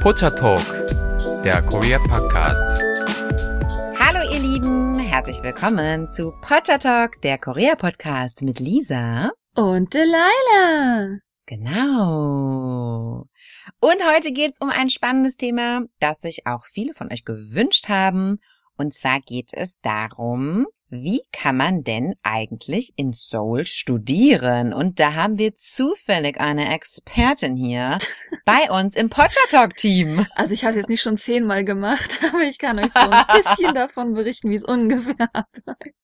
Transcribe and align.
Pocha 0.00 0.30
Talk, 0.30 0.64
der 1.44 1.60
Korea 1.60 1.98
Podcast. 1.98 2.80
Hallo 3.98 4.32
ihr 4.32 4.38
Lieben, 4.38 4.98
herzlich 4.98 5.42
willkommen 5.42 6.08
zu 6.08 6.32
Pocha 6.40 6.78
Talk, 6.78 7.20
der 7.20 7.36
Korea 7.36 7.74
Podcast 7.74 8.40
mit 8.40 8.60
Lisa 8.60 9.30
und 9.54 9.92
Delilah. 9.92 11.18
Genau. 11.44 13.26
Und 13.80 14.16
heute 14.16 14.32
geht 14.32 14.52
es 14.52 14.60
um 14.60 14.70
ein 14.70 14.88
spannendes 14.88 15.36
Thema, 15.36 15.82
das 15.98 16.20
sich 16.20 16.46
auch 16.46 16.64
viele 16.64 16.94
von 16.94 17.12
euch 17.12 17.26
gewünscht 17.26 17.90
haben. 17.90 18.38
Und 18.78 18.94
zwar 18.94 19.20
geht 19.20 19.50
es 19.52 19.80
darum, 19.80 20.66
wie 20.90 21.22
kann 21.32 21.56
man 21.56 21.84
denn 21.84 22.14
eigentlich 22.22 22.92
in 22.96 23.12
Seoul 23.12 23.64
studieren? 23.64 24.72
Und 24.72 24.98
da 24.98 25.14
haben 25.14 25.38
wir 25.38 25.54
zufällig 25.54 26.40
eine 26.40 26.74
Expertin 26.74 27.56
hier 27.56 27.98
bei 28.44 28.70
uns 28.70 28.96
im 28.96 29.08
Potter 29.08 29.40
Talk 29.50 29.76
Team. 29.76 30.26
Also 30.34 30.52
ich 30.52 30.64
habe 30.64 30.70
es 30.70 30.76
jetzt 30.76 30.88
nicht 30.88 31.02
schon 31.02 31.16
zehnmal 31.16 31.64
gemacht, 31.64 32.20
aber 32.32 32.42
ich 32.42 32.58
kann 32.58 32.78
euch 32.78 32.92
so 32.92 32.98
ein 32.98 33.24
bisschen 33.32 33.74
davon 33.74 34.14
berichten, 34.14 34.50
wie 34.50 34.56
es 34.56 34.64
ungefähr 34.64 35.28
abläuft. 35.32 35.94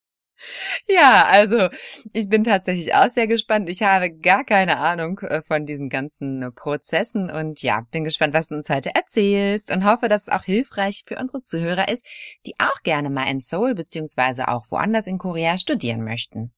Ja, 0.89 1.27
also 1.27 1.69
ich 2.13 2.29
bin 2.29 2.45
tatsächlich 2.45 2.95
auch 2.95 3.09
sehr 3.09 3.27
gespannt. 3.27 3.69
Ich 3.69 3.83
habe 3.83 4.13
gar 4.13 4.45
keine 4.45 4.79
Ahnung 4.79 5.19
äh, 5.21 5.43
von 5.43 5.67
diesen 5.67 5.89
ganzen 5.89 6.53
Prozessen 6.55 7.31
und 7.31 7.63
ja, 7.63 7.87
bin 7.91 8.05
gespannt, 8.05 8.35
was 8.35 8.49
du 8.49 8.55
uns 8.55 8.69
heute 8.69 8.95
erzählst 8.95 9.73
und 9.73 9.85
hoffe, 9.85 10.09
dass 10.09 10.23
es 10.23 10.29
auch 10.29 10.45
hilfreich 10.45 11.05
für 11.07 11.19
unsere 11.19 11.43
Zuhörer 11.43 11.89
ist, 11.89 12.07
die 12.47 12.55
auch 12.59 12.83
gerne 12.83 13.11
mal 13.11 13.30
in 13.30 13.41
Seoul 13.41 13.75
beziehungsweise 13.75 14.49
auch 14.49 14.71
woanders 14.71 15.07
in 15.07 15.19
Korea 15.19 15.59
studieren 15.59 16.05
möchten. 16.05 16.53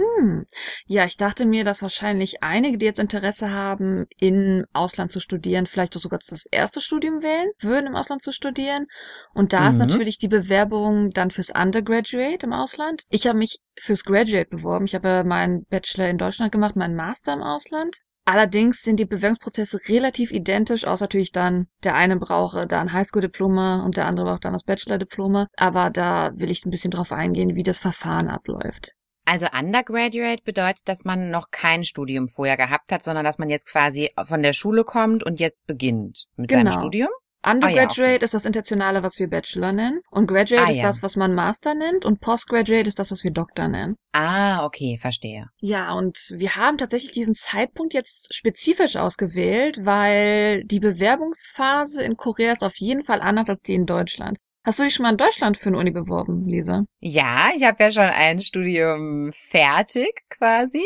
Hm. 0.00 0.46
Ja, 0.86 1.04
ich 1.04 1.16
dachte 1.18 1.44
mir, 1.44 1.64
dass 1.64 1.82
wahrscheinlich 1.82 2.42
einige, 2.42 2.78
die 2.78 2.86
jetzt 2.86 2.98
Interesse 2.98 3.50
haben, 3.50 4.06
im 4.18 4.64
Ausland 4.72 5.12
zu 5.12 5.20
studieren, 5.20 5.66
vielleicht 5.66 5.92
sogar 5.94 6.18
das 6.26 6.46
erste 6.50 6.80
Studium 6.80 7.22
wählen 7.22 7.50
würden, 7.60 7.88
im 7.88 7.96
Ausland 7.96 8.22
zu 8.22 8.32
studieren. 8.32 8.86
Und 9.34 9.52
da 9.52 9.62
mhm. 9.62 9.70
ist 9.70 9.78
natürlich 9.78 10.16
die 10.16 10.28
Bewerbung 10.28 11.10
dann 11.10 11.30
fürs 11.30 11.50
Undergraduate 11.50 12.46
im 12.46 12.54
Ausland. 12.54 13.02
Ich 13.10 13.26
habe 13.26 13.38
mich 13.38 13.58
fürs 13.78 14.04
Graduate 14.04 14.48
beworben. 14.48 14.86
Ich 14.86 14.94
habe 14.94 15.24
meinen 15.24 15.66
Bachelor 15.66 16.08
in 16.08 16.18
Deutschland 16.18 16.52
gemacht, 16.52 16.76
meinen 16.76 16.96
Master 16.96 17.34
im 17.34 17.42
Ausland. 17.42 17.98
Allerdings 18.24 18.82
sind 18.82 19.00
die 19.00 19.06
Bewerbungsprozesse 19.06 19.78
relativ 19.88 20.30
identisch, 20.30 20.86
außer 20.86 21.04
natürlich 21.04 21.32
dann, 21.32 21.66
der 21.82 21.96
eine 21.96 22.16
brauche 22.16 22.66
da 22.66 22.80
ein 22.80 22.92
Highschool-Diploma 22.92 23.82
und 23.82 23.96
der 23.96 24.06
andere 24.06 24.26
braucht 24.26 24.44
dann 24.44 24.52
das 24.52 24.64
Bachelor-Diploma. 24.64 25.48
Aber 25.56 25.90
da 25.90 26.30
will 26.36 26.50
ich 26.50 26.64
ein 26.64 26.70
bisschen 26.70 26.90
drauf 26.90 27.12
eingehen, 27.12 27.54
wie 27.54 27.64
das 27.64 27.78
Verfahren 27.78 28.28
abläuft. 28.28 28.94
Also 29.30 29.46
Undergraduate 29.56 30.42
bedeutet, 30.42 30.88
dass 30.88 31.04
man 31.04 31.30
noch 31.30 31.52
kein 31.52 31.84
Studium 31.84 32.26
vorher 32.26 32.56
gehabt 32.56 32.90
hat, 32.90 33.04
sondern 33.04 33.24
dass 33.24 33.38
man 33.38 33.48
jetzt 33.48 33.66
quasi 33.70 34.10
von 34.24 34.42
der 34.42 34.52
Schule 34.52 34.82
kommt 34.82 35.22
und 35.22 35.38
jetzt 35.38 35.64
beginnt 35.68 36.26
mit 36.34 36.50
genau. 36.50 36.72
seinem 36.72 36.80
Studium? 36.80 37.10
Undergraduate 37.46 38.02
ah, 38.02 38.06
ja, 38.06 38.14
okay. 38.16 38.24
ist 38.24 38.34
das 38.34 38.44
Internationale, 38.44 39.04
was 39.04 39.20
wir 39.20 39.28
Bachelor 39.28 39.70
nennen. 39.70 40.00
Und 40.10 40.26
Graduate 40.26 40.66
ah, 40.66 40.70
ist 40.70 40.78
ja. 40.78 40.82
das, 40.82 41.04
was 41.04 41.14
man 41.14 41.32
Master 41.32 41.76
nennt. 41.76 42.04
Und 42.04 42.20
Postgraduate 42.20 42.88
ist 42.88 42.98
das, 42.98 43.12
was 43.12 43.22
wir 43.22 43.30
Doktor 43.30 43.68
nennen. 43.68 43.94
Ah, 44.10 44.64
okay, 44.64 44.98
verstehe. 45.00 45.46
Ja, 45.60 45.94
und 45.94 46.18
wir 46.36 46.56
haben 46.56 46.76
tatsächlich 46.76 47.12
diesen 47.12 47.34
Zeitpunkt 47.34 47.94
jetzt 47.94 48.34
spezifisch 48.34 48.96
ausgewählt, 48.96 49.78
weil 49.84 50.64
die 50.64 50.80
Bewerbungsphase 50.80 52.02
in 52.02 52.16
Korea 52.16 52.50
ist 52.50 52.64
auf 52.64 52.76
jeden 52.78 53.04
Fall 53.04 53.20
anders 53.20 53.48
als 53.48 53.62
die 53.62 53.74
in 53.74 53.86
Deutschland. 53.86 54.38
Hast 54.62 54.78
du 54.78 54.82
dich 54.82 54.94
schon 54.94 55.04
mal 55.04 55.12
in 55.12 55.16
Deutschland 55.16 55.56
für 55.56 55.68
eine 55.68 55.78
Uni 55.78 55.90
beworben, 55.90 56.46
Lisa? 56.46 56.84
Ja, 57.00 57.50
ich 57.56 57.64
habe 57.64 57.82
ja 57.82 57.90
schon 57.90 58.04
ein 58.04 58.40
Studium 58.40 59.30
fertig 59.32 60.22
quasi. 60.28 60.82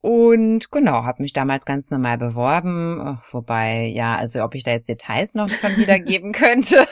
Und 0.00 0.70
genau, 0.70 1.04
habe 1.04 1.22
mich 1.22 1.32
damals 1.32 1.64
ganz 1.64 1.90
normal 1.90 2.18
beworben. 2.18 3.18
Wobei, 3.30 3.86
ja, 3.86 4.16
also 4.16 4.42
ob 4.44 4.54
ich 4.54 4.62
da 4.62 4.72
jetzt 4.72 4.88
Details 4.88 5.34
noch 5.34 5.48
von 5.48 5.76
wiedergeben 5.78 6.32
könnte. 6.32 6.86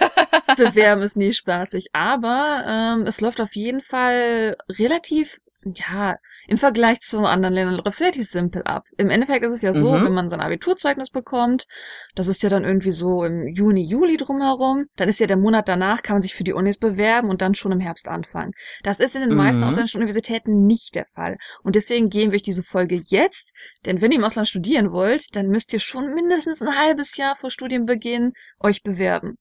Bewerben 0.57 1.03
ist 1.03 1.17
nie 1.17 1.33
spaßig. 1.33 1.89
Aber 1.93 2.65
ähm, 2.67 3.07
es 3.07 3.21
läuft 3.21 3.41
auf 3.41 3.55
jeden 3.55 3.83
Fall 3.83 4.57
relativ, 4.79 5.41
ja, 5.65 6.17
im 6.49 6.57
Vergleich 6.57 7.01
zu 7.01 7.21
anderen 7.21 7.55
Ländern 7.55 7.77
läuft 7.77 7.87
es 7.87 8.01
relativ 8.01 8.25
simpel 8.25 8.63
ab. 8.65 8.85
Im 8.97 9.11
Endeffekt 9.11 9.45
ist 9.45 9.53
es 9.53 9.63
ja 9.63 9.73
so, 9.73 9.93
mhm. 9.93 10.05
wenn 10.05 10.13
man 10.13 10.29
sein 10.29 10.41
Abiturzeugnis 10.41 11.11
bekommt, 11.11 11.67
das 12.15 12.29
ist 12.29 12.43
ja 12.43 12.49
dann 12.49 12.65
irgendwie 12.65 12.91
so 12.91 13.25
im 13.25 13.47
Juni, 13.47 13.87
Juli 13.89 14.17
drumherum, 14.17 14.87
dann 14.97 15.09
ist 15.09 15.21
ja 15.21 15.27
der 15.27 15.37
Monat 15.37 15.69
danach, 15.69 16.03
kann 16.03 16.15
man 16.17 16.23
sich 16.23 16.35
für 16.35 16.45
die 16.45 16.53
Unis 16.53 16.79
bewerben 16.79 17.31
und 17.31 17.43
dann 17.43 17.55
schon 17.55 17.73
im 17.73 17.81
Herbst 17.81 18.09
anfangen. 18.09 18.53
Das 18.83 18.99
ist 18.99 19.15
in 19.15 19.23
den 19.23 19.31
mhm. 19.31 19.37
meisten 19.37 19.63
ausländischen 19.63 19.99
Universitäten 19.99 20.67
nicht 20.67 20.95
der 20.95 21.07
Fall. 21.15 21.37
Und 21.63 21.77
deswegen 21.77 22.11
gehen 22.11 22.31
wir 22.31 22.37
euch 22.37 22.43
diese 22.43 22.65
Folge 22.65 23.03
jetzt, 23.07 23.55
denn 23.87 24.01
wenn 24.01 24.11
ihr 24.11 24.19
im 24.19 24.25
Ausland 24.25 24.49
studieren 24.49 24.91
wollt, 24.93 25.37
dann 25.37 25.49
müsst 25.49 25.73
ihr 25.73 25.81
schon 25.81 26.13
mindestens 26.15 26.61
ein 26.61 26.77
halbes 26.77 27.17
Jahr 27.17 27.37
vor 27.37 27.51
Studienbeginn 27.51 28.33
euch 28.59 28.83
bewerben. 28.83 29.39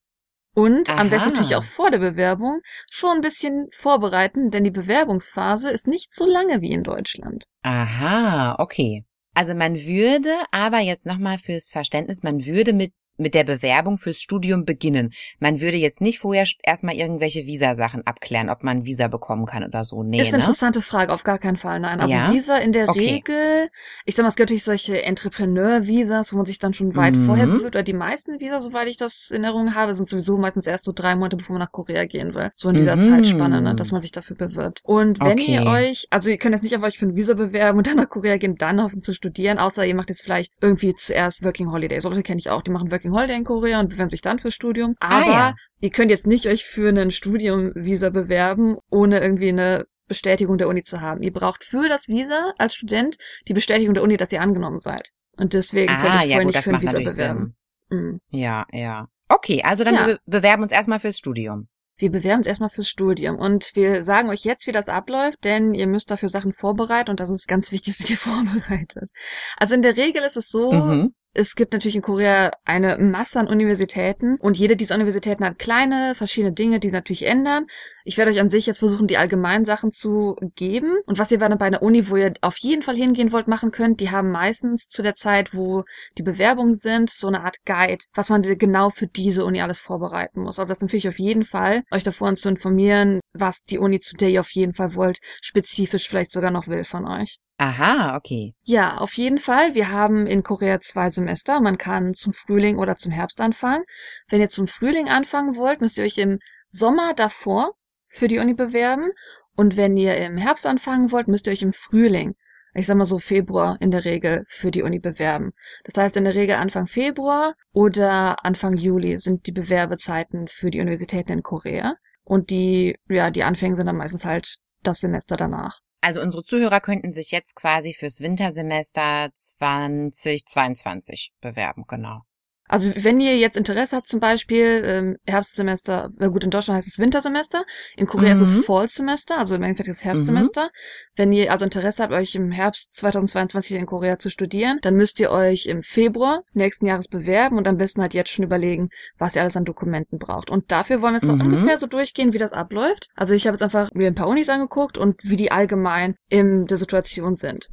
Und 0.54 0.90
Aha. 0.90 1.00
am 1.00 1.10
besten 1.10 1.30
natürlich 1.30 1.56
auch 1.56 1.64
vor 1.64 1.92
der 1.92 2.00
Bewerbung 2.00 2.62
schon 2.90 3.18
ein 3.18 3.22
bisschen 3.22 3.70
vorbereiten, 3.72 4.50
denn 4.50 4.64
die 4.64 4.72
Bewerbungsphase 4.72 5.70
ist 5.70 5.88
nicht 5.88 6.14
so 6.14 6.26
lange 6.26 6.62
wie 6.62 6.72
in 6.72 6.84
Deutschland. 6.84 7.46
Aha, 7.64 8.56
okay. 8.60 9.06
Also 9.34 9.54
man 9.56 9.76
würde 9.76 10.30
aber 10.52 10.80
jetzt 10.80 11.06
nochmal 11.06 11.38
fürs 11.38 11.70
Verständnis, 11.70 12.22
man 12.22 12.46
würde 12.46 12.74
mit 12.74 12.92
mit 13.22 13.36
der 13.36 13.44
Bewerbung 13.44 13.98
fürs 13.98 14.20
Studium 14.20 14.66
beginnen. 14.66 15.12
Man 15.40 15.62
würde 15.62 15.78
jetzt 15.78 16.02
nicht 16.02 16.20
vorher 16.20 16.46
erstmal 16.64 16.96
irgendwelche 16.96 17.46
Visa-Sachen 17.46 18.06
abklären, 18.06 18.50
ob 18.50 18.64
man 18.64 18.86
Visa 18.86 19.08
bekommen 19.08 19.46
kann 19.46 19.64
oder 19.64 19.84
so. 19.84 20.04
Nee, 20.04 20.22
ist 20.22 20.30
eine 20.30 20.38
ne? 20.38 20.44
interessante 20.44 20.82
Frage, 20.82 21.14
auf 21.14 21.24
gar 21.24 21.40
keinen 21.40 21.58
Fall. 21.58 21.80
Nein, 21.80 22.00
also 22.00 22.16
ja? 22.16 22.32
Visa 22.32 22.58
in 22.58 22.72
der 22.72 22.90
okay. 22.90 23.00
Regel, 23.00 23.70
ich 24.06 24.16
sag 24.16 24.24
mal, 24.24 24.30
es 24.30 24.36
gibt 24.36 24.50
natürlich 24.50 24.64
solche 24.64 25.04
Entrepreneur-Visas, 25.04 26.34
wo 26.34 26.38
man 26.38 26.46
sich 26.46 26.60
dann 26.60 26.74
schon 26.74 26.96
weit 26.96 27.16
mhm. 27.16 27.26
vorher 27.26 27.46
bewirbt, 27.46 27.76
oder 27.76 27.84
die 27.84 27.94
meisten 27.94 28.40
Visa, 28.40 28.60
soweit 28.60 28.88
ich 28.88 28.98
das 28.98 29.30
in 29.30 29.44
Erinnerung 29.44 29.76
habe, 29.76 29.94
sind 29.94 30.10
sowieso 30.10 30.38
meistens 30.38 30.68
erst 30.68 30.86
so 30.86 30.92
drei 30.94 31.16
Monate, 31.16 31.38
bevor 31.38 31.54
man 31.54 31.62
nach 31.62 31.72
Korea 31.72 32.06
gehen 32.06 32.34
will. 32.34 32.52
So 32.56 32.70
in 32.70 32.76
dieser 32.76 32.96
mhm. 32.96 33.02
Zeitspanne, 33.02 33.62
ne, 33.62 33.76
dass 33.76 33.92
man 33.92 34.02
sich 34.02 34.12
dafür 34.12 34.36
bewirbt. 34.36 34.82
Und 34.84 35.20
wenn 35.20 35.34
okay. 35.34 35.56
ihr 35.56 35.66
euch, 35.66 36.08
also 36.10 36.30
ihr 36.30 36.38
könnt 36.38 36.56
jetzt 36.56 36.64
nicht 36.64 36.76
auf 36.76 36.84
euch 36.84 36.98
für 36.98 37.06
ein 37.06 37.16
Visa 37.16 37.34
bewerben 37.34 37.78
und 37.78 37.88
dann 37.88 37.98
nach 37.98 38.10
Korea 38.10 38.38
gehen, 38.38 38.56
dann 38.56 38.82
hoffen 38.82 39.02
zu 39.02 39.14
studieren, 39.14 39.58
außer 39.58 39.86
ihr 39.86 39.96
macht 39.96 40.10
jetzt 40.10 40.24
vielleicht 40.24 40.54
irgendwie 40.62 40.94
zuerst 40.94 41.44
Working 41.44 41.72
Holiday. 41.72 42.00
So 42.00 42.10
Leute 42.10 42.24
kenne 42.24 42.40
ich 42.40 42.50
auch, 42.50 42.62
die 42.62 42.72
machen 42.72 42.92
Working 42.92 43.11
Holiday 43.14 43.38
in 43.38 43.44
Korea 43.44 43.80
und 43.80 43.90
bewerben 43.90 44.10
sich 44.10 44.22
dann 44.22 44.40
fürs 44.40 44.54
Studium. 44.54 44.96
Ah, 45.00 45.22
Aber 45.22 45.26
ah, 45.26 45.34
ja. 45.34 45.56
ihr 45.80 45.90
könnt 45.90 46.12
jetzt 46.12 46.28
nicht 46.28 46.48
euch 46.48 46.66
für 46.66 46.90
ein 46.90 47.12
Studium-Visa 47.12 48.10
bewerben, 48.10 48.78
ohne 48.90 49.22
irgendwie 49.22 49.50
eine 49.50 49.86
Bestätigung 50.08 50.58
der 50.58 50.68
Uni 50.68 50.84
zu 50.84 51.00
haben. 51.00 51.22
Ihr 51.24 51.32
braucht 51.32 51.64
für 51.64 51.88
das 51.88 52.08
Visa 52.10 52.54
als 52.58 52.76
Student 52.76 53.18
die 53.48 53.54
Bestätigung 53.54 53.94
der 53.94 54.04
Uni, 54.04 54.18
dass 54.18 54.32
ihr 54.32 54.42
angenommen 54.42 54.82
seid. 54.82 55.10
Und 55.38 55.54
deswegen 55.54 55.92
ah, 55.92 56.02
könnt 56.02 56.24
ihr 56.24 56.28
ja, 56.28 56.36
vorher 56.36 56.44
gut, 56.44 56.54
nicht 56.54 56.64
für 56.64 56.74
ein 56.74 56.82
Visa 56.82 57.00
bewerben. 57.00 57.56
Mhm. 57.90 58.22
Ja, 58.30 58.66
ja. 58.72 59.08
Okay, 59.30 59.62
also 59.64 59.84
dann 59.84 59.96
ja. 59.96 60.08
wir 60.08 60.20
bewerben 60.26 60.64
uns 60.64 60.74
erstmal 60.74 61.00
fürs 61.00 61.18
Studium. 61.18 61.70
Wir 61.96 62.12
bewerben 62.12 62.40
uns 62.40 62.48
erstmal 62.48 62.70
fürs 62.70 62.90
Studium 62.90 63.38
und 63.38 63.72
wir 63.76 64.04
sagen 64.04 64.30
euch 64.30 64.44
jetzt, 64.44 64.68
wie 64.68 64.72
das 64.72 64.90
abläuft, 64.90 65.44
denn 65.44 65.74
ihr 65.74 65.88
müsst 65.88 66.12
dafür 66.12 66.30
Sachen 66.30 66.52
vorbereiten 66.52 67.12
und 67.12 67.20
das 67.20 67.30
ist 67.30 67.48
ganz 67.48 67.72
wichtig, 67.72 67.98
dass 67.98 68.10
ihr 68.10 68.18
vorbereitet. 68.18 69.10
Also 69.56 69.76
in 69.76 69.82
der 69.82 69.96
Regel 69.96 70.24
ist 70.24 70.36
es 70.36 70.50
so, 70.50 70.72
mhm 70.72 71.14
es 71.34 71.56
gibt 71.56 71.72
natürlich 71.72 71.96
in 71.96 72.02
Korea 72.02 72.52
eine 72.66 72.98
Masse 72.98 73.40
an 73.40 73.48
Universitäten 73.48 74.38
und 74.40 74.58
jede 74.58 74.76
dieser 74.76 74.96
Universitäten 74.96 75.46
hat 75.46 75.60
kleine, 75.60 76.14
verschiedene 76.16 76.54
Dinge, 76.54 76.80
die 76.80 76.90
sie 76.90 76.96
natürlich 76.96 77.26
ändern. 77.26 77.68
Ich 78.04 78.18
werde 78.18 78.32
euch 78.32 78.40
an 78.40 78.50
sich 78.50 78.66
jetzt 78.66 78.80
versuchen, 78.80 79.08
die 79.08 79.18
allgemeinen 79.18 79.64
Sachen 79.64 79.92
zu 79.92 80.36
geben. 80.56 80.98
Und 81.06 81.20
was 81.20 81.32
ihr 81.32 81.40
bei 81.40 81.48
einer 81.48 81.82
Uni, 81.82 82.10
wo 82.10 82.18
ihr 82.18 82.34
auf 82.42 82.58
jeden 82.58 82.82
Fall 82.82 82.96
hingehen 82.96 83.32
wollt, 83.32 83.48
machen 83.48 83.72
könnt, 83.72 84.02
die 84.02 84.10
haben 84.10 84.32
meistens 84.32 84.88
zu 84.88 85.04
der 85.04 85.14
Zeit, 85.14 85.54
wo 85.54 85.84
die 86.18 86.24
Bewerbungen 86.24 86.74
sind, 86.74 87.10
so 87.10 87.28
eine 87.28 87.44
Art 87.44 87.58
Guide, 87.66 88.04
was 88.14 88.30
man 88.30 88.42
genau 88.42 88.90
für 88.90 89.08
diese 89.08 89.46
Uni 89.46 89.62
alles 89.62 89.82
vorbereiten 89.82 90.42
muss. 90.42 90.60
Also 90.60 90.70
das 90.70 90.82
empfehle 90.82 91.00
ich 91.00 91.10
auf 91.10 91.20
jeden 91.20 91.46
Fall, 91.46 91.84
euch 91.92 92.04
davor 92.04 92.34
zu 92.36 92.50
informieren, 92.50 93.22
was 93.34 93.64
die 93.64 93.78
Uni, 93.78 94.00
zu 94.00 94.16
der 94.16 94.30
ihr 94.30 94.42
auf 94.42 94.52
jeden 94.52 94.74
Fall 94.74 94.96
wollt, 94.96 95.20
spezifisch 95.42 96.10
vielleicht 96.10 96.32
sogar 96.32 96.52
noch 96.52 96.68
will 96.68 96.84
von 96.84 97.08
euch. 97.08 97.40
Aha, 97.62 98.18
okay. 98.18 98.56
Ja, 98.64 98.98
auf 98.98 99.16
jeden 99.18 99.38
Fall. 99.38 99.76
Wir 99.76 99.90
haben 99.90 100.26
in 100.26 100.42
Korea 100.42 100.80
zwei 100.80 101.12
Semester. 101.12 101.62
Man 101.62 101.78
kann 101.78 102.16
zum 102.16 102.34
Frühling 102.34 102.80
oder 102.80 102.96
zum 102.96 103.12
Herbst 103.12 103.40
anfangen. 103.40 103.84
Wenn 104.32 104.42
ihr 104.42 104.50
zum 104.50 104.66
Frühling 104.66 105.10
anfangen 105.10 105.56
wollt, 105.56 105.80
müsst 105.80 106.00
ihr 106.00 106.06
euch 106.06 106.18
im 106.18 106.40
Sommer 106.72 107.14
davor 107.14 107.76
für 108.10 108.28
die 108.28 108.40
Uni 108.40 108.56
bewerben. 108.56 109.12
Und 109.56 109.78
wenn 109.78 109.96
ihr 109.96 110.18
im 110.18 110.38
Herbst 110.38 110.66
anfangen 110.66 111.12
wollt, 111.12 111.28
müsst 111.28 111.46
ihr 111.46 111.54
euch 111.54 111.62
im 111.62 111.72
Frühling, 111.72 112.34
ich 112.74 112.88
sag 112.88 112.98
mal 112.98 113.06
so 113.06 113.20
Februar 113.20 113.78
in 113.80 113.92
der 113.92 114.06
Regel, 114.06 114.44
für 114.48 114.72
die 114.72 114.82
Uni 114.82 114.98
bewerben. 114.98 115.52
Das 115.84 116.02
heißt 116.02 116.18
in 116.18 116.24
der 116.24 116.34
Regel 116.34 116.56
Anfang 116.56 116.88
Februar 116.88 117.54
oder 117.74 118.44
Anfang 118.44 118.76
Juli 118.76 119.20
sind 119.20 119.46
die 119.46 119.52
Bewerbezeiten 119.52 120.48
für 120.48 120.72
die 120.72 120.80
Universitäten 120.80 121.32
in 121.32 121.44
Korea. 121.44 121.94
Und 122.24 122.50
die, 122.50 122.98
ja, 123.08 123.30
die 123.30 123.44
Anfänge 123.44 123.76
sind 123.76 123.86
dann 123.86 123.98
meistens 123.98 124.26
halt 124.26 124.58
das 124.82 125.02
Semester 125.02 125.38
danach. 125.38 125.80
Also 126.02 126.20
unsere 126.20 126.44
Zuhörer 126.44 126.82
könnten 126.82 127.14
sich 127.14 127.30
jetzt 127.30 127.56
quasi 127.56 127.94
fürs 127.94 128.20
Wintersemester 128.22 129.30
2022 129.34 131.32
bewerben, 131.42 131.86
genau. 131.88 132.24
Also 132.72 132.90
wenn 132.96 133.20
ihr 133.20 133.38
jetzt 133.38 133.58
Interesse 133.58 133.98
habt, 133.98 134.08
zum 134.08 134.22
Beispiel 134.22 134.82
ähm, 134.86 135.18
Herbstsemester, 135.28 136.10
äh, 136.20 136.30
gut, 136.30 136.46
in 136.46 136.52
Deutschland 136.52 136.78
heißt 136.78 136.88
es 136.88 137.00
Wintersemester, 137.00 137.66
in 137.98 138.08
Korea 138.08 138.34
mhm. 138.34 138.42
ist 138.42 138.48
es 138.48 138.56
mhm. 138.56 138.64
Fallsemester, 138.64 139.38
also 139.38 139.56
im 139.56 139.64
Endeffekt 139.64 139.90
das 139.90 140.06
Herbstsemester. 140.06 140.64
Mhm. 140.64 140.70
Wenn 141.18 141.32
ihr 141.34 141.52
also 141.52 141.66
Interesse 141.66 142.02
habt, 142.02 142.14
euch 142.14 142.34
im 142.34 142.50
Herbst 142.50 142.94
2022 142.94 143.76
in 143.76 143.86
Korea 143.86 144.20
zu 144.20 144.30
studieren, 144.30 144.80
dann 144.84 144.96
müsst 144.96 145.20
ihr 145.20 145.32
euch 145.32 145.66
im 145.66 145.82
Februar 145.84 146.44
nächsten 146.54 146.86
Jahres 146.86 147.10
bewerben 147.10 147.58
und 147.58 147.68
am 147.68 147.76
besten 147.76 148.02
halt 148.02 148.14
jetzt 148.14 148.32
schon 148.32 148.46
überlegen, 148.46 148.88
was 149.18 149.36
ihr 149.36 149.42
alles 149.42 149.58
an 149.58 149.66
Dokumenten 149.66 150.18
braucht. 150.18 150.50
Und 150.50 150.72
dafür 150.72 151.02
wollen 151.02 151.16
wir 151.16 151.20
jetzt 151.20 151.30
mhm. 151.30 151.40
noch 151.40 151.46
ungefähr 151.46 151.78
so 151.78 151.88
durchgehen, 151.88 152.32
wie 152.32 152.38
das 152.38 152.54
abläuft. 152.54 153.10
Also 153.16 153.34
ich 153.34 153.48
habe 153.48 153.56
jetzt 153.56 153.64
einfach 153.64 153.90
mir 153.94 154.08
ein 154.08 154.16
paar 154.16 154.30
Unis 154.30 154.48
angeguckt 154.48 154.98
und 154.98 155.22
wie 155.24 155.36
die 155.36 155.52
allgemein 155.52 156.16
in 156.30 156.68
der 156.68 156.78
Situation 156.78 157.36
sind. 157.36 157.68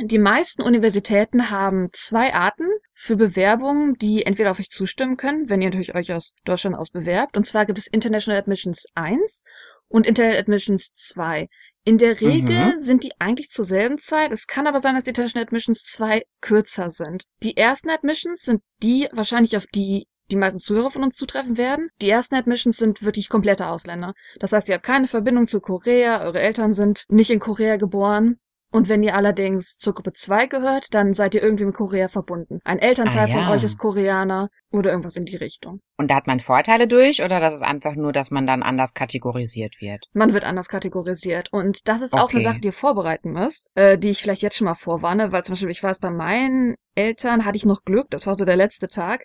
Die 0.00 0.18
meisten 0.18 0.62
Universitäten 0.62 1.50
haben 1.50 1.90
zwei 1.92 2.32
Arten 2.32 2.66
für 2.94 3.16
Bewerbungen, 3.16 3.94
die 3.94 4.24
entweder 4.24 4.50
auf 4.50 4.58
euch 4.58 4.70
zustimmen 4.70 5.18
können, 5.18 5.50
wenn 5.50 5.60
ihr 5.60 5.68
natürlich 5.68 5.94
euch 5.94 6.12
aus 6.12 6.32
Deutschland 6.44 6.76
aus 6.76 6.90
bewerbt. 6.90 7.36
Und 7.36 7.42
zwar 7.42 7.66
gibt 7.66 7.78
es 7.78 7.88
International 7.88 8.40
Admissions 8.40 8.86
1 8.94 9.42
und 9.88 10.06
International 10.06 10.40
Admissions 10.40 10.94
2. 10.94 11.48
In 11.84 11.98
der 11.98 12.20
Regel 12.20 12.74
mhm. 12.74 12.78
sind 12.78 13.04
die 13.04 13.12
eigentlich 13.18 13.50
zur 13.50 13.66
selben 13.66 13.98
Zeit. 13.98 14.32
Es 14.32 14.46
kann 14.46 14.66
aber 14.66 14.78
sein, 14.78 14.94
dass 14.94 15.04
die 15.04 15.10
International 15.10 15.44
Admissions 15.44 15.82
2 15.82 16.22
kürzer 16.40 16.90
sind. 16.90 17.24
Die 17.42 17.56
ersten 17.56 17.90
Admissions 17.90 18.42
sind 18.42 18.62
die 18.82 19.08
wahrscheinlich 19.12 19.56
auf 19.56 19.66
die 19.66 20.06
die 20.30 20.36
meisten 20.36 20.60
Zuhörer 20.60 20.90
von 20.90 21.02
uns 21.02 21.16
zutreffen 21.16 21.58
werden. 21.58 21.90
Die 22.00 22.08
ersten 22.08 22.36
Admissions 22.36 22.78
sind 22.78 23.02
wirklich 23.02 23.28
komplette 23.28 23.66
Ausländer. 23.66 24.14
Das 24.38 24.52
heißt, 24.52 24.68
ihr 24.68 24.76
habt 24.76 24.86
keine 24.86 25.06
Verbindung 25.06 25.46
zu 25.46 25.60
Korea, 25.60 26.22
eure 26.22 26.40
Eltern 26.40 26.72
sind 26.72 27.04
nicht 27.10 27.30
in 27.30 27.40
Korea 27.40 27.76
geboren 27.76 28.38
und 28.72 28.88
wenn 28.88 29.02
ihr 29.02 29.14
allerdings 29.14 29.76
zur 29.76 29.92
Gruppe 29.92 30.12
2 30.12 30.46
gehört, 30.46 30.94
dann 30.94 31.12
seid 31.12 31.34
ihr 31.34 31.42
irgendwie 31.42 31.66
mit 31.66 31.74
Korea 31.74 32.08
verbunden. 32.08 32.58
Ein 32.64 32.78
Elternteil 32.78 33.26
ah, 33.26 33.28
ja. 33.28 33.44
von 33.44 33.54
euch 33.54 33.62
ist 33.62 33.78
Koreaner 33.78 34.48
oder 34.70 34.90
irgendwas 34.90 35.16
in 35.16 35.26
die 35.26 35.36
Richtung. 35.36 35.80
Und 35.98 36.10
da 36.10 36.16
hat 36.16 36.26
man 36.26 36.40
Vorteile 36.40 36.88
durch 36.88 37.22
oder 37.22 37.38
das 37.38 37.54
ist 37.54 37.62
einfach 37.62 37.94
nur, 37.94 38.12
dass 38.12 38.30
man 38.30 38.46
dann 38.46 38.62
anders 38.62 38.94
kategorisiert 38.94 39.80
wird? 39.80 40.06
Man 40.14 40.32
wird 40.32 40.44
anders 40.44 40.68
kategorisiert. 40.68 41.52
Und 41.52 41.86
das 41.86 42.00
ist 42.00 42.14
okay. 42.14 42.22
auch 42.22 42.32
eine 42.32 42.42
Sache, 42.42 42.60
die 42.60 42.68
ihr 42.68 42.72
vorbereiten 42.72 43.32
müsst, 43.32 43.68
äh, 43.74 43.98
die 43.98 44.08
ich 44.08 44.22
vielleicht 44.22 44.42
jetzt 44.42 44.56
schon 44.56 44.64
mal 44.64 44.74
vorwarne, 44.74 45.32
weil 45.32 45.44
zum 45.44 45.52
Beispiel, 45.52 45.70
ich 45.70 45.82
weiß, 45.82 45.98
bei 45.98 46.10
meinen 46.10 46.74
Eltern 46.94 47.44
hatte 47.44 47.56
ich 47.56 47.66
noch 47.66 47.84
Glück, 47.84 48.08
das 48.10 48.26
war 48.26 48.36
so 48.36 48.46
der 48.46 48.56
letzte 48.56 48.88
Tag. 48.88 49.24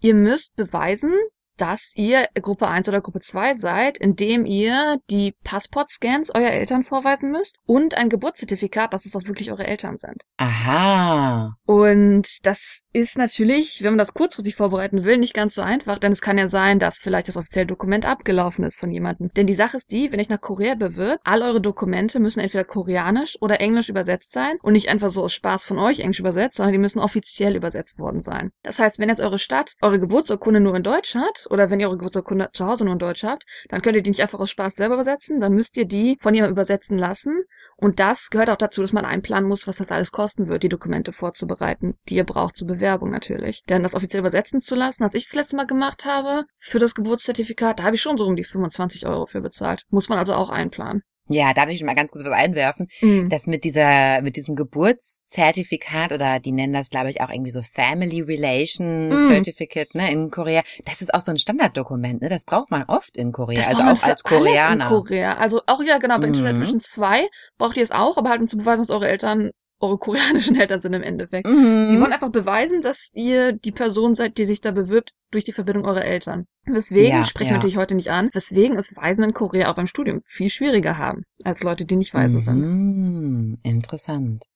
Ihr 0.00 0.14
müsst 0.14 0.54
beweisen, 0.54 1.14
dass 1.56 1.92
ihr 1.96 2.26
Gruppe 2.40 2.68
1 2.68 2.88
oder 2.88 3.00
Gruppe 3.00 3.20
2 3.20 3.54
seid, 3.54 3.98
indem 3.98 4.46
ihr 4.46 4.98
die 5.10 5.34
Passportscans 5.44 6.34
eurer 6.34 6.50
Eltern 6.50 6.84
vorweisen 6.84 7.30
müsst 7.30 7.58
und 7.66 7.96
ein 7.96 8.08
Geburtszertifikat, 8.08 8.92
dass 8.92 9.06
es 9.06 9.16
auch 9.16 9.26
wirklich 9.26 9.50
eure 9.50 9.66
Eltern 9.66 9.98
sind. 9.98 10.22
Aha. 10.36 11.54
Und 11.66 12.44
das 12.46 12.82
ist 12.92 13.18
natürlich, 13.18 13.82
wenn 13.82 13.92
man 13.92 13.98
das 13.98 14.14
kurzfristig 14.14 14.56
vorbereiten 14.56 15.04
will, 15.04 15.18
nicht 15.18 15.34
ganz 15.34 15.54
so 15.54 15.62
einfach, 15.62 15.98
denn 15.98 16.12
es 16.12 16.20
kann 16.20 16.38
ja 16.38 16.48
sein, 16.48 16.78
dass 16.78 16.98
vielleicht 16.98 17.28
das 17.28 17.36
offizielle 17.36 17.66
Dokument 17.66 18.04
abgelaufen 18.04 18.64
ist 18.64 18.80
von 18.80 18.90
jemandem. 18.90 19.30
Denn 19.36 19.46
die 19.46 19.54
Sache 19.54 19.76
ist 19.76 19.92
die, 19.92 20.12
wenn 20.12 20.20
ich 20.20 20.28
nach 20.28 20.40
Korea 20.40 20.74
bewirbt, 20.74 21.20
all 21.24 21.42
eure 21.42 21.60
Dokumente 21.60 22.20
müssen 22.20 22.40
entweder 22.40 22.64
koreanisch 22.64 23.36
oder 23.40 23.60
englisch 23.60 23.88
übersetzt 23.88 24.32
sein 24.32 24.58
und 24.62 24.72
nicht 24.72 24.88
einfach 24.88 25.10
so 25.10 25.22
aus 25.22 25.34
Spaß 25.34 25.64
von 25.64 25.78
euch 25.78 26.00
englisch 26.00 26.20
übersetzt, 26.20 26.56
sondern 26.56 26.72
die 26.72 26.78
müssen 26.78 26.98
offiziell 26.98 27.56
übersetzt 27.56 27.98
worden 27.98 28.22
sein. 28.22 28.50
Das 28.62 28.78
heißt, 28.78 28.98
wenn 28.98 29.08
jetzt 29.08 29.20
eure 29.20 29.38
Stadt 29.38 29.74
eure 29.80 29.98
Geburtsurkunde 29.98 30.60
nur 30.60 30.74
in 30.74 30.82
Deutsch 30.82 31.14
hat, 31.14 31.41
oder 31.50 31.70
wenn 31.70 31.80
ihr 31.80 31.88
eure 31.88 31.98
Geburtsurkunde 31.98 32.50
zu 32.52 32.66
Hause 32.66 32.84
nur 32.84 32.94
in 32.94 32.98
Deutsch 32.98 33.24
habt, 33.24 33.44
dann 33.68 33.82
könnt 33.82 33.96
ihr 33.96 34.02
die 34.02 34.10
nicht 34.10 34.22
einfach 34.22 34.40
aus 34.40 34.50
Spaß 34.50 34.74
selber 34.74 34.94
übersetzen, 34.94 35.40
dann 35.40 35.54
müsst 35.54 35.76
ihr 35.76 35.86
die 35.86 36.18
von 36.20 36.34
jemandem 36.34 36.54
übersetzen 36.54 36.98
lassen. 36.98 37.44
Und 37.76 37.98
das 37.98 38.30
gehört 38.30 38.50
auch 38.50 38.56
dazu, 38.56 38.80
dass 38.80 38.92
man 38.92 39.04
einplanen 39.04 39.48
muss, 39.48 39.66
was 39.66 39.76
das 39.76 39.90
alles 39.90 40.12
kosten 40.12 40.48
wird, 40.48 40.62
die 40.62 40.68
Dokumente 40.68 41.12
vorzubereiten, 41.12 41.98
die 42.08 42.16
ihr 42.16 42.24
braucht 42.24 42.56
zur 42.56 42.68
Bewerbung 42.68 43.10
natürlich. 43.10 43.64
Denn 43.68 43.82
das 43.82 43.94
offiziell 43.94 44.20
übersetzen 44.20 44.60
zu 44.60 44.74
lassen, 44.74 45.02
als 45.02 45.14
ich 45.14 45.26
das 45.26 45.34
letzte 45.34 45.56
Mal 45.56 45.66
gemacht 45.66 46.04
habe, 46.04 46.44
für 46.58 46.78
das 46.78 46.94
Geburtszertifikat, 46.94 47.78
da 47.80 47.84
habe 47.84 47.96
ich 47.96 48.02
schon 48.02 48.16
so 48.16 48.24
um 48.24 48.36
die 48.36 48.44
25 48.44 49.06
Euro 49.06 49.26
für 49.26 49.40
bezahlt. 49.40 49.84
Muss 49.90 50.08
man 50.08 50.18
also 50.18 50.34
auch 50.34 50.50
einplanen. 50.50 51.02
Ja, 51.32 51.52
darf 51.54 51.68
ich 51.68 51.82
mal 51.82 51.94
ganz 51.94 52.10
kurz 52.12 52.24
was 52.24 52.32
einwerfen? 52.32 52.88
Mhm. 53.00 53.28
Das 53.28 53.46
mit 53.46 53.64
dieser, 53.64 54.22
mit 54.22 54.36
diesem 54.36 54.56
Geburtszertifikat 54.56 56.12
oder 56.12 56.40
die 56.40 56.52
nennen 56.52 56.72
das, 56.72 56.90
glaube 56.90 57.10
ich, 57.10 57.20
auch 57.20 57.30
irgendwie 57.30 57.50
so 57.50 57.62
Family 57.62 58.20
Relation 58.20 59.10
mhm. 59.10 59.18
Certificate, 59.18 59.94
ne, 59.94 60.10
in 60.10 60.30
Korea. 60.30 60.62
Das 60.84 61.02
ist 61.02 61.12
auch 61.14 61.20
so 61.20 61.30
ein 61.30 61.38
Standarddokument, 61.38 62.22
ne? 62.22 62.28
Das 62.28 62.44
braucht 62.44 62.70
man 62.70 62.84
oft 62.84 63.16
in 63.16 63.32
Korea, 63.32 63.58
das 63.58 63.68
also 63.68 63.82
auch 63.82 64.08
als 64.08 64.22
Koreaner. 64.22 64.84
in 64.84 64.88
Korea. 64.88 65.36
Also 65.36 65.62
auch 65.66 65.82
ja, 65.82 65.98
genau, 65.98 66.18
bei 66.18 66.28
mhm. 66.28 66.34
Internet 66.34 66.56
Mission 66.56 66.78
2 66.78 67.28
braucht 67.58 67.76
ihr 67.76 67.82
es 67.82 67.90
auch, 67.90 68.16
aber 68.16 68.30
halt 68.30 68.40
um 68.40 68.48
zu 68.48 68.56
beweisen, 68.56 68.82
dass 68.82 68.90
eure 68.90 69.08
Eltern 69.08 69.50
eure 69.82 69.98
koreanischen 69.98 70.56
Eltern 70.60 70.80
sind 70.80 70.94
im 70.94 71.02
Endeffekt. 71.02 71.46
Mhm. 71.46 71.88
Sie 71.88 72.00
wollen 72.00 72.12
einfach 72.12 72.30
beweisen, 72.30 72.82
dass 72.82 73.10
ihr 73.14 73.52
die 73.52 73.72
Person 73.72 74.14
seid, 74.14 74.38
die 74.38 74.46
sich 74.46 74.60
da 74.60 74.70
bewirbt 74.70 75.12
durch 75.30 75.44
die 75.44 75.52
Verbindung 75.52 75.84
eurer 75.84 76.04
Eltern. 76.04 76.46
Weswegen, 76.64 77.10
ja, 77.10 77.24
sprechen 77.24 77.50
wir 77.50 77.56
natürlich 77.56 77.76
heute 77.76 77.94
nicht 77.94 78.08
an, 78.08 78.30
weswegen 78.32 78.76
es 78.76 78.94
Waisen 78.96 79.24
in 79.24 79.34
Korea 79.34 79.70
auch 79.70 79.76
beim 79.76 79.88
Studium 79.88 80.22
viel 80.26 80.48
schwieriger 80.48 80.96
haben, 80.96 81.24
als 81.42 81.62
Leute, 81.62 81.84
die 81.84 81.96
nicht 81.96 82.14
Waisen 82.14 82.36
mhm. 82.36 82.42
sind. 82.42 83.58
Interessant. 83.64 84.46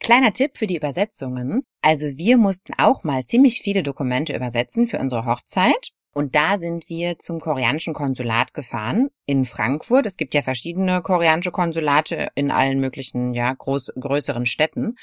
Kleiner 0.00 0.32
Tipp 0.32 0.52
für 0.56 0.66
die 0.66 0.76
Übersetzungen. 0.76 1.62
Also 1.82 2.06
wir 2.16 2.36
mussten 2.36 2.74
auch 2.78 3.02
mal 3.02 3.24
ziemlich 3.24 3.62
viele 3.62 3.82
Dokumente 3.82 4.36
übersetzen 4.36 4.86
für 4.86 4.98
unsere 4.98 5.24
Hochzeit. 5.24 5.90
Und 6.16 6.34
da 6.34 6.56
sind 6.56 6.88
wir 6.88 7.18
zum 7.18 7.40
koreanischen 7.40 7.92
Konsulat 7.92 8.54
gefahren 8.54 9.10
in 9.26 9.44
Frankfurt. 9.44 10.06
Es 10.06 10.16
gibt 10.16 10.32
ja 10.32 10.40
verschiedene 10.40 11.02
koreanische 11.02 11.50
Konsulate 11.50 12.28
in 12.34 12.50
allen 12.50 12.80
möglichen, 12.80 13.34
ja, 13.34 13.52
groß, 13.52 13.92
größeren 14.00 14.46
Städten. 14.46 14.96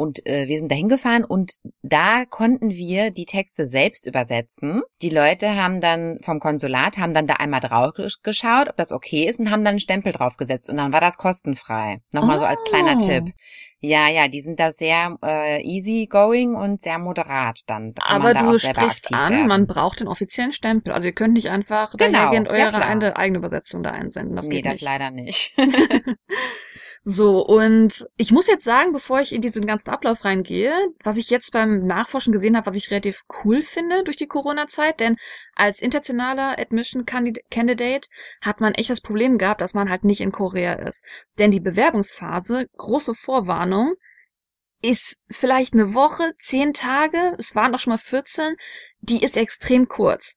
Und 0.00 0.26
äh, 0.26 0.48
wir 0.48 0.56
sind 0.56 0.72
dahin 0.72 0.88
gefahren 0.88 1.24
und 1.24 1.56
da 1.82 2.24
konnten 2.24 2.70
wir 2.70 3.10
die 3.10 3.26
Texte 3.26 3.68
selbst 3.68 4.06
übersetzen. 4.06 4.80
Die 5.02 5.10
Leute 5.10 5.56
haben 5.56 5.82
dann 5.82 6.20
vom 6.22 6.40
Konsulat, 6.40 6.96
haben 6.96 7.12
dann 7.12 7.26
da 7.26 7.34
einmal 7.34 7.60
drauf 7.60 7.92
geschaut, 8.22 8.70
ob 8.70 8.78
das 8.78 8.92
okay 8.92 9.28
ist 9.28 9.40
und 9.40 9.50
haben 9.50 9.62
dann 9.62 9.72
einen 9.72 9.80
Stempel 9.80 10.12
draufgesetzt 10.12 10.70
und 10.70 10.78
dann 10.78 10.94
war 10.94 11.02
das 11.02 11.18
kostenfrei. 11.18 11.98
Nochmal 12.14 12.36
oh. 12.36 12.38
so 12.38 12.44
als 12.46 12.64
kleiner 12.64 12.94
oh. 12.94 13.06
Tipp. 13.06 13.34
Ja, 13.80 14.08
ja, 14.08 14.28
die 14.28 14.40
sind 14.40 14.58
da 14.58 14.72
sehr 14.72 15.18
äh, 15.22 15.62
easy 15.62 16.08
going 16.10 16.54
und 16.54 16.80
sehr 16.80 16.98
moderat 16.98 17.60
dann. 17.66 17.92
Aber 18.00 18.32
da 18.32 18.44
du 18.44 18.58
sprichst 18.58 19.12
an, 19.12 19.32
werden. 19.32 19.48
man 19.48 19.66
braucht 19.66 20.00
den 20.00 20.08
offiziellen 20.08 20.52
Stempel. 20.52 20.94
Also 20.94 21.08
ihr 21.08 21.14
könnt 21.14 21.34
nicht 21.34 21.50
einfach 21.50 21.94
genau, 21.98 22.30
eure 22.30 22.58
ja, 22.58 23.16
eigene 23.16 23.38
Übersetzung 23.38 23.82
da 23.82 23.90
einsenden. 23.90 24.34
Das 24.34 24.46
nee, 24.46 24.56
geht 24.56 24.64
das 24.64 24.76
nicht. 24.76 24.84
leider 24.84 25.10
nicht. 25.10 25.54
So, 27.02 27.44
und 27.46 28.06
ich 28.18 28.30
muss 28.30 28.46
jetzt 28.46 28.64
sagen, 28.64 28.92
bevor 28.92 29.20
ich 29.20 29.32
in 29.32 29.40
diesen 29.40 29.66
ganzen 29.66 29.88
Ablauf 29.88 30.22
reingehe, 30.22 30.74
was 31.02 31.16
ich 31.16 31.30
jetzt 31.30 31.50
beim 31.50 31.86
Nachforschen 31.86 32.32
gesehen 32.32 32.56
habe, 32.56 32.66
was 32.66 32.76
ich 32.76 32.90
relativ 32.90 33.22
cool 33.42 33.62
finde 33.62 34.04
durch 34.04 34.18
die 34.18 34.26
Corona-Zeit, 34.26 35.00
denn 35.00 35.16
als 35.54 35.80
internationaler 35.80 36.58
Admission 36.58 37.06
Candidate 37.06 38.06
hat 38.42 38.60
man 38.60 38.74
echt 38.74 38.90
das 38.90 39.00
Problem 39.00 39.38
gehabt, 39.38 39.62
dass 39.62 39.72
man 39.72 39.88
halt 39.88 40.04
nicht 40.04 40.20
in 40.20 40.30
Korea 40.30 40.74
ist. 40.74 41.02
Denn 41.38 41.50
die 41.50 41.60
Bewerbungsphase, 41.60 42.66
große 42.76 43.14
Vorwarnung, 43.14 43.94
ist 44.82 45.16
vielleicht 45.30 45.72
eine 45.72 45.94
Woche, 45.94 46.32
zehn 46.38 46.74
Tage, 46.74 47.34
es 47.38 47.54
waren 47.54 47.72
doch 47.72 47.78
schon 47.78 47.92
mal 47.92 47.98
14, 47.98 48.56
die 49.00 49.22
ist 49.22 49.38
extrem 49.38 49.88
kurz. 49.88 50.36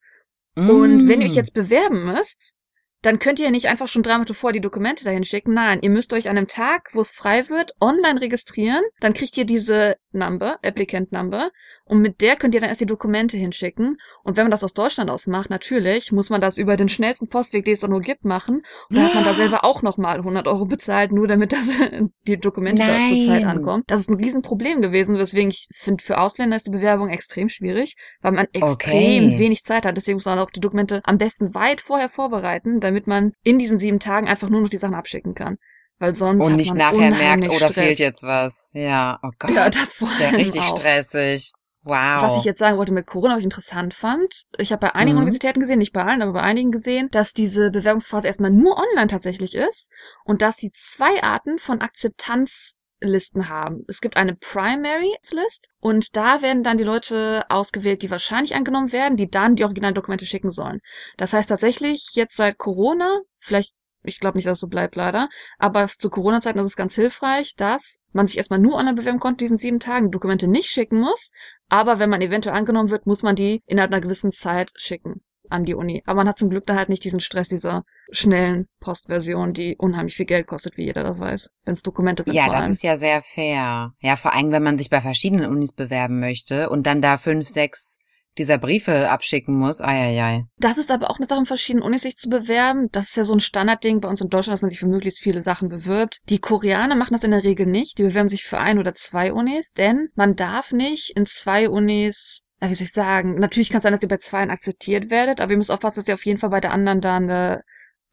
Mm. 0.56 0.70
Und 0.70 1.10
wenn 1.10 1.20
ihr 1.20 1.28
euch 1.28 1.34
mm. 1.34 1.40
jetzt 1.40 1.54
bewerben 1.54 2.06
müsst, 2.06 2.56
dann 3.04 3.20
könnt 3.20 3.40
ihr 3.40 3.52
nicht 3.52 3.68
einfach 3.68 3.88
schon 3.90 4.02
drei 4.02 4.14
Monate 4.14 4.34
vor 4.34 4.54
die 4.54 4.62
Dokumente 4.62 5.04
dahin 5.04 5.26
schicken. 5.26 5.54
Nein, 5.54 5.80
ihr 5.82 5.90
müsst 5.90 6.14
euch 6.14 6.30
an 6.30 6.38
einem 6.38 6.48
Tag, 6.48 6.90
wo 6.94 7.02
es 7.02 7.12
frei 7.12 7.50
wird, 7.50 7.74
online 7.82 8.22
registrieren. 8.22 8.82
Dann 9.02 9.14
kriegt 9.14 9.38
ihr 9.38 9.46
diese 9.46 9.98
Number, 10.14 10.58
Applicant 10.64 11.12
Number. 11.12 11.52
Und 11.86 12.02
mit 12.02 12.22
der 12.22 12.38
könnt 12.38 12.56
ihr 12.56 12.62
dann 12.62 12.70
erst 12.70 12.80
die 12.80 12.86
Dokumente 12.86 13.36
hinschicken. 13.36 13.98
Und 14.24 14.38
wenn 14.38 14.46
man 14.46 14.52
das 14.52 14.64
aus 14.64 14.74
Deutschland 14.74 15.10
aus 15.10 15.28
macht, 15.28 15.50
natürlich, 15.50 16.14
muss 16.14 16.30
man 16.30 16.40
das 16.40 16.58
über 16.58 16.78
den 16.78 16.88
schnellsten 16.88 17.28
Postweg, 17.28 17.66
den 17.66 17.74
es 17.74 17.82
da 17.82 17.90
nur 17.90 18.00
gibt, 18.00 18.24
machen. 18.24 18.62
Und 18.90 18.96
dann 18.96 19.04
hat 19.06 19.16
man 19.16 19.26
da 19.26 19.34
selber 19.34 19.66
auch 19.66 19.82
nochmal 19.82 20.18
100 20.18 20.48
Euro 20.48 20.66
bezahlt, 20.66 21.12
nur 21.12 21.28
damit 21.28 21.52
das, 21.52 21.78
die 22.28 22.38
Dokumente 22.38 22.84
Nein. 22.84 23.02
da 23.02 23.06
zur 23.06 23.20
Zeit 23.20 23.44
ankommen. 23.44 23.84
Das 23.88 24.00
ist 24.00 24.10
ein 24.10 24.16
Riesenproblem 24.16 24.82
gewesen, 24.82 25.18
weswegen 25.18 25.50
ich 25.50 25.68
finde, 25.76 26.02
für 26.02 26.20
Ausländer 26.20 26.56
ist 26.56 26.68
die 26.68 26.72
Bewerbung 26.72 27.10
extrem 27.10 27.50
schwierig, 27.50 27.96
weil 28.22 28.32
man 28.32 28.48
extrem 28.54 29.26
okay. 29.26 29.40
wenig 29.40 29.64
Zeit 29.64 29.86
hat. 29.86 29.98
Deswegen 29.98 30.16
muss 30.16 30.26
man 30.26 30.40
auch 30.40 30.52
die 30.52 30.62
Dokumente 30.62 31.02
am 31.04 31.18
besten 31.18 31.54
weit 31.54 31.82
vorher 31.82 32.10
vorbereiten, 32.10 32.80
damit 32.80 33.08
man 33.08 33.34
in 33.44 33.60
diesen 33.60 33.78
sieben 33.78 34.00
Tagen 34.00 34.28
einfach 34.30 34.50
nur 34.50 34.62
noch 34.62 34.70
die 34.70 34.78
Sachen 34.78 34.96
abschicken 34.96 35.36
kann. 35.36 35.58
Weil 36.00 36.16
sonst 36.16 36.44
und 36.46 36.56
nicht 36.56 36.74
nachher 36.74 37.12
merkt, 37.12 37.48
oder 37.48 37.70
oh, 37.70 37.74
fehlt 37.74 38.00
jetzt 38.00 38.24
was. 38.24 38.70
Ja, 38.74 39.20
oh 39.22 39.30
Gott. 39.38 39.52
Ja, 39.52 39.70
das 39.70 40.02
war 40.02 40.10
ja 40.20 40.30
richtig 40.30 40.62
auch. 40.62 40.78
stressig. 40.78 41.52
Wow. 41.86 42.22
Was 42.22 42.38
ich 42.38 42.46
jetzt 42.46 42.60
sagen 42.60 42.78
wollte 42.78 42.94
mit 42.94 43.08
Corona, 43.08 43.34
was 43.34 43.40
ich 43.40 43.46
interessant 43.46 43.94
fand, 43.94 44.44
ich 44.58 44.72
habe 44.72 44.80
bei 44.82 44.96
einigen 44.96 45.18
mhm. 45.18 45.24
Universitäten 45.24 45.60
gesehen, 45.60 45.80
nicht 45.80 45.92
bei 45.92 46.04
allen, 46.04 46.22
aber 46.22 46.34
bei 46.34 46.42
einigen 46.42 46.72
gesehen, 46.72 47.10
dass 47.12 47.34
diese 47.34 47.72
Bewerbungsphase 47.72 48.28
erstmal 48.28 48.52
nur 48.52 48.78
online 48.78 49.08
tatsächlich 49.08 49.54
ist 49.54 49.90
und 50.24 50.42
dass 50.42 50.56
sie 50.58 50.72
zwei 50.72 51.22
Arten 51.22 51.60
von 51.60 51.82
Akzeptanzlisten 51.82 53.50
haben. 53.50 53.84
Es 53.90 54.00
gibt 54.00 54.16
eine 54.16 54.34
Primary 54.34 55.14
List 55.32 55.68
und 55.82 56.16
da 56.16 56.42
werden 56.42 56.64
dann 56.64 56.78
die 56.78 56.86
Leute 56.86 57.44
ausgewählt, 57.50 58.02
die 58.02 58.12
wahrscheinlich 58.12 58.56
angenommen 58.56 58.94
werden, 58.94 59.18
die 59.18 59.30
dann 59.30 59.56
die 59.56 59.66
originalen 59.66 59.96
Dokumente 59.96 60.26
schicken 60.26 60.52
sollen. 60.52 60.80
Das 61.18 61.34
heißt 61.34 61.50
tatsächlich 61.50 62.12
jetzt 62.14 62.38
seit 62.38 62.58
Corona, 62.58 63.20
vielleicht 63.40 63.74
Ich 64.04 64.20
glaube 64.20 64.38
nicht, 64.38 64.48
dass 64.48 64.58
es 64.58 64.62
so 64.62 64.68
bleibt, 64.68 64.96
leider. 64.96 65.30
Aber 65.58 65.88
zu 65.88 66.10
Corona-Zeiten 66.10 66.60
ist 66.60 66.66
es 66.66 66.76
ganz 66.76 66.96
hilfreich, 66.96 67.56
dass 67.56 68.00
man 68.12 68.28
sich 68.28 68.38
erstmal 68.38 68.60
nur 68.60 68.76
online 68.76 68.96
bewerben 68.96 69.20
konnte, 69.20 69.44
diesen 69.44 69.58
sieben 69.58 69.80
Tagen, 69.80 70.12
Dokumente 70.12 70.48
nicht 70.48 70.68
schicken 70.68 71.00
muss. 71.00 71.32
Aber 71.70 72.00
wenn 72.00 72.10
man 72.10 72.22
eventuell 72.22 72.56
angenommen 72.56 72.90
wird, 72.90 73.06
muss 73.06 73.24
man 73.24 73.36
die 73.36 73.62
innerhalb 73.66 73.92
einer 73.92 74.02
gewissen 74.02 74.32
Zeit 74.32 74.72
schicken 74.76 75.22
an 75.50 75.66
die 75.66 75.76
Uni. 75.76 76.02
Aber 76.06 76.18
man 76.18 76.28
hat 76.28 76.40
zum 76.40 76.50
Glück 76.50 76.66
da 76.66 76.76
halt 76.76 76.90
nicht 76.90 77.04
diesen 77.04 77.20
Stress 77.20 77.48
dieser 77.50 77.84
schnellen 78.12 78.68
Postversion, 78.80 79.54
die 79.54 79.76
unheimlich 79.78 80.16
viel 80.16 80.26
Geld 80.26 80.48
kostet, 80.48 80.78
wie 80.78 80.86
jeder 80.86 81.04
das 81.04 81.20
weiß, 81.20 81.50
wenn 81.66 81.74
es 81.74 81.84
Dokumente 81.84 82.24
sind. 82.24 82.34
Ja, 82.34 82.50
das 82.50 82.70
ist 82.70 82.84
ja 82.84 82.98
sehr 82.98 83.22
fair. 83.22 83.94
Ja, 84.00 84.16
vor 84.16 84.34
allem, 84.34 84.52
wenn 84.52 84.64
man 84.64 84.78
sich 84.78 84.90
bei 84.90 85.02
verschiedenen 85.02 85.50
Unis 85.50 85.72
bewerben 85.72 86.20
möchte 86.20 86.70
und 86.70 86.88
dann 86.88 87.02
da 87.02 87.18
fünf, 87.18 87.48
sechs 87.48 87.98
dieser 88.38 88.58
Briefe 88.58 89.10
abschicken 89.10 89.58
muss. 89.58 89.82
Eieiei. 89.82 90.46
Das 90.58 90.78
ist 90.78 90.92
aber 90.92 91.10
auch 91.10 91.18
eine 91.18 91.28
Sache, 91.28 91.40
in 91.40 91.46
verschiedenen 91.46 91.86
Unis 91.86 92.04
sich 92.04 92.16
zu 92.16 92.30
bewerben. 92.30 92.90
Das 92.92 93.10
ist 93.10 93.18
ja 93.18 93.24
so 93.24 93.34
ein 93.34 93.40
Standardding 93.40 94.02
bei 94.02 94.10
uns 94.10 94.22
in 94.22 94.30
Deutschland, 94.30 94.56
dass 94.56 94.62
man 94.62 94.72
sich 94.72 94.80
für 94.80 94.88
möglichst 94.88 95.22
viele 95.22 95.42
Sachen 95.42 95.70
bewirbt. 95.70 96.20
Die 96.30 96.40
Koreaner 96.40 96.96
machen 96.96 97.14
das 97.14 97.24
in 97.24 97.32
der 97.32 97.44
Regel 97.44 97.66
nicht. 97.66 97.98
Die 97.98 98.04
bewerben 98.04 98.30
sich 98.30 98.44
für 98.44 98.60
ein 98.60 98.80
oder 98.80 98.94
zwei 98.94 99.34
Unis, 99.34 99.72
denn 99.72 100.10
man 100.16 100.36
darf 100.36 100.72
nicht 100.72 101.12
in 101.16 101.26
zwei 101.26 101.70
Unis 101.70 102.42
wie 102.70 102.74
soll 102.76 102.86
ich 102.86 102.94
sagen, 102.94 103.36
natürlich 103.36 103.70
kann 103.70 103.80
es 103.80 103.84
sein, 103.84 103.92
dass 103.92 104.04
ihr 104.04 104.08
bei 104.08 104.20
zweien 104.20 104.50
akzeptiert 104.50 105.10
werdet, 105.10 105.42
aber 105.42 105.52
ihr 105.52 105.58
müsst 105.58 105.70
aufpassen, 105.70 106.00
dass 106.00 106.08
ihr 106.08 106.14
auf 106.14 106.26
jeden 106.26 106.40
Fall 106.40 106.50
bei 106.50 106.62
der 106.62 106.72
anderen 106.72 107.02
dann 107.02 107.28
äh, 107.28 107.60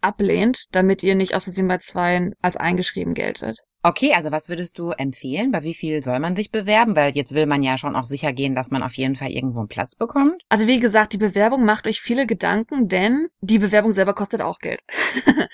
ablehnt, 0.00 0.64
damit 0.72 1.02
ihr 1.02 1.14
nicht 1.14 1.34
aus 1.34 1.44
Versehen 1.44 1.68
bei 1.68 1.78
zweien 1.78 2.34
als 2.42 2.56
eingeschrieben 2.56 3.14
geltet. 3.14 3.58
Okay, 3.82 4.12
also 4.14 4.30
was 4.30 4.50
würdest 4.50 4.78
du 4.78 4.90
empfehlen? 4.90 5.52
Bei 5.52 5.62
wie 5.62 5.72
viel 5.72 6.02
soll 6.02 6.18
man 6.18 6.36
sich 6.36 6.50
bewerben? 6.50 6.96
Weil 6.96 7.12
jetzt 7.16 7.34
will 7.34 7.46
man 7.46 7.62
ja 7.62 7.78
schon 7.78 7.96
auch 7.96 8.04
sicher 8.04 8.34
gehen, 8.34 8.54
dass 8.54 8.70
man 8.70 8.82
auf 8.82 8.92
jeden 8.94 9.16
Fall 9.16 9.30
irgendwo 9.30 9.60
einen 9.60 9.68
Platz 9.68 9.96
bekommt. 9.96 10.42
Also 10.50 10.66
wie 10.66 10.80
gesagt, 10.80 11.14
die 11.14 11.18
Bewerbung 11.18 11.64
macht 11.64 11.86
euch 11.86 12.00
viele 12.00 12.26
Gedanken, 12.26 12.88
denn 12.88 13.28
die 13.40 13.58
Bewerbung 13.58 13.92
selber 13.92 14.12
kostet 14.12 14.42
auch 14.42 14.58
Geld. 14.58 14.82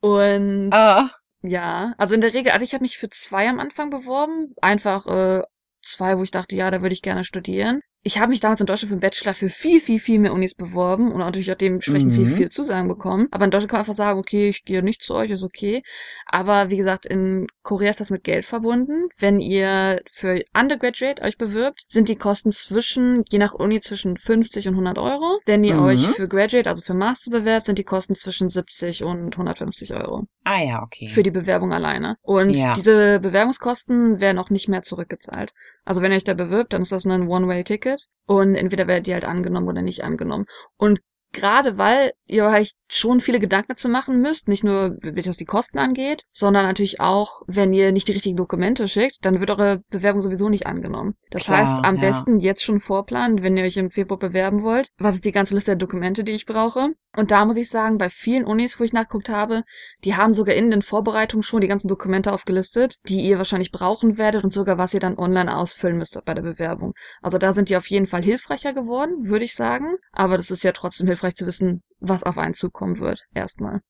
Und 0.00 0.70
oh. 0.72 1.08
ja, 1.42 1.94
also 1.98 2.14
in 2.14 2.20
der 2.20 2.34
Regel, 2.34 2.52
also 2.52 2.62
ich 2.62 2.72
habe 2.72 2.82
mich 2.82 2.98
für 2.98 3.08
zwei 3.08 3.48
am 3.48 3.58
Anfang 3.58 3.90
beworben, 3.90 4.54
einfach 4.60 5.06
äh, 5.06 5.42
zwei, 5.84 6.16
wo 6.18 6.22
ich 6.22 6.30
dachte, 6.30 6.54
ja, 6.54 6.70
da 6.70 6.82
würde 6.82 6.94
ich 6.94 7.02
gerne 7.02 7.24
studieren 7.24 7.80
ich 8.04 8.18
habe 8.18 8.30
mich 8.30 8.40
damals 8.40 8.60
in 8.60 8.66
Deutschland 8.66 8.88
für 8.88 8.96
den 8.96 9.00
Bachelor 9.00 9.34
für 9.34 9.48
viel, 9.48 9.80
viel, 9.80 10.00
viel 10.00 10.18
mehr 10.18 10.32
Unis 10.32 10.54
beworben 10.54 11.12
und 11.12 11.18
natürlich 11.18 11.52
auch 11.52 11.56
dementsprechend 11.56 12.12
mhm. 12.12 12.16
viel, 12.16 12.28
viel 12.28 12.48
Zusagen 12.48 12.88
bekommen. 12.88 13.28
Aber 13.30 13.44
in 13.44 13.52
Deutschland 13.52 13.70
kann 13.70 13.78
man 13.78 13.82
einfach 13.82 13.94
sagen, 13.94 14.18
okay, 14.18 14.48
ich 14.48 14.64
gehe 14.64 14.82
nicht 14.82 15.02
zu 15.02 15.14
euch, 15.14 15.30
ist 15.30 15.44
okay. 15.44 15.82
Aber 16.26 16.70
wie 16.70 16.76
gesagt, 16.76 17.06
in 17.06 17.46
Korea 17.62 17.90
ist 17.90 18.00
das 18.00 18.10
mit 18.10 18.24
Geld 18.24 18.44
verbunden. 18.44 19.08
Wenn 19.18 19.38
ihr 19.38 20.02
für 20.12 20.42
Undergraduate 20.52 21.22
euch 21.22 21.38
bewirbt, 21.38 21.82
sind 21.86 22.08
die 22.08 22.16
Kosten 22.16 22.50
zwischen, 22.50 23.22
je 23.28 23.38
nach 23.38 23.52
Uni, 23.52 23.78
zwischen 23.78 24.16
50 24.16 24.66
und 24.66 24.74
100 24.74 24.98
Euro. 24.98 25.38
Wenn 25.46 25.62
ihr 25.62 25.76
mhm. 25.76 25.84
euch 25.84 26.06
für 26.08 26.26
Graduate, 26.26 26.68
also 26.68 26.82
für 26.82 26.94
Master 26.94 27.30
bewerbt, 27.30 27.66
sind 27.66 27.78
die 27.78 27.84
Kosten 27.84 28.16
zwischen 28.16 28.48
70 28.48 29.04
und 29.04 29.34
150 29.34 29.94
Euro. 29.94 30.24
Ah 30.42 30.60
ja, 30.60 30.82
okay. 30.82 31.08
Für 31.08 31.22
die 31.22 31.30
Bewerbung 31.30 31.72
alleine. 31.72 32.16
Und 32.22 32.50
ja. 32.50 32.72
diese 32.72 33.20
Bewerbungskosten 33.20 34.18
werden 34.18 34.38
auch 34.38 34.50
nicht 34.50 34.68
mehr 34.68 34.82
zurückgezahlt. 34.82 35.52
Also 35.84 36.00
wenn 36.00 36.12
ihr 36.12 36.16
euch 36.16 36.24
da 36.24 36.34
bewirbt, 36.34 36.72
dann 36.72 36.82
ist 36.82 36.92
das 36.92 37.06
ein 37.06 37.28
One-Way-Ticket 37.28 38.06
und 38.26 38.54
entweder 38.54 38.86
werdet 38.86 39.08
ihr 39.08 39.14
halt 39.14 39.24
angenommen 39.24 39.68
oder 39.68 39.82
nicht 39.82 40.04
angenommen. 40.04 40.46
Und 40.76 41.00
gerade 41.32 41.78
weil 41.78 42.12
ihr 42.26 42.44
euch 42.44 42.72
schon 42.88 43.20
viele 43.20 43.38
Gedanken 43.38 43.76
zu 43.76 43.88
machen 43.88 44.20
müsst, 44.20 44.48
nicht 44.48 44.64
nur, 44.64 44.96
was 45.02 45.36
die 45.36 45.44
Kosten 45.44 45.78
angeht, 45.78 46.24
sondern 46.30 46.66
natürlich 46.66 47.00
auch, 47.00 47.42
wenn 47.46 47.72
ihr 47.72 47.92
nicht 47.92 48.08
die 48.08 48.12
richtigen 48.12 48.36
Dokumente 48.36 48.88
schickt, 48.88 49.18
dann 49.22 49.40
wird 49.40 49.50
eure 49.50 49.82
Bewerbung 49.90 50.22
sowieso 50.22 50.48
nicht 50.48 50.66
angenommen. 50.66 51.14
Das 51.30 51.44
Klar, 51.44 51.58
heißt, 51.58 51.84
am 51.84 51.96
ja. 51.96 52.00
besten 52.00 52.38
jetzt 52.38 52.62
schon 52.62 52.80
vorplanen, 52.80 53.42
wenn 53.42 53.56
ihr 53.56 53.64
euch 53.64 53.76
im 53.76 53.90
Februar 53.90 54.18
bewerben 54.18 54.62
wollt. 54.62 54.88
Was 54.98 55.16
ist 55.16 55.24
die 55.24 55.32
ganze 55.32 55.54
Liste 55.54 55.72
der 55.72 55.76
Dokumente, 55.76 56.24
die 56.24 56.32
ich 56.32 56.46
brauche? 56.46 56.90
Und 57.14 57.30
da 57.30 57.44
muss 57.44 57.56
ich 57.56 57.68
sagen, 57.68 57.98
bei 57.98 58.08
vielen 58.08 58.44
Unis, 58.44 58.80
wo 58.80 58.84
ich 58.84 58.92
nachgeguckt 58.92 59.28
habe, 59.28 59.64
die 60.04 60.16
haben 60.16 60.32
sogar 60.32 60.54
in 60.54 60.70
den 60.70 60.80
Vorbereitungen 60.80 61.42
schon 61.42 61.60
die 61.60 61.68
ganzen 61.68 61.88
Dokumente 61.88 62.32
aufgelistet, 62.32 62.96
die 63.06 63.20
ihr 63.20 63.36
wahrscheinlich 63.36 63.70
brauchen 63.70 64.16
werdet 64.16 64.44
und 64.44 64.52
sogar 64.52 64.78
was 64.78 64.94
ihr 64.94 65.00
dann 65.00 65.18
online 65.18 65.54
ausfüllen 65.54 65.98
müsst 65.98 66.18
bei 66.24 66.34
der 66.34 66.42
Bewerbung. 66.42 66.94
Also 67.20 67.36
da 67.36 67.52
sind 67.52 67.68
die 67.68 67.76
auf 67.76 67.90
jeden 67.90 68.06
Fall 68.06 68.22
hilfreicher 68.22 68.72
geworden, 68.72 69.28
würde 69.28 69.44
ich 69.44 69.54
sagen. 69.54 69.96
Aber 70.12 70.36
das 70.36 70.50
ist 70.50 70.64
ja 70.64 70.72
trotzdem 70.72 71.06
hilfreich 71.06 71.21
zu 71.30 71.46
wissen, 71.46 71.82
was 72.00 72.22
auf 72.22 72.38
einen 72.38 72.54
zukommen 72.54 72.98
wird, 72.98 73.20
erstmal. 73.34 73.80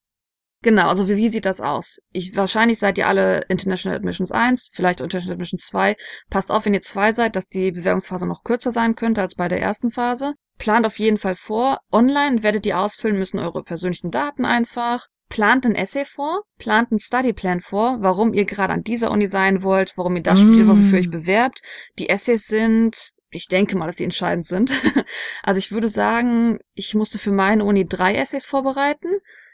Genau, 0.63 0.87
also 0.87 1.09
wie, 1.09 1.17
wie 1.17 1.29
sieht 1.29 1.45
das 1.45 1.59
aus? 1.59 1.99
Ich, 2.13 2.37
wahrscheinlich 2.37 2.79
seid 2.79 2.97
ihr 2.97 3.07
alle 3.07 3.41
International 3.49 3.97
Admissions 3.97 4.31
1, 4.31 4.69
vielleicht 4.71 5.01
International 5.01 5.33
Admissions 5.33 5.67
2. 5.67 5.97
Passt 6.29 6.51
auf, 6.51 6.65
wenn 6.65 6.73
ihr 6.73 6.81
zwei 6.81 7.11
seid, 7.11 7.35
dass 7.35 7.47
die 7.47 7.73
Bewerbungsphase 7.73 8.25
noch 8.25 8.43
kürzer 8.45 8.71
sein 8.71 8.95
könnte 8.95 9.19
als 9.19 9.35
bei 9.35 9.49
der 9.49 9.61
ersten 9.61 9.91
Phase. 9.91 10.33
Plant 10.57 10.85
auf 10.85 10.97
jeden 10.99 11.17
Fall 11.17 11.35
vor. 11.35 11.79
Online 11.91 12.43
werdet 12.43 12.65
ihr 12.65 12.79
ausfüllen 12.79 13.19
müssen 13.19 13.39
eure 13.39 13.63
persönlichen 13.63 14.09
Daten 14.09 14.45
einfach. 14.45 15.07
Plant 15.27 15.65
ein 15.65 15.75
Essay 15.75 16.05
vor, 16.05 16.43
plant 16.59 16.91
einen 16.91 16.99
Studyplan 16.99 17.59
vor, 17.59 17.97
warum 17.99 18.33
ihr 18.33 18.45
gerade 18.45 18.71
an 18.71 18.83
dieser 18.83 19.11
Uni 19.11 19.27
sein 19.27 19.63
wollt, 19.63 19.93
warum 19.97 20.15
ihr 20.15 20.21
das 20.21 20.39
mm. 20.39 20.43
studiert, 20.43 20.67
wofür 20.67 20.99
ihr 20.99 20.99
euch 20.99 21.09
bewerbt. 21.09 21.59
Die 21.97 22.07
Essays 22.07 22.45
sind 22.45 22.95
ich 23.35 23.47
denke 23.47 23.77
mal, 23.77 23.87
dass 23.87 23.97
die 23.97 24.03
entscheidend 24.03 24.45
sind. 24.45 24.71
Also 25.43 25.59
ich 25.59 25.71
würde 25.71 25.89
sagen, 25.89 26.59
ich 26.73 26.95
musste 26.95 27.19
für 27.19 27.31
meine 27.31 27.65
Uni 27.65 27.85
drei 27.85 28.15
Essays 28.15 28.45
vorbereiten. 28.45 29.09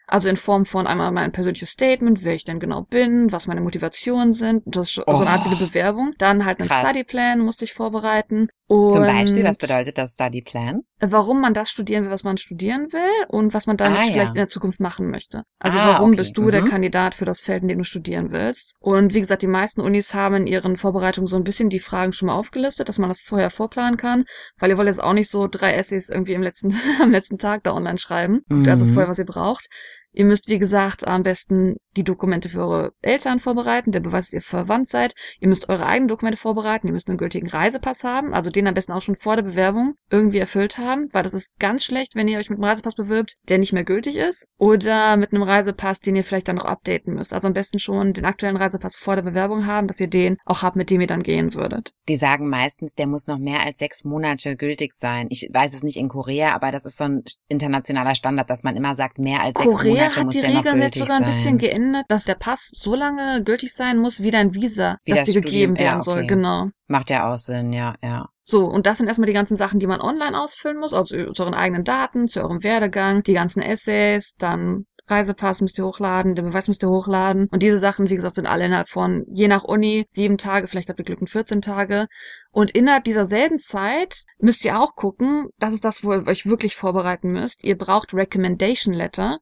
Also 0.06 0.30
in 0.30 0.38
Form 0.38 0.66
von 0.66 0.88
einmal 0.88 1.12
mein 1.12 1.32
persönliches 1.32 1.70
Statement, 1.70 2.24
wer 2.24 2.36
ich 2.36 2.46
denn 2.46 2.60
genau 2.60 2.82
bin, 2.82 3.32
was 3.32 3.48
meine 3.48 3.62
Motivationen 3.62 4.34
sind. 4.34 4.64
Das 4.66 4.90
ist 4.90 5.04
oh. 5.06 5.14
so 5.14 5.22
eine 5.22 5.32
Art 5.32 5.46
wie 5.46 5.50
eine 5.50 5.64
oh. 5.64 5.68
Bewerbung. 5.68 6.14
Dann 6.18 6.46
halt 6.46 6.60
einen 6.60 6.70
Studyplan 6.70 7.40
musste 7.40 7.66
ich 7.66 7.74
vorbereiten. 7.74 8.50
Und 8.70 8.92
Zum 8.92 9.02
Beispiel, 9.02 9.44
was 9.44 9.58
bedeutet 9.58 9.98
das 9.98 10.12
Studyplan? 10.14 10.82
Warum 11.00 11.42
man 11.42 11.56
das 11.56 11.72
studieren 11.72 12.04
will, 12.04 12.12
was 12.12 12.24
man 12.24 12.38
studieren 12.38 12.94
will 12.94 13.26
und 13.28 13.56
was 13.56 13.66
man 13.66 13.78
dann 13.78 13.94
ah, 13.94 14.04
vielleicht 14.04 14.16
ja. 14.16 14.28
in 14.28 14.36
der 14.36 14.48
Zukunft 14.48 14.80
machen 14.80 15.10
möchte. 15.10 15.42
Also 15.58 15.80
ah, 15.80 15.94
warum 15.94 16.10
okay. 16.10 16.18
bist 16.18 16.38
du 16.38 16.44
mhm. 16.44 16.52
der 16.52 16.64
Kandidat 16.66 17.16
für 17.16 17.26
das 17.26 17.42
Feld, 17.42 17.64
in 17.64 17.68
dem 17.68 17.80
du 17.80 17.84
studieren 17.84 18.32
willst? 18.32 18.76
Und 18.80 19.16
wie 19.16 19.22
gesagt, 19.22 19.42
die 19.42 19.48
meisten 19.48 19.82
Unis 19.82 20.14
haben 20.14 20.36
in 20.36 20.46
ihren 20.46 20.78
Vorbereitungen 20.78 21.26
so 21.26 21.36
ein 21.36 21.44
bisschen 21.44 21.70
die 21.70 21.80
Fragen 21.80 22.14
schon 22.14 22.28
mal 22.28 22.36
aufgelistet, 22.36 22.88
dass 22.90 23.00
man 23.00 23.10
das 23.10 23.22
vorher 23.22 23.50
vorplanen 23.50 23.98
kann, 23.98 24.26
weil 24.60 24.70
ihr 24.70 24.78
wollt 24.78 24.88
jetzt 24.88 25.02
auch 25.02 25.14
nicht 25.14 25.32
so 25.32 25.48
drei 25.48 25.74
Essays 25.74 26.08
irgendwie 26.08 26.34
im 26.34 26.44
letzten, 26.44 26.72
am 27.02 27.10
letzten 27.10 27.40
Tag 27.40 27.64
da 27.64 27.74
online 27.74 27.98
schreiben. 27.98 28.42
Mhm. 28.50 28.70
Also 28.70 28.88
vorher, 28.88 29.10
was 29.10 29.18
ihr 29.18 29.26
braucht. 29.26 29.68
Ihr 30.12 30.26
müsst, 30.26 30.48
wie 30.48 30.60
gesagt, 30.60 31.08
am 31.08 31.24
besten 31.24 31.78
die 32.00 32.04
Dokumente 32.06 32.50
für 32.50 32.60
eure 32.60 32.94
Eltern 33.02 33.40
vorbereiten, 33.40 33.92
der 33.92 34.00
Beweis, 34.00 34.26
dass 34.26 34.34
ihr 34.34 34.42
verwandt 34.42 34.88
seid. 34.88 35.14
Ihr 35.40 35.50
müsst 35.50 35.68
eure 35.68 35.86
eigenen 35.86 36.08
Dokumente 36.08 36.40
vorbereiten. 36.40 36.88
Ihr 36.88 36.94
müsst 36.94 37.10
einen 37.10 37.18
gültigen 37.18 37.50
Reisepass 37.50 38.04
haben, 38.06 38.34
also 38.34 38.50
den 38.50 38.68
am 38.68 38.74
besten 38.74 38.94
auch 38.94 39.02
schon 39.02 39.18
vor 39.18 39.36
der 39.36 39.44
Bewerbung 39.44 39.96
irgendwie 40.10 40.38
erfüllt 40.38 40.78
haben, 40.78 41.10
weil 41.12 41.24
das 41.24 41.34
ist 41.34 41.60
ganz 41.60 41.84
schlecht, 41.84 42.16
wenn 42.16 42.30
ihr 42.30 42.40
euch 42.40 42.50
mit 42.50 42.58
einem 42.58 42.64
Reisepass 42.64 42.96
bewirbt, 42.96 43.36
der 43.50 43.58
nicht 43.58 43.74
mehr 43.74 43.84
gültig 43.84 44.16
ist. 44.16 44.48
Oder 44.58 45.18
mit 45.18 45.34
einem 45.34 45.44
Reisepass, 45.44 46.00
den 46.00 46.16
ihr 46.16 46.24
vielleicht 46.24 46.48
dann 46.48 46.56
noch 46.56 46.66
updaten 46.66 47.14
müsst. 47.14 47.34
Also 47.34 47.48
am 47.48 47.54
besten 47.54 47.80
schon 47.80 48.14
den 48.14 48.26
aktuellen 48.26 48.58
Reisepass 48.58 48.96
vor 48.96 49.16
der 49.16 49.24
Bewerbung 49.24 49.66
haben, 49.66 49.88
dass 49.88 50.00
ihr 50.00 50.08
den 50.08 50.38
auch 50.46 50.64
habt, 50.64 50.78
mit 50.78 50.90
dem 50.90 51.02
ihr 51.02 51.08
dann 51.08 51.24
gehen 51.24 51.54
würdet. 51.54 51.94
Die 52.08 52.16
sagen 52.16 52.50
meistens, 52.50 52.94
der 52.94 53.08
muss 53.08 53.28
noch 53.28 53.40
mehr 53.40 53.66
als 53.66 53.80
sechs 53.80 54.06
Monate 54.06 54.56
gültig 54.56 54.94
sein. 54.94 55.28
Ich 55.30 55.50
weiß 55.52 55.74
es 55.74 55.84
nicht 55.84 55.98
in 55.98 56.08
Korea, 56.08 56.56
aber 56.56 56.72
das 56.72 56.86
ist 56.86 56.98
so 56.98 57.04
ein 57.04 57.24
internationaler 57.50 58.16
Standard, 58.16 58.50
dass 58.50 58.64
man 58.64 58.78
immer 58.78 58.96
sagt, 58.96 59.20
mehr 59.20 59.42
als 59.42 59.56
Korea 59.56 59.74
sechs 59.74 59.84
Monate 59.84 60.00
Monate 60.00 60.20
hat 60.22 60.34
die 60.34 60.40
Regeln 60.40 60.82
jetzt 60.82 60.98
sogar 60.98 61.18
ein 61.18 61.26
bisschen 61.26 61.58
geändert, 61.58 61.89
dass 62.08 62.26
der 62.26 62.36
Pass 62.36 62.72
so 62.76 62.96
lange 62.96 63.44
gültig 63.44 63.74
sein 63.74 63.98
muss, 64.00 64.22
wie 64.22 64.32
dein 64.32 64.54
Visa, 64.54 64.98
wie 65.06 65.12
das, 65.12 65.26
das 65.26 65.34
dir 65.34 65.42
gegeben 65.42 65.78
werden 65.78 65.86
ja, 65.86 65.96
okay. 65.96 66.04
soll. 66.04 66.28
Genau. 66.28 66.70
Macht 66.88 67.10
ja 67.10 67.32
auch 67.32 67.38
Sinn, 67.38 67.74
ja, 67.74 67.96
ja. 68.02 68.28
So, 68.44 68.66
und 68.66 68.88
das 68.88 68.98
sind 68.98 69.08
erstmal 69.08 69.28
die 69.28 69.34
ganzen 69.34 69.58
Sachen, 69.58 69.80
die 69.80 69.86
man 69.86 70.02
online 70.02 70.40
ausfüllen 70.40 70.80
muss, 70.80 70.94
also 70.94 71.32
zu 71.34 71.44
euren 71.44 71.54
eigenen 71.54 71.84
Daten, 71.84 72.28
zu 72.28 72.42
eurem 72.42 72.64
Werdegang, 72.64 73.22
die 73.22 73.34
ganzen 73.34 73.62
Essays, 73.62 74.34
dann 74.38 74.86
Reisepass 75.10 75.62
müsst 75.62 75.78
ihr 75.78 75.86
hochladen, 75.86 76.36
den 76.36 76.46
Beweis 76.46 76.68
müsst 76.68 76.84
ihr 76.84 76.90
hochladen. 76.90 77.48
Und 77.52 77.64
diese 77.64 77.80
Sachen, 77.80 78.10
wie 78.10 78.16
gesagt, 78.16 78.36
sind 78.36 78.48
alle 78.48 78.66
innerhalb 78.66 78.90
von, 78.90 79.26
je 79.32 79.48
nach 79.48 79.64
Uni, 79.64 80.06
sieben 80.10 80.38
Tage, 80.38 80.68
vielleicht 80.68 80.90
habt 80.90 81.00
ihr 81.00 81.06
Glück 81.06 81.22
in 81.22 81.28
14 81.28 81.62
Tage. 81.62 82.08
Und 82.52 82.72
innerhalb 82.72 83.04
dieser 83.04 83.26
selben 83.26 83.58
Zeit 83.58 84.24
müsst 84.40 84.64
ihr 84.66 84.80
auch 84.80 84.96
gucken, 84.96 85.48
das 85.58 85.74
ist 85.74 85.84
das, 85.84 86.04
wo 86.04 86.14
ihr 86.14 86.28
euch 86.28 86.46
wirklich 86.46 86.76
vorbereiten 86.76 87.32
müsst. 87.32 87.64
Ihr 87.64 87.78
braucht 87.78 88.14
Recommendation 88.14 88.94
Letter. 88.94 89.40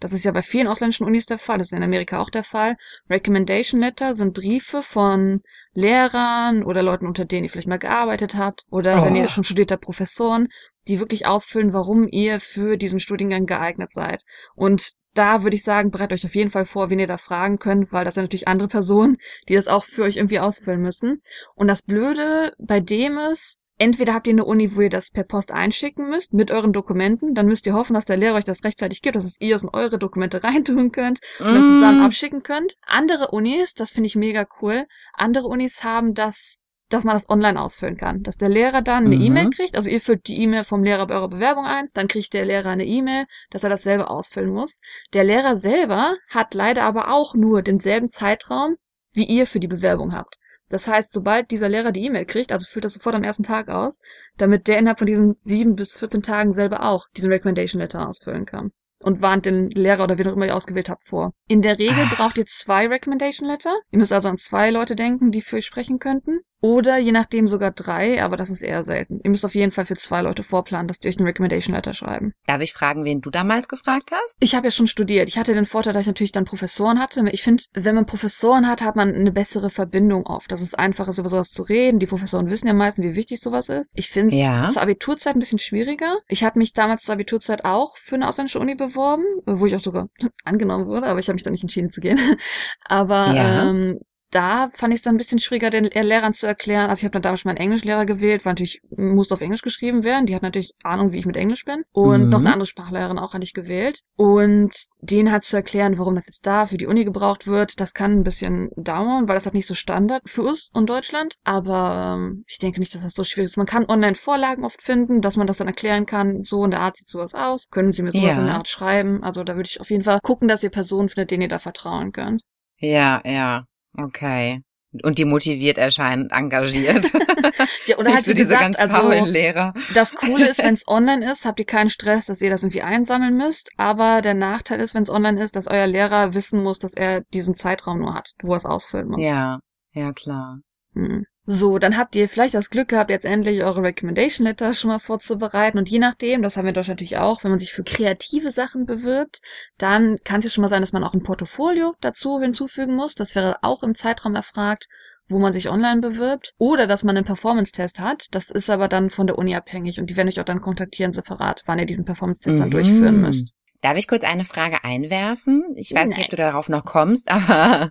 Das 0.00 0.12
ist 0.12 0.24
ja 0.24 0.32
bei 0.32 0.42
vielen 0.42 0.66
ausländischen 0.66 1.06
Unis 1.06 1.26
der 1.26 1.38
Fall, 1.38 1.58
das 1.58 1.68
ist 1.68 1.76
in 1.76 1.82
Amerika 1.82 2.20
auch 2.20 2.30
der 2.30 2.44
Fall. 2.44 2.76
Recommendation 3.08 3.80
Letter 3.80 4.14
sind 4.14 4.34
Briefe 4.34 4.82
von 4.82 5.42
Lehrern 5.72 6.64
oder 6.64 6.82
Leuten, 6.82 7.06
unter 7.06 7.24
denen 7.24 7.44
ihr 7.44 7.50
vielleicht 7.50 7.68
mal 7.68 7.78
gearbeitet 7.78 8.34
habt 8.34 8.64
oder 8.70 9.02
oh. 9.02 9.04
wenn 9.04 9.14
ihr 9.14 9.24
oh. 9.24 9.28
schon 9.28 9.44
studierter 9.44 9.76
Professoren, 9.76 10.48
die 10.88 10.98
wirklich 10.98 11.26
ausfüllen, 11.26 11.72
warum 11.72 12.08
ihr 12.08 12.40
für 12.40 12.76
diesen 12.76 12.98
Studiengang 12.98 13.46
geeignet 13.46 13.92
seid. 13.92 14.24
Und 14.54 14.92
da 15.14 15.42
würde 15.42 15.56
ich 15.56 15.62
sagen, 15.62 15.90
bereitet 15.90 16.18
euch 16.18 16.26
auf 16.26 16.34
jeden 16.34 16.50
Fall 16.50 16.66
vor, 16.66 16.88
wen 16.88 16.98
ihr 16.98 17.06
da 17.06 17.18
fragen 17.18 17.58
könnt, 17.58 17.92
weil 17.92 18.04
das 18.04 18.14
sind 18.14 18.24
natürlich 18.24 18.48
andere 18.48 18.68
Personen, 18.68 19.16
die 19.48 19.54
das 19.54 19.68
auch 19.68 19.84
für 19.84 20.04
euch 20.04 20.16
irgendwie 20.16 20.38
ausfüllen 20.38 20.80
müssen. 20.80 21.22
Und 21.54 21.68
das 21.68 21.82
Blöde 21.82 22.54
bei 22.58 22.80
dem 22.80 23.18
ist, 23.18 23.58
entweder 23.80 24.14
habt 24.14 24.26
ihr 24.26 24.34
eine 24.34 24.44
Uni, 24.44 24.76
wo 24.76 24.82
ihr 24.82 24.90
das 24.90 25.10
per 25.10 25.24
Post 25.24 25.52
einschicken 25.52 26.08
müsst 26.08 26.34
mit 26.34 26.50
euren 26.50 26.72
Dokumenten, 26.72 27.34
dann 27.34 27.46
müsst 27.46 27.66
ihr 27.66 27.74
hoffen, 27.74 27.94
dass 27.94 28.04
der 28.04 28.18
Lehrer 28.18 28.36
euch 28.36 28.44
das 28.44 28.62
rechtzeitig 28.62 29.00
gibt, 29.00 29.16
dass 29.16 29.24
es 29.24 29.40
ihr 29.40 29.56
es 29.56 29.62
in 29.62 29.70
eure 29.70 29.98
Dokumente 29.98 30.44
reintun 30.44 30.92
könnt 30.92 31.20
und 31.40 31.46
mm. 31.46 31.54
dann 31.54 31.64
zusammen 31.64 32.02
abschicken 32.02 32.42
könnt. 32.42 32.74
Andere 32.86 33.28
Unis, 33.30 33.74
das 33.74 33.90
finde 33.90 34.06
ich 34.06 34.16
mega 34.16 34.44
cool, 34.60 34.86
andere 35.14 35.48
Unis 35.48 35.82
haben 35.82 36.14
das 36.14 36.58
dass 36.90 37.04
man 37.04 37.14
das 37.14 37.30
online 37.30 37.60
ausfüllen 37.60 37.96
kann. 37.96 38.24
Dass 38.24 38.36
der 38.36 38.48
Lehrer 38.48 38.82
dann 38.82 39.06
eine 39.06 39.14
mhm. 39.14 39.22
E-Mail 39.22 39.50
kriegt, 39.50 39.76
also 39.76 39.88
ihr 39.88 40.00
füllt 40.00 40.26
die 40.26 40.42
E-Mail 40.42 40.64
vom 40.64 40.82
Lehrer 40.82 41.06
bei 41.06 41.14
eurer 41.14 41.28
Bewerbung 41.28 41.64
ein, 41.64 41.88
dann 41.94 42.08
kriegt 42.08 42.34
der 42.34 42.44
Lehrer 42.44 42.70
eine 42.70 42.84
E-Mail, 42.84 43.26
dass 43.50 43.62
er 43.62 43.70
das 43.70 43.82
selber 43.82 44.10
ausfüllen 44.10 44.50
muss. 44.50 44.80
Der 45.14 45.22
Lehrer 45.22 45.56
selber 45.56 46.16
hat 46.28 46.52
leider 46.54 46.82
aber 46.82 47.12
auch 47.12 47.34
nur 47.34 47.62
denselben 47.62 48.10
Zeitraum, 48.10 48.74
wie 49.12 49.24
ihr 49.24 49.46
für 49.46 49.60
die 49.60 49.68
Bewerbung 49.68 50.12
habt. 50.12 50.36
Das 50.70 50.88
heißt, 50.88 51.12
sobald 51.12 51.50
dieser 51.50 51.68
Lehrer 51.68 51.92
die 51.92 52.04
E-Mail 52.04 52.24
kriegt, 52.24 52.52
also 52.52 52.66
füllt 52.66 52.84
das 52.84 52.94
sofort 52.94 53.14
am 53.14 53.24
ersten 53.24 53.42
Tag 53.42 53.68
aus, 53.68 54.00
damit 54.38 54.68
der 54.68 54.78
innerhalb 54.78 54.98
von 54.98 55.06
diesen 55.06 55.34
sieben 55.34 55.74
bis 55.74 55.98
14 55.98 56.22
Tagen 56.22 56.54
selber 56.54 56.84
auch 56.84 57.06
diesen 57.16 57.32
Recommendation 57.32 57.82
Letter 57.82 58.08
ausfüllen 58.08 58.46
kann 58.46 58.70
und 59.02 59.20
warnt 59.20 59.46
den 59.46 59.70
Lehrer 59.70 60.04
oder 60.04 60.18
wen 60.18 60.28
auch 60.28 60.36
immer 60.36 60.46
ihr 60.46 60.56
ausgewählt 60.56 60.88
habt 60.88 61.08
vor. 61.08 61.32
In 61.48 61.62
der 61.62 61.78
Regel 61.78 62.04
Ach. 62.06 62.16
braucht 62.16 62.36
ihr 62.36 62.46
zwei 62.46 62.86
Recommendation 62.86 63.48
Letter. 63.48 63.74
Ihr 63.90 63.98
müsst 63.98 64.12
also 64.12 64.28
an 64.28 64.36
zwei 64.36 64.70
Leute 64.70 64.94
denken, 64.94 65.30
die 65.30 65.42
für 65.42 65.56
euch 65.56 65.66
sprechen 65.66 65.98
könnten. 65.98 66.40
Oder 66.60 66.98
je 66.98 67.12
nachdem 67.12 67.48
sogar 67.48 67.70
drei, 67.70 68.22
aber 68.22 68.36
das 68.36 68.50
ist 68.50 68.62
eher 68.62 68.84
selten. 68.84 69.20
Ihr 69.24 69.30
müsst 69.30 69.44
auf 69.44 69.54
jeden 69.54 69.72
Fall 69.72 69.86
für 69.86 69.94
zwei 69.94 70.20
Leute 70.20 70.42
vorplanen, 70.42 70.88
dass 70.88 70.98
die 70.98 71.08
euch 71.08 71.18
eine 71.18 71.28
Recommendation 71.28 71.74
Letter 71.74 71.94
schreiben. 71.94 72.34
Darf 72.46 72.60
ich 72.60 72.72
fragen, 72.72 73.04
wen 73.04 73.20
du 73.20 73.30
damals 73.30 73.68
gefragt 73.68 74.10
hast? 74.12 74.36
Ich 74.40 74.54
habe 74.54 74.66
ja 74.66 74.70
schon 74.70 74.86
studiert. 74.86 75.28
Ich 75.28 75.38
hatte 75.38 75.54
den 75.54 75.66
Vorteil, 75.66 75.94
dass 75.94 76.02
ich 76.02 76.06
natürlich 76.06 76.32
dann 76.32 76.44
Professoren 76.44 76.98
hatte. 76.98 77.24
Ich 77.32 77.42
finde, 77.42 77.62
wenn 77.72 77.94
man 77.94 78.06
Professoren 78.06 78.66
hat, 78.68 78.82
hat 78.82 78.96
man 78.96 79.14
eine 79.14 79.32
bessere 79.32 79.70
Verbindung 79.70 80.26
oft. 80.26 80.52
Das 80.52 80.60
ist 80.60 80.78
einfacher, 80.78 81.12
über 81.18 81.28
sowas 81.28 81.50
zu 81.50 81.62
reden. 81.62 81.98
Die 81.98 82.06
Professoren 82.06 82.48
wissen 82.48 82.66
ja 82.66 82.74
meistens, 82.74 83.04
wie 83.04 83.16
wichtig 83.16 83.40
sowas 83.40 83.68
ist. 83.68 83.92
Ich 83.94 84.08
finde 84.08 84.34
es 84.34 84.40
ja. 84.40 84.68
zur 84.68 84.82
Abiturzeit 84.82 85.36
ein 85.36 85.40
bisschen 85.40 85.58
schwieriger. 85.58 86.18
Ich 86.28 86.44
hatte 86.44 86.58
mich 86.58 86.72
damals 86.72 87.02
zur 87.02 87.14
Abiturzeit 87.14 87.64
auch 87.64 87.96
für 87.96 88.16
eine 88.16 88.28
ausländische 88.28 88.58
Uni 88.58 88.74
beworben, 88.74 89.24
wo 89.46 89.66
ich 89.66 89.74
auch 89.74 89.80
sogar 89.80 90.08
angenommen 90.44 90.86
wurde, 90.86 91.06
aber 91.06 91.20
ich 91.20 91.28
habe 91.28 91.34
mich 91.34 91.42
da 91.42 91.50
nicht 91.50 91.62
entschieden 91.62 91.90
zu 91.90 92.00
gehen. 92.00 92.18
aber 92.84 93.32
ja. 93.34 93.70
ähm, 93.70 94.00
da 94.30 94.70
fand 94.74 94.92
ich 94.92 94.98
es 94.98 95.02
dann 95.02 95.14
ein 95.14 95.18
bisschen 95.18 95.38
schwieriger, 95.38 95.70
den 95.70 95.84
Lehrern 95.84 96.34
zu 96.34 96.46
erklären. 96.46 96.88
Also 96.88 97.00
ich 97.00 97.04
habe 97.04 97.12
dann 97.12 97.22
damals 97.22 97.44
meinen 97.44 97.56
Englischlehrer 97.56 98.06
gewählt, 98.06 98.44
weil 98.44 98.52
natürlich 98.52 98.80
musste 98.96 99.34
auf 99.34 99.40
Englisch 99.40 99.62
geschrieben 99.62 100.04
werden. 100.04 100.26
Die 100.26 100.34
hat 100.34 100.42
natürlich 100.42 100.72
Ahnung, 100.82 101.12
wie 101.12 101.18
ich 101.18 101.26
mit 101.26 101.36
Englisch 101.36 101.64
bin. 101.64 101.82
Und 101.92 102.24
mhm. 102.24 102.30
noch 102.30 102.38
eine 102.38 102.52
andere 102.52 102.66
Sprachlehrerin 102.66 103.18
auch 103.18 103.34
hatte 103.34 103.44
ich 103.44 103.54
gewählt. 103.54 104.00
Und 104.16 104.72
denen 105.00 105.32
halt 105.32 105.44
zu 105.44 105.56
erklären, 105.56 105.98
warum 105.98 106.14
das 106.14 106.26
jetzt 106.26 106.46
da 106.46 106.66
für 106.66 106.76
die 106.76 106.86
Uni 106.86 107.04
gebraucht 107.04 107.46
wird, 107.46 107.80
das 107.80 107.92
kann 107.92 108.12
ein 108.12 108.22
bisschen 108.22 108.70
dauern, 108.76 109.28
weil 109.28 109.34
das 109.34 109.46
halt 109.46 109.54
nicht 109.54 109.66
so 109.66 109.74
Standard 109.74 110.22
für 110.26 110.42
uns 110.42 110.70
in 110.74 110.86
Deutschland. 110.86 111.34
Aber 111.44 112.16
ähm, 112.18 112.44
ich 112.46 112.58
denke 112.58 112.80
nicht, 112.80 112.94
dass 112.94 113.02
das 113.02 113.14
so 113.14 113.24
schwierig 113.24 113.50
ist. 113.50 113.56
Man 113.56 113.66
kann 113.66 113.86
online 113.88 114.14
Vorlagen 114.14 114.64
oft 114.64 114.82
finden, 114.82 115.20
dass 115.20 115.36
man 115.36 115.46
das 115.46 115.58
dann 115.58 115.68
erklären 115.68 116.06
kann. 116.06 116.44
So 116.44 116.64
in 116.64 116.70
der 116.70 116.80
Art 116.80 116.96
sieht 116.96 117.08
sowas 117.08 117.34
aus. 117.34 117.68
Können 117.70 117.92
Sie 117.92 118.02
mir 118.02 118.12
sowas 118.12 118.36
ja. 118.36 118.40
in 118.40 118.46
der 118.46 118.56
Art 118.56 118.68
schreiben? 118.68 119.22
Also 119.22 119.42
da 119.42 119.56
würde 119.56 119.68
ich 119.68 119.80
auf 119.80 119.90
jeden 119.90 120.04
Fall 120.04 120.20
gucken, 120.22 120.48
dass 120.48 120.62
ihr 120.62 120.70
Personen 120.70 121.08
findet, 121.08 121.30
denen 121.30 121.42
ihr 121.42 121.48
da 121.48 121.58
vertrauen 121.58 122.12
könnt. 122.12 122.42
Ja, 122.78 123.20
ja. 123.24 123.64
Okay. 123.98 124.62
Und 125.04 125.18
die 125.18 125.24
motiviert 125.24 125.78
erscheint, 125.78 126.32
engagiert. 126.32 127.12
ja, 127.86 127.96
oder 127.96 128.12
halt 128.12 128.24
so 128.24 128.32
diese 128.32 128.54
gesagt, 128.54 128.76
ganz 128.76 128.76
also 128.76 129.08
Lehrer. 129.24 129.72
das 129.94 130.12
Coole 130.14 130.48
ist, 130.48 130.58
wenn 130.64 130.74
es 130.74 130.88
online 130.88 131.30
ist, 131.30 131.44
habt 131.44 131.60
ihr 131.60 131.66
keinen 131.66 131.90
Stress, 131.90 132.26
dass 132.26 132.42
ihr 132.42 132.50
das 132.50 132.64
irgendwie 132.64 132.82
einsammeln 132.82 133.36
müsst. 133.36 133.70
Aber 133.76 134.20
der 134.20 134.34
Nachteil 134.34 134.80
ist, 134.80 134.94
wenn 134.94 135.04
es 135.04 135.10
online 135.10 135.40
ist, 135.40 135.54
dass 135.54 135.68
euer 135.68 135.86
Lehrer 135.86 136.34
wissen 136.34 136.60
muss, 136.62 136.78
dass 136.78 136.92
er 136.92 137.20
diesen 137.32 137.54
Zeitraum 137.54 138.00
nur 138.00 138.14
hat, 138.14 138.32
wo 138.42 138.50
er 138.52 138.56
es 138.56 138.66
ausfüllen 138.66 139.08
muss. 139.08 139.22
Ja, 139.22 139.60
ja 139.92 140.12
klar. 140.12 140.58
Hm. 140.94 141.24
So, 141.46 141.78
dann 141.78 141.96
habt 141.96 142.14
ihr 142.16 142.28
vielleicht 142.28 142.54
das 142.54 142.70
Glück 142.70 142.88
gehabt, 142.88 143.10
jetzt 143.10 143.24
endlich 143.24 143.62
eure 143.62 143.82
Recommendation 143.82 144.46
Letter 144.46 144.74
schon 144.74 144.90
mal 144.90 145.00
vorzubereiten. 145.00 145.78
Und 145.78 145.88
je 145.88 145.98
nachdem, 145.98 146.42
das 146.42 146.56
haben 146.56 146.64
wir 146.64 146.68
in 146.68 146.74
Deutschland 146.74 147.00
natürlich 147.00 147.18
auch, 147.18 147.42
wenn 147.42 147.50
man 147.50 147.58
sich 147.58 147.72
für 147.72 147.82
kreative 147.82 148.50
Sachen 148.50 148.84
bewirbt, 148.84 149.40
dann 149.78 150.18
kann 150.22 150.38
es 150.38 150.44
ja 150.44 150.50
schon 150.50 150.62
mal 150.62 150.68
sein, 150.68 150.82
dass 150.82 150.92
man 150.92 151.02
auch 151.02 151.14
ein 151.14 151.22
Portfolio 151.22 151.94
dazu 152.00 152.40
hinzufügen 152.40 152.94
muss. 152.94 153.14
Das 153.14 153.34
wäre 153.34 153.56
auch 153.62 153.82
im 153.82 153.94
Zeitraum 153.94 154.34
erfragt, 154.34 154.86
wo 155.28 155.38
man 155.38 155.52
sich 155.52 155.70
online 155.70 156.00
bewirbt. 156.00 156.52
Oder 156.58 156.86
dass 156.86 157.04
man 157.04 157.16
einen 157.16 157.26
Performance-Test 157.26 158.00
hat. 158.00 158.26
Das 158.32 158.50
ist 158.50 158.68
aber 158.68 158.88
dann 158.88 159.10
von 159.10 159.26
der 159.26 159.38
Uni 159.38 159.54
abhängig. 159.56 159.98
Und 159.98 160.10
die 160.10 160.16
werden 160.16 160.28
euch 160.28 160.40
auch 160.40 160.44
dann 160.44 160.60
kontaktieren 160.60 161.12
separat, 161.12 161.62
wann 161.66 161.78
ihr 161.78 161.86
diesen 161.86 162.04
Performance-Test 162.04 162.58
mhm. 162.58 162.60
dann 162.60 162.70
durchführen 162.70 163.20
müsst. 163.22 163.54
Darf 163.80 163.96
ich 163.96 164.06
kurz 164.06 164.24
eine 164.24 164.44
Frage 164.44 164.84
einwerfen? 164.84 165.64
Ich 165.74 165.92
weiß 165.94 166.10
Nein. 166.10 166.18
nicht, 166.18 166.24
ob 166.24 166.30
du 166.30 166.36
darauf 166.36 166.68
noch 166.68 166.84
kommst, 166.84 167.30
aber, 167.30 167.90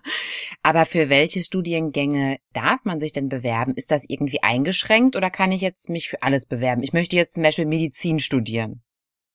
aber 0.62 0.86
für 0.86 1.08
welche 1.08 1.42
Studiengänge 1.42 2.38
darf 2.52 2.80
man 2.84 3.00
sich 3.00 3.12
denn 3.12 3.28
bewerben? 3.28 3.74
Ist 3.74 3.90
das 3.90 4.04
irgendwie 4.08 4.42
eingeschränkt 4.42 5.16
oder 5.16 5.30
kann 5.30 5.52
ich 5.52 5.60
jetzt 5.60 5.88
mich 5.88 6.08
für 6.08 6.22
alles 6.22 6.46
bewerben? 6.46 6.82
Ich 6.82 6.92
möchte 6.92 7.16
jetzt 7.16 7.34
zum 7.34 7.42
Beispiel 7.42 7.66
Medizin 7.66 8.20
studieren. 8.20 8.82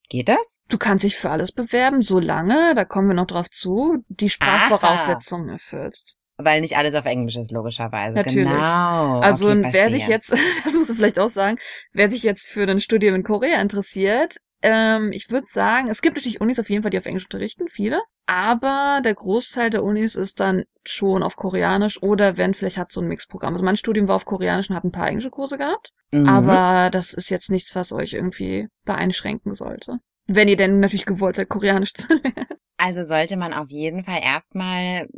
Geht 0.08 0.28
das? 0.28 0.58
Du 0.68 0.78
kannst 0.78 1.04
dich 1.04 1.16
für 1.16 1.30
alles 1.30 1.52
bewerben, 1.52 2.02
solange, 2.02 2.74
da 2.74 2.84
kommen 2.84 3.08
wir 3.08 3.14
noch 3.14 3.26
drauf 3.26 3.50
zu, 3.50 4.04
die 4.08 4.28
Sprachvoraussetzungen 4.28 5.48
erfüllst. 5.48 6.16
Weil 6.38 6.60
nicht 6.60 6.76
alles 6.76 6.94
auf 6.94 7.06
Englisch 7.06 7.36
ist, 7.36 7.50
logischerweise. 7.50 8.14
Natürlich. 8.14 8.48
Genau. 8.48 9.20
Also 9.20 9.48
okay, 9.48 9.70
wer 9.72 9.90
sich 9.90 10.06
jetzt, 10.06 10.30
das 10.64 10.74
musst 10.74 10.90
du 10.90 10.94
vielleicht 10.94 11.18
auch 11.18 11.30
sagen, 11.30 11.58
wer 11.92 12.10
sich 12.10 12.22
jetzt 12.22 12.46
für 12.48 12.68
ein 12.68 12.78
Studium 12.78 13.14
in 13.14 13.22
Korea 13.24 13.60
interessiert, 13.60 14.36
ähm, 14.62 15.10
ich 15.12 15.30
würde 15.30 15.46
sagen, 15.46 15.88
es 15.88 16.02
gibt 16.02 16.16
natürlich 16.16 16.40
Unis 16.40 16.58
auf 16.58 16.70
jeden 16.70 16.82
Fall, 16.82 16.90
die 16.90 16.98
auf 16.98 17.06
Englisch 17.06 17.26
unterrichten, 17.26 17.68
viele. 17.68 18.00
Aber 18.26 19.00
der 19.04 19.14
Großteil 19.14 19.70
der 19.70 19.84
Unis 19.84 20.16
ist 20.16 20.40
dann 20.40 20.64
schon 20.84 21.22
auf 21.22 21.36
Koreanisch 21.36 22.02
oder 22.02 22.36
wenn, 22.36 22.54
vielleicht 22.54 22.78
hat 22.78 22.90
so 22.90 23.00
ein 23.00 23.06
Mixprogramm. 23.06 23.54
Also 23.54 23.64
mein 23.64 23.76
Studium 23.76 24.08
war 24.08 24.16
auf 24.16 24.24
Koreanisch 24.24 24.68
und 24.68 24.76
hat 24.76 24.84
ein 24.84 24.92
paar 24.92 25.08
englische 25.08 25.30
Kurse 25.30 25.58
gehabt. 25.58 25.92
Mhm. 26.12 26.28
Aber 26.28 26.90
das 26.90 27.14
ist 27.14 27.30
jetzt 27.30 27.50
nichts, 27.50 27.74
was 27.76 27.92
euch 27.92 28.14
irgendwie 28.14 28.68
beeinschränken 28.84 29.54
sollte. 29.54 29.98
Wenn 30.26 30.48
ihr 30.48 30.56
denn 30.56 30.80
natürlich 30.80 31.06
gewollt 31.06 31.36
seid, 31.36 31.48
Koreanisch 31.48 31.92
zu 31.94 32.14
lernen. 32.14 32.46
Also 32.78 33.04
sollte 33.04 33.36
man 33.36 33.54
auf 33.54 33.70
jeden 33.70 34.04
Fall 34.04 34.20
erstmal 34.22 35.08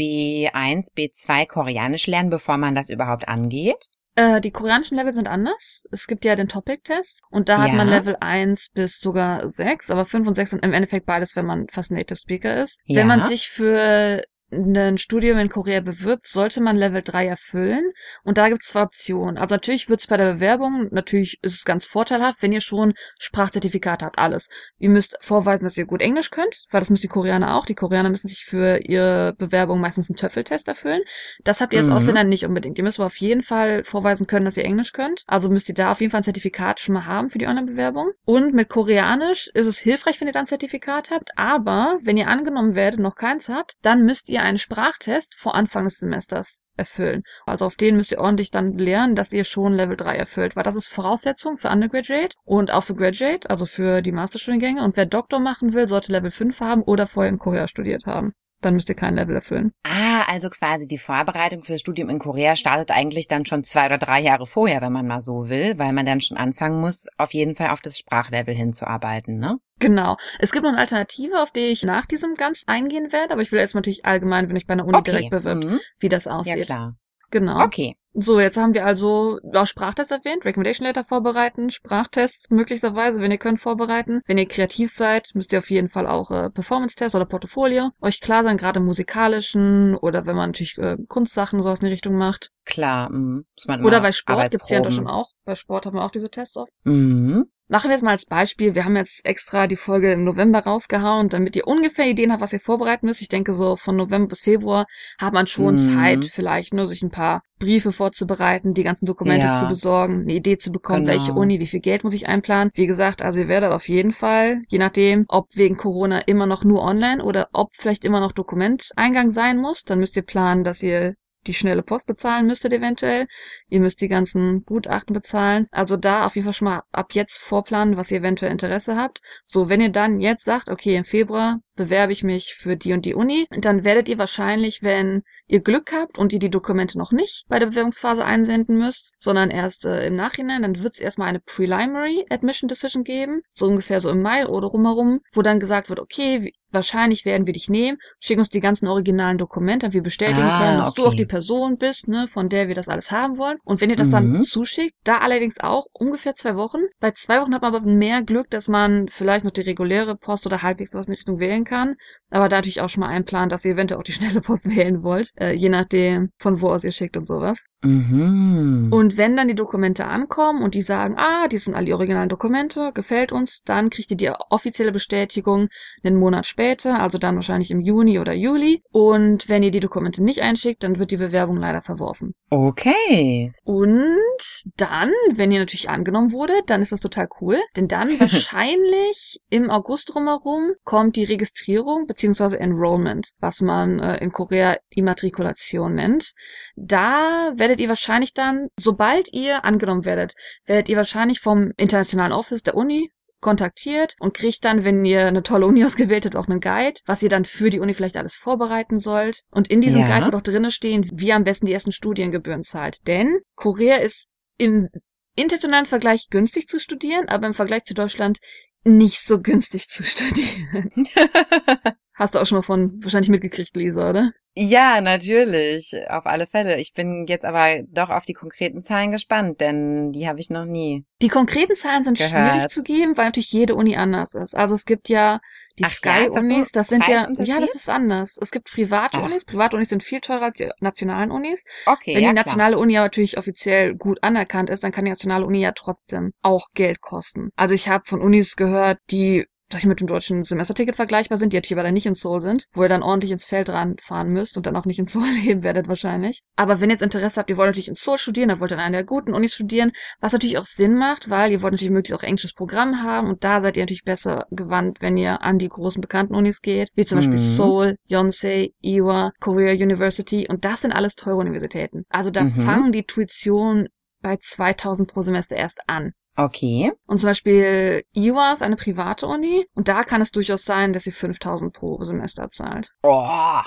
B1, 0.00 0.94
B2 0.96 1.46
Koreanisch 1.46 2.06
lernen, 2.06 2.30
bevor 2.30 2.56
man 2.56 2.74
das 2.74 2.88
überhaupt 2.88 3.28
angeht. 3.28 3.88
Äh, 4.14 4.40
die 4.40 4.50
koreanischen 4.50 4.96
Level 4.96 5.14
sind 5.14 5.26
anders. 5.26 5.84
Es 5.90 6.06
gibt 6.06 6.24
ja 6.24 6.36
den 6.36 6.48
Topic-Test 6.48 7.22
und 7.30 7.48
da 7.48 7.56
ja. 7.56 7.62
hat 7.62 7.72
man 7.72 7.88
Level 7.88 8.16
1 8.20 8.70
bis 8.74 9.00
sogar 9.00 9.50
6, 9.50 9.90
aber 9.90 10.04
5 10.04 10.28
und 10.28 10.34
6 10.34 10.50
sind 10.50 10.64
im 10.64 10.72
Endeffekt 10.72 11.06
beides, 11.06 11.34
wenn 11.34 11.46
man 11.46 11.66
fast 11.70 11.90
Native 11.90 12.16
Speaker 12.16 12.62
ist. 12.62 12.78
Ja. 12.84 13.00
Wenn 13.00 13.06
man 13.06 13.22
sich 13.22 13.48
für 13.48 14.22
ein 14.52 14.98
Studium 14.98 15.38
in 15.38 15.48
Korea 15.48 15.80
bewirbt, 15.80 16.26
sollte 16.26 16.60
man 16.60 16.76
Level 16.76 17.02
3 17.02 17.26
erfüllen. 17.26 17.92
Und 18.22 18.38
da 18.38 18.48
gibt 18.48 18.62
es 18.62 18.68
zwei 18.68 18.82
Optionen. 18.82 19.38
Also 19.38 19.54
natürlich 19.54 19.88
wird 19.88 20.00
es 20.00 20.06
bei 20.06 20.16
der 20.16 20.34
Bewerbung, 20.34 20.88
natürlich 20.90 21.38
ist 21.42 21.54
es 21.54 21.64
ganz 21.64 21.86
vorteilhaft, 21.86 22.42
wenn 22.42 22.52
ihr 22.52 22.60
schon 22.60 22.94
Sprachzertifikate 23.18 24.04
habt, 24.04 24.18
alles. 24.18 24.48
Ihr 24.78 24.90
müsst 24.90 25.16
vorweisen, 25.20 25.64
dass 25.64 25.78
ihr 25.78 25.86
gut 25.86 26.02
Englisch 26.02 26.30
könnt, 26.30 26.64
weil 26.70 26.80
das 26.80 26.90
müssen 26.90 27.02
die 27.02 27.08
Koreaner 27.08 27.56
auch. 27.56 27.64
Die 27.64 27.74
Koreaner 27.74 28.10
müssen 28.10 28.28
sich 28.28 28.44
für 28.44 28.78
ihre 28.78 29.34
Bewerbung 29.38 29.80
meistens 29.80 30.10
einen 30.10 30.16
Töffeltest 30.16 30.68
erfüllen. 30.68 31.02
Das 31.44 31.60
habt 31.60 31.72
ihr 31.72 31.78
als 31.78 31.88
mhm. 31.88 31.94
Ausländer 31.94 32.24
nicht 32.24 32.44
unbedingt. 32.44 32.78
Ihr 32.78 32.84
müsst 32.84 32.98
aber 32.98 33.06
auf 33.06 33.16
jeden 33.16 33.42
Fall 33.42 33.84
vorweisen 33.84 34.26
können, 34.26 34.44
dass 34.44 34.56
ihr 34.56 34.64
Englisch 34.64 34.92
könnt. 34.92 35.22
Also 35.26 35.48
müsst 35.48 35.68
ihr 35.68 35.74
da 35.74 35.90
auf 35.90 36.00
jeden 36.00 36.10
Fall 36.10 36.20
ein 36.20 36.24
Zertifikat 36.24 36.80
schon 36.80 36.94
mal 36.94 37.06
haben 37.06 37.30
für 37.30 37.38
die 37.38 37.46
Online-Bewerbung. 37.46 38.10
Und 38.24 38.54
mit 38.54 38.68
Koreanisch 38.68 39.48
ist 39.54 39.66
es 39.66 39.78
hilfreich, 39.78 40.20
wenn 40.20 40.28
ihr 40.28 40.34
dann 40.34 40.42
ein 40.42 40.46
Zertifikat 40.46 41.10
habt. 41.10 41.30
Aber 41.36 41.98
wenn 42.02 42.16
ihr 42.16 42.28
angenommen 42.28 42.74
werdet, 42.74 43.00
noch 43.00 43.16
keins 43.16 43.48
habt, 43.48 43.76
dann 43.82 44.02
müsst 44.04 44.28
ihr 44.28 44.41
einen 44.42 44.58
Sprachtest 44.58 45.34
vor 45.38 45.54
Anfang 45.54 45.84
des 45.84 45.98
Semesters 45.98 46.60
erfüllen. 46.76 47.22
Also 47.46 47.64
auf 47.64 47.76
den 47.76 47.96
müsst 47.96 48.12
ihr 48.12 48.20
ordentlich 48.20 48.50
dann 48.50 48.76
lernen, 48.76 49.14
dass 49.14 49.32
ihr 49.32 49.44
schon 49.44 49.72
Level 49.72 49.96
3 49.96 50.16
erfüllt, 50.16 50.56
weil 50.56 50.64
das 50.64 50.74
ist 50.74 50.88
Voraussetzung 50.88 51.58
für 51.58 51.70
Undergraduate 51.70 52.34
und 52.44 52.70
auch 52.70 52.84
für 52.84 52.94
Graduate, 52.94 53.48
also 53.48 53.66
für 53.66 54.02
die 54.02 54.12
Masterstudiengänge. 54.12 54.82
Und 54.84 54.96
wer 54.96 55.06
Doktor 55.06 55.40
machen 55.40 55.72
will, 55.72 55.88
sollte 55.88 56.12
Level 56.12 56.30
5 56.30 56.60
haben 56.60 56.82
oder 56.82 57.06
vorher 57.06 57.30
in 57.30 57.38
Korea 57.38 57.68
studiert 57.68 58.06
haben 58.06 58.34
dann 58.64 58.74
müsst 58.74 58.88
ihr 58.88 58.94
kein 58.94 59.14
Level 59.14 59.36
erfüllen. 59.36 59.72
Ah, 59.84 60.22
also 60.28 60.48
quasi 60.50 60.86
die 60.86 60.98
Vorbereitung 60.98 61.64
für 61.64 61.72
das 61.72 61.80
Studium 61.80 62.08
in 62.08 62.18
Korea 62.18 62.56
startet 62.56 62.90
eigentlich 62.90 63.28
dann 63.28 63.46
schon 63.46 63.64
zwei 63.64 63.86
oder 63.86 63.98
drei 63.98 64.20
Jahre 64.20 64.46
vorher, 64.46 64.80
wenn 64.80 64.92
man 64.92 65.06
mal 65.06 65.20
so 65.20 65.48
will, 65.48 65.78
weil 65.78 65.92
man 65.92 66.06
dann 66.06 66.20
schon 66.20 66.36
anfangen 66.36 66.80
muss, 66.80 67.06
auf 67.18 67.34
jeden 67.34 67.54
Fall 67.54 67.70
auf 67.70 67.80
das 67.80 67.98
Sprachlevel 67.98 68.54
hinzuarbeiten, 68.54 69.38
ne? 69.38 69.58
Genau. 69.78 70.16
Es 70.38 70.52
gibt 70.52 70.62
noch 70.62 70.70
eine 70.70 70.80
Alternative, 70.80 71.42
auf 71.42 71.50
die 71.50 71.60
ich 71.60 71.82
nach 71.82 72.06
diesem 72.06 72.34
ganz 72.34 72.62
eingehen 72.66 73.12
werde, 73.12 73.32
aber 73.32 73.42
ich 73.42 73.50
will 73.50 73.58
jetzt 73.58 73.74
natürlich 73.74 74.04
allgemein, 74.04 74.48
wenn 74.48 74.56
ich 74.56 74.66
bei 74.66 74.74
einer 74.74 74.86
Uni 74.86 74.96
okay. 74.96 75.10
direkt 75.10 75.30
bewirbt, 75.30 75.64
mhm. 75.64 75.80
wie 75.98 76.08
das 76.08 76.26
aussieht. 76.26 76.56
Ja, 76.56 76.64
klar. 76.64 76.96
Genau. 77.30 77.64
Okay. 77.64 77.96
So, 78.14 78.40
jetzt 78.40 78.58
haben 78.58 78.74
wir 78.74 78.84
also 78.84 79.38
auch 79.54 79.66
Sprachtest 79.66 80.12
erwähnt, 80.12 80.44
Recommendation 80.44 80.86
Letter 80.86 81.04
vorbereiten, 81.04 81.70
Sprachtests 81.70 82.50
möglicherweise, 82.50 83.22
wenn 83.22 83.30
ihr 83.30 83.38
könnt, 83.38 83.60
vorbereiten. 83.60 84.20
Wenn 84.26 84.36
ihr 84.36 84.46
kreativ 84.46 84.90
seid, 84.90 85.30
müsst 85.34 85.52
ihr 85.52 85.60
auf 85.60 85.70
jeden 85.70 85.88
Fall 85.88 86.06
auch 86.06 86.30
äh, 86.30 86.50
Performance-Test 86.50 87.14
oder 87.14 87.24
Portfolio 87.24 87.90
euch 88.02 88.20
klar 88.20 88.44
sein, 88.44 88.58
gerade 88.58 88.80
im 88.80 88.86
musikalischen 88.86 89.96
oder 89.96 90.26
wenn 90.26 90.36
man 90.36 90.50
natürlich 90.50 90.76
äh, 90.78 90.96
Kunstsachen 91.08 91.62
sowas 91.62 91.80
in 91.80 91.86
die 91.86 91.92
Richtung 91.92 92.16
macht. 92.16 92.50
Klar, 92.66 93.10
mh. 93.10 93.42
Muss 93.56 93.66
man 93.66 93.84
oder 93.84 94.00
bei 94.00 94.12
Sport 94.12 94.50
gibt's 94.50 94.70
ja 94.70 94.90
schon 94.90 95.06
auch. 95.06 95.30
Bei 95.44 95.54
Sport 95.54 95.86
haben 95.86 95.96
wir 95.96 96.04
auch 96.04 96.10
diese 96.10 96.30
Tests 96.30 96.56
oft. 96.56 96.72
Mhm. 96.84 97.46
Machen 97.72 97.88
wir 97.88 97.94
es 97.94 98.02
mal 98.02 98.10
als 98.10 98.26
Beispiel. 98.26 98.74
Wir 98.74 98.84
haben 98.84 98.96
jetzt 98.96 99.24
extra 99.24 99.66
die 99.66 99.76
Folge 99.76 100.12
im 100.12 100.24
November 100.24 100.58
rausgehauen, 100.58 101.30
damit 101.30 101.56
ihr 101.56 101.66
ungefähr 101.66 102.06
Ideen 102.06 102.30
habt, 102.30 102.42
was 102.42 102.52
ihr 102.52 102.60
vorbereiten 102.60 103.06
müsst. 103.06 103.22
Ich 103.22 103.30
denke, 103.30 103.54
so 103.54 103.76
von 103.76 103.96
November 103.96 104.28
bis 104.28 104.42
Februar 104.42 104.84
hat 105.18 105.32
man 105.32 105.46
schon 105.46 105.72
mhm. 105.72 105.78
Zeit, 105.78 106.26
vielleicht 106.26 106.74
nur 106.74 106.86
sich 106.86 107.00
ein 107.00 107.10
paar 107.10 107.40
Briefe 107.58 107.94
vorzubereiten, 107.94 108.74
die 108.74 108.82
ganzen 108.82 109.06
Dokumente 109.06 109.46
ja. 109.46 109.52
zu 109.54 109.68
besorgen, 109.68 110.20
eine 110.20 110.34
Idee 110.34 110.58
zu 110.58 110.70
bekommen, 110.70 111.06
genau. 111.06 111.12
welche 111.12 111.32
Uni, 111.32 111.60
wie 111.60 111.66
viel 111.66 111.80
Geld 111.80 112.04
muss 112.04 112.12
ich 112.12 112.28
einplanen. 112.28 112.72
Wie 112.74 112.86
gesagt, 112.86 113.22
also 113.22 113.40
ihr 113.40 113.48
werdet 113.48 113.72
auf 113.72 113.88
jeden 113.88 114.12
Fall, 114.12 114.60
je 114.68 114.78
nachdem, 114.78 115.24
ob 115.28 115.48
wegen 115.54 115.78
Corona 115.78 116.18
immer 116.18 116.44
noch 116.44 116.64
nur 116.64 116.82
online 116.82 117.24
oder 117.24 117.48
ob 117.54 117.70
vielleicht 117.78 118.04
immer 118.04 118.20
noch 118.20 118.32
Dokumenteingang 118.32 119.30
sein 119.30 119.56
muss, 119.56 119.80
dann 119.84 119.98
müsst 119.98 120.18
ihr 120.18 120.24
planen, 120.24 120.62
dass 120.62 120.82
ihr 120.82 121.14
die 121.46 121.54
schnelle 121.54 121.82
Post 121.82 122.06
bezahlen 122.06 122.46
müsstet 122.46 122.72
eventuell. 122.72 123.26
Ihr 123.68 123.80
müsst 123.80 124.00
die 124.00 124.08
ganzen 124.08 124.64
Gutachten 124.64 125.14
bezahlen. 125.14 125.66
Also 125.70 125.96
da 125.96 126.24
auf 126.26 126.34
jeden 126.36 126.44
Fall 126.44 126.54
schon 126.54 126.66
mal 126.66 126.82
ab 126.92 127.12
jetzt 127.12 127.38
vorplanen, 127.38 127.96
was 127.96 128.10
ihr 128.10 128.18
eventuell 128.18 128.52
Interesse 128.52 128.96
habt. 128.96 129.20
So, 129.46 129.68
wenn 129.68 129.80
ihr 129.80 129.90
dann 129.90 130.20
jetzt 130.20 130.44
sagt, 130.44 130.68
okay, 130.68 130.96
im 130.96 131.04
Februar 131.04 131.60
bewerbe 131.74 132.12
ich 132.12 132.22
mich 132.22 132.54
für 132.54 132.76
die 132.76 132.92
und 132.92 133.04
die 133.04 133.14
Uni, 133.14 133.46
dann 133.50 133.84
werdet 133.84 134.08
ihr 134.08 134.18
wahrscheinlich, 134.18 134.82
wenn 134.82 135.22
ihr 135.46 135.60
Glück 135.60 135.92
habt 135.92 136.18
und 136.18 136.32
ihr 136.32 136.38
die 136.38 136.50
Dokumente 136.50 136.98
noch 136.98 137.12
nicht 137.12 137.44
bei 137.48 137.58
der 137.58 137.66
Bewerbungsphase 137.66 138.24
einsenden 138.24 138.78
müsst, 138.78 139.14
sondern 139.18 139.50
erst 139.50 139.86
äh, 139.86 140.06
im 140.06 140.16
Nachhinein, 140.16 140.62
dann 140.62 140.82
wird 140.82 140.94
es 140.94 141.00
erstmal 141.00 141.28
eine 141.28 141.40
Preliminary 141.40 142.26
Admission 142.30 142.68
Decision 142.68 143.04
geben, 143.04 143.42
so 143.52 143.66
ungefähr 143.66 144.00
so 144.00 144.10
im 144.10 144.22
Mai 144.22 144.46
oder 144.46 144.68
rumherum, 144.68 145.20
wo 145.32 145.42
dann 145.42 145.60
gesagt 145.60 145.88
wird, 145.88 146.00
okay, 146.00 146.52
wahrscheinlich 146.72 147.24
werden 147.24 147.46
wir 147.46 147.52
dich 147.52 147.68
nehmen, 147.68 147.98
schicken 148.18 148.40
uns 148.40 148.48
die 148.48 148.60
ganzen 148.60 148.88
originalen 148.88 149.38
Dokumente, 149.38 149.92
wir 149.92 150.02
bestätigen 150.02 150.40
ah, 150.40 150.58
können, 150.58 150.78
dass 150.78 150.90
okay. 150.90 151.02
du 151.02 151.08
auch 151.08 151.14
die 151.14 151.26
Person 151.26 151.76
bist, 151.76 152.08
ne, 152.08 152.28
von 152.32 152.48
der 152.48 152.68
wir 152.68 152.74
das 152.74 152.88
alles 152.88 153.10
haben 153.10 153.38
wollen. 153.38 153.58
Und 153.64 153.80
wenn 153.80 153.90
ihr 153.90 153.96
das 153.96 154.08
mhm. 154.08 154.12
dann 154.12 154.42
zuschickt, 154.42 154.94
da 155.04 155.18
allerdings 155.18 155.60
auch 155.60 155.86
ungefähr 155.92 156.34
zwei 156.34 156.56
Wochen. 156.56 156.80
Bei 157.00 157.10
zwei 157.12 157.40
Wochen 157.40 157.54
hat 157.54 157.62
man 157.62 157.74
aber 157.74 157.86
mehr 157.86 158.22
Glück, 158.22 158.50
dass 158.50 158.68
man 158.68 159.08
vielleicht 159.10 159.44
noch 159.44 159.52
die 159.52 159.60
reguläre 159.60 160.16
Post 160.16 160.46
oder 160.46 160.62
halbwegs 160.62 160.94
was 160.94 161.06
in 161.06 161.12
Richtung 161.12 161.38
wählen 161.38 161.61
kann. 161.64 161.96
Aber 162.32 162.48
da 162.48 162.56
natürlich 162.56 162.80
auch 162.80 162.88
schon 162.88 163.02
mal 163.02 163.08
einplanen, 163.08 163.50
dass 163.50 163.64
ihr 163.64 163.72
eventuell 163.72 164.00
auch 164.00 164.04
die 164.04 164.12
schnelle 164.12 164.40
Post 164.40 164.64
wählen 164.74 165.02
wollt, 165.02 165.30
äh, 165.38 165.52
je 165.52 165.68
nachdem, 165.68 166.30
von 166.38 166.60
wo 166.62 166.68
aus 166.68 166.84
ihr 166.84 166.92
schickt 166.92 167.16
und 167.16 167.26
sowas. 167.26 167.64
Mhm. 167.84 168.88
Und 168.90 169.16
wenn 169.16 169.36
dann 169.36 169.48
die 169.48 169.54
Dokumente 169.54 170.06
ankommen 170.06 170.62
und 170.62 170.74
die 170.74 170.80
sagen, 170.80 171.14
ah, 171.18 171.48
die 171.48 171.58
sind 171.58 171.74
alle 171.74 171.86
die 171.86 171.94
originalen 171.94 172.28
Dokumente, 172.28 172.92
gefällt 172.94 173.32
uns, 173.32 173.62
dann 173.64 173.90
kriegt 173.90 174.10
ihr 174.10 174.16
die 174.16 174.30
offizielle 174.50 174.92
Bestätigung 174.92 175.68
einen 176.02 176.16
Monat 176.16 176.46
später, 176.46 177.00
also 177.00 177.18
dann 177.18 177.36
wahrscheinlich 177.36 177.70
im 177.70 177.80
Juni 177.80 178.18
oder 178.18 178.34
Juli. 178.34 178.82
Und 178.92 179.48
wenn 179.48 179.62
ihr 179.62 179.70
die 179.70 179.80
Dokumente 179.80 180.22
nicht 180.22 180.40
einschickt, 180.40 180.82
dann 180.84 180.98
wird 180.98 181.10
die 181.10 181.16
Bewerbung 181.16 181.58
leider 181.58 181.82
verworfen. 181.82 182.34
Okay. 182.48 183.52
Und 183.64 184.62
dann, 184.76 185.10
wenn 185.34 185.50
ihr 185.50 185.60
natürlich 185.60 185.88
angenommen 185.88 186.32
wurde, 186.32 186.54
dann 186.66 186.82
ist 186.82 186.92
das 186.92 187.00
total 187.00 187.28
cool, 187.40 187.58
denn 187.76 187.88
dann 187.88 188.08
wahrscheinlich 188.20 189.38
im 189.50 189.70
August 189.70 190.14
drumherum 190.14 190.72
kommt 190.84 191.16
die 191.16 191.24
Registrierung 191.24 192.06
bzw. 192.06 192.21
Enrollment, 192.24 193.30
was 193.38 193.60
man 193.60 193.98
äh, 193.98 194.18
in 194.18 194.32
Korea 194.32 194.76
Immatrikulation 194.90 195.94
nennt. 195.94 196.32
Da 196.76 197.52
werdet 197.56 197.80
ihr 197.80 197.88
wahrscheinlich 197.88 198.34
dann, 198.34 198.68
sobald 198.78 199.32
ihr 199.32 199.64
angenommen 199.64 200.04
werdet, 200.04 200.34
werdet 200.66 200.88
ihr 200.88 200.96
wahrscheinlich 200.96 201.40
vom 201.40 201.72
internationalen 201.76 202.32
Office 202.32 202.62
der 202.62 202.76
Uni 202.76 203.10
kontaktiert 203.42 204.14
und 204.20 204.34
kriegt 204.34 204.64
dann, 204.64 204.84
wenn 204.84 205.04
ihr 205.04 205.26
eine 205.26 205.42
tolle 205.42 205.66
Uni 205.66 205.84
ausgewählt 205.84 206.24
habt, 206.24 206.36
auch 206.36 206.48
einen 206.48 206.60
Guide, 206.60 207.00
was 207.04 207.22
ihr 207.22 207.28
dann 207.28 207.44
für 207.44 207.68
die 207.68 207.80
Uni 207.80 207.92
vielleicht 207.92 208.16
alles 208.16 208.36
vorbereiten 208.36 208.98
sollt. 208.98 209.42
Und 209.50 209.68
in 209.68 209.82
diesem 209.82 210.00
ja. 210.00 210.06
Guide 210.06 210.26
wird 210.26 210.34
auch 210.34 210.42
drinnen 210.42 210.70
stehen, 210.70 211.10
wie 211.12 211.28
ihr 211.28 211.36
am 211.36 211.44
besten 211.44 211.66
die 211.66 211.72
ersten 211.72 211.92
Studiengebühren 211.92 212.62
zahlt. 212.62 212.98
Denn 213.06 213.40
Korea 213.56 213.96
ist 213.96 214.28
im 214.56 214.88
internationalen 215.34 215.86
Vergleich 215.86 216.28
günstig 216.30 216.68
zu 216.68 216.78
studieren, 216.78 217.28
aber 217.28 217.46
im 217.46 217.54
Vergleich 217.54 217.84
zu 217.84 217.94
Deutschland 217.94 218.38
nicht 218.84 219.22
so 219.22 219.40
günstig 219.40 219.88
zu 219.88 220.02
studieren. 220.04 220.90
Hast 222.14 222.34
du 222.34 222.40
auch 222.40 222.46
schon 222.46 222.58
mal 222.58 222.62
von 222.62 223.02
wahrscheinlich 223.02 223.30
mitgekriegt, 223.30 223.74
Lisa, 223.74 224.10
oder? 224.10 224.30
Ja, 224.54 225.00
natürlich, 225.00 225.94
auf 226.10 226.26
alle 226.26 226.46
Fälle. 226.46 226.78
Ich 226.78 226.92
bin 226.92 227.24
jetzt 227.26 227.44
aber 227.46 227.82
doch 227.88 228.10
auf 228.10 228.26
die 228.26 228.34
konkreten 228.34 228.82
Zahlen 228.82 229.10
gespannt, 229.10 229.62
denn 229.62 230.12
die 230.12 230.28
habe 230.28 230.40
ich 230.40 230.50
noch 230.50 230.66
nie. 230.66 231.06
Die 231.22 231.28
konkreten 231.28 231.74
Zahlen 231.74 232.04
sind 232.04 232.18
gehört. 232.18 232.32
schwierig 232.32 232.68
zu 232.68 232.82
geben, 232.82 233.16
weil 233.16 233.26
natürlich 233.26 233.50
jede 233.50 233.74
Uni 233.74 233.96
anders 233.96 234.34
ist. 234.34 234.54
Also 234.54 234.74
es 234.74 234.84
gibt 234.84 235.08
ja 235.08 235.40
die 235.78 235.84
Sky-Unis, 235.84 236.70
das, 236.70 236.88
so 236.88 236.96
das 236.96 237.06
sind 237.06 237.06
ja, 237.06 237.28
ja, 237.44 237.60
das 237.60 237.74
ist 237.74 237.88
anders. 237.88 238.36
Es 238.42 238.50
gibt 238.50 238.70
private. 238.70 239.20
Unis. 239.20 239.46
Private 239.46 239.76
Unis 239.76 239.88
sind 239.88 240.04
viel 240.04 240.20
teurer 240.20 240.42
als 240.42 240.58
die 240.58 240.68
nationalen 240.80 241.30
Unis. 241.30 241.62
Okay, 241.86 242.14
Wenn 242.14 242.22
ja, 242.22 242.28
die 242.28 242.34
nationale 242.34 242.74
klar. 242.74 242.82
Uni 242.82 242.98
aber 242.98 243.06
natürlich 243.06 243.38
offiziell 243.38 243.94
gut 243.94 244.18
anerkannt 244.22 244.68
ist, 244.68 244.84
dann 244.84 244.92
kann 244.92 245.06
die 245.06 245.10
nationale 245.10 245.46
Uni 245.46 245.62
ja 245.62 245.72
trotzdem 245.72 246.32
auch 246.42 246.66
Geld 246.74 247.00
kosten. 247.00 247.52
Also 247.56 247.74
ich 247.74 247.88
habe 247.88 248.04
von 248.06 248.20
Unis 248.20 248.56
gehört, 248.56 248.98
die 249.10 249.46
sag 249.72 249.80
ich, 249.80 249.86
mit 249.86 250.00
dem 250.00 250.06
deutschen 250.06 250.44
Semesterticket 250.44 250.96
vergleichbar 250.96 251.38
sind, 251.38 251.52
die 251.52 251.56
natürlich 251.56 251.74
aber 251.74 251.82
dann 251.82 251.94
nicht 251.94 252.06
in 252.06 252.14
Seoul 252.14 252.40
sind, 252.40 252.66
wo 252.72 252.82
ihr 252.82 252.88
dann 252.88 253.02
ordentlich 253.02 253.32
ins 253.32 253.46
Feld 253.46 253.68
ranfahren 253.68 254.28
müsst 254.28 254.56
und 254.56 254.66
dann 254.66 254.76
auch 254.76 254.84
nicht 254.84 254.98
in 254.98 255.06
Seoul 255.06 255.26
leben 255.44 255.62
werdet 255.62 255.88
wahrscheinlich. 255.88 256.42
Aber 256.56 256.80
wenn 256.80 256.90
ihr 256.90 256.94
jetzt 256.94 257.02
Interesse 257.02 257.40
habt, 257.40 257.50
ihr 257.50 257.56
wollt 257.56 257.68
natürlich 257.68 257.88
in 257.88 257.94
Seoul 257.94 258.18
studieren, 258.18 258.48
dann 258.48 258.60
wollt 258.60 258.70
ihr 258.70 258.78
an 258.78 258.84
einer 258.84 258.98
der 258.98 259.06
guten 259.06 259.34
Unis 259.34 259.54
studieren, 259.54 259.92
was 260.20 260.32
natürlich 260.32 260.58
auch 260.58 260.64
Sinn 260.64 260.94
macht, 260.94 261.30
weil 261.30 261.50
ihr 261.50 261.62
wollt 261.62 261.72
natürlich 261.72 261.92
möglichst 261.92 262.18
auch 262.18 262.22
englisches 262.22 262.52
Programm 262.52 263.02
haben 263.02 263.28
und 263.28 263.42
da 263.44 263.60
seid 263.60 263.76
ihr 263.76 263.82
natürlich 263.82 264.04
besser 264.04 264.46
gewandt, 264.50 264.98
wenn 265.00 265.16
ihr 265.16 265.42
an 265.42 265.58
die 265.58 265.68
großen 265.68 266.00
bekannten 266.00 266.34
Unis 266.34 266.60
geht, 266.60 266.90
wie 266.94 267.04
zum 267.04 267.18
Beispiel 267.18 267.34
mhm. 267.34 267.38
Seoul, 267.38 267.96
Yonsei, 268.06 268.72
Iowa, 268.80 269.32
Korea 269.40 269.72
University 269.72 270.46
und 270.48 270.64
das 270.64 270.82
sind 270.82 270.92
alles 270.92 271.16
teure 271.16 271.38
Universitäten. 271.38 272.04
Also 272.08 272.30
da 272.30 272.44
mhm. 272.44 272.62
fangen 272.62 272.92
die 272.92 273.04
Tuitionen 273.04 273.88
bei 274.20 274.36
2000 274.36 275.12
pro 275.12 275.20
Semester 275.22 275.56
erst 275.56 275.80
an. 275.86 276.12
Okay. 276.36 276.92
Und 277.06 277.18
zum 277.18 277.30
Beispiel 277.30 278.04
IWA 278.14 278.52
ist 278.52 278.62
eine 278.62 278.76
private 278.76 279.26
Uni 279.26 279.66
und 279.74 279.88
da 279.88 280.02
kann 280.02 280.22
es 280.22 280.30
durchaus 280.30 280.64
sein, 280.64 280.92
dass 280.92 281.04
sie 281.04 281.12
5000 281.12 281.72
pro 281.72 282.02
Semester 282.02 282.48
zahlt. 282.50 282.90
Oh, 283.02 283.60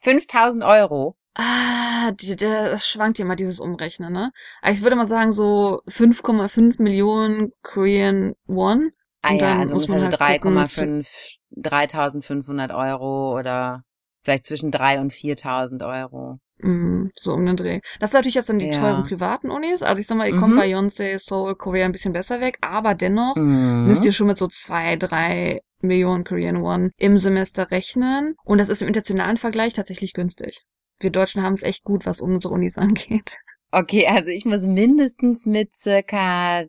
5000 0.00 0.64
Euro? 0.64 1.16
Ah, 1.34 2.10
die, 2.12 2.36
der, 2.36 2.70
das 2.70 2.88
schwankt 2.88 3.18
ja 3.18 3.24
mal 3.24 3.36
dieses 3.36 3.60
Umrechnen, 3.60 4.12
ne? 4.12 4.32
Aber 4.60 4.72
ich 4.72 4.82
würde 4.82 4.96
mal 4.96 5.06
sagen 5.06 5.32
so 5.32 5.80
5,5 5.88 6.82
Millionen 6.82 7.52
Korean 7.62 8.34
Won. 8.46 8.90
Ah 9.22 9.34
ja, 9.34 9.58
also 9.58 9.74
muss 9.74 9.88
man 9.88 10.02
halt 10.02 10.20
3,5, 10.20 11.38
3500 11.52 12.72
Euro 12.72 13.38
oder 13.38 13.84
vielleicht 14.22 14.46
zwischen 14.46 14.72
3 14.72 15.00
und 15.00 15.12
4000 15.12 15.82
Euro. 15.84 16.38
Mm, 16.62 17.10
so 17.18 17.34
um 17.34 17.44
den 17.44 17.56
Dreh. 17.56 17.80
Das 17.98 18.10
sind 18.10 18.18
natürlich 18.18 18.36
jetzt 18.36 18.48
dann 18.48 18.58
die 18.58 18.68
ja. 18.68 18.72
teuren 18.72 19.04
privaten 19.04 19.50
Unis. 19.50 19.82
Also 19.82 20.00
ich 20.00 20.06
sag 20.06 20.16
mal, 20.16 20.28
ihr 20.28 20.34
mhm. 20.34 20.40
kommt 20.40 20.56
bei 20.56 20.68
Yonsei, 20.68 21.18
Seoul, 21.18 21.56
Korea 21.56 21.84
ein 21.84 21.92
bisschen 21.92 22.12
besser 22.12 22.40
weg, 22.40 22.58
aber 22.60 22.94
dennoch 22.94 23.34
mhm. 23.36 23.86
müsst 23.88 24.04
ihr 24.04 24.12
schon 24.12 24.28
mit 24.28 24.38
so 24.38 24.46
zwei, 24.46 24.96
drei 24.96 25.60
Millionen 25.80 26.24
Korean 26.24 26.62
Won 26.62 26.92
im 26.96 27.18
Semester 27.18 27.70
rechnen. 27.70 28.36
Und 28.44 28.58
das 28.58 28.68
ist 28.68 28.82
im 28.82 28.88
internationalen 28.88 29.36
Vergleich 29.36 29.74
tatsächlich 29.74 30.12
günstig. 30.12 30.62
Wir 31.00 31.10
Deutschen 31.10 31.42
haben 31.42 31.54
es 31.54 31.62
echt 31.62 31.82
gut, 31.82 32.06
was 32.06 32.20
unsere 32.20 32.54
Unis 32.54 32.78
angeht. 32.78 33.36
Okay, 33.72 34.06
also 34.06 34.28
ich 34.28 34.44
muss 34.44 34.62
mindestens 34.62 35.46
mit 35.46 35.74
circa 35.74 36.64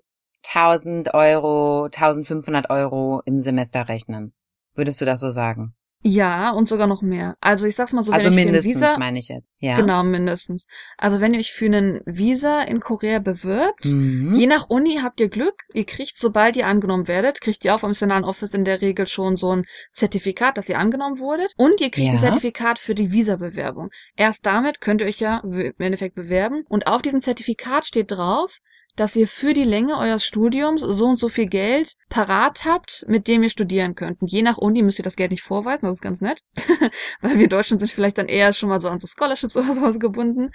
1000 0.47 1.13
Euro, 1.13 1.86
1500 1.86 2.69
Euro 2.69 3.21
im 3.25 3.39
Semester 3.39 3.88
rechnen. 3.88 4.34
Würdest 4.73 4.99
du 5.01 5.06
das 5.06 5.19
so 5.19 5.29
sagen? 5.29 5.75
Ja, 6.06 6.52
und 6.52 6.68
sogar 6.68 6.88
noch 6.88 7.02
mehr. 7.02 7.38
Also 7.39 7.66
ich 7.66 7.76
sag's 7.76 7.94
mal 7.94 8.04
so, 8.04 8.12
wenn 8.12 8.16
also 8.16 8.30
ich 8.30 8.36
mindestens, 8.36 8.78
für 8.78 8.86
ein 8.86 8.89
Visa, 8.89 9.00
meine 9.00 9.20
ich 9.20 9.30
jetzt. 9.30 9.48
Ja. 9.60 9.78
Genau, 9.78 10.04
mindestens. 10.04 10.68
Also 10.98 11.22
wenn 11.22 11.34
ihr 11.34 11.39
euch 11.39 11.54
für 11.54 11.66
einen 11.66 12.02
Visa 12.06 12.62
in 12.63 12.82
Korea 12.82 13.20
bewirbt, 13.20 13.86
mhm. 13.86 14.36
je 14.36 14.46
nach 14.46 14.70
Uni 14.70 15.00
habt 15.02 15.22
ihr 15.22 15.30
Glück, 15.30 15.56
ihr 15.74 15.86
kriegt, 15.86 16.18
sobald 16.18 16.58
ihr 16.58 16.68
angenommen 16.68 17.08
werdet, 17.08 17.39
kriegt 17.39 17.63
ihr 17.63 17.74
auch 17.74 17.80
vom 17.80 17.92
Nationalen 17.92 18.26
Office 18.26 18.54
in 18.54 18.66
der 18.66 18.82
Regel 18.82 19.08
schon 19.08 19.38
so 19.38 19.56
ein 19.56 19.63
Zertifikat, 19.94 20.58
dass 20.58 20.68
ihr 20.68 20.78
angenommen 20.78 21.20
wurdet 21.20 21.54
und 21.56 21.80
ihr 21.80 21.89
kriegt 21.89 22.08
ja. 22.08 22.13
ein 22.13 22.20
Zertifikat 22.20 22.80
für 22.80 22.96
die 22.96 23.13
Visa-Bewerbung. 23.13 23.89
Erst 24.18 24.46
damit 24.46 24.82
könnt 24.82 25.00
ihr 25.00 25.08
euch 25.08 25.22
ja 25.22 25.39
im 25.39 25.74
Endeffekt 25.78 26.16
bewerben 26.16 26.66
und 26.68 26.88
auf 26.88 27.02
diesem 27.02 27.22
Zertifikat 27.22 27.86
steht 27.86 28.12
drauf, 28.12 28.58
dass 28.95 29.15
ihr 29.15 29.27
für 29.27 29.53
die 29.53 29.63
Länge 29.63 29.97
eures 29.97 30.23
Studiums 30.23 30.82
so 30.82 31.06
und 31.06 31.17
so 31.17 31.29
viel 31.29 31.47
Geld 31.47 31.93
parat 32.10 32.65
habt, 32.65 33.03
mit 33.08 33.27
dem 33.27 33.43
ihr 33.43 33.49
studieren 33.49 33.95
könnt. 33.95 34.21
Und 34.21 34.32
je 34.32 34.41
nach 34.41 34.58
Uni 34.58 34.84
müsst 34.84 34.99
ihr 34.99 35.03
das 35.03 35.15
Geld 35.15 35.32
nicht 35.32 35.43
vorweisen, 35.43 35.86
das 35.86 35.95
ist 35.95 36.01
ganz 36.01 36.21
nett, 36.21 36.39
weil 37.21 37.39
wir 37.39 37.47
Deutschen 37.49 37.79
sind 37.79 37.91
vielleicht 37.91 38.17
dann 38.17 38.27
eher 38.27 38.53
schon 38.53 38.69
mal 38.69 38.79
so 38.79 38.89
an 38.89 38.99
so 38.99 39.08
Scholarships 39.08 39.58
oder 39.58 39.73
sowas 39.73 39.99
gebunden. 39.99 40.51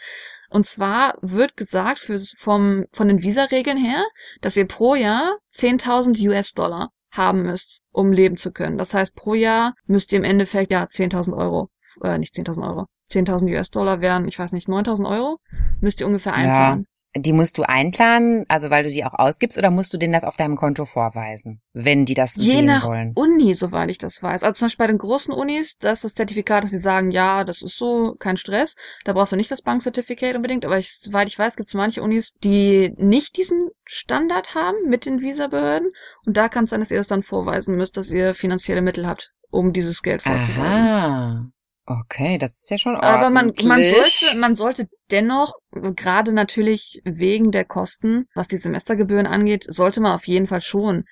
Und 0.50 0.64
zwar 0.64 1.14
wird 1.20 1.56
gesagt 1.56 1.98
für, 1.98 2.18
vom, 2.38 2.84
von 2.92 3.08
den 3.08 3.22
Visa-Regeln 3.22 3.78
her, 3.78 4.04
dass 4.40 4.56
ihr 4.56 4.66
pro 4.66 4.94
Jahr 4.94 5.38
10.000 5.54 6.26
US-Dollar 6.28 6.90
haben 7.10 7.42
müsst, 7.42 7.82
um 7.90 8.12
leben 8.12 8.36
zu 8.36 8.52
können. 8.52 8.78
Das 8.78 8.94
heißt, 8.94 9.14
pro 9.14 9.34
Jahr 9.34 9.74
müsst 9.86 10.12
ihr 10.12 10.18
im 10.18 10.24
Endeffekt 10.24 10.70
ja 10.70 10.84
10.000 10.84 11.36
Euro, 11.36 11.70
äh, 12.02 12.18
nicht 12.18 12.34
10.000 12.34 12.66
Euro, 12.66 12.86
10.000 13.10 13.50
US-Dollar 13.56 14.00
wären, 14.00 14.28
ich 14.28 14.38
weiß 14.38 14.52
nicht, 14.52 14.68
9.000 14.68 15.08
Euro, 15.08 15.38
müsst 15.80 16.00
ihr 16.00 16.06
ungefähr 16.06 16.34
einplanen. 16.34 16.82
Ja. 16.82 16.97
Die 17.20 17.32
musst 17.32 17.58
du 17.58 17.62
einplanen, 17.62 18.44
also 18.48 18.70
weil 18.70 18.84
du 18.84 18.90
die 18.90 19.04
auch 19.04 19.14
ausgibst, 19.14 19.58
oder 19.58 19.70
musst 19.70 19.92
du 19.92 19.98
denen 19.98 20.12
das 20.12 20.24
auf 20.24 20.36
deinem 20.36 20.56
Konto 20.56 20.84
vorweisen, 20.84 21.60
wenn 21.72 22.04
die 22.04 22.14
das 22.14 22.36
Je 22.36 22.52
sehen 22.52 22.66
nach 22.66 22.86
wollen? 22.86 23.12
Uni, 23.14 23.54
soweit 23.54 23.90
ich 23.90 23.98
das 23.98 24.22
weiß. 24.22 24.42
Also 24.42 24.58
zum 24.58 24.66
Beispiel 24.66 24.84
bei 24.84 24.92
den 24.92 24.98
großen 24.98 25.32
Unis, 25.32 25.76
das 25.78 25.98
ist 25.98 26.04
das 26.04 26.14
Zertifikat, 26.14 26.64
dass 26.64 26.70
sie 26.70 26.78
sagen, 26.78 27.10
ja, 27.10 27.44
das 27.44 27.62
ist 27.62 27.76
so, 27.76 28.14
kein 28.18 28.36
Stress. 28.36 28.74
Da 29.04 29.12
brauchst 29.12 29.32
du 29.32 29.36
nicht 29.36 29.50
das 29.50 29.62
Bankzertifikat 29.62 30.36
unbedingt, 30.36 30.64
aber 30.64 30.78
ich, 30.78 30.98
soweit 30.98 31.28
ich 31.28 31.38
weiß, 31.38 31.56
gibt 31.56 31.68
es 31.68 31.74
manche 31.74 32.02
Unis, 32.02 32.34
die 32.42 32.92
nicht 32.96 33.36
diesen 33.36 33.68
Standard 33.84 34.54
haben 34.54 34.88
mit 34.88 35.06
den 35.06 35.20
Visabehörden. 35.20 35.90
Und 36.26 36.36
da 36.36 36.48
kann 36.48 36.64
es 36.64 36.70
sein, 36.70 36.80
dass 36.80 36.90
ihr 36.90 36.98
das 36.98 37.08
dann 37.08 37.22
vorweisen 37.22 37.76
müsst, 37.76 37.96
dass 37.96 38.10
ihr 38.10 38.34
finanzielle 38.34 38.82
Mittel 38.82 39.06
habt, 39.06 39.32
um 39.50 39.72
dieses 39.72 40.02
Geld 40.02 40.22
vorzuweisen. 40.22 40.62
Aha. 40.62 41.50
Okay, 41.90 42.36
das 42.36 42.58
ist 42.58 42.70
ja 42.70 42.76
schon 42.76 42.96
ordentlich. 42.96 43.14
Aber 43.14 43.30
man, 43.30 43.52
man 43.64 43.82
sollte, 43.82 44.36
man 44.38 44.54
sollte 44.54 44.88
dennoch, 45.10 45.54
gerade 45.72 46.34
natürlich 46.34 47.00
wegen 47.04 47.50
der 47.50 47.64
Kosten, 47.64 48.26
was 48.34 48.46
die 48.46 48.58
Semestergebühren 48.58 49.26
angeht, 49.26 49.64
sollte 49.68 50.02
man 50.02 50.14
auf 50.14 50.26
jeden 50.26 50.46
Fall 50.46 50.60
schon 50.60 51.04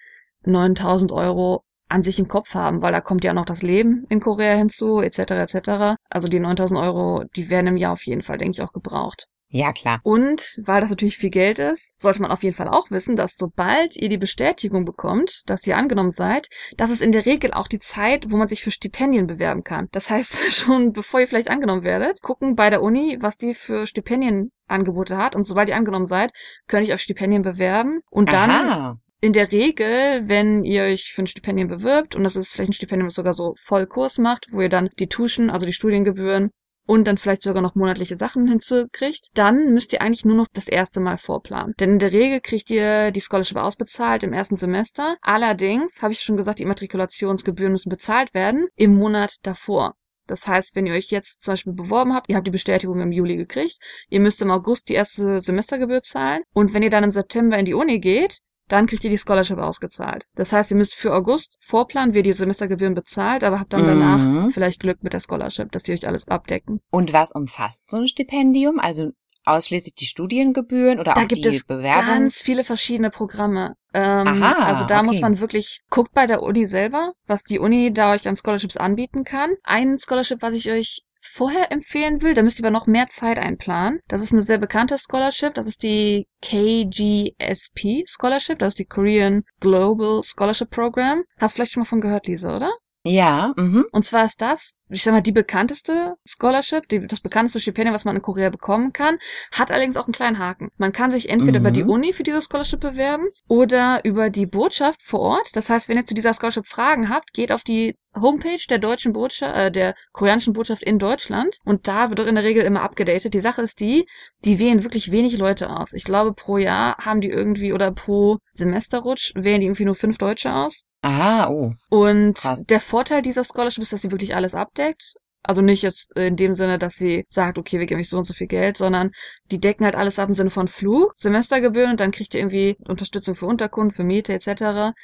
9000 0.43 1.13
Euro 1.13 1.65
an 1.89 2.03
sich 2.03 2.19
im 2.19 2.29
Kopf 2.29 2.55
haben, 2.55 2.83
weil 2.83 2.93
da 2.93 3.01
kommt 3.01 3.25
ja 3.25 3.33
noch 3.33 3.47
das 3.47 3.63
Leben 3.63 4.05
in 4.11 4.21
Korea 4.21 4.55
hinzu, 4.55 5.01
etc. 5.01 5.19
etc. 5.55 5.97
Also 6.11 6.29
die 6.29 6.41
9000 6.41 6.79
Euro, 6.79 7.25
die 7.37 7.49
werden 7.49 7.69
im 7.69 7.77
Jahr 7.79 7.95
auf 7.95 8.05
jeden 8.05 8.23
Fall, 8.23 8.37
denke 8.37 8.59
ich, 8.59 8.63
auch 8.63 8.73
gebraucht. 8.73 9.29
Ja, 9.49 9.73
klar. 9.73 10.01
Und 10.03 10.61
weil 10.65 10.81
das 10.81 10.91
natürlich 10.91 11.19
viel 11.19 11.31
Geld 11.31 11.59
ist, 11.59 11.93
sollte 12.01 12.21
man 12.21 12.33
auf 12.33 12.43
jeden 12.43 12.57
Fall 12.57 12.69
auch 12.69 12.91
wissen, 12.91 13.15
dass 13.15 13.37
sobald 13.37 13.97
ihr 13.97 14.09
die 14.09 14.19
Bestätigung 14.19 14.85
bekommt, 14.85 15.43
dass 15.47 15.67
ihr 15.67 15.77
angenommen 15.77 16.11
seid, 16.11 16.49
das 16.77 16.91
ist 16.91 17.01
in 17.01 17.13
der 17.13 17.27
Regel 17.27 17.53
auch 17.53 17.69
die 17.69 17.79
Zeit, 17.79 18.31
wo 18.31 18.37
man 18.37 18.49
sich 18.49 18.63
für 18.63 18.73
Stipendien 18.73 19.27
bewerben 19.27 19.63
kann. 19.63 19.89
Das 19.93 20.11
heißt, 20.11 20.35
schon 20.53 20.93
bevor 20.93 21.21
ihr 21.21 21.29
vielleicht 21.29 21.49
angenommen 21.49 21.85
werdet, 21.85 22.23
gucken 22.23 22.57
bei 22.57 22.71
der 22.71 22.83
Uni, 22.83 23.19
was 23.21 23.37
die 23.37 23.55
für 23.55 23.87
Stipendienangebote 23.87 25.17
hat. 25.17 25.37
Und 25.37 25.45
sobald 25.45 25.69
ihr 25.69 25.77
angenommen 25.77 26.09
seid, 26.09 26.33
könnt 26.67 26.89
ihr 26.89 26.95
auf 26.95 27.01
Stipendien 27.01 27.43
bewerben. 27.43 28.01
Und 28.11 28.33
dann 28.33 28.51
Aha 28.51 28.99
in 29.21 29.33
der 29.33 29.51
Regel, 29.51 30.29
wenn 30.29 30.63
ihr 30.63 30.83
euch 30.83 31.13
für 31.13 31.23
ein 31.23 31.27
Stipendium 31.27 31.69
bewirbt, 31.69 32.15
und 32.15 32.23
das 32.23 32.37
ist 32.37 32.53
vielleicht 32.53 32.71
ein 32.71 32.75
Stipendium, 32.75 33.07
das 33.07 33.15
sogar 33.15 33.33
so 33.33 33.55
Vollkurs 33.57 34.19
macht, 34.19 34.47
wo 34.53 34.61
ihr 34.61 34.69
dann 34.69 34.91
die 34.99 35.09
Tuschen, 35.09 35.51
also 35.51 35.65
die 35.65 35.73
Studiengebühren 35.73 36.51
und 36.87 37.07
dann 37.07 37.19
vielleicht 37.19 37.43
sogar 37.43 37.63
noch 37.63 37.75
monatliche 37.75 38.17
Sachen 38.17 38.47
hinzukriegt, 38.47 39.29
dann 39.35 39.73
müsst 39.73 39.93
ihr 39.93 40.01
eigentlich 40.01 40.25
nur 40.25 40.37
noch 40.37 40.49
das 40.53 40.69
erste 40.69 41.01
Mal 41.01 41.19
vorplanen. 41.19 41.75
Denn 41.79 41.93
in 41.93 41.99
der 41.99 42.13
Regel 42.13 42.41
kriegt 42.41 42.71
ihr 42.71 43.11
die 43.11 43.21
Scholarship 43.21 43.59
ausbezahlt 43.59 44.23
im 44.23 44.33
ersten 44.33 44.57
Semester. 44.57 45.17
Allerdings, 45.21 46.01
habe 46.01 46.13
ich 46.13 46.21
schon 46.21 46.37
gesagt, 46.37 46.59
die 46.59 46.63
Immatrikulationsgebühren 46.63 47.73
müssen 47.73 47.91
bezahlt 47.91 48.33
werden 48.35 48.69
im 48.77 48.95
Monat 48.95 49.37
davor. 49.43 49.95
Das 50.27 50.47
heißt, 50.49 50.75
wenn 50.75 50.87
ihr 50.87 50.95
euch 50.95 51.11
jetzt 51.11 51.43
zum 51.43 51.53
Beispiel 51.53 51.73
beworben 51.73 52.13
habt, 52.13 52.29
ihr 52.29 52.37
habt 52.37 52.47
die 52.47 52.53
Bestätigung 52.53 53.01
im 53.01 53.13
Juli 53.13 53.37
gekriegt, 53.37 53.79
ihr 54.09 54.21
müsst 54.21 54.43
im 54.43 54.51
August 54.51 54.89
die 54.89 54.95
erste 54.95 55.41
Semestergebühr 55.41 56.03
zahlen 56.03 56.43
und 56.53 56.75
wenn 56.75 56.83
ihr 56.83 56.91
dann 56.91 57.05
im 57.05 57.13
September 57.13 57.57
in 57.59 57.65
die 57.65 57.75
Uni 57.75 58.01
geht, 58.01 58.41
dann 58.69 58.87
kriegt 58.87 59.05
ihr 59.05 59.11
die 59.11 59.19
Scholarship 59.19 59.59
ausgezahlt. 59.59 60.25
Das 60.35 60.53
heißt, 60.53 60.71
ihr 60.71 60.77
müsst 60.77 60.95
für 60.95 61.15
August 61.15 61.57
vorplanen, 61.65 62.15
wie 62.15 62.19
ihr 62.19 62.25
die 62.25 62.33
Semestergebühren 62.33 62.95
bezahlt, 62.95 63.45
aber 63.45 63.61
habt 63.61 63.73
dann 63.73 63.87
danach 63.87 64.27
mhm. 64.27 64.51
vielleicht 64.51 64.81
Glück 64.81 65.03
mit 65.03 65.13
der 65.13 65.21
Scholarship, 65.21 65.71
dass 65.73 65.85
die 65.85 65.93
euch 65.93 66.07
alles 66.07 66.29
abdecken. 66.29 66.81
Und 66.91 67.13
was 67.13 67.33
umfasst 67.33 67.89
so 67.89 67.99
ein 67.99 68.09
Stipendium? 68.09 68.79
Also 68.79 69.13
ausschließlich 69.47 69.95
die 69.95 70.07
Studiengebühren 70.07 70.99
oder 70.99 71.15
da 71.15 71.23
auch 71.23 71.29
gibt 71.29 71.45
die 71.45 71.49
es 71.49 71.65
Bewerbungs 71.65 72.07
ganz 72.07 72.41
viele 72.43 72.65
verschiedene 72.65 73.11
Programme. 73.11 73.75
Ähm, 73.95 74.27
Aha, 74.27 74.65
also 74.65 74.85
da 74.85 74.99
okay. 74.99 75.07
muss 75.07 75.21
man 75.21 75.39
wirklich, 75.39 75.83
guckt 75.89 76.13
bei 76.13 76.27
der 76.27 76.43
Uni 76.43 76.67
selber, 76.67 77.13
was 77.27 77.45
die 77.45 77.61
Uni 77.61 77.93
da 77.93 78.13
euch 78.13 78.27
an 78.29 78.37
Scholarships 78.37 78.77
anbieten 78.77 79.25
kann. 79.25 79.51
Ein 79.63 79.99
Scholarship, 79.99 80.43
was 80.43 80.55
ich 80.55 80.71
euch 80.71 81.03
vorher 81.29 81.73
empfehlen 81.73 82.23
will, 82.23 82.35
da 82.35 82.43
müsst 82.43 82.61
ihr 82.61 82.65
aber 82.65 82.73
noch 82.73 82.87
mehr 82.87 83.07
Zeit 83.07 83.39
einplanen. 83.39 84.01
Das 84.09 84.23
ist 84.23 84.33
eine 84.33 84.43
sehr 84.43 84.59
bekannte 84.59 84.97
Scholarship, 84.99 85.55
das 85.55 85.67
ist 85.67 85.83
die 85.83 86.27
KGSP 86.43 88.05
Scholarship, 88.07 88.59
das 88.59 88.69
ist 88.69 88.79
die 88.79 88.87
Korean 88.87 89.43
Global 89.61 90.23
Scholarship 90.25 90.71
Program. 90.71 91.23
Hast 91.39 91.55
vielleicht 91.55 91.73
schon 91.73 91.83
mal 91.83 91.89
von 91.89 92.01
gehört, 92.01 92.27
Lisa, 92.27 92.57
oder? 92.57 92.71
Ja, 93.07 93.55
mhm. 93.57 93.87
Und 93.93 94.05
zwar 94.05 94.25
ist 94.25 94.41
das, 94.41 94.75
ich 94.89 95.03
sag 95.03 95.13
mal, 95.13 95.21
die 95.21 95.33
bekannteste 95.33 96.17
Scholarship, 96.27 96.89
die, 96.89 97.07
das 97.07 97.21
bekannteste 97.21 97.61
Stipendium, 97.61 97.95
was 97.95 98.05
man 98.05 98.17
in 98.17 98.23
Korea 98.23 98.51
bekommen 98.51 98.93
kann, 98.93 99.19
hat 99.53 99.71
allerdings 99.71 99.97
auch 99.97 100.07
einen 100.07 100.13
kleinen 100.13 100.39
Haken. 100.39 100.71
Man 100.77 100.93
kann 100.93 101.13
sich 101.13 101.29
entweder 101.29 101.61
mhm. 101.61 101.67
über 101.67 101.71
die 101.71 101.85
mhm. 101.85 101.91
Uni 101.91 102.13
für 102.13 102.25
diese 102.25 102.41
Scholarship 102.41 102.81
bewerben 102.81 103.27
oder 103.49 104.05
über 104.05 104.29
die 104.29 104.47
Botschaft 104.47 105.01
vor 105.05 105.21
Ort. 105.21 105.51
Das 105.55 105.71
heißt, 105.71 105.89
wenn 105.89 105.97
ihr 105.97 106.07
zu 106.07 106.15
dieser 106.15 106.35
Scholarship 106.35 106.67
Fragen 106.67 107.09
habt, 107.09 107.33
geht 107.33 107.53
auf 107.53 107.63
die 107.63 107.97
Homepage 108.21 108.65
der 108.69 108.79
deutschen 108.79 109.13
Botschaft, 109.13 109.57
äh, 109.57 109.71
der 109.71 109.95
koreanischen 110.13 110.55
Botschaft 110.55 110.83
in 110.83 110.99
Deutschland 110.99 111.59
und 111.65 111.87
da 111.87 112.09
wird 112.09 112.19
doch 112.19 112.27
in 112.27 112.35
der 112.35 112.45
Regel 112.45 112.65
immer 112.65 112.83
abgedatet. 112.83 113.35
Die 113.35 113.41
Sache 113.41 113.63
ist 113.63 113.81
die, 113.81 114.07
die 114.45 114.59
wählen 114.59 114.83
wirklich 114.83 115.13
wenig 115.13 115.37
Leute 115.37 115.71
aus. 115.71 115.93
Ich 115.93 116.05
glaube, 116.05 116.33
pro 116.33 116.57
Jahr 116.57 116.97
haben 116.99 117.21
die 117.21 117.29
irgendwie 117.29 117.73
oder 117.73 117.93
pro 117.93 118.39
Semesterrutsch 118.53 119.33
wählen 119.35 119.61
die 119.61 119.67
irgendwie 119.67 119.85
nur 119.85 119.95
fünf 119.95 120.19
Deutsche 120.19 120.53
aus. 120.53 120.83
Ah, 121.09 121.49
oh. 121.51 121.73
Und 121.89 122.37
Krass. 122.39 122.67
der 122.67 122.81
Vorteil 122.81 123.23
dieser 123.23 123.45
Scholarship 123.45 123.83
ist, 123.83 123.93
dass 123.93 124.03
sie 124.03 124.11
wirklich 124.11 124.35
alles 124.35 124.57
abdeckt. 124.57 125.15
Also 125.45 125.63
nicht 125.63 125.85
jetzt 125.85 126.11
in 126.17 126.35
dem 126.35 126.57
Sinne, 126.57 126.81
dass 126.81 126.95
sie 126.95 127.25
sagt, 127.29 127.59
okay, 127.59 127.79
wir 127.79 127.87
geben 127.87 128.01
euch 128.01 128.09
so 128.09 128.19
und 128.19 128.25
so 128.25 128.35
viel 128.35 128.49
Geld, 128.49 128.77
sondern 128.77 129.13
die 129.53 129.61
decken 129.61 129.85
halt 129.85 129.95
alles 129.95 130.19
ab 130.19 130.29
im 130.29 130.35
Sinne 130.35 130.51
von 130.51 130.67
Flug, 130.67 131.15
Semestergebühren 131.17 131.93
und 131.93 132.01
dann 132.01 132.11
kriegt 132.11 132.35
ihr 132.35 132.41
irgendwie 132.41 132.77
Unterstützung 132.89 133.37
für 133.37 133.47
Unterkunft, 133.47 133.95
für 133.95 134.03
Miete 134.03 134.33
etc. 134.33 134.97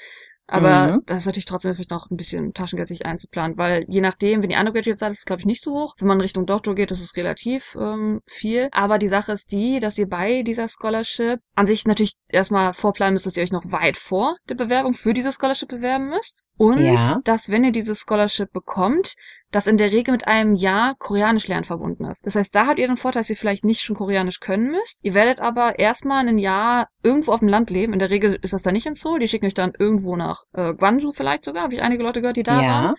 Aber 0.53 0.99
mhm. 0.99 1.03
das 1.07 1.19
ist 1.19 1.27
natürlich 1.27 1.47
trotzdem 1.47 1.75
vielleicht 1.75 1.93
noch 1.93 2.11
ein 2.11 2.17
bisschen 2.19 2.53
Taschengeld 2.53 2.87
sich 2.87 3.07
einzuplanen, 3.07 3.57
weil 3.57 3.87
je 3.88 4.03
nachdem, 4.03 4.43
wenn 4.43 4.51
die 4.51 4.57
Undergraduate 4.57 4.99
seid, 4.99 5.12
ist 5.12 5.21
es 5.21 5.25
glaube 5.25 5.41
ich 5.41 5.47
nicht 5.47 5.62
so 5.62 5.73
hoch. 5.73 5.95
Wenn 5.99 6.09
man 6.09 6.21
Richtung 6.21 6.45
Doktor 6.45 6.75
geht, 6.75 6.91
ist 6.91 7.01
es 7.01 7.17
relativ 7.17 7.75
ähm, 7.81 8.21
viel. 8.27 8.69
Aber 8.71 8.99
die 8.99 9.09
Sache 9.09 9.33
ist 9.33 9.51
die, 9.51 9.81
dass 9.81 9.97
ihr 9.97 10.07
bei 10.07 10.43
dieser 10.43 10.69
Scholarship 10.69 11.41
an 11.55 11.65
sich 11.65 11.87
natürlich 11.87 12.17
erstmal 12.29 12.75
vorplanen 12.75 13.15
müsst, 13.15 13.25
dass 13.25 13.37
ihr 13.38 13.43
euch 13.43 13.51
noch 13.51 13.65
weit 13.73 13.97
vor 13.97 14.35
der 14.51 14.55
Bewerbung 14.55 14.93
für 14.93 15.15
diese 15.15 15.33
Scholarship 15.33 15.71
bewerben 15.71 16.11
müsst. 16.11 16.45
Und 16.62 16.79
ja. 16.79 17.20
dass, 17.25 17.48
wenn 17.48 17.64
ihr 17.64 17.72
diese 17.72 17.96
Scholarship 17.96 18.53
bekommt, 18.53 19.14
das 19.51 19.66
in 19.66 19.79
der 19.79 19.90
Regel 19.90 20.12
mit 20.12 20.29
einem 20.29 20.55
Jahr 20.55 20.94
Koreanisch 20.96 21.48
lernen 21.48 21.64
verbunden 21.64 22.05
ist. 22.05 22.25
Das 22.25 22.37
heißt, 22.37 22.55
da 22.55 22.68
habt 22.68 22.79
ihr 22.79 22.87
den 22.87 22.96
Vorteil, 22.96 23.18
dass 23.18 23.31
ihr 23.31 23.37
vielleicht 23.37 23.64
nicht 23.64 23.81
schon 23.81 23.96
Koreanisch 23.96 24.38
können 24.38 24.70
müsst. 24.70 25.01
Ihr 25.03 25.12
werdet 25.12 25.40
aber 25.40 25.81
erstmal 25.81 26.25
ein 26.29 26.38
Jahr 26.38 26.87
irgendwo 27.03 27.33
auf 27.33 27.40
dem 27.40 27.48
Land 27.48 27.70
leben. 27.70 27.92
In 27.92 27.98
der 27.98 28.11
Regel 28.11 28.38
ist 28.40 28.53
das 28.53 28.62
da 28.62 28.70
nicht 28.70 28.87
in 28.87 28.94
Seoul. 28.94 29.18
Die 29.18 29.27
schicken 29.27 29.46
euch 29.46 29.55
dann 29.55 29.72
irgendwo 29.77 30.14
nach 30.14 30.44
äh, 30.53 30.72
Gwangju 30.72 31.11
vielleicht 31.11 31.44
sogar. 31.44 31.64
Habe 31.64 31.75
ich 31.75 31.83
einige 31.83 32.05
Leute 32.05 32.20
gehört, 32.20 32.37
die 32.37 32.44
da 32.44 32.62
ja. 32.62 32.68
waren. 32.68 32.94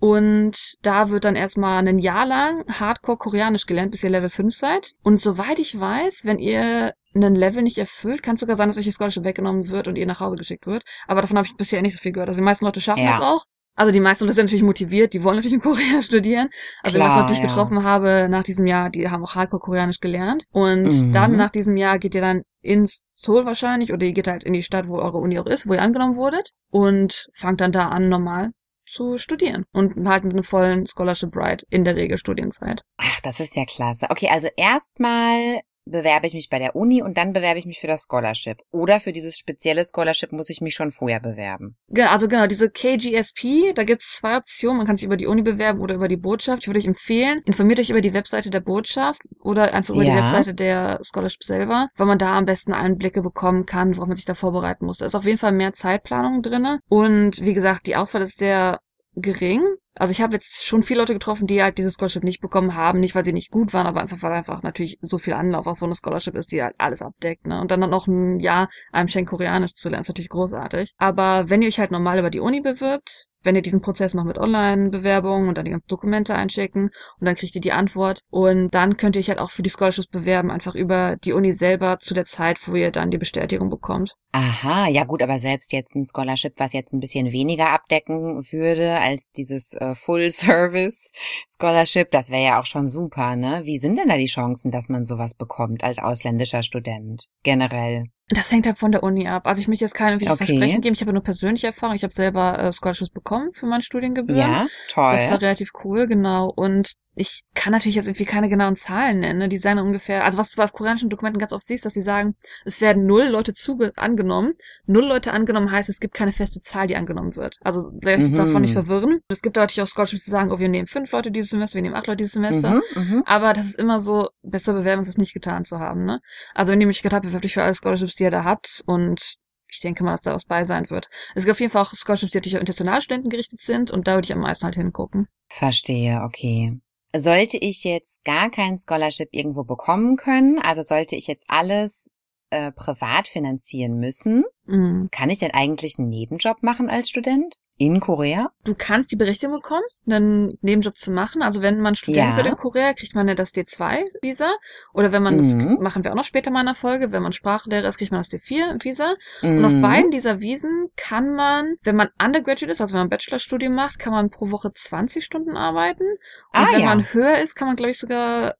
Und 0.00 0.74
da 0.82 1.10
wird 1.10 1.24
dann 1.24 1.36
erstmal 1.36 1.86
ein 1.86 1.98
Jahr 1.98 2.26
lang 2.26 2.64
Hardcore 2.68 3.18
Koreanisch 3.18 3.66
gelernt, 3.66 3.90
bis 3.90 4.04
ihr 4.04 4.10
Level 4.10 4.30
5 4.30 4.54
seid. 4.54 4.92
Und 5.02 5.20
soweit 5.20 5.58
ich 5.58 5.78
weiß, 5.78 6.22
wenn 6.24 6.38
ihr 6.38 6.94
einen 7.14 7.34
Level 7.34 7.62
nicht 7.62 7.78
erfüllt, 7.78 8.22
kann 8.22 8.34
es 8.34 8.40
sogar 8.40 8.56
sein, 8.56 8.68
dass 8.68 8.78
euch 8.78 8.84
die 8.84 8.92
Scholarship 8.92 9.24
weggenommen 9.24 9.68
wird 9.68 9.88
und 9.88 9.96
ihr 9.96 10.06
nach 10.06 10.20
Hause 10.20 10.36
geschickt 10.36 10.66
wird. 10.66 10.84
Aber 11.06 11.20
davon 11.20 11.36
habe 11.36 11.48
ich 11.48 11.56
bisher 11.56 11.82
nicht 11.82 11.96
so 11.96 12.00
viel 12.00 12.12
gehört. 12.12 12.28
Also 12.28 12.40
die 12.40 12.44
meisten 12.44 12.64
Leute 12.64 12.80
schaffen 12.80 13.04
ja. 13.04 13.10
das 13.10 13.20
auch. 13.20 13.44
Also 13.74 13.92
die 13.92 14.00
meisten 14.00 14.24
Leute 14.24 14.34
sind 14.34 14.46
natürlich 14.46 14.64
motiviert, 14.64 15.14
die 15.14 15.22
wollen 15.22 15.36
natürlich 15.36 15.54
in 15.54 15.60
Korea 15.60 16.02
studieren. 16.02 16.48
Also 16.82 16.96
Klar, 16.96 17.08
was 17.08 17.14
ich 17.14 17.20
natürlich 17.20 17.42
ja. 17.42 17.46
getroffen 17.46 17.84
habe 17.84 18.28
nach 18.28 18.42
diesem 18.42 18.66
Jahr, 18.66 18.90
die 18.90 19.08
haben 19.08 19.22
auch 19.22 19.36
Hardcore 19.36 19.60
Koreanisch 19.60 20.00
gelernt. 20.00 20.44
Und 20.50 21.02
mhm. 21.02 21.12
dann 21.12 21.36
nach 21.36 21.50
diesem 21.50 21.76
Jahr 21.76 21.98
geht 21.98 22.14
ihr 22.14 22.20
dann 22.20 22.42
ins 22.60 23.04
Seoul 23.16 23.46
wahrscheinlich 23.46 23.92
oder 23.92 24.04
ihr 24.04 24.12
geht 24.12 24.26
halt 24.26 24.42
in 24.42 24.52
die 24.52 24.64
Stadt, 24.64 24.88
wo 24.88 24.98
eure 24.98 25.18
Uni 25.18 25.38
auch 25.38 25.46
ist, 25.46 25.68
wo 25.68 25.74
ihr 25.74 25.82
angenommen 25.82 26.16
wurdet 26.16 26.50
und 26.70 27.26
fangt 27.34 27.60
dann 27.60 27.72
da 27.72 27.88
an 27.88 28.08
normal 28.08 28.50
zu 28.90 29.18
studieren 29.18 29.64
und 29.72 30.08
halt 30.08 30.24
mit 30.24 30.32
einem 30.32 30.44
vollen 30.44 30.86
Scholarship 30.86 31.34
Ride 31.36 31.64
in 31.70 31.84
der 31.84 31.96
Regel 31.96 32.18
Studienzeit. 32.18 32.82
Ach, 32.96 33.20
das 33.20 33.40
ist 33.40 33.56
ja 33.56 33.64
klasse. 33.64 34.06
Okay, 34.10 34.28
also 34.30 34.48
erstmal 34.56 35.60
bewerbe 35.90 36.26
ich 36.26 36.34
mich 36.34 36.48
bei 36.48 36.58
der 36.58 36.76
Uni 36.76 37.02
und 37.02 37.16
dann 37.16 37.32
bewerbe 37.32 37.58
ich 37.58 37.66
mich 37.66 37.78
für 37.78 37.86
das 37.86 38.04
Scholarship. 38.04 38.58
Oder 38.70 39.00
für 39.00 39.12
dieses 39.12 39.36
spezielle 39.36 39.84
Scholarship 39.84 40.32
muss 40.32 40.50
ich 40.50 40.60
mich 40.60 40.74
schon 40.74 40.92
vorher 40.92 41.20
bewerben. 41.20 41.76
Also 41.96 42.28
genau, 42.28 42.46
diese 42.46 42.70
KGSP, 42.70 43.72
da 43.74 43.84
gibt 43.84 44.02
es 44.02 44.16
zwei 44.16 44.36
Optionen. 44.36 44.78
Man 44.78 44.86
kann 44.86 44.96
sich 44.96 45.06
über 45.06 45.16
die 45.16 45.26
Uni 45.26 45.42
bewerben 45.42 45.80
oder 45.80 45.94
über 45.94 46.08
die 46.08 46.16
Botschaft. 46.16 46.62
Ich 46.62 46.68
würde 46.68 46.80
euch 46.80 46.86
empfehlen, 46.86 47.42
informiert 47.44 47.80
euch 47.80 47.90
über 47.90 48.00
die 48.00 48.14
Webseite 48.14 48.50
der 48.50 48.60
Botschaft 48.60 49.22
oder 49.40 49.74
einfach 49.74 49.94
über 49.94 50.04
ja. 50.04 50.14
die 50.14 50.22
Webseite 50.22 50.54
der 50.54 51.00
Scholarship 51.02 51.42
selber, 51.42 51.88
weil 51.96 52.06
man 52.06 52.18
da 52.18 52.32
am 52.32 52.46
besten 52.46 52.72
Einblicke 52.72 53.22
bekommen 53.22 53.66
kann, 53.66 53.96
worauf 53.96 54.08
man 54.08 54.16
sich 54.16 54.26
da 54.26 54.34
vorbereiten 54.34 54.86
muss. 54.86 54.98
Da 54.98 55.06
ist 55.06 55.14
auf 55.14 55.24
jeden 55.24 55.38
Fall 55.38 55.52
mehr 55.52 55.72
Zeitplanung 55.72 56.42
drinne. 56.42 56.80
Und 56.88 57.40
wie 57.40 57.54
gesagt, 57.54 57.86
die 57.86 57.96
Auswahl 57.96 58.22
ist 58.22 58.38
sehr 58.38 58.80
gering. 59.14 59.62
Also 59.98 60.12
ich 60.12 60.20
habe 60.20 60.34
jetzt 60.34 60.66
schon 60.66 60.82
viele 60.82 61.00
Leute 61.00 61.12
getroffen, 61.12 61.46
die 61.46 61.62
halt 61.62 61.78
dieses 61.78 61.94
Scholarship 61.94 62.24
nicht 62.24 62.40
bekommen 62.40 62.74
haben, 62.74 63.00
nicht 63.00 63.14
weil 63.14 63.24
sie 63.24 63.32
nicht 63.32 63.50
gut 63.50 63.72
waren, 63.72 63.86
aber 63.86 64.00
einfach 64.00 64.22
weil 64.22 64.32
einfach 64.32 64.62
natürlich 64.62 64.98
so 65.02 65.18
viel 65.18 65.34
Anlauf 65.34 65.66
auf 65.66 65.76
so 65.76 65.86
eine 65.86 65.94
Scholarship 65.94 66.34
ist, 66.34 66.52
die 66.52 66.62
halt 66.62 66.74
alles 66.78 67.02
abdeckt, 67.02 67.46
ne? 67.46 67.60
Und 67.60 67.70
dann 67.70 67.80
noch 67.80 68.06
ein 68.06 68.38
Jahr 68.40 68.68
einem 68.92 69.08
Schenk 69.08 69.28
Koreanisch 69.28 69.74
zu 69.74 69.88
lernen, 69.88 70.02
ist 70.02 70.08
natürlich 70.08 70.30
großartig. 70.30 70.94
Aber 70.98 71.50
wenn 71.50 71.62
ihr 71.62 71.68
euch 71.68 71.80
halt 71.80 71.90
normal 71.90 72.18
über 72.18 72.30
die 72.30 72.40
Uni 72.40 72.60
bewirbt, 72.60 73.26
wenn 73.42 73.56
ihr 73.56 73.62
diesen 73.62 73.80
Prozess 73.80 74.14
macht 74.14 74.26
mit 74.26 74.38
Online-Bewerbungen 74.38 75.48
und 75.48 75.56
dann 75.56 75.64
die 75.64 75.70
ganzen 75.70 75.88
Dokumente 75.88 76.34
einschicken 76.34 76.90
und 77.20 77.24
dann 77.24 77.34
kriegt 77.34 77.54
ihr 77.54 77.60
die 77.60 77.72
Antwort 77.72 78.20
und 78.30 78.74
dann 78.74 78.96
könnt 78.96 79.16
ihr 79.16 79.20
euch 79.20 79.28
halt 79.28 79.38
auch 79.38 79.50
für 79.50 79.62
die 79.62 79.70
Scholarships 79.70 80.08
bewerben, 80.08 80.50
einfach 80.50 80.74
über 80.74 81.16
die 81.16 81.32
Uni 81.32 81.52
selber 81.52 81.98
zu 82.00 82.14
der 82.14 82.24
Zeit, 82.24 82.58
wo 82.66 82.74
ihr 82.74 82.90
dann 82.90 83.10
die 83.10 83.18
Bestätigung 83.18 83.70
bekommt. 83.70 84.14
Aha, 84.32 84.88
ja 84.88 85.04
gut, 85.04 85.22
aber 85.22 85.38
selbst 85.38 85.72
jetzt 85.72 85.94
ein 85.94 86.04
Scholarship, 86.04 86.54
was 86.58 86.72
jetzt 86.72 86.92
ein 86.92 87.00
bisschen 87.00 87.32
weniger 87.32 87.70
abdecken 87.70 88.44
würde 88.50 88.98
als 88.98 89.30
dieses 89.30 89.72
äh, 89.74 89.94
Full-Service 89.94 91.12
Scholarship, 91.48 92.10
das 92.10 92.30
wäre 92.30 92.44
ja 92.44 92.60
auch 92.60 92.66
schon 92.66 92.88
super, 92.88 93.36
ne? 93.36 93.62
Wie 93.64 93.78
sind 93.78 93.98
denn 93.98 94.08
da 94.08 94.16
die 94.16 94.26
Chancen, 94.26 94.70
dass 94.70 94.88
man 94.88 95.06
sowas 95.06 95.34
bekommt 95.34 95.84
als 95.84 95.98
ausländischer 95.98 96.62
Student 96.62 97.28
generell? 97.42 98.04
Das 98.30 98.52
hängt 98.52 98.66
halt 98.66 98.78
von 98.78 98.92
der 98.92 99.02
Uni 99.02 99.26
ab. 99.26 99.46
Also 99.46 99.60
ich 99.60 99.68
möchte 99.68 99.84
jetzt 99.84 99.94
keine 99.94 100.16
okay. 100.16 100.26
Versprechen 100.26 100.80
geben. 100.80 100.94
Ich 100.94 101.00
habe 101.00 101.12
nur 101.12 101.22
persönliche 101.22 101.68
Erfahrung. 101.68 101.94
Ich 101.94 102.02
habe 102.02 102.12
selber 102.12 102.58
äh, 102.58 102.72
Scholarships 102.72 103.10
bekommen 103.10 103.50
für 103.54 103.66
mein 103.66 103.82
Studiengebühren. 103.82 104.38
Ja, 104.38 104.66
toll. 104.88 105.12
Das 105.12 105.30
war 105.30 105.40
relativ 105.40 105.70
cool, 105.84 106.06
genau. 106.06 106.52
Und 106.54 106.92
ich 107.18 107.42
kann 107.54 107.72
natürlich 107.72 107.96
jetzt 107.96 108.06
irgendwie 108.06 108.24
keine 108.24 108.48
genauen 108.48 108.76
Zahlen 108.76 109.18
nennen. 109.18 109.38
Ne? 109.38 109.48
Die 109.48 109.58
seien 109.58 109.78
ungefähr, 109.78 110.24
also 110.24 110.38
was 110.38 110.50
du 110.50 110.56
bei 110.56 110.66
koreanischen 110.68 111.10
Dokumenten 111.10 111.40
ganz 111.40 111.52
oft 111.52 111.66
siehst, 111.66 111.84
dass 111.84 111.94
sie 111.94 112.02
sagen, 112.02 112.36
es 112.64 112.80
werden 112.80 113.06
null 113.06 113.24
Leute 113.24 113.52
zuge 113.52 113.92
angenommen. 113.96 114.54
Null 114.86 115.06
Leute 115.06 115.32
angenommen 115.32 115.70
heißt, 115.70 115.88
es 115.88 115.98
gibt 115.98 116.14
keine 116.14 116.32
feste 116.32 116.60
Zahl, 116.60 116.86
die 116.86 116.96
angenommen 116.96 117.34
wird. 117.34 117.56
Also 117.62 117.90
lässt 118.00 118.32
mhm. 118.32 118.36
davon 118.36 118.62
nicht 118.62 118.72
verwirren. 118.72 119.20
Es 119.28 119.42
gibt 119.42 119.56
natürlich 119.56 119.82
auch 119.82 119.92
Scholarships, 119.92 120.24
die 120.24 120.30
sagen, 120.30 120.52
oh, 120.52 120.58
wir 120.58 120.68
nehmen 120.68 120.86
fünf 120.86 121.10
Leute 121.10 121.30
dieses 121.32 121.50
Semester, 121.50 121.76
wir 121.76 121.82
nehmen 121.82 121.96
acht 121.96 122.06
Leute 122.06 122.18
dieses 122.18 122.34
Semester. 122.34 122.70
Mhm, 122.70 122.82
mhm. 122.94 123.22
Aber 123.26 123.52
das 123.52 123.66
ist 123.66 123.78
immer 123.78 123.98
so, 124.00 124.28
besser 124.42 124.72
bewerben, 124.72 125.02
es 125.02 125.18
nicht 125.18 125.34
getan 125.34 125.64
zu 125.64 125.78
haben. 125.78 126.04
Ne? 126.04 126.20
Also 126.54 126.72
wenn 126.72 126.80
ihr 126.80 126.86
mich 126.86 127.02
habt, 127.04 127.22
bewerbt 127.22 127.44
euch 127.44 127.54
für 127.54 127.62
alle 127.62 127.74
Scholarships, 127.74 128.17
die 128.18 128.24
ihr 128.24 128.30
da 128.30 128.44
habt 128.44 128.82
und 128.86 129.36
ich 129.70 129.80
denke 129.80 130.02
mal, 130.02 130.12
dass 130.12 130.22
da 130.22 130.32
was 130.32 130.44
bei 130.44 130.64
sein 130.64 130.88
wird. 130.88 131.08
Es 131.34 131.44
gibt 131.44 131.54
auf 131.54 131.60
jeden 131.60 131.72
Fall 131.72 131.82
auch 131.82 131.92
Scholarships, 131.94 132.32
die 132.32 132.38
natürlich 132.38 132.56
auf 132.56 132.60
Internationalstudenten 132.60 133.30
gerichtet 133.30 133.60
sind 133.60 133.90
und 133.90 134.06
da 134.06 134.14
würde 134.14 134.26
ich 134.26 134.32
am 134.32 134.40
meisten 134.40 134.64
halt 134.64 134.76
hingucken. 134.76 135.28
Verstehe, 135.48 136.22
okay. 136.24 136.78
Sollte 137.14 137.56
ich 137.58 137.84
jetzt 137.84 138.24
gar 138.24 138.50
kein 138.50 138.78
Scholarship 138.78 139.28
irgendwo 139.32 139.64
bekommen 139.64 140.16
können, 140.16 140.58
also 140.58 140.82
sollte 140.82 141.16
ich 141.16 141.26
jetzt 141.26 141.46
alles 141.48 142.10
äh, 142.50 142.72
privat 142.72 143.28
finanzieren 143.28 143.98
müssen, 143.98 144.44
mhm. 144.64 145.08
kann 145.10 145.30
ich 145.30 145.38
denn 145.38 145.52
eigentlich 145.52 145.96
einen 145.98 146.08
Nebenjob 146.08 146.62
machen 146.62 146.88
als 146.90 147.08
Student? 147.08 147.56
In 147.80 148.00
Korea? 148.00 148.50
Du 148.64 148.74
kannst 148.74 149.12
die 149.12 149.16
Berechtigung 149.16 149.54
bekommen, 149.54 149.84
einen 150.04 150.58
Nebenjob 150.62 150.98
zu 150.98 151.12
machen. 151.12 151.42
Also 151.42 151.62
wenn 151.62 151.80
man 151.80 151.94
Student 151.94 152.30
ja. 152.30 152.36
wird 152.36 152.48
in 152.48 152.56
Korea, 152.56 152.92
kriegt 152.92 153.14
man 153.14 153.28
ja 153.28 153.36
das 153.36 153.54
D2-Visa. 153.54 154.50
Oder 154.92 155.12
wenn 155.12 155.22
man, 155.22 155.34
mhm. 155.34 155.38
das 155.38 155.54
machen 155.80 156.02
wir 156.02 156.10
auch 156.10 156.16
noch 156.16 156.24
später 156.24 156.50
mal 156.50 156.60
in 156.60 156.66
der 156.66 156.74
Folge, 156.74 157.12
wenn 157.12 157.22
man 157.22 157.32
Sprachlehrer 157.32 157.86
ist, 157.86 157.98
kriegt 157.98 158.10
man 158.10 158.20
das 158.20 158.30
D4-Visa. 158.30 159.14
Mhm. 159.42 159.58
Und 159.58 159.64
auf 159.64 159.72
mhm. 159.72 159.82
beiden 159.82 160.10
dieser 160.10 160.40
Visen 160.40 160.88
kann 160.96 161.36
man, 161.36 161.76
wenn 161.84 161.94
man 161.94 162.08
Undergraduate 162.20 162.72
ist, 162.72 162.80
also 162.80 162.94
wenn 162.94 163.02
man 163.02 163.10
Bachelorstudium 163.10 163.74
macht, 163.74 164.00
kann 164.00 164.12
man 164.12 164.30
pro 164.30 164.50
Woche 164.50 164.72
20 164.72 165.24
Stunden 165.24 165.56
arbeiten. 165.56 166.02
Und 166.02 166.18
ah, 166.52 166.66
wenn 166.72 166.80
ja. 166.80 166.86
man 166.86 167.04
höher 167.04 167.38
ist, 167.38 167.54
kann 167.54 167.68
man, 167.68 167.76
glaube 167.76 167.92
ich, 167.92 167.98
sogar 167.98 168.56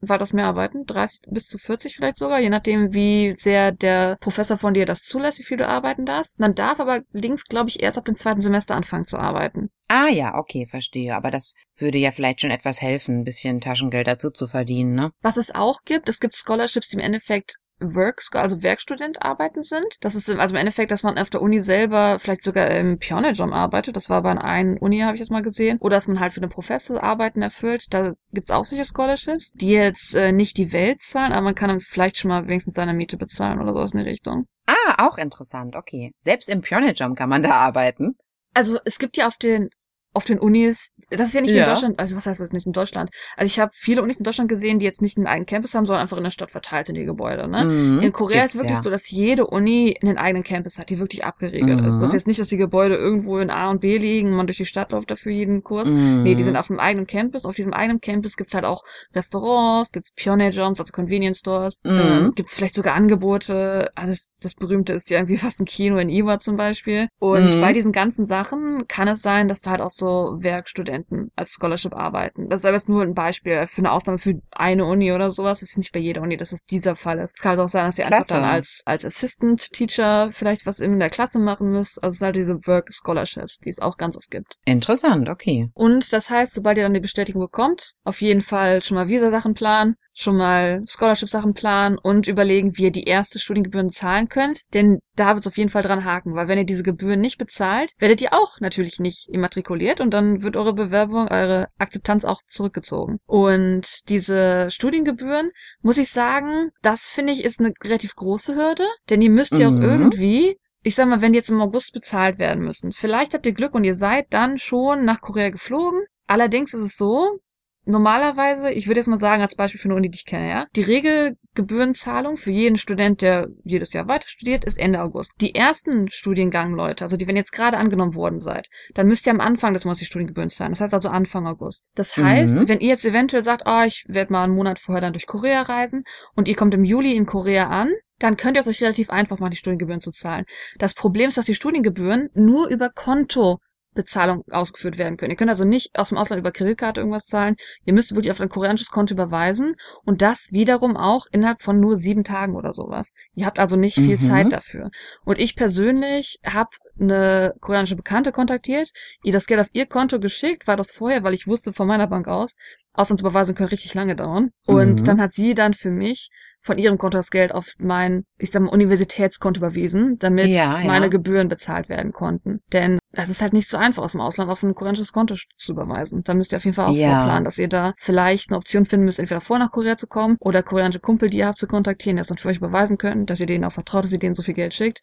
war 0.00 0.18
das 0.18 0.32
mehr 0.32 0.46
arbeiten, 0.46 0.86
30 0.86 1.20
bis 1.28 1.48
zu 1.48 1.58
40 1.58 1.96
vielleicht 1.96 2.16
sogar, 2.16 2.40
je 2.40 2.48
nachdem, 2.48 2.92
wie 2.92 3.34
sehr 3.36 3.72
der 3.72 4.16
Professor 4.20 4.58
von 4.58 4.74
dir 4.74 4.86
das 4.86 5.02
zulässt, 5.02 5.38
wie 5.38 5.44
viel 5.44 5.56
du 5.56 5.68
arbeiten 5.68 6.06
darfst. 6.06 6.38
Man 6.38 6.54
darf 6.54 6.80
aber 6.80 7.00
links, 7.12 7.44
glaube 7.44 7.68
ich, 7.68 7.82
erst 7.82 7.98
ab 7.98 8.04
dem 8.04 8.14
zweiten 8.14 8.40
Semester 8.40 8.74
anfangen 8.74 9.06
zu 9.06 9.18
arbeiten. 9.18 9.70
Ah 9.88 10.08
ja, 10.08 10.36
okay, 10.36 10.66
verstehe. 10.66 11.14
Aber 11.14 11.30
das 11.30 11.54
würde 11.76 11.98
ja 11.98 12.10
vielleicht 12.10 12.40
schon 12.40 12.50
etwas 12.50 12.80
helfen, 12.80 13.20
ein 13.20 13.24
bisschen 13.24 13.60
Taschengeld 13.60 14.06
dazu 14.06 14.30
zu 14.30 14.46
verdienen, 14.46 14.94
ne? 14.94 15.10
Was 15.20 15.36
es 15.36 15.54
auch 15.54 15.80
gibt, 15.84 16.08
es 16.08 16.20
gibt 16.20 16.36
Scholarships, 16.36 16.88
die 16.88 16.96
im 16.96 17.02
Endeffekt 17.02 17.56
Work, 17.80 18.22
also 18.32 18.62
Werkstudent 18.62 19.22
arbeiten 19.22 19.62
sind. 19.62 19.96
Das 20.00 20.14
ist 20.14 20.30
also 20.30 20.54
im 20.54 20.58
Endeffekt, 20.58 20.90
dass 20.90 21.02
man 21.02 21.18
auf 21.18 21.30
der 21.30 21.42
Uni 21.42 21.60
selber 21.60 22.18
vielleicht 22.18 22.42
sogar 22.42 22.70
im 22.70 22.98
Pioneer-Job 22.98 23.52
arbeitet. 23.52 23.96
Das 23.96 24.10
war 24.10 24.22
bei 24.22 24.30
einer 24.30 24.80
Uni, 24.80 25.00
habe 25.00 25.16
ich 25.16 25.20
jetzt 25.20 25.30
mal 25.30 25.42
gesehen. 25.42 25.78
Oder 25.80 25.96
dass 25.96 26.08
man 26.08 26.20
halt 26.20 26.34
für 26.34 26.40
den 26.40 26.50
Professor 26.50 27.02
Arbeiten 27.02 27.42
erfüllt. 27.42 27.86
Da 27.90 28.14
gibt's 28.32 28.50
auch 28.50 28.64
solche 28.64 28.84
Scholarships, 28.84 29.52
die 29.52 29.70
jetzt 29.70 30.14
äh, 30.14 30.32
nicht 30.32 30.56
die 30.56 30.72
Welt 30.72 31.00
zahlen, 31.02 31.32
aber 31.32 31.42
man 31.42 31.54
kann 31.54 31.68
dann 31.68 31.80
vielleicht 31.80 32.18
schon 32.18 32.28
mal 32.30 32.46
wenigstens 32.46 32.74
seine 32.74 32.94
Miete 32.94 33.16
bezahlen 33.16 33.60
oder 33.60 33.72
sowas 33.72 33.92
in 33.92 33.98
die 33.98 34.08
Richtung. 34.10 34.46
Ah, 34.66 35.06
auch 35.06 35.18
interessant, 35.18 35.74
okay. 35.74 36.12
Selbst 36.20 36.48
im 36.48 36.62
Pioneer-Job 36.62 37.16
kann 37.16 37.28
man 37.28 37.42
da 37.42 37.52
arbeiten. 37.52 38.16
Also 38.54 38.78
es 38.84 38.98
gibt 38.98 39.16
ja 39.16 39.26
auf 39.26 39.36
den 39.36 39.70
auf 40.12 40.24
den 40.24 40.38
Unis, 40.38 40.90
das 41.10 41.28
ist 41.28 41.34
ja 41.34 41.40
nicht 41.40 41.54
ja. 41.54 41.64
in 41.64 41.68
Deutschland, 41.68 41.98
also 41.98 42.16
was 42.16 42.26
heißt 42.26 42.40
das 42.40 42.50
nicht 42.50 42.66
in 42.66 42.72
Deutschland? 42.72 43.10
Also 43.36 43.46
ich 43.46 43.60
habe 43.60 43.70
viele 43.74 44.02
Unis 44.02 44.16
in 44.16 44.24
Deutschland 44.24 44.48
gesehen, 44.48 44.78
die 44.78 44.84
jetzt 44.84 45.00
nicht 45.00 45.16
einen 45.16 45.26
eigenen 45.26 45.46
Campus 45.46 45.74
haben, 45.74 45.86
sondern 45.86 46.02
einfach 46.02 46.16
in 46.16 46.24
der 46.24 46.30
Stadt 46.30 46.50
verteilt 46.50 46.86
sind 46.86 46.96
die 46.96 47.04
Gebäude. 47.04 47.48
Ne? 47.48 47.64
Mhm, 47.64 48.00
in 48.00 48.12
Korea 48.12 48.44
ist 48.44 48.54
es 48.54 48.60
wirklich 48.60 48.78
ja. 48.78 48.82
so, 48.82 48.90
dass 48.90 49.10
jede 49.10 49.46
Uni 49.46 49.96
einen 50.02 50.18
eigenen 50.18 50.42
Campus 50.42 50.78
hat, 50.78 50.90
die 50.90 50.98
wirklich 50.98 51.24
abgeregelt 51.24 51.80
mhm. 51.80 51.88
ist. 51.88 52.00
Das 52.00 52.08
ist 52.08 52.14
jetzt 52.14 52.26
nicht, 52.26 52.40
dass 52.40 52.48
die 52.48 52.56
Gebäude 52.56 52.96
irgendwo 52.96 53.38
in 53.38 53.50
A 53.50 53.70
und 53.70 53.80
B 53.80 53.98
liegen, 53.98 54.30
man 54.30 54.46
durch 54.46 54.58
die 54.58 54.64
Stadt 54.64 54.90
läuft 54.92 55.10
dafür 55.10 55.32
jeden 55.32 55.62
Kurs. 55.62 55.90
Mhm. 55.90 56.22
Nee, 56.24 56.34
die 56.34 56.42
sind 56.42 56.56
auf 56.56 56.70
einem 56.70 56.80
eigenen 56.80 57.06
Campus. 57.06 57.44
Auf 57.44 57.54
diesem 57.54 57.72
eigenen 57.72 58.00
Campus 58.00 58.36
gibt's 58.36 58.54
halt 58.54 58.64
auch 58.64 58.82
Restaurants, 59.14 59.92
gibt's 59.92 60.10
Pioneer 60.14 60.50
Jobs, 60.50 60.80
also 60.80 60.92
Convenience 60.92 61.38
Stores, 61.38 61.78
mhm. 61.84 61.90
ähm, 61.90 62.32
gibt's 62.34 62.56
vielleicht 62.56 62.74
sogar 62.74 62.94
Angebote. 62.94 63.90
Also 63.94 64.10
das, 64.10 64.28
das 64.40 64.54
berühmte 64.54 64.92
ist 64.92 65.10
ja 65.10 65.18
irgendwie 65.18 65.36
fast 65.36 65.60
ein 65.60 65.66
Kino 65.66 65.98
in 65.98 66.08
Iwa 66.08 66.40
zum 66.40 66.56
Beispiel. 66.56 67.08
Und 67.20 67.58
mhm. 67.58 67.60
bei 67.60 67.72
diesen 67.72 67.92
ganzen 67.92 68.26
Sachen 68.26 68.88
kann 68.88 69.06
es 69.06 69.22
sein, 69.22 69.46
dass 69.46 69.60
da 69.60 69.70
halt 69.70 69.80
auch 69.80 69.90
so 70.00 70.36
Werkstudenten 70.40 70.90
Studenten 70.90 71.30
als 71.36 71.52
Scholarship 71.52 71.94
arbeiten. 71.94 72.48
Das 72.48 72.60
ist 72.60 72.66
aber 72.66 72.74
jetzt 72.74 72.88
nur 72.88 73.02
ein 73.02 73.14
Beispiel 73.14 73.66
für 73.66 73.78
eine 73.78 73.92
Ausnahme 73.92 74.18
für 74.18 74.34
eine 74.50 74.84
Uni 74.84 75.12
oder 75.12 75.30
sowas. 75.30 75.60
Das 75.60 75.70
ist 75.70 75.78
nicht 75.78 75.92
bei 75.92 76.00
jeder 76.00 76.22
Uni, 76.22 76.36
dass 76.36 76.52
es 76.52 76.64
dieser 76.64 76.96
Fall 76.96 77.18
ist. 77.18 77.34
Es 77.36 77.42
kann 77.42 77.50
halt 77.50 77.60
auch 77.60 77.68
sein, 77.68 77.86
dass 77.86 77.98
ihr 77.98 78.06
einfach 78.06 78.26
dann 78.26 78.44
als, 78.44 78.82
als 78.86 79.04
Assistant 79.04 79.72
Teacher 79.72 80.30
vielleicht 80.32 80.66
was 80.66 80.80
in 80.80 80.98
der 80.98 81.10
Klasse 81.10 81.38
machen 81.38 81.70
müsst. 81.70 82.02
Also 82.02 82.14
es 82.14 82.18
sind 82.18 82.26
halt 82.26 82.36
diese 82.36 82.54
Work 82.66 82.88
Scholarships, 82.92 83.58
die 83.58 83.68
es 83.68 83.78
auch 83.78 83.96
ganz 83.96 84.16
oft 84.16 84.30
gibt. 84.30 84.56
Interessant, 84.64 85.28
okay. 85.28 85.70
Und 85.74 86.12
das 86.12 86.30
heißt, 86.30 86.54
sobald 86.54 86.78
ihr 86.78 86.84
dann 86.84 86.94
die 86.94 87.00
Bestätigung 87.00 87.42
bekommt, 87.42 87.92
auf 88.04 88.20
jeden 88.20 88.40
Fall 88.40 88.82
schon 88.82 88.96
mal 88.96 89.08
Visa-Sachen 89.08 89.54
planen, 89.54 89.96
schon 90.20 90.36
mal 90.36 90.82
Scholarship-Sachen 90.86 91.54
planen 91.54 91.98
und 91.98 92.28
überlegen, 92.28 92.76
wie 92.76 92.84
ihr 92.84 92.90
die 92.90 93.04
erste 93.04 93.38
Studiengebühren 93.38 93.90
zahlen 93.90 94.28
könnt. 94.28 94.62
Denn 94.74 95.00
da 95.16 95.34
wird 95.34 95.40
es 95.40 95.46
auf 95.46 95.56
jeden 95.56 95.70
Fall 95.70 95.82
dran 95.82 96.04
haken, 96.04 96.34
weil 96.34 96.48
wenn 96.48 96.58
ihr 96.58 96.66
diese 96.66 96.82
Gebühren 96.82 97.20
nicht 97.20 97.38
bezahlt, 97.38 97.92
werdet 97.98 98.20
ihr 98.20 98.32
auch 98.32 98.60
natürlich 98.60 98.98
nicht 98.98 99.28
immatrikuliert 99.28 100.00
und 100.00 100.12
dann 100.12 100.42
wird 100.42 100.56
eure 100.56 100.74
Bewerbung, 100.74 101.28
eure 101.28 101.68
Akzeptanz 101.78 102.24
auch 102.24 102.42
zurückgezogen. 102.46 103.18
Und 103.26 104.08
diese 104.08 104.68
Studiengebühren, 104.70 105.50
muss 105.82 105.98
ich 105.98 106.10
sagen, 106.10 106.70
das 106.82 107.08
finde 107.08 107.32
ich 107.32 107.44
ist 107.44 107.60
eine 107.60 107.72
relativ 107.82 108.14
große 108.14 108.54
Hürde, 108.54 108.86
denn 109.08 109.22
ihr 109.22 109.30
müsst 109.30 109.58
ja 109.58 109.70
mhm. 109.70 109.78
auch 109.78 109.82
irgendwie 109.82 110.56
ich 110.82 110.94
sag 110.94 111.08
mal, 111.08 111.20
wenn 111.20 111.32
die 111.32 111.36
jetzt 111.36 111.50
im 111.50 111.60
August 111.60 111.92
bezahlt 111.92 112.38
werden 112.38 112.64
müssen. 112.64 112.92
Vielleicht 112.92 113.34
habt 113.34 113.44
ihr 113.44 113.52
Glück 113.52 113.74
und 113.74 113.84
ihr 113.84 113.94
seid 113.94 114.28
dann 114.30 114.56
schon 114.56 115.04
nach 115.04 115.20
Korea 115.20 115.50
geflogen. 115.50 116.00
Allerdings 116.26 116.72
ist 116.72 116.80
es 116.80 116.96
so, 116.96 117.38
normalerweise, 117.84 118.70
ich 118.70 118.86
würde 118.86 119.00
jetzt 119.00 119.08
mal 119.08 119.20
sagen, 119.20 119.42
als 119.42 119.54
Beispiel 119.54 119.80
für 119.80 119.88
eine 119.88 119.96
Uni, 119.96 120.10
die 120.10 120.16
ich 120.16 120.26
kenne, 120.26 120.48
ja, 120.48 120.66
die 120.76 120.82
Regelgebührenzahlung 120.82 122.36
für 122.36 122.50
jeden 122.50 122.76
Student, 122.76 123.22
der 123.22 123.48
jedes 123.64 123.92
Jahr 123.92 124.08
weiter 124.08 124.28
studiert, 124.28 124.64
ist 124.64 124.78
Ende 124.78 125.00
August. 125.00 125.32
Die 125.40 125.54
ersten 125.54 126.08
Studiengangleute, 126.08 127.04
also 127.04 127.16
die, 127.16 127.26
wenn 127.26 127.36
jetzt 127.36 127.52
gerade 127.52 127.78
angenommen 127.78 128.14
worden 128.14 128.40
seid, 128.40 128.68
dann 128.94 129.06
müsst 129.06 129.26
ihr 129.26 129.32
am 129.32 129.40
Anfang 129.40 129.72
des 129.72 129.84
Monats 129.84 130.00
die 130.00 130.06
Studiengebühren 130.06 130.50
zahlen. 130.50 130.72
Das 130.72 130.80
heißt 130.80 130.94
also 130.94 131.08
Anfang 131.08 131.46
August. 131.46 131.88
Das 131.94 132.16
heißt, 132.16 132.60
mhm. 132.60 132.68
wenn 132.68 132.80
ihr 132.80 132.88
jetzt 132.88 133.04
eventuell 133.04 133.44
sagt, 133.44 133.62
oh, 133.66 133.82
ich 133.86 134.04
werde 134.08 134.32
mal 134.32 134.44
einen 134.44 134.54
Monat 134.54 134.78
vorher 134.78 135.00
dann 135.00 135.12
durch 135.12 135.26
Korea 135.26 135.62
reisen 135.62 136.04
und 136.34 136.48
ihr 136.48 136.56
kommt 136.56 136.74
im 136.74 136.84
Juli 136.84 137.16
in 137.16 137.26
Korea 137.26 137.68
an, 137.68 137.90
dann 138.18 138.36
könnt 138.36 138.56
ihr 138.56 138.60
es 138.60 138.68
euch 138.68 138.82
relativ 138.82 139.10
einfach 139.10 139.38
machen, 139.38 139.50
die 139.50 139.56
Studiengebühren 139.56 140.02
zu 140.02 140.12
zahlen. 140.12 140.44
Das 140.78 140.94
Problem 140.94 141.28
ist, 141.28 141.38
dass 141.38 141.46
die 141.46 141.54
Studiengebühren 141.54 142.28
nur 142.34 142.68
über 142.68 142.90
Konto 142.90 143.58
Bezahlung 143.94 144.44
ausgeführt 144.50 144.98
werden 144.98 145.16
können. 145.16 145.30
Ihr 145.30 145.36
könnt 145.36 145.50
also 145.50 145.64
nicht 145.64 145.90
aus 145.98 146.10
dem 146.10 146.18
Ausland 146.18 146.40
über 146.40 146.52
Kreditkarte 146.52 147.00
irgendwas 147.00 147.24
zahlen. 147.24 147.56
Ihr 147.84 147.92
müsst 147.92 148.14
wirklich 148.14 148.30
auf 148.30 148.40
ein 148.40 148.48
koreanisches 148.48 148.90
Konto 148.90 149.14
überweisen 149.14 149.74
und 150.04 150.22
das 150.22 150.48
wiederum 150.50 150.96
auch 150.96 151.26
innerhalb 151.32 151.62
von 151.62 151.80
nur 151.80 151.96
sieben 151.96 152.24
Tagen 152.24 152.54
oder 152.54 152.72
sowas. 152.72 153.12
Ihr 153.34 153.46
habt 153.46 153.58
also 153.58 153.76
nicht 153.76 153.96
viel 153.96 154.16
mhm. 154.16 154.20
Zeit 154.20 154.52
dafür. 154.52 154.90
Und 155.24 155.38
ich 155.38 155.56
persönlich 155.56 156.38
habe 156.44 156.70
eine 157.00 157.54
koreanische 157.60 157.96
Bekannte 157.96 158.30
kontaktiert, 158.32 158.90
ihr 159.24 159.32
das 159.32 159.46
Geld 159.46 159.60
auf 159.60 159.70
ihr 159.72 159.86
Konto 159.86 160.20
geschickt, 160.20 160.66
war 160.66 160.76
das 160.76 160.92
vorher, 160.92 161.24
weil 161.24 161.34
ich 161.34 161.46
wusste 161.46 161.72
von 161.72 161.88
meiner 161.88 162.06
Bank 162.06 162.28
aus, 162.28 162.54
Auslandsüberweisungen 162.92 163.56
können 163.56 163.70
richtig 163.70 163.94
lange 163.94 164.16
dauern. 164.16 164.50
Und 164.66 165.00
mhm. 165.00 165.04
dann 165.04 165.20
hat 165.20 165.32
sie 165.32 165.54
dann 165.54 165.74
für 165.74 165.90
mich 165.90 166.30
von 166.62 166.78
ihrem 166.78 166.98
Konto 166.98 167.18
das 167.18 167.30
Geld 167.30 167.52
auf 167.52 167.72
mein, 167.78 168.24
ich 168.38 168.50
sag 168.50 168.62
mal, 168.62 168.70
Universitätskonto 168.70 169.58
überwiesen, 169.58 170.18
damit 170.18 170.48
ja, 170.48 170.80
ja. 170.80 170.86
meine 170.86 171.08
Gebühren 171.08 171.48
bezahlt 171.48 171.88
werden 171.88 172.12
konnten. 172.12 172.60
Denn 172.72 172.98
es 173.12 173.28
ist 173.28 173.42
halt 173.42 173.52
nicht 173.52 173.68
so 173.68 173.76
einfach, 173.76 174.02
aus 174.02 174.12
dem 174.12 174.20
Ausland 174.20 174.50
auf 174.50 174.62
ein 174.62 174.74
koreanisches 174.74 175.12
Konto 175.12 175.34
zu 175.34 175.72
überweisen. 175.72 176.22
Da 176.24 176.34
müsst 176.34 176.52
ihr 176.52 176.58
auf 176.58 176.64
jeden 176.64 176.74
Fall 176.74 176.86
auch 176.86 176.94
ja. 176.94 177.16
vorplanen, 177.16 177.44
dass 177.44 177.58
ihr 177.58 177.68
da 177.68 177.94
vielleicht 177.98 178.50
eine 178.50 178.58
Option 178.58 178.84
finden 178.84 179.06
müsst, 179.06 179.18
entweder 179.18 179.40
vor 179.40 179.58
nach 179.58 179.70
Korea 179.70 179.96
zu 179.96 180.06
kommen 180.06 180.36
oder 180.38 180.62
koreanische 180.62 181.00
Kumpel, 181.00 181.30
die 181.30 181.38
ihr 181.38 181.46
habt, 181.46 181.58
zu 181.58 181.66
kontaktieren, 181.66 182.16
die 182.16 182.20
das 182.20 182.28
dann 182.28 182.38
für 182.38 182.48
euch 182.48 182.58
überweisen 182.58 182.98
können, 182.98 183.26
dass 183.26 183.40
ihr 183.40 183.46
denen 183.46 183.64
auch 183.64 183.72
vertraut, 183.72 184.04
dass 184.04 184.12
ihr 184.12 184.18
denen 184.18 184.34
so 184.34 184.42
viel 184.42 184.54
Geld 184.54 184.74
schickt. 184.74 185.00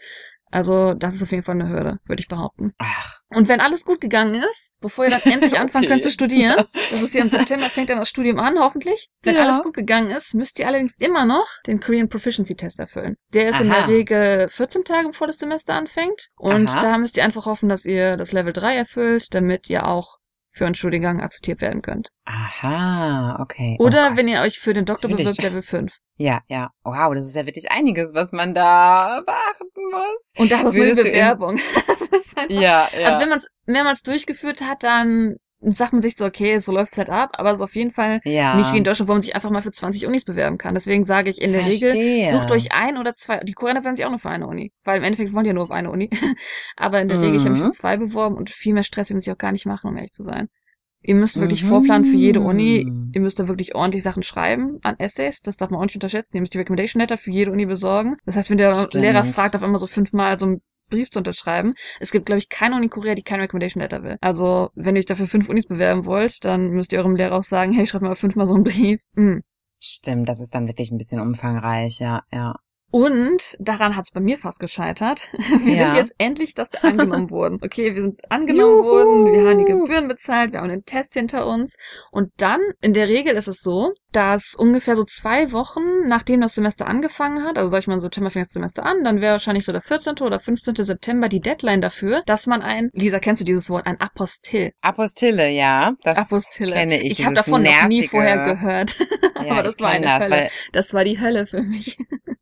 Also 0.51 0.93
das 0.93 1.15
ist 1.15 1.23
auf 1.23 1.31
jeden 1.31 1.43
Fall 1.43 1.55
eine 1.55 1.69
Hürde, 1.69 1.99
würde 2.05 2.21
ich 2.21 2.27
behaupten. 2.27 2.73
Ach. 2.77 3.21
Und 3.35 3.49
wenn 3.49 3.59
alles 3.59 3.83
gut 3.83 3.99
gegangen 3.99 4.41
ist, 4.41 4.73
bevor 4.79 5.05
ihr 5.05 5.11
dann 5.11 5.21
endlich 5.33 5.53
okay. 5.53 5.61
anfangen 5.61 5.87
könnt 5.87 6.03
zu 6.03 6.11
studieren, 6.11 6.55
das 6.73 7.01
ist 7.01 7.13
ja 7.13 7.21
im 7.21 7.29
September, 7.29 7.65
fängt 7.65 7.89
dann 7.89 7.99
das 7.99 8.09
Studium 8.09 8.39
an, 8.39 8.59
hoffentlich. 8.59 9.09
Wenn 9.23 9.35
ja. 9.35 9.43
alles 9.43 9.61
gut 9.61 9.73
gegangen 9.73 10.11
ist, 10.11 10.33
müsst 10.33 10.59
ihr 10.59 10.67
allerdings 10.67 10.93
immer 10.99 11.25
noch 11.25 11.47
den 11.65 11.79
Korean 11.79 12.09
Proficiency 12.09 12.55
Test 12.55 12.79
erfüllen. 12.79 13.17
Der 13.33 13.49
ist 13.49 13.55
Aha. 13.55 13.63
in 13.63 13.69
der 13.69 13.87
Regel 13.87 14.47
14 14.49 14.83
Tage, 14.83 15.09
bevor 15.09 15.27
das 15.27 15.37
Semester 15.37 15.73
anfängt. 15.73 16.27
Und 16.37 16.69
Aha. 16.69 16.79
da 16.79 16.97
müsst 16.97 17.17
ihr 17.17 17.23
einfach 17.23 17.45
hoffen, 17.45 17.69
dass 17.69 17.85
ihr 17.85 18.17
das 18.17 18.31
Level 18.31 18.53
3 18.53 18.75
erfüllt, 18.75 19.33
damit 19.33 19.69
ihr 19.69 19.85
auch 19.85 20.17
für 20.57 20.65
einen 20.65 20.75
Studiengang 20.75 21.21
akzeptiert 21.21 21.61
werden 21.61 21.81
könnt. 21.81 22.09
Aha, 22.25 23.37
okay. 23.39 23.77
Oder 23.79 24.11
oh 24.13 24.17
wenn 24.17 24.27
ihr 24.27 24.41
euch 24.41 24.59
für 24.59 24.73
den 24.73 24.85
Doktor 24.85 25.09
bewirbt, 25.09 25.41
Level 25.41 25.61
5. 25.61 25.91
Ja, 26.17 26.41
ja. 26.47 26.71
Wow, 26.83 27.13
das 27.13 27.25
ist 27.25 27.35
ja 27.35 27.45
wirklich 27.45 27.71
einiges, 27.71 28.13
was 28.13 28.31
man 28.31 28.53
da 28.53 29.21
beachten 29.25 29.91
muss. 29.91 30.33
Und 30.37 30.51
das 30.51 30.61
ist 30.61 30.75
eine 30.75 30.95
Bewerbung. 30.95 31.59
ja, 32.49 32.87
ja. 32.99 33.05
Also 33.05 33.19
wenn 33.19 33.29
man 33.29 33.37
es 33.37 33.47
mehrmals 33.65 34.01
durchgeführt 34.01 34.61
hat, 34.61 34.83
dann 34.83 35.37
sagt 35.61 35.93
man 35.93 36.01
sich 36.01 36.15
so, 36.15 36.25
okay, 36.25 36.59
so 36.59 36.71
läuft's 36.71 36.97
halt 36.97 37.09
ab, 37.09 37.31
aber 37.33 37.49
es 37.49 37.55
ist 37.55 37.61
auf 37.61 37.75
jeden 37.75 37.91
Fall 37.91 38.21
ja. 38.25 38.55
nicht 38.55 38.71
wie 38.73 38.77
in 38.77 38.83
Deutschland, 38.83 39.09
wo 39.09 39.13
man 39.13 39.21
sich 39.21 39.35
einfach 39.35 39.49
mal 39.49 39.61
für 39.61 39.71
20 39.71 40.05
Unis 40.05 40.23
bewerben 40.23 40.57
kann. 40.57 40.75
Deswegen 40.75 41.03
sage 41.03 41.31
ich 41.31 41.41
in 41.41 41.51
der 41.51 41.63
Verstehe. 41.63 41.93
Regel, 41.93 42.31
sucht 42.31 42.51
euch 42.51 42.71
ein 42.71 42.97
oder 42.97 43.15
zwei, 43.15 43.39
die 43.39 43.53
Koreaner 43.53 43.83
werden 43.83 43.95
sich 43.95 44.05
auch 44.05 44.11
nur 44.11 44.19
für 44.19 44.29
eine 44.29 44.47
Uni, 44.47 44.71
weil 44.83 44.97
im 44.97 45.03
Endeffekt 45.03 45.33
wollen 45.33 45.45
die 45.45 45.49
ja 45.49 45.53
nur 45.53 45.63
auf 45.63 45.71
eine 45.71 45.89
Uni. 45.89 46.09
aber 46.77 47.01
in 47.01 47.07
der 47.07 47.17
mhm. 47.17 47.23
Regel, 47.23 47.37
ich 47.37 47.43
habe 47.43 47.51
mich 47.51 47.61
für 47.61 47.67
mhm. 47.67 47.73
zwei 47.73 47.97
beworben 47.97 48.37
und 48.37 48.49
viel 48.51 48.73
mehr 48.73 48.83
Stress 48.83 49.11
muss 49.11 49.25
ich 49.25 49.33
auch 49.33 49.37
gar 49.37 49.51
nicht 49.51 49.65
machen, 49.65 49.89
um 49.89 49.97
ehrlich 49.97 50.13
zu 50.13 50.23
sein. 50.23 50.49
Ihr 51.01 51.15
müsst 51.15 51.39
wirklich 51.39 51.63
mhm. 51.63 51.67
vorplanen 51.67 52.05
für 52.05 52.15
jede 52.15 52.41
Uni. 52.41 52.91
Ihr 53.13 53.21
müsst 53.21 53.39
da 53.39 53.47
wirklich 53.47 53.75
ordentlich 53.75 54.03
Sachen 54.03 54.23
schreiben 54.23 54.79
an 54.81 54.95
Essays. 54.99 55.41
Das 55.41 55.57
darf 55.57 55.69
man 55.69 55.79
auch 55.79 55.85
nicht 55.85 55.95
unterschätzen. 55.95 56.35
Ihr 56.35 56.41
müsst 56.41 56.53
die 56.53 56.57
Recommendation 56.57 57.01
Letter 57.01 57.17
für 57.17 57.31
jede 57.31 57.51
Uni 57.51 57.65
besorgen. 57.65 58.17
Das 58.25 58.35
heißt, 58.35 58.49
wenn 58.49 58.57
der 58.57 58.73
Stimmt. 58.73 58.95
Lehrer 58.95 59.23
fragt, 59.23 59.55
auf 59.55 59.63
einmal 59.63 59.79
so 59.79 59.87
fünfmal 59.87 60.37
so 60.37 60.47
ein 60.47 60.61
Brief 60.89 61.09
zu 61.09 61.19
unterschreiben. 61.19 61.73
Es 61.99 62.11
gibt, 62.11 62.27
glaube 62.27 62.39
ich, 62.39 62.49
keine 62.49 62.75
Uni 62.75 62.87
Korea, 62.87 63.13
die 63.13 63.23
kein 63.23 63.41
Recommendation 63.41 63.81
Letter 63.81 64.03
will. 64.03 64.17
Also, 64.21 64.69
wenn 64.75 64.95
ihr 64.95 64.99
euch 64.99 65.05
dafür 65.05 65.27
fünf 65.27 65.49
Unis 65.49 65.65
bewerben 65.65 66.05
wollt, 66.05 66.43
dann 66.45 66.69
müsst 66.69 66.93
ihr 66.93 66.99
eurem 66.99 67.15
Lehrer 67.15 67.37
auch 67.37 67.43
sagen, 67.43 67.73
hey, 67.73 67.85
schreibt 67.85 68.03
mal 68.03 68.15
fünfmal 68.15 68.45
so 68.45 68.53
einen 68.53 68.63
Brief. 68.63 69.01
Mhm. 69.13 69.43
Stimmt, 69.79 70.27
das 70.27 70.39
ist 70.39 70.55
dann 70.55 70.67
wirklich 70.67 70.91
ein 70.91 70.97
bisschen 70.97 71.19
umfangreich, 71.19 71.99
ja, 71.99 72.23
ja. 72.31 72.55
Und 72.89 73.57
daran 73.59 73.95
hat 73.95 74.05
es 74.05 74.11
bei 74.11 74.21
mir 74.21 74.37
fast 74.37 74.59
gescheitert. 74.59 75.29
Wir 75.37 75.73
ja. 75.73 75.87
sind 75.87 75.95
jetzt 75.97 76.15
endlich, 76.17 76.53
dass 76.53 76.71
wir 76.71 76.85
angenommen 76.85 77.29
wurden. 77.31 77.59
Okay, 77.61 77.93
wir 77.93 78.01
sind 78.01 78.21
angenommen 78.31 78.83
Juhu. 78.83 78.85
worden, 78.85 79.33
wir 79.33 79.49
haben 79.49 79.57
die 79.59 79.65
Gebühren 79.65 80.07
bezahlt, 80.07 80.53
wir 80.53 80.59
haben 80.59 80.69
einen 80.69 80.85
Test 80.85 81.13
hinter 81.13 81.47
uns. 81.47 81.75
Und 82.11 82.31
dann, 82.37 82.61
in 82.81 82.93
der 82.93 83.09
Regel 83.09 83.33
ist 83.35 83.47
es 83.47 83.61
so, 83.61 83.93
dass 84.11 84.55
ungefähr 84.57 84.95
so 84.95 85.03
zwei 85.03 85.51
Wochen, 85.51 86.07
nachdem 86.07 86.41
das 86.41 86.55
Semester 86.55 86.87
angefangen 86.87 87.43
hat, 87.43 87.57
also 87.57 87.69
sag 87.69 87.79
ich 87.79 87.87
mal, 87.87 87.95
im 87.95 87.99
September 87.99 88.29
fängt 88.29 88.47
das 88.47 88.53
Semester 88.53 88.85
an, 88.85 89.03
dann 89.03 89.19
wäre 89.21 89.33
wahrscheinlich 89.33 89.65
so 89.65 89.71
der 89.71 89.81
14. 89.81 90.19
oder 90.21 90.39
15. 90.39 90.75
September 90.75 91.27
die 91.27 91.41
Deadline 91.41 91.81
dafür, 91.81 92.23
dass 92.25 92.47
man 92.47 92.61
ein, 92.61 92.89
Lisa, 92.93 93.19
kennst 93.19 93.41
du 93.41 93.45
dieses 93.45 93.69
Wort, 93.69 93.85
ein 93.85 93.99
Apostil? 93.99 94.71
Apostille, 94.81 95.49
ja. 95.49 95.93
Das 96.03 96.17
Apostille. 96.17 96.73
kenne 96.73 97.01
ich. 97.01 97.19
Ich 97.19 97.25
habe 97.25 97.35
davon 97.35 97.61
nervige... 97.61 97.81
noch 97.81 97.89
nie 97.89 98.07
vorher 98.07 98.43
gehört. 98.43 98.95
Ja, 99.45 99.51
Aber 99.53 99.63
das 99.63 99.79
war 99.79 99.91
eine 99.91 100.05
das, 100.05 100.23
Hölle. 100.25 100.49
Das 100.73 100.93
war 100.95 101.03
die 101.03 101.19
Hölle 101.19 101.45
für 101.45 101.61
mich. 101.61 101.95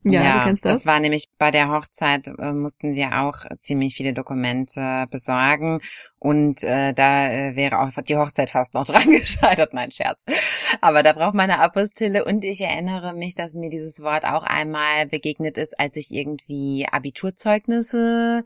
ja, 0.04 0.24
ja, 0.24 0.35
du 0.40 0.46
kennst 0.46 0.66
das. 0.66 0.74
Das 0.74 0.86
war 0.86 1.00
nämlich 1.00 1.30
bei 1.38 1.52
der 1.52 1.70
Hochzeit, 1.70 2.28
äh, 2.28 2.52
mussten 2.52 2.96
wir 2.96 3.22
auch 3.22 3.46
ziemlich 3.60 3.96
viele 3.96 4.14
Dokumente 4.14 5.08
besorgen. 5.10 5.82
Und 6.20 6.64
äh, 6.64 6.94
da 6.94 7.30
äh, 7.30 7.56
wäre 7.56 7.80
auch 7.80 7.92
die 8.02 8.18
Hochzeit 8.18 8.50
fast 8.50 8.74
noch 8.74 8.86
dran 8.86 9.10
gescheitert, 9.12 9.74
mein 9.74 9.92
Scherz. 9.92 10.24
Aber 10.82 11.04
da 11.04 11.14
braucht 11.14 11.36
man 11.36 11.50
eine 11.50 11.62
Apostille. 11.62 12.26
Und 12.26 12.44
ich 12.44 12.62
erinnere 12.62 13.14
mich, 13.14 13.36
dass 13.36 13.54
mir 13.54 13.70
dieses 13.70 14.02
Wort 14.02 14.26
auch 14.26 14.44
einmal 14.44 15.06
begegnet 15.06 15.58
ist, 15.58 15.80
als 15.80 15.96
ich 15.96 16.12
irgendwie 16.12 16.88
Abiturzeugnisse 16.92 18.44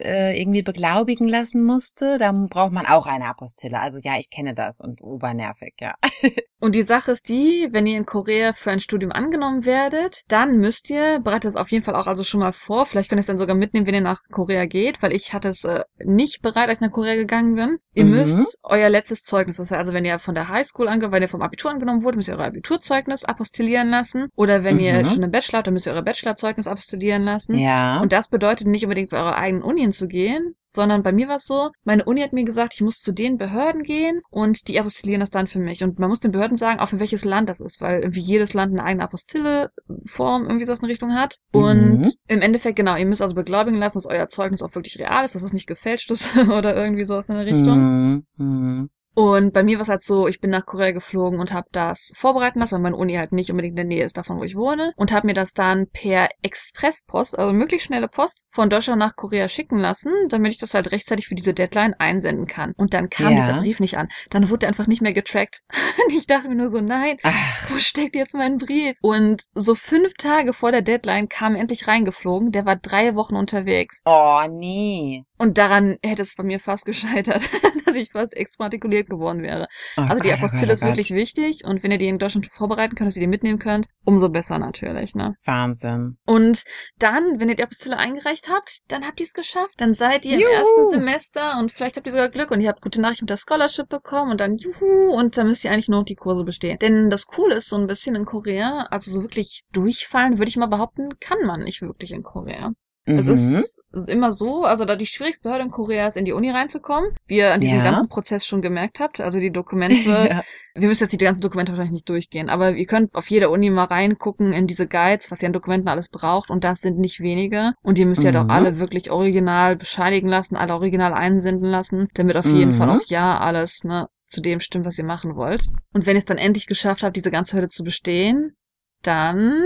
äh, 0.00 0.40
irgendwie 0.40 0.62
beglaubigen 0.62 1.28
lassen 1.28 1.64
musste, 1.64 2.18
dann 2.18 2.48
braucht 2.48 2.72
man 2.72 2.86
auch 2.86 3.06
eine 3.06 3.26
Apostille. 3.26 3.80
Also 3.80 3.98
ja, 4.02 4.18
ich 4.18 4.30
kenne 4.30 4.54
das 4.54 4.80
und 4.80 5.00
obernervig, 5.02 5.74
ja. 5.80 5.94
und 6.60 6.74
die 6.74 6.82
Sache 6.82 7.12
ist 7.12 7.28
die, 7.28 7.68
wenn 7.72 7.86
ihr 7.86 7.96
in 7.96 8.06
Korea 8.06 8.52
für 8.54 8.70
ein 8.70 8.80
Studium 8.80 9.12
angenommen 9.12 9.64
werdet, 9.64 10.22
dann 10.28 10.58
müsst 10.58 10.90
ihr, 10.90 11.20
bereitet 11.20 11.50
es 11.50 11.56
auf 11.56 11.70
jeden 11.70 11.84
Fall 11.84 11.96
auch 11.96 12.06
also 12.06 12.24
schon 12.24 12.40
mal 12.40 12.52
vor, 12.52 12.86
vielleicht 12.86 13.08
könnt 13.08 13.18
ihr 13.18 13.20
es 13.20 13.26
dann 13.26 13.38
sogar 13.38 13.56
mitnehmen, 13.56 13.86
wenn 13.86 13.94
ihr 13.94 14.00
nach 14.00 14.20
Korea 14.30 14.66
geht, 14.66 15.02
weil 15.02 15.12
ich 15.12 15.32
hatte 15.32 15.48
es 15.48 15.64
äh, 15.64 15.84
nicht 16.04 16.42
bereit, 16.42 16.68
als 16.68 16.78
ich 16.78 16.82
nach 16.82 16.92
Korea 16.92 17.14
gegangen 17.14 17.54
bin. 17.54 17.78
Ihr 17.94 18.04
mhm. 18.04 18.10
müsst 18.10 18.58
euer 18.62 18.90
letztes 18.90 19.22
Zeugnis, 19.22 19.56
das 19.56 19.70
heißt 19.70 19.78
also, 19.78 19.92
wenn 19.92 20.04
ihr 20.04 20.18
von 20.18 20.34
der 20.34 20.48
Highschool 20.48 20.88
angenommen, 20.88 21.14
wenn 21.14 21.22
ihr 21.22 21.28
vom 21.28 21.42
Abitur 21.42 21.70
angenommen 21.70 22.04
wurde, 22.04 22.16
müsst 22.16 22.28
ihr 22.28 22.36
euer 22.36 22.46
Abiturzeugnis 22.46 23.24
apostillieren 23.24 23.88
lassen. 23.88 24.28
Oder 24.36 24.62
wenn 24.62 24.74
mhm. 24.74 24.80
ihr 24.80 25.06
schon 25.06 25.22
einen 25.22 25.32
Bachelor 25.32 25.58
habt, 25.58 25.66
dann 25.68 25.74
müsst 25.74 25.86
ihr 25.86 25.94
euer 25.94 26.02
Bachelorzeugnis 26.02 26.66
apostillieren 26.66 27.22
lassen. 27.22 27.56
Ja. 27.56 28.00
Und 28.00 28.12
das 28.12 28.28
bedeutet 28.28 28.66
nicht 28.66 28.84
unbedingt 28.84 29.10
bei 29.10 29.18
eurer 29.18 29.36
eigenen 29.36 29.62
Uni 29.62 29.85
zu 29.92 30.08
gehen, 30.08 30.54
sondern 30.68 31.02
bei 31.02 31.12
mir 31.12 31.26
war 31.26 31.36
es 31.36 31.46
so, 31.46 31.70
meine 31.84 32.04
Uni 32.04 32.20
hat 32.20 32.32
mir 32.32 32.44
gesagt, 32.44 32.74
ich 32.74 32.82
muss 32.82 33.00
zu 33.00 33.12
den 33.12 33.38
Behörden 33.38 33.82
gehen 33.82 34.20
und 34.30 34.68
die 34.68 34.78
apostillieren 34.78 35.20
das 35.20 35.30
dann 35.30 35.46
für 35.46 35.58
mich. 35.58 35.82
Und 35.82 35.98
man 35.98 36.08
muss 36.08 36.20
den 36.20 36.32
Behörden 36.32 36.56
sagen, 36.56 36.78
auch 36.78 36.88
für 36.88 37.00
welches 37.00 37.24
Land 37.24 37.48
das 37.48 37.60
ist, 37.60 37.80
weil 37.80 38.00
irgendwie 38.00 38.20
jedes 38.20 38.54
Land 38.54 38.72
eine 38.72 38.84
eigene 38.84 39.04
Apostilleform 39.04 40.44
irgendwie 40.44 40.66
so 40.66 40.74
in 40.74 40.84
Richtung 40.84 41.14
hat. 41.14 41.38
Und 41.52 42.00
mhm. 42.00 42.12
im 42.28 42.40
Endeffekt, 42.42 42.76
genau, 42.76 42.96
ihr 42.96 43.06
müsst 43.06 43.22
also 43.22 43.34
beglaubigen 43.34 43.78
lassen, 43.78 43.98
dass 43.98 44.06
euer 44.06 44.28
Zeugnis 44.28 44.62
auch 44.62 44.74
wirklich 44.74 44.98
real 44.98 45.24
ist, 45.24 45.34
dass 45.34 45.42
es 45.42 45.52
nicht 45.52 45.66
gefälscht 45.66 46.10
ist 46.10 46.36
oder 46.48 46.76
irgendwie 46.76 47.04
sowas 47.04 47.28
in 47.28 47.36
der 47.36 47.46
Richtung. 47.46 48.24
Mhm. 48.36 48.90
Und 49.16 49.54
bei 49.54 49.62
mir 49.62 49.78
war 49.78 49.82
es 49.82 49.88
halt 49.88 50.04
so, 50.04 50.28
ich 50.28 50.40
bin 50.40 50.50
nach 50.50 50.66
Korea 50.66 50.92
geflogen 50.92 51.40
und 51.40 51.50
habe 51.50 51.68
das 51.72 52.12
vorbereiten 52.14 52.60
lassen, 52.60 52.74
weil 52.74 52.82
meine 52.82 52.96
Uni 52.96 53.14
halt 53.14 53.32
nicht 53.32 53.50
unbedingt 53.50 53.72
in 53.72 53.76
der 53.76 53.84
Nähe 53.86 54.04
ist 54.04 54.18
davon, 54.18 54.38
wo 54.38 54.44
ich 54.44 54.56
wohne. 54.56 54.92
Und 54.96 55.10
habe 55.10 55.26
mir 55.26 55.32
das 55.32 55.54
dann 55.54 55.86
per 55.90 56.28
Expresspost, 56.42 57.38
also 57.38 57.54
möglichst 57.54 57.86
schnelle 57.86 58.08
Post, 58.08 58.44
von 58.50 58.68
Deutschland 58.68 58.98
nach 58.98 59.16
Korea 59.16 59.48
schicken 59.48 59.78
lassen, 59.78 60.12
damit 60.28 60.52
ich 60.52 60.58
das 60.58 60.74
halt 60.74 60.92
rechtzeitig 60.92 61.28
für 61.28 61.34
diese 61.34 61.54
Deadline 61.54 61.94
einsenden 61.98 62.46
kann. 62.46 62.74
Und 62.76 62.92
dann 62.92 63.08
kam 63.08 63.32
ja. 63.32 63.38
dieser 63.38 63.60
Brief 63.60 63.80
nicht 63.80 63.96
an. 63.96 64.08
Dann 64.28 64.50
wurde 64.50 64.66
er 64.66 64.68
einfach 64.68 64.86
nicht 64.86 65.00
mehr 65.00 65.14
getrackt. 65.14 65.62
ich 66.08 66.26
dachte 66.26 66.48
mir 66.48 66.56
nur 66.56 66.68
so, 66.68 66.82
nein, 66.82 67.16
Ach. 67.22 67.70
wo 67.70 67.78
steckt 67.78 68.16
jetzt 68.16 68.34
mein 68.34 68.58
Brief? 68.58 68.98
Und 69.00 69.44
so 69.54 69.74
fünf 69.74 70.12
Tage 70.18 70.52
vor 70.52 70.72
der 70.72 70.82
Deadline 70.82 71.30
kam 71.30 71.54
er 71.54 71.62
endlich 71.62 71.88
reingeflogen. 71.88 72.52
Der 72.52 72.66
war 72.66 72.76
drei 72.76 73.14
Wochen 73.14 73.36
unterwegs. 73.36 73.98
Oh, 74.04 74.42
nee. 74.50 75.24
Und 75.38 75.58
daran 75.58 75.98
hätte 76.02 76.22
es 76.22 76.34
bei 76.34 76.42
mir 76.42 76.60
fast 76.60 76.86
gescheitert, 76.86 77.42
dass 77.86 77.96
ich 77.96 78.10
fast 78.10 78.34
exmatrikuliert 78.34 79.08
geworden 79.08 79.42
wäre. 79.42 79.68
Oh 79.96 80.02
also 80.02 80.22
die 80.22 80.30
oh 80.30 80.34
Apostille 80.34 80.70
oh 80.70 80.72
ist 80.72 80.82
wirklich 80.82 81.10
wichtig 81.10 81.64
und 81.64 81.82
wenn 81.82 81.90
ihr 81.90 81.98
die 81.98 82.08
in 82.08 82.18
Deutschland 82.18 82.46
vorbereiten 82.46 82.94
könnt, 82.94 83.08
dass 83.08 83.16
ihr 83.16 83.20
die 83.20 83.26
mitnehmen 83.26 83.58
könnt, 83.58 83.86
umso 84.04 84.28
besser 84.28 84.58
natürlich, 84.58 85.14
ne? 85.14 85.36
Wahnsinn. 85.44 86.16
Und 86.26 86.64
dann, 86.98 87.38
wenn 87.38 87.48
ihr 87.48 87.56
die 87.56 87.62
Apostille 87.62 87.98
eingereicht 87.98 88.48
habt, 88.48 88.80
dann 88.88 89.04
habt 89.04 89.20
ihr 89.20 89.24
es 89.24 89.34
geschafft. 89.34 89.74
Dann 89.76 89.94
seid 89.94 90.24
ihr 90.24 90.38
juhu. 90.38 90.48
im 90.48 90.54
ersten 90.54 90.86
Semester 90.86 91.58
und 91.58 91.72
vielleicht 91.72 91.96
habt 91.96 92.06
ihr 92.06 92.12
sogar 92.12 92.30
Glück 92.30 92.50
und 92.50 92.60
ihr 92.60 92.68
habt 92.68 92.80
gute 92.80 93.00
Nachrichten 93.00 93.24
mit 93.24 93.30
der 93.30 93.36
Scholarship 93.36 93.88
bekommen 93.88 94.30
und 94.30 94.40
dann 94.40 94.56
juhu 94.56 95.10
und 95.10 95.36
dann 95.36 95.48
müsst 95.48 95.64
ihr 95.64 95.70
eigentlich 95.70 95.88
nur 95.88 96.00
noch 96.00 96.06
die 96.06 96.14
Kurse 96.14 96.44
bestehen. 96.44 96.78
Denn 96.78 97.10
das 97.10 97.26
Coole 97.26 97.56
ist 97.56 97.68
so 97.68 97.76
ein 97.76 97.86
bisschen 97.86 98.16
in 98.16 98.24
Korea, 98.24 98.86
also 98.90 99.10
so 99.10 99.22
wirklich 99.22 99.64
durchfallen, 99.72 100.38
würde 100.38 100.48
ich 100.48 100.56
mal 100.56 100.66
behaupten, 100.66 101.18
kann 101.20 101.38
man 101.44 101.62
nicht 101.62 101.82
wirklich 101.82 102.12
in 102.12 102.22
Korea. 102.22 102.72
Mhm. 103.06 103.18
Es 103.18 103.28
ist 103.28 103.80
immer 104.08 104.32
so, 104.32 104.64
also 104.64 104.84
da 104.84 104.96
die 104.96 105.06
schwierigste 105.06 105.50
Hürde 105.50 105.64
in 105.64 105.70
Korea 105.70 106.08
ist, 106.08 106.16
in 106.16 106.24
die 106.24 106.32
Uni 106.32 106.50
reinzukommen, 106.50 107.12
wie 107.26 107.36
ihr 107.38 107.54
an 107.54 107.60
diesem 107.60 107.78
ja. 107.78 107.84
ganzen 107.84 108.08
Prozess 108.08 108.44
schon 108.44 108.60
gemerkt 108.62 109.00
habt. 109.00 109.20
Also 109.20 109.38
die 109.38 109.52
Dokumente, 109.52 109.96
ja. 110.30 110.42
wir 110.74 110.88
müssen 110.88 111.04
jetzt 111.04 111.12
die 111.12 111.24
ganzen 111.24 111.40
Dokumente 111.40 111.72
wahrscheinlich 111.72 111.92
nicht 111.92 112.08
durchgehen, 112.08 112.48
aber 112.48 112.72
ihr 112.72 112.86
könnt 112.86 113.14
auf 113.14 113.30
jeder 113.30 113.50
Uni 113.50 113.70
mal 113.70 113.84
reingucken 113.84 114.52
in 114.52 114.66
diese 114.66 114.86
Guides, 114.86 115.30
was 115.30 115.40
ihr 115.42 115.46
an 115.46 115.52
Dokumenten 115.52 115.88
alles 115.88 116.08
braucht 116.08 116.50
und 116.50 116.64
das 116.64 116.80
sind 116.80 116.98
nicht 116.98 117.20
wenige. 117.20 117.72
Und 117.82 117.98
ihr 117.98 118.06
müsst 118.06 118.22
mhm. 118.22 118.26
ja 118.26 118.32
doch 118.32 118.48
alle 118.48 118.78
wirklich 118.78 119.10
original 119.10 119.76
bescheinigen 119.76 120.28
lassen, 120.28 120.56
alle 120.56 120.74
original 120.74 121.14
einsenden 121.14 121.70
lassen, 121.70 122.08
damit 122.14 122.36
auf 122.36 122.46
mhm. 122.46 122.56
jeden 122.56 122.74
Fall 122.74 122.90
auch 122.90 123.00
ja 123.06 123.38
alles, 123.38 123.84
ne, 123.84 124.08
zu 124.28 124.42
dem 124.42 124.60
stimmt, 124.60 124.84
was 124.84 124.98
ihr 124.98 125.04
machen 125.04 125.36
wollt. 125.36 125.64
Und 125.92 126.06
wenn 126.06 126.16
ihr 126.16 126.20
es 126.20 126.24
dann 126.24 126.38
endlich 126.38 126.66
geschafft 126.66 127.04
habt, 127.04 127.16
diese 127.16 127.30
ganze 127.30 127.56
Hürde 127.56 127.68
zu 127.68 127.84
bestehen, 127.84 128.56
dann 129.02 129.64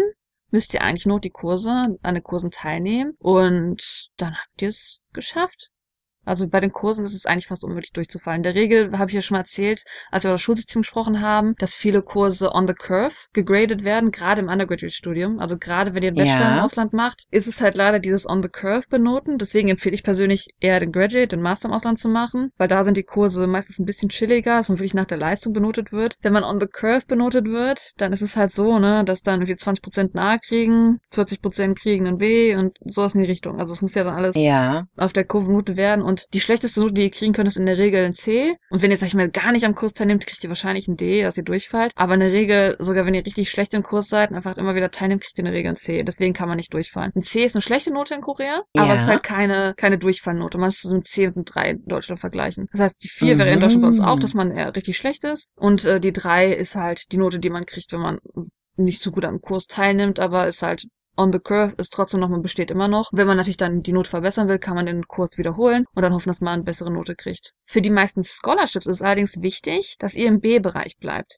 müsst 0.51 0.74
ihr 0.74 0.82
eigentlich 0.82 1.07
nur 1.07 1.20
die 1.20 1.30
Kurse, 1.30 1.98
an 2.03 2.14
den 2.14 2.22
Kursen 2.22 2.51
teilnehmen 2.51 3.14
und 3.18 4.11
dann 4.16 4.36
habt 4.36 4.62
ihr 4.62 4.68
es 4.68 5.01
geschafft. 5.12 5.70
Also 6.25 6.47
bei 6.49 6.61
den 6.61 6.73
Kursen 6.73 7.05
ist 7.05 7.14
es 7.14 7.27
eigentlich 7.27 7.49
fast 7.49 7.64
unmöglich 7.64 7.93
durchzufallen. 7.93 8.41
In 8.41 8.43
der 8.43 8.55
Regel 8.55 8.99
habe 8.99 9.11
ich 9.11 9.14
ja 9.14 9.23
schon 9.23 9.37
mal 9.37 9.41
erzählt, 9.41 9.85
als 10.11 10.25
wir 10.25 10.31
über 10.31 10.35
das 10.35 10.43
Schulsystem 10.43 10.83
gesprochen 10.83 11.21
haben, 11.21 11.55
dass 11.59 11.75
viele 11.75 12.03
Kurse 12.03 12.53
on 12.53 12.66
the 12.66 12.75
curve 12.75 13.14
gegradet 13.33 13.85
werden, 13.85 14.11
gerade 14.11 14.41
im 14.41 14.49
Undergraduate-Studium. 14.49 15.39
Also 15.39 15.57
gerade 15.57 15.95
wenn 15.95 16.03
ihr 16.03 16.09
einen 16.09 16.16
Bachelor 16.16 16.41
ja. 16.41 16.59
im 16.59 16.64
Ausland 16.64 16.93
macht, 16.93 17.25
ist 17.31 17.47
es 17.47 17.61
halt 17.61 17.75
leider 17.75 17.99
dieses 17.99 18.29
on 18.29 18.43
the 18.43 18.49
curve 18.49 18.85
benoten. 18.89 19.39
Deswegen 19.39 19.68
empfehle 19.68 19.95
ich 19.95 20.03
persönlich 20.03 20.49
eher 20.61 20.81
den 20.81 20.93
Graduate, 20.93 21.29
den 21.29 21.43
Master 21.43 21.68
im 21.68 21.75
Ausland 21.75 21.99
zu 21.99 22.09
machen, 22.09 22.53
weil 22.59 22.68
da 22.68 22.85
sind 22.85 22.97
die 22.97 23.03
Kurse 23.03 23.47
meistens 23.47 23.79
ein 23.79 23.87
bisschen 23.87 24.11
chilliger, 24.11 24.59
dass 24.59 24.68
man 24.68 24.79
wirklich 24.79 24.95
nach 24.95 25.07
der 25.07 25.18
Leistung 25.18 25.53
benotet 25.53 25.93
wird. 25.93 26.16
Wenn 26.23 26.33
man 26.33 26.45
on 26.45 26.61
the 26.61 26.66
curve 26.66 27.07
benotet 27.07 27.47
wird, 27.47 27.93
dann 27.97 28.12
ist 28.12 28.23
es 28.23 28.37
halt 28.37 28.53
so, 28.53 28.79
ne, 28.79 29.05
dass 29.05 29.23
dann 29.23 29.41
irgendwie 29.41 29.55
20% 29.55 30.11
nahe 30.12 30.39
kriegen, 30.39 31.01
40% 31.12 31.75
kriegen 31.81 32.07
ein 32.07 32.18
B 32.18 32.55
und 32.57 32.77
sowas 32.85 33.14
in 33.14 33.21
die 33.21 33.27
Richtung. 33.27 33.59
Also 33.59 33.73
es 33.73 33.83
muss 33.83 33.95
ja 33.95 34.05
dann 34.05 34.14
alles 34.14 34.37
ja. 34.37 34.85
auf 34.97 35.12
der 35.12 35.25
Kurve 35.25 35.47
benotet 35.47 35.77
werden 35.77 36.03
und 36.11 36.26
die 36.34 36.40
schlechteste 36.40 36.80
Note, 36.80 36.94
die 36.94 37.02
ihr 37.02 37.11
kriegen 37.11 37.32
könnt, 37.32 37.46
ist 37.46 37.56
in 37.56 37.66
der 37.66 37.78
Regel 37.78 38.04
ein 38.04 38.14
C. 38.14 38.56
Und 38.68 38.82
wenn 38.82 38.90
ihr, 38.90 38.98
sag 38.98 39.06
ich 39.06 39.14
mal, 39.14 39.30
gar 39.30 39.52
nicht 39.52 39.64
am 39.64 39.76
Kurs 39.76 39.94
teilnehmt, 39.94 40.26
kriegt 40.26 40.42
ihr 40.42 40.50
wahrscheinlich 40.50 40.88
ein 40.88 40.96
D, 40.96 41.22
dass 41.22 41.38
ihr 41.38 41.44
durchfallt. 41.44 41.92
Aber 41.94 42.14
in 42.14 42.20
der 42.20 42.32
Regel, 42.32 42.76
sogar 42.80 43.06
wenn 43.06 43.14
ihr 43.14 43.24
richtig 43.24 43.48
schlecht 43.48 43.72
im 43.74 43.84
Kurs 43.84 44.08
seid 44.08 44.30
und 44.30 44.36
einfach 44.36 44.56
immer 44.56 44.74
wieder 44.74 44.90
teilnehmt, 44.90 45.22
kriegt 45.22 45.38
ihr 45.38 45.42
in 45.42 45.52
der 45.52 45.54
Regel 45.54 45.70
ein 45.70 45.76
C. 45.76 46.02
Deswegen 46.02 46.34
kann 46.34 46.48
man 46.48 46.56
nicht 46.56 46.74
durchfallen. 46.74 47.12
Ein 47.14 47.22
C 47.22 47.44
ist 47.44 47.54
eine 47.54 47.62
schlechte 47.62 47.92
Note 47.92 48.14
in 48.14 48.22
Korea, 48.22 48.62
ja. 48.74 48.82
aber 48.82 48.94
es 48.94 49.02
ist 49.02 49.08
halt 49.08 49.22
keine, 49.22 49.74
keine 49.76 49.98
Durchfallnote. 49.98 50.58
Man 50.58 50.66
muss 50.66 50.82
so 50.82 50.92
ein 50.92 51.04
C 51.04 51.28
und 51.28 51.36
ein 51.36 51.44
3 51.44 51.70
in 51.70 51.84
Deutschland 51.86 52.20
vergleichen. 52.20 52.66
Das 52.72 52.80
heißt, 52.80 53.04
die 53.04 53.08
4 53.08 53.34
mhm. 53.34 53.38
wäre 53.38 53.50
in 53.50 53.61
Deutschland 53.61 53.82
bei 53.82 53.88
uns 53.88 54.00
auch, 54.00 54.18
dass 54.18 54.34
man 54.34 54.50
eher 54.50 54.74
richtig 54.74 54.96
schlecht 54.96 55.22
ist. 55.22 55.48
Und 55.54 55.84
äh, 55.84 56.00
die 56.00 56.12
3 56.12 56.52
ist 56.52 56.74
halt 56.74 57.12
die 57.12 57.18
Note, 57.18 57.38
die 57.38 57.50
man 57.50 57.66
kriegt, 57.66 57.92
wenn 57.92 58.00
man 58.00 58.18
nicht 58.76 59.00
so 59.00 59.12
gut 59.12 59.24
am 59.24 59.40
Kurs 59.40 59.66
teilnimmt, 59.66 60.18
aber 60.18 60.48
ist 60.48 60.62
halt 60.62 60.86
on 61.21 61.33
the 61.33 61.39
curve 61.39 61.75
ist 61.77 61.93
trotzdem 61.93 62.21
noch, 62.21 62.31
man 62.31 62.41
besteht 62.41 62.71
immer 62.71 62.89
noch. 62.89 63.11
Wenn 63.12 63.27
man 63.27 63.37
natürlich 63.37 63.59
dann 63.59 63.83
die 63.83 63.93
Note 63.93 64.09
verbessern 64.09 64.49
will, 64.49 64.59
kann 64.59 64.75
man 64.75 64.87
den 64.87 65.07
Kurs 65.07 65.37
wiederholen 65.37 65.85
und 65.95 66.03
dann 66.03 66.14
hoffen, 66.14 66.31
dass 66.31 66.41
man 66.41 66.55
eine 66.55 66.62
bessere 66.62 66.91
Note 66.91 67.14
kriegt. 67.14 67.53
Für 67.66 67.83
die 67.83 67.91
meisten 67.91 68.23
Scholarships 68.25 68.87
ist 68.87 69.03
allerdings 69.03 69.43
wichtig, 69.43 69.97
dass 69.99 70.14
ihr 70.14 70.27
im 70.27 70.41
B-Bereich 70.41 70.97
bleibt. 70.99 71.37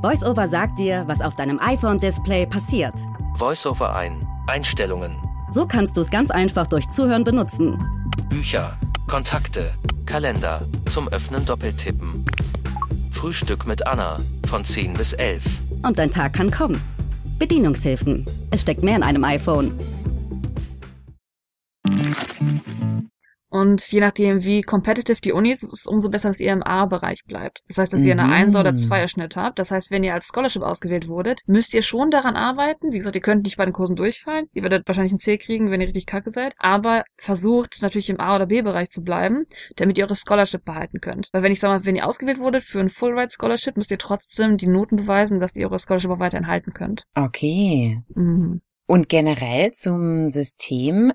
VoiceOver 0.00 0.48
sagt 0.48 0.78
dir, 0.78 1.04
was 1.06 1.20
auf 1.20 1.36
deinem 1.36 1.60
iPhone-Display 1.60 2.46
passiert. 2.46 2.94
VoiceOver 3.34 3.94
ein. 3.94 4.26
Einstellungen. 4.46 5.14
So 5.50 5.66
kannst 5.66 5.96
du 5.98 6.00
es 6.00 6.10
ganz 6.10 6.30
einfach 6.30 6.66
durch 6.66 6.88
Zuhören 6.88 7.24
benutzen. 7.24 7.78
Bücher, 8.30 8.78
Kontakte, 9.06 9.74
Kalender, 10.06 10.66
zum 10.86 11.08
Öffnen 11.08 11.44
doppeltippen. 11.44 12.24
Frühstück 13.10 13.66
mit 13.66 13.86
Anna 13.86 14.16
von 14.46 14.64
10 14.64 14.94
bis 14.94 15.12
11. 15.12 15.44
Und 15.82 15.98
dein 15.98 16.10
Tag 16.10 16.32
kann 16.32 16.50
kommen. 16.50 16.80
Bedienungshilfen. 17.38 18.24
Es 18.50 18.62
steckt 18.62 18.82
mehr 18.82 18.96
in 18.96 19.02
einem 19.02 19.24
iPhone. 19.24 19.72
Und 23.50 23.80
je 23.90 24.00
nachdem, 24.00 24.44
wie 24.44 24.60
competitive 24.60 25.20
die 25.22 25.32
Uni 25.32 25.50
ist, 25.50 25.62
ist 25.62 25.72
es 25.72 25.86
umso 25.86 26.10
besser, 26.10 26.28
dass 26.28 26.40
ihr 26.40 26.52
im 26.52 26.62
A-Bereich 26.62 27.24
bleibt. 27.26 27.62
Das 27.68 27.78
heißt, 27.78 27.92
dass 27.92 28.04
ihr 28.04 28.12
eine 28.12 28.24
1 28.30 28.54
oder 28.56 28.70
2er 28.70 29.02
mhm. 29.02 29.08
Schnitt 29.08 29.36
habt. 29.36 29.58
Das 29.58 29.70
heißt, 29.70 29.90
wenn 29.90 30.04
ihr 30.04 30.12
als 30.12 30.26
Scholarship 30.26 30.62
ausgewählt 30.62 31.08
wurdet, 31.08 31.40
müsst 31.46 31.72
ihr 31.72 31.82
schon 31.82 32.10
daran 32.10 32.36
arbeiten. 32.36 32.92
Wie 32.92 32.98
gesagt, 32.98 33.16
ihr 33.16 33.22
könnt 33.22 33.44
nicht 33.44 33.56
bei 33.56 33.64
den 33.64 33.72
Kursen 33.72 33.96
durchfallen. 33.96 34.48
Ihr 34.52 34.62
werdet 34.62 34.86
wahrscheinlich 34.86 35.12
ein 35.12 35.18
C 35.18 35.38
kriegen, 35.38 35.70
wenn 35.70 35.80
ihr 35.80 35.86
richtig 35.86 36.04
kacke 36.06 36.30
seid. 36.30 36.54
Aber 36.58 37.04
versucht 37.16 37.78
natürlich 37.80 38.10
im 38.10 38.20
A- 38.20 38.36
oder 38.36 38.46
B-Bereich 38.46 38.90
zu 38.90 39.02
bleiben, 39.02 39.46
damit 39.76 39.96
ihr 39.96 40.04
eure 40.04 40.14
Scholarship 40.14 40.64
behalten 40.64 41.00
könnt. 41.00 41.28
Weil 41.32 41.42
wenn 41.42 41.52
ich 41.52 41.60
sage 41.60 41.78
mal, 41.78 41.86
wenn 41.86 41.96
ihr 41.96 42.06
ausgewählt 42.06 42.38
wurdet 42.40 42.64
für 42.64 42.80
ein 42.80 42.90
Full-Ride 42.90 43.30
Scholarship, 43.30 43.76
müsst 43.78 43.90
ihr 43.90 43.98
trotzdem 43.98 44.58
die 44.58 44.66
Noten 44.66 44.96
beweisen, 44.96 45.40
dass 45.40 45.56
ihr 45.56 45.66
eure 45.66 45.78
Scholarship 45.78 46.10
auch 46.10 46.20
weiterhin 46.20 46.48
halten 46.48 46.74
könnt. 46.74 47.04
Okay. 47.14 48.02
Mhm. 48.14 48.60
Und 48.86 49.08
generell 49.08 49.72
zum 49.72 50.30
System 50.30 51.12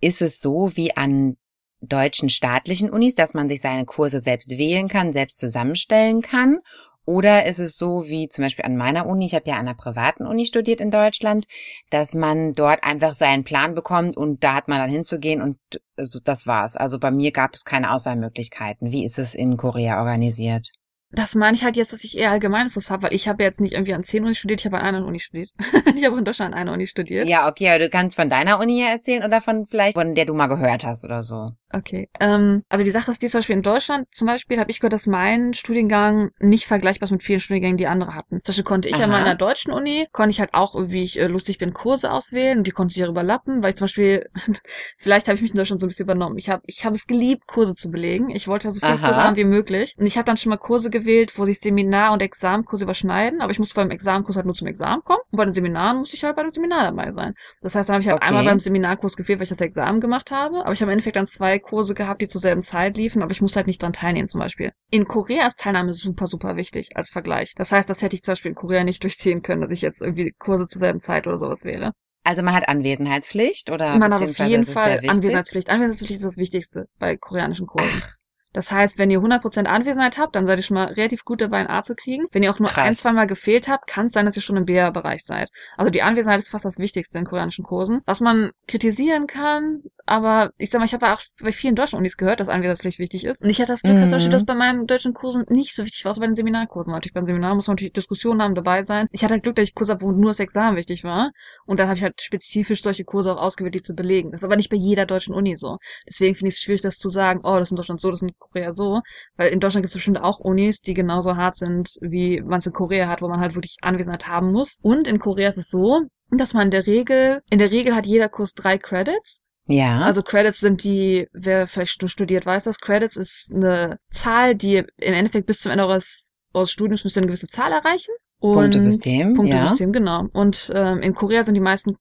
ist 0.00 0.22
es 0.22 0.40
so 0.40 0.70
wie 0.74 0.96
an 0.96 1.36
deutschen 1.80 2.28
staatlichen 2.28 2.90
Unis, 2.90 3.14
dass 3.14 3.34
man 3.34 3.48
sich 3.48 3.60
seine 3.60 3.84
Kurse 3.84 4.20
selbst 4.20 4.50
wählen 4.50 4.88
kann, 4.88 5.12
selbst 5.12 5.38
zusammenstellen 5.38 6.22
kann? 6.22 6.58
Oder 7.04 7.46
ist 7.46 7.58
es 7.58 7.78
so 7.78 8.06
wie 8.06 8.28
zum 8.28 8.44
Beispiel 8.44 8.66
an 8.66 8.76
meiner 8.76 9.06
Uni, 9.06 9.24
ich 9.24 9.34
habe 9.34 9.48
ja 9.48 9.54
an 9.54 9.60
einer 9.60 9.74
privaten 9.74 10.26
Uni 10.26 10.44
studiert 10.44 10.82
in 10.82 10.90
Deutschland, 10.90 11.46
dass 11.88 12.14
man 12.14 12.52
dort 12.52 12.84
einfach 12.84 13.14
seinen 13.14 13.44
Plan 13.44 13.74
bekommt 13.74 14.14
und 14.14 14.44
da 14.44 14.54
hat 14.54 14.68
man 14.68 14.78
dann 14.78 14.90
hinzugehen 14.90 15.40
und 15.40 15.56
das 15.96 16.46
war's. 16.46 16.76
Also 16.76 16.98
bei 16.98 17.10
mir 17.10 17.32
gab 17.32 17.54
es 17.54 17.64
keine 17.64 17.92
Auswahlmöglichkeiten. 17.92 18.92
Wie 18.92 19.06
ist 19.06 19.18
es 19.18 19.34
in 19.34 19.56
Korea 19.56 19.98
organisiert? 20.00 20.70
Das 21.10 21.34
meine 21.34 21.56
ich 21.56 21.64
halt 21.64 21.76
jetzt, 21.76 21.92
dass 21.92 22.04
ich 22.04 22.18
eher 22.18 22.30
Allgemeinfluss 22.30 22.90
habe, 22.90 23.04
weil 23.04 23.14
ich 23.14 23.28
habe 23.28 23.42
jetzt 23.42 23.60
nicht 23.60 23.72
irgendwie 23.72 23.94
an 23.94 24.02
zehn 24.02 24.24
Uni 24.24 24.34
studiert, 24.34 24.60
ich 24.60 24.66
habe 24.66 24.78
an 24.78 24.94
einer 24.94 25.06
Uni 25.06 25.20
studiert. 25.20 25.50
ich 25.94 26.04
habe 26.04 26.18
in 26.18 26.24
Deutschland 26.24 26.54
an 26.54 26.60
einer 26.60 26.72
Uni 26.72 26.86
studiert. 26.86 27.26
Ja, 27.26 27.48
okay, 27.48 27.70
aber 27.70 27.78
du 27.78 27.90
kannst 27.90 28.16
von 28.16 28.28
deiner 28.28 28.58
Uni 28.58 28.80
ja 28.80 28.88
erzählen 28.88 29.24
oder 29.24 29.40
von 29.40 29.66
vielleicht, 29.66 29.94
von 29.94 30.14
der 30.14 30.26
du 30.26 30.34
mal 30.34 30.48
gehört 30.48 30.84
hast 30.84 31.04
oder 31.04 31.22
so. 31.22 31.50
Okay. 31.72 32.08
Ähm, 32.20 32.62
also 32.68 32.84
die 32.84 32.90
Sache 32.90 33.10
ist, 33.10 33.22
die 33.22 33.26
zum 33.26 33.38
Beispiel 33.38 33.56
in 33.56 33.62
Deutschland 33.62 34.06
zum 34.10 34.26
Beispiel 34.26 34.58
habe 34.58 34.70
ich 34.70 34.80
gehört, 34.80 34.92
dass 34.92 35.06
mein 35.06 35.52
Studiengang 35.54 36.30
nicht 36.40 36.66
vergleichbar 36.66 37.06
ist 37.06 37.10
mit 37.10 37.24
vielen 37.24 37.40
Studiengängen, 37.40 37.76
die 37.76 37.86
andere 37.86 38.14
hatten. 38.14 38.40
Zum 38.42 38.52
Beispiel 38.52 38.64
konnte 38.64 38.88
ich 38.88 38.96
Aha. 38.96 39.04
an 39.04 39.10
meiner 39.10 39.34
deutschen 39.34 39.72
Uni, 39.72 40.06
konnte 40.12 40.30
ich 40.30 40.40
halt 40.40 40.54
auch, 40.54 40.74
wie 40.88 41.04
ich 41.04 41.18
äh, 41.18 41.26
lustig 41.26 41.58
bin, 41.58 41.74
Kurse 41.74 42.10
auswählen 42.10 42.58
und 42.58 42.66
die 42.66 42.70
konnte 42.70 42.94
ich 42.96 43.04
auch 43.04 43.10
überlappen, 43.10 43.62
weil 43.62 43.70
ich 43.70 43.76
zum 43.76 43.84
Beispiel, 43.84 44.28
vielleicht 44.98 45.28
habe 45.28 45.36
ich 45.36 45.42
mich 45.42 45.50
in 45.50 45.56
Deutschland 45.56 45.80
so 45.80 45.86
ein 45.86 45.88
bisschen 45.88 46.04
übernommen. 46.04 46.38
Ich 46.38 46.48
habe 46.48 46.62
ich 46.66 46.84
hab 46.84 46.94
es 46.94 47.06
geliebt, 47.06 47.46
Kurse 47.46 47.74
zu 47.74 47.90
belegen. 47.90 48.30
Ich 48.30 48.48
wollte 48.48 48.70
so 48.72 48.80
viele 48.80 48.94
Aha. 48.94 49.06
Kurse 49.06 49.22
haben 49.22 49.36
wie 49.36 49.44
möglich. 49.44 49.94
Und 49.98 50.06
ich 50.06 50.16
habe 50.16 50.26
dann 50.26 50.36
schon 50.36 50.50
mal 50.50 50.56
Kurse 50.56 50.90
gewählt, 51.00 51.32
wo 51.36 51.44
sich 51.46 51.58
Seminar- 51.58 52.12
und 52.12 52.22
Examenkurse 52.22 52.84
überschneiden, 52.84 53.40
aber 53.40 53.52
ich 53.52 53.58
musste 53.58 53.74
beim 53.74 53.90
Examenkurs 53.90 54.36
halt 54.36 54.46
nur 54.46 54.54
zum 54.54 54.66
Examen 54.66 55.02
kommen 55.04 55.20
und 55.30 55.36
bei 55.36 55.44
den 55.44 55.54
Seminaren 55.54 55.98
musste 55.98 56.16
ich 56.16 56.24
halt 56.24 56.36
bei 56.36 56.42
dem 56.42 56.52
Seminar 56.52 56.84
dabei 56.84 57.12
sein. 57.12 57.34
Das 57.60 57.74
heißt, 57.74 57.88
dann 57.88 57.94
habe 57.94 58.02
ich 58.02 58.08
halt 58.08 58.18
okay. 58.18 58.28
einmal 58.28 58.44
beim 58.44 58.58
Seminarkurs 58.58 59.16
gewählt, 59.16 59.38
weil 59.38 59.44
ich 59.44 59.50
das 59.50 59.60
Examen 59.60 60.00
gemacht 60.00 60.30
habe, 60.30 60.60
aber 60.60 60.72
ich 60.72 60.80
habe 60.80 60.90
im 60.90 60.94
Endeffekt 60.94 61.16
dann 61.16 61.26
zwei 61.26 61.58
Kurse 61.58 61.94
gehabt, 61.94 62.22
die 62.22 62.28
zur 62.28 62.40
selben 62.40 62.62
Zeit 62.62 62.96
liefen, 62.96 63.22
aber 63.22 63.32
ich 63.32 63.40
muss 63.40 63.56
halt 63.56 63.66
nicht 63.66 63.82
dran 63.82 63.92
teilnehmen 63.92 64.28
zum 64.28 64.40
Beispiel. 64.40 64.72
In 64.90 65.06
Korea 65.06 65.46
ist 65.46 65.58
Teilnahme 65.58 65.92
super, 65.92 66.26
super 66.26 66.56
wichtig 66.56 66.90
als 66.94 67.10
Vergleich. 67.10 67.54
Das 67.56 67.72
heißt, 67.72 67.88
das 67.88 68.02
hätte 68.02 68.14
ich 68.16 68.22
zum 68.22 68.32
Beispiel 68.32 68.50
in 68.50 68.56
Korea 68.56 68.84
nicht 68.84 69.02
durchziehen 69.02 69.42
können, 69.42 69.62
dass 69.62 69.72
ich 69.72 69.82
jetzt 69.82 70.00
irgendwie 70.00 70.34
Kurse 70.38 70.66
zur 70.68 70.80
selben 70.80 71.00
Zeit 71.00 71.26
oder 71.26 71.38
sowas 71.38 71.64
wähle. 71.64 71.92
Also 72.24 72.42
man 72.42 72.54
hat 72.54 72.68
Anwesenheitspflicht 72.68 73.70
oder 73.70 73.96
man 73.96 74.12
hat 74.12 74.22
auf 74.22 74.38
jeden 74.38 74.66
Fall 74.66 75.00
Anwesenheitspflicht. 75.06 75.70
Anwesenheitspflicht 75.70 76.20
ist 76.20 76.24
das 76.24 76.36
Wichtigste 76.36 76.86
bei 76.98 77.16
koreanischen 77.16 77.66
Kursen. 77.66 78.02
Ach. 78.04 78.16
Das 78.58 78.72
heißt, 78.72 78.98
wenn 78.98 79.08
ihr 79.08 79.20
100% 79.20 79.66
Anwesenheit 79.66 80.18
habt, 80.18 80.34
dann 80.34 80.48
seid 80.48 80.58
ihr 80.58 80.64
schon 80.64 80.74
mal 80.74 80.88
relativ 80.88 81.24
gut 81.24 81.40
dabei, 81.40 81.58
ein 81.58 81.70
A 81.70 81.84
zu 81.84 81.94
kriegen. 81.94 82.26
Wenn 82.32 82.42
ihr 82.42 82.50
auch 82.50 82.58
nur 82.58 82.68
Krass. 82.68 82.88
ein, 82.88 82.92
zwei 82.92 83.12
Mal 83.12 83.28
gefehlt 83.28 83.68
habt, 83.68 83.86
kann 83.86 84.06
es 84.06 84.12
sein, 84.12 84.26
dass 84.26 84.34
ihr 84.34 84.42
schon 84.42 84.56
im 84.56 84.64
B-Bereich 84.64 85.24
seid. 85.24 85.48
Also 85.76 85.92
die 85.92 86.02
Anwesenheit 86.02 86.40
ist 86.40 86.50
fast 86.50 86.64
das 86.64 86.80
Wichtigste 86.80 87.20
in 87.20 87.24
koreanischen 87.24 87.64
Kursen. 87.64 88.00
Was 88.04 88.18
man 88.18 88.50
kritisieren 88.66 89.28
kann, 89.28 89.84
aber 90.08 90.52
ich 90.58 90.70
sag 90.70 90.78
mal, 90.78 90.86
ich 90.86 90.94
habe 90.94 91.06
ja 91.06 91.14
auch 91.14 91.20
bei 91.40 91.52
vielen 91.52 91.74
deutschen 91.74 91.98
Unis 91.98 92.16
gehört, 92.16 92.40
dass 92.40 92.48
Anwesenheitspflicht 92.48 92.98
wichtig 92.98 93.24
ist. 93.24 93.42
Und 93.42 93.50
ich 93.50 93.60
hatte 93.60 93.72
das 93.72 93.82
Glück, 93.82 93.96
mhm. 93.96 94.08
zum 94.08 94.16
Beispiel, 94.16 94.32
dass 94.32 94.44
bei 94.44 94.54
meinen 94.54 94.86
deutschen 94.86 95.14
Kursen 95.14 95.44
nicht 95.48 95.74
so 95.74 95.84
wichtig 95.84 96.04
war, 96.04 96.10
außer 96.10 96.20
bei 96.20 96.26
den 96.26 96.34
Seminarkursen. 96.34 96.92
Natürlich 96.92 97.14
beim 97.14 97.26
Seminar 97.26 97.54
muss 97.54 97.66
man 97.66 97.74
natürlich 97.74 97.92
Diskussionen 97.92 98.42
haben, 98.42 98.54
dabei 98.54 98.84
sein. 98.84 99.06
Ich 99.12 99.22
hatte 99.22 99.34
halt 99.34 99.42
Glück, 99.42 99.56
dass 99.56 99.64
ich 99.64 99.74
Kurse 99.74 99.92
habe, 99.92 100.04
wo 100.04 100.10
nur 100.10 100.30
das 100.30 100.40
Examen 100.40 100.76
wichtig 100.76 101.04
war. 101.04 101.30
Und 101.66 101.80
dann 101.80 101.88
habe 101.88 101.96
ich 101.96 102.02
halt 102.02 102.20
spezifisch 102.20 102.82
solche 102.82 103.04
Kurse 103.04 103.32
auch 103.32 103.40
ausgewählt, 103.40 103.74
die 103.74 103.82
zu 103.82 103.94
belegen. 103.94 104.30
Das 104.30 104.40
ist 104.40 104.44
aber 104.44 104.56
nicht 104.56 104.70
bei 104.70 104.76
jeder 104.76 105.06
deutschen 105.06 105.34
Uni 105.34 105.56
so. 105.56 105.78
Deswegen 106.06 106.34
finde 106.34 106.48
ich 106.48 106.54
es 106.54 106.60
schwierig, 106.60 106.80
das 106.80 106.98
zu 106.98 107.08
sagen, 107.08 107.40
oh, 107.42 107.56
das 107.58 107.68
ist 107.68 107.72
in 107.72 107.76
Deutschland 107.76 108.00
so, 108.00 108.10
das 108.10 108.22
ist 108.22 108.28
in 108.28 108.34
Korea 108.38 108.72
so. 108.72 109.00
Weil 109.36 109.52
in 109.52 109.60
Deutschland 109.60 109.84
gibt 109.84 109.90
es 109.90 109.96
bestimmt 109.96 110.20
auch 110.20 110.38
Unis, 110.40 110.80
die 110.80 110.94
genauso 110.94 111.36
hart 111.36 111.56
sind, 111.56 111.90
wie 112.00 112.40
man 112.40 112.58
es 112.58 112.66
in 112.66 112.72
Korea 112.72 113.08
hat, 113.08 113.22
wo 113.22 113.28
man 113.28 113.40
halt 113.40 113.54
wirklich 113.54 113.76
Anwesenheit 113.82 114.26
haben 114.26 114.52
muss. 114.52 114.78
Und 114.82 115.06
in 115.06 115.18
Korea 115.18 115.48
ist 115.48 115.58
es 115.58 115.68
so, 115.68 116.02
dass 116.30 116.54
man 116.54 116.66
in 116.66 116.70
der 116.70 116.86
Regel, 116.86 117.40
in 117.50 117.58
der 117.58 117.70
Regel 117.70 117.94
hat 117.94 118.06
jeder 118.06 118.28
Kurs 118.28 118.52
drei 118.52 118.78
Credits. 118.78 119.40
Ja. 119.68 120.00
Also 120.00 120.22
Credits 120.22 120.60
sind 120.60 120.82
die, 120.82 121.28
wer 121.32 121.66
vielleicht 121.68 122.10
studiert, 122.10 122.46
weiß 122.46 122.64
das, 122.64 122.78
Credits 122.78 123.16
ist 123.16 123.52
eine 123.54 123.98
Zahl, 124.10 124.54
die 124.54 124.76
im 124.76 125.14
Endeffekt 125.14 125.46
bis 125.46 125.60
zum 125.60 125.72
Ende 125.72 125.86
eures, 125.86 126.32
eures 126.54 126.72
Studiums 126.72 127.04
müsst 127.04 127.16
ihr 127.16 127.20
eine 127.20 127.26
gewisse 127.26 127.46
Zahl 127.46 127.72
erreichen. 127.72 128.12
Und 128.40 128.54
Punktesystem. 128.54 129.34
Punktesystem, 129.34 129.92
ja. 129.92 129.98
genau. 129.98 130.24
Und 130.32 130.70
ähm, 130.74 131.00
in 131.00 131.14
Korea 131.14 131.44
sind 131.44 131.54
die 131.54 131.60
meisten 131.60 131.96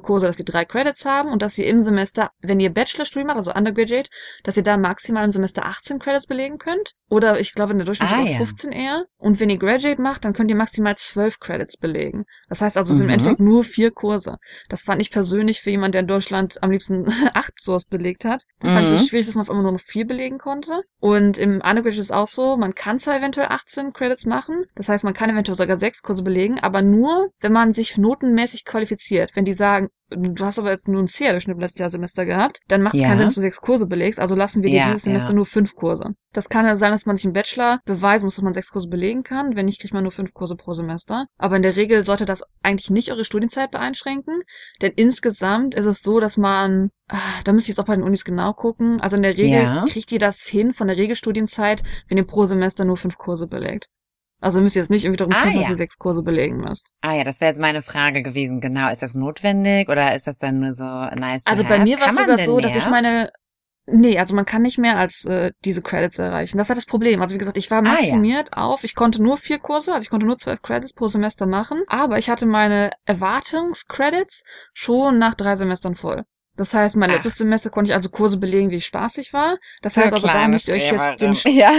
Kurse, 0.00 0.26
dass 0.26 0.36
sie 0.36 0.44
drei 0.44 0.64
Credits 0.64 1.04
haben 1.04 1.30
und 1.30 1.42
dass 1.42 1.58
ihr 1.58 1.66
im 1.66 1.82
Semester, 1.82 2.30
wenn 2.40 2.60
ihr 2.60 2.70
Bachelorstudium 2.70 3.26
macht, 3.26 3.36
also 3.36 3.52
Undergraduate, 3.52 4.10
dass 4.44 4.56
ihr 4.56 4.62
da 4.62 4.76
maximal 4.76 5.24
im 5.24 5.32
Semester 5.32 5.66
18 5.66 5.98
Credits 5.98 6.26
belegen 6.26 6.58
könnt. 6.58 6.94
Oder 7.08 7.40
ich 7.40 7.54
glaube 7.54 7.72
in 7.72 7.78
der 7.78 7.84
Durchschnitt 7.84 8.10
ah, 8.12 8.22
ja. 8.22 8.36
15 8.38 8.72
eher. 8.72 9.04
Und 9.18 9.38
wenn 9.38 9.50
ihr 9.50 9.58
Graduate 9.58 10.00
macht, 10.00 10.24
dann 10.24 10.32
könnt 10.32 10.50
ihr 10.50 10.56
maximal 10.56 10.96
12 10.96 11.38
Credits 11.40 11.76
belegen. 11.76 12.24
Das 12.48 12.60
heißt 12.62 12.76
also, 12.76 12.92
es 12.92 12.98
sind 12.98 13.06
mhm. 13.06 13.12
im 13.12 13.18
Endeffekt 13.18 13.40
nur 13.40 13.64
vier 13.64 13.90
Kurse. 13.90 14.38
Das 14.68 14.84
fand 14.84 15.02
ich 15.02 15.10
persönlich 15.10 15.60
für 15.60 15.70
jemanden, 15.70 15.92
der 15.92 16.00
in 16.02 16.06
Deutschland 16.06 16.62
am 16.62 16.70
liebsten 16.70 17.06
acht 17.34 17.52
sowas 17.60 17.84
belegt 17.84 18.24
hat. 18.24 18.42
Mhm. 18.62 18.68
fand 18.68 18.86
ich 18.86 18.92
es 18.94 19.08
schwierig, 19.08 19.26
dass 19.26 19.34
man 19.34 19.42
auf 19.42 19.50
einmal 19.50 19.64
nur 19.64 19.72
noch 19.72 19.80
vier 19.80 20.06
belegen 20.06 20.38
konnte. 20.38 20.82
Und 21.00 21.38
im 21.38 21.56
Undergraduate 21.56 21.88
ist 21.88 21.98
es 21.98 22.10
auch 22.10 22.28
so, 22.28 22.56
man 22.56 22.74
kann 22.74 22.98
zwar 22.98 23.18
eventuell 23.18 23.48
18 23.50 23.92
Credits 23.92 24.24
machen. 24.24 24.64
Das 24.74 24.88
heißt, 24.88 25.04
man 25.04 25.14
kann 25.14 25.30
eventuell 25.30 25.56
sogar 25.56 25.78
sechs 25.78 26.02
Kurse 26.02 26.22
belegen, 26.22 26.58
aber 26.60 26.82
nur, 26.82 27.30
wenn 27.40 27.52
man 27.52 27.72
sich 27.72 27.98
notenmäßig 27.98 28.64
qualifiziert. 28.64 29.30
Wenn 29.34 29.44
die 29.44 29.52
sagen, 29.52 29.71
sagen, 29.72 29.88
du 30.10 30.44
hast 30.44 30.58
aber 30.58 30.70
jetzt 30.70 30.88
nur 30.88 31.02
ein 31.02 31.06
C-Durchschnitt 31.06 31.58
letztes 31.58 31.80
Jahr 31.80 31.88
Semester 31.88 32.26
gehabt, 32.26 32.60
dann 32.68 32.82
macht 32.82 32.94
es 32.94 33.00
ja. 33.00 33.08
keinen 33.08 33.18
Sinn, 33.18 33.26
dass 33.28 33.34
du 33.34 33.40
sechs 33.40 33.60
Kurse 33.60 33.86
belegst, 33.86 34.20
also 34.20 34.34
lassen 34.34 34.62
wir 34.62 34.70
dir 34.70 34.78
ja, 34.78 34.86
dieses 34.86 35.02
Semester 35.02 35.30
ja. 35.30 35.34
nur 35.34 35.46
fünf 35.46 35.74
Kurse. 35.74 36.14
Das 36.32 36.48
kann 36.48 36.64
ja 36.64 36.76
sein, 36.76 36.92
dass 36.92 37.06
man 37.06 37.16
sich 37.16 37.24
im 37.24 37.32
Bachelor 37.32 37.80
beweisen 37.84 38.24
muss, 38.24 38.36
dass 38.36 38.44
man 38.44 38.54
sechs 38.54 38.70
Kurse 38.70 38.88
belegen 38.88 39.22
kann. 39.22 39.54
Wenn 39.54 39.66
nicht, 39.66 39.80
kriegt 39.80 39.92
man 39.92 40.02
nur 40.02 40.12
fünf 40.12 40.32
Kurse 40.32 40.56
pro 40.56 40.72
Semester. 40.72 41.26
Aber 41.36 41.56
in 41.56 41.62
der 41.62 41.76
Regel 41.76 42.04
sollte 42.04 42.24
das 42.24 42.42
eigentlich 42.62 42.90
nicht 42.90 43.10
eure 43.10 43.24
Studienzeit 43.24 43.70
beeinschränken, 43.70 44.40
denn 44.80 44.92
insgesamt 44.96 45.74
ist 45.74 45.86
es 45.86 46.02
so, 46.02 46.20
dass 46.20 46.36
man, 46.36 46.90
ah, 47.08 47.18
da 47.44 47.52
müsste 47.52 47.70
ich 47.70 47.76
jetzt 47.76 47.80
auch 47.80 47.86
bei 47.86 47.96
den 47.96 48.04
Unis 48.04 48.24
genau 48.24 48.52
gucken, 48.52 49.00
also 49.00 49.16
in 49.16 49.22
der 49.22 49.36
Regel 49.36 49.84
kriegt 49.88 50.12
ihr 50.12 50.18
das 50.18 50.42
hin 50.42 50.72
von 50.72 50.88
der 50.88 50.96
Regelstudienzeit, 50.96 51.82
wenn 52.08 52.18
ihr 52.18 52.26
pro 52.26 52.44
Semester 52.44 52.84
nur 52.84 52.96
fünf 52.96 53.18
Kurse 53.18 53.46
belegt. 53.46 53.88
Also 54.42 54.60
müsst 54.60 54.76
ihr 54.76 54.82
jetzt 54.82 54.90
nicht 54.90 55.04
irgendwie 55.04 55.18
darum 55.18 55.32
ah, 55.32 55.42
kämpfen, 55.42 55.56
ja. 55.56 55.60
dass 55.62 55.70
ihr 55.70 55.76
sechs 55.76 55.96
Kurse 55.98 56.22
belegen 56.22 56.58
müsst. 56.58 56.88
Ah 57.00 57.14
ja, 57.14 57.24
das 57.24 57.40
wäre 57.40 57.50
jetzt 57.50 57.60
meine 57.60 57.80
Frage 57.80 58.22
gewesen. 58.22 58.60
Genau, 58.60 58.90
ist 58.90 59.02
das 59.02 59.14
notwendig 59.14 59.88
oder 59.88 60.14
ist 60.14 60.26
das 60.26 60.36
dann 60.36 60.60
nur 60.60 60.72
so 60.72 60.84
nice? 60.84 61.46
Also 61.46 61.64
bei 61.64 61.78
mir 61.78 62.00
war 62.00 62.08
es 62.08 62.16
sogar 62.16 62.38
so, 62.38 62.56
mehr? 62.56 62.62
dass 62.62 62.76
ich 62.76 62.88
meine 62.88 63.30
Nee, 63.86 64.16
also 64.16 64.36
man 64.36 64.44
kann 64.44 64.62
nicht 64.62 64.78
mehr 64.78 64.96
als 64.96 65.24
äh, 65.24 65.50
diese 65.64 65.82
Credits 65.82 66.18
erreichen. 66.18 66.56
Das 66.56 66.66
ist 66.66 66.70
halt 66.70 66.76
das 66.76 66.86
Problem. 66.86 67.20
Also 67.20 67.34
wie 67.34 67.38
gesagt, 67.38 67.56
ich 67.56 67.70
war 67.70 67.82
maximiert 67.82 68.50
ah, 68.52 68.60
ja. 68.60 68.66
auf, 68.66 68.84
ich 68.84 68.94
konnte 68.94 69.20
nur 69.20 69.36
vier 69.36 69.58
Kurse, 69.58 69.92
also 69.92 70.04
ich 70.04 70.10
konnte 70.10 70.24
nur 70.24 70.38
zwölf 70.38 70.62
Credits 70.62 70.92
pro 70.92 71.08
Semester 71.08 71.46
machen, 71.46 71.82
aber 71.88 72.18
ich 72.18 72.30
hatte 72.30 72.46
meine 72.46 72.90
Erwartungscredits 73.06 74.44
schon 74.72 75.18
nach 75.18 75.34
drei 75.34 75.56
Semestern 75.56 75.96
voll. 75.96 76.22
Das 76.56 76.74
heißt, 76.74 76.96
mein 76.96 77.10
Ach. 77.10 77.14
letztes 77.14 77.38
Semester 77.38 77.70
konnte 77.70 77.90
ich 77.90 77.94
also 77.94 78.10
Kurse 78.10 78.36
belegen, 78.36 78.70
wie 78.70 78.80
spaßig 78.80 79.32
war. 79.32 79.58
Das 79.80 79.96
heißt 79.96 80.12
also, 80.12 80.28
da 80.28 80.48
müsst 80.48 80.68
ihr 80.68 80.74
euch 80.74 80.90
jetzt 80.90 81.20
den... 81.22 81.32
Ja. 81.52 81.72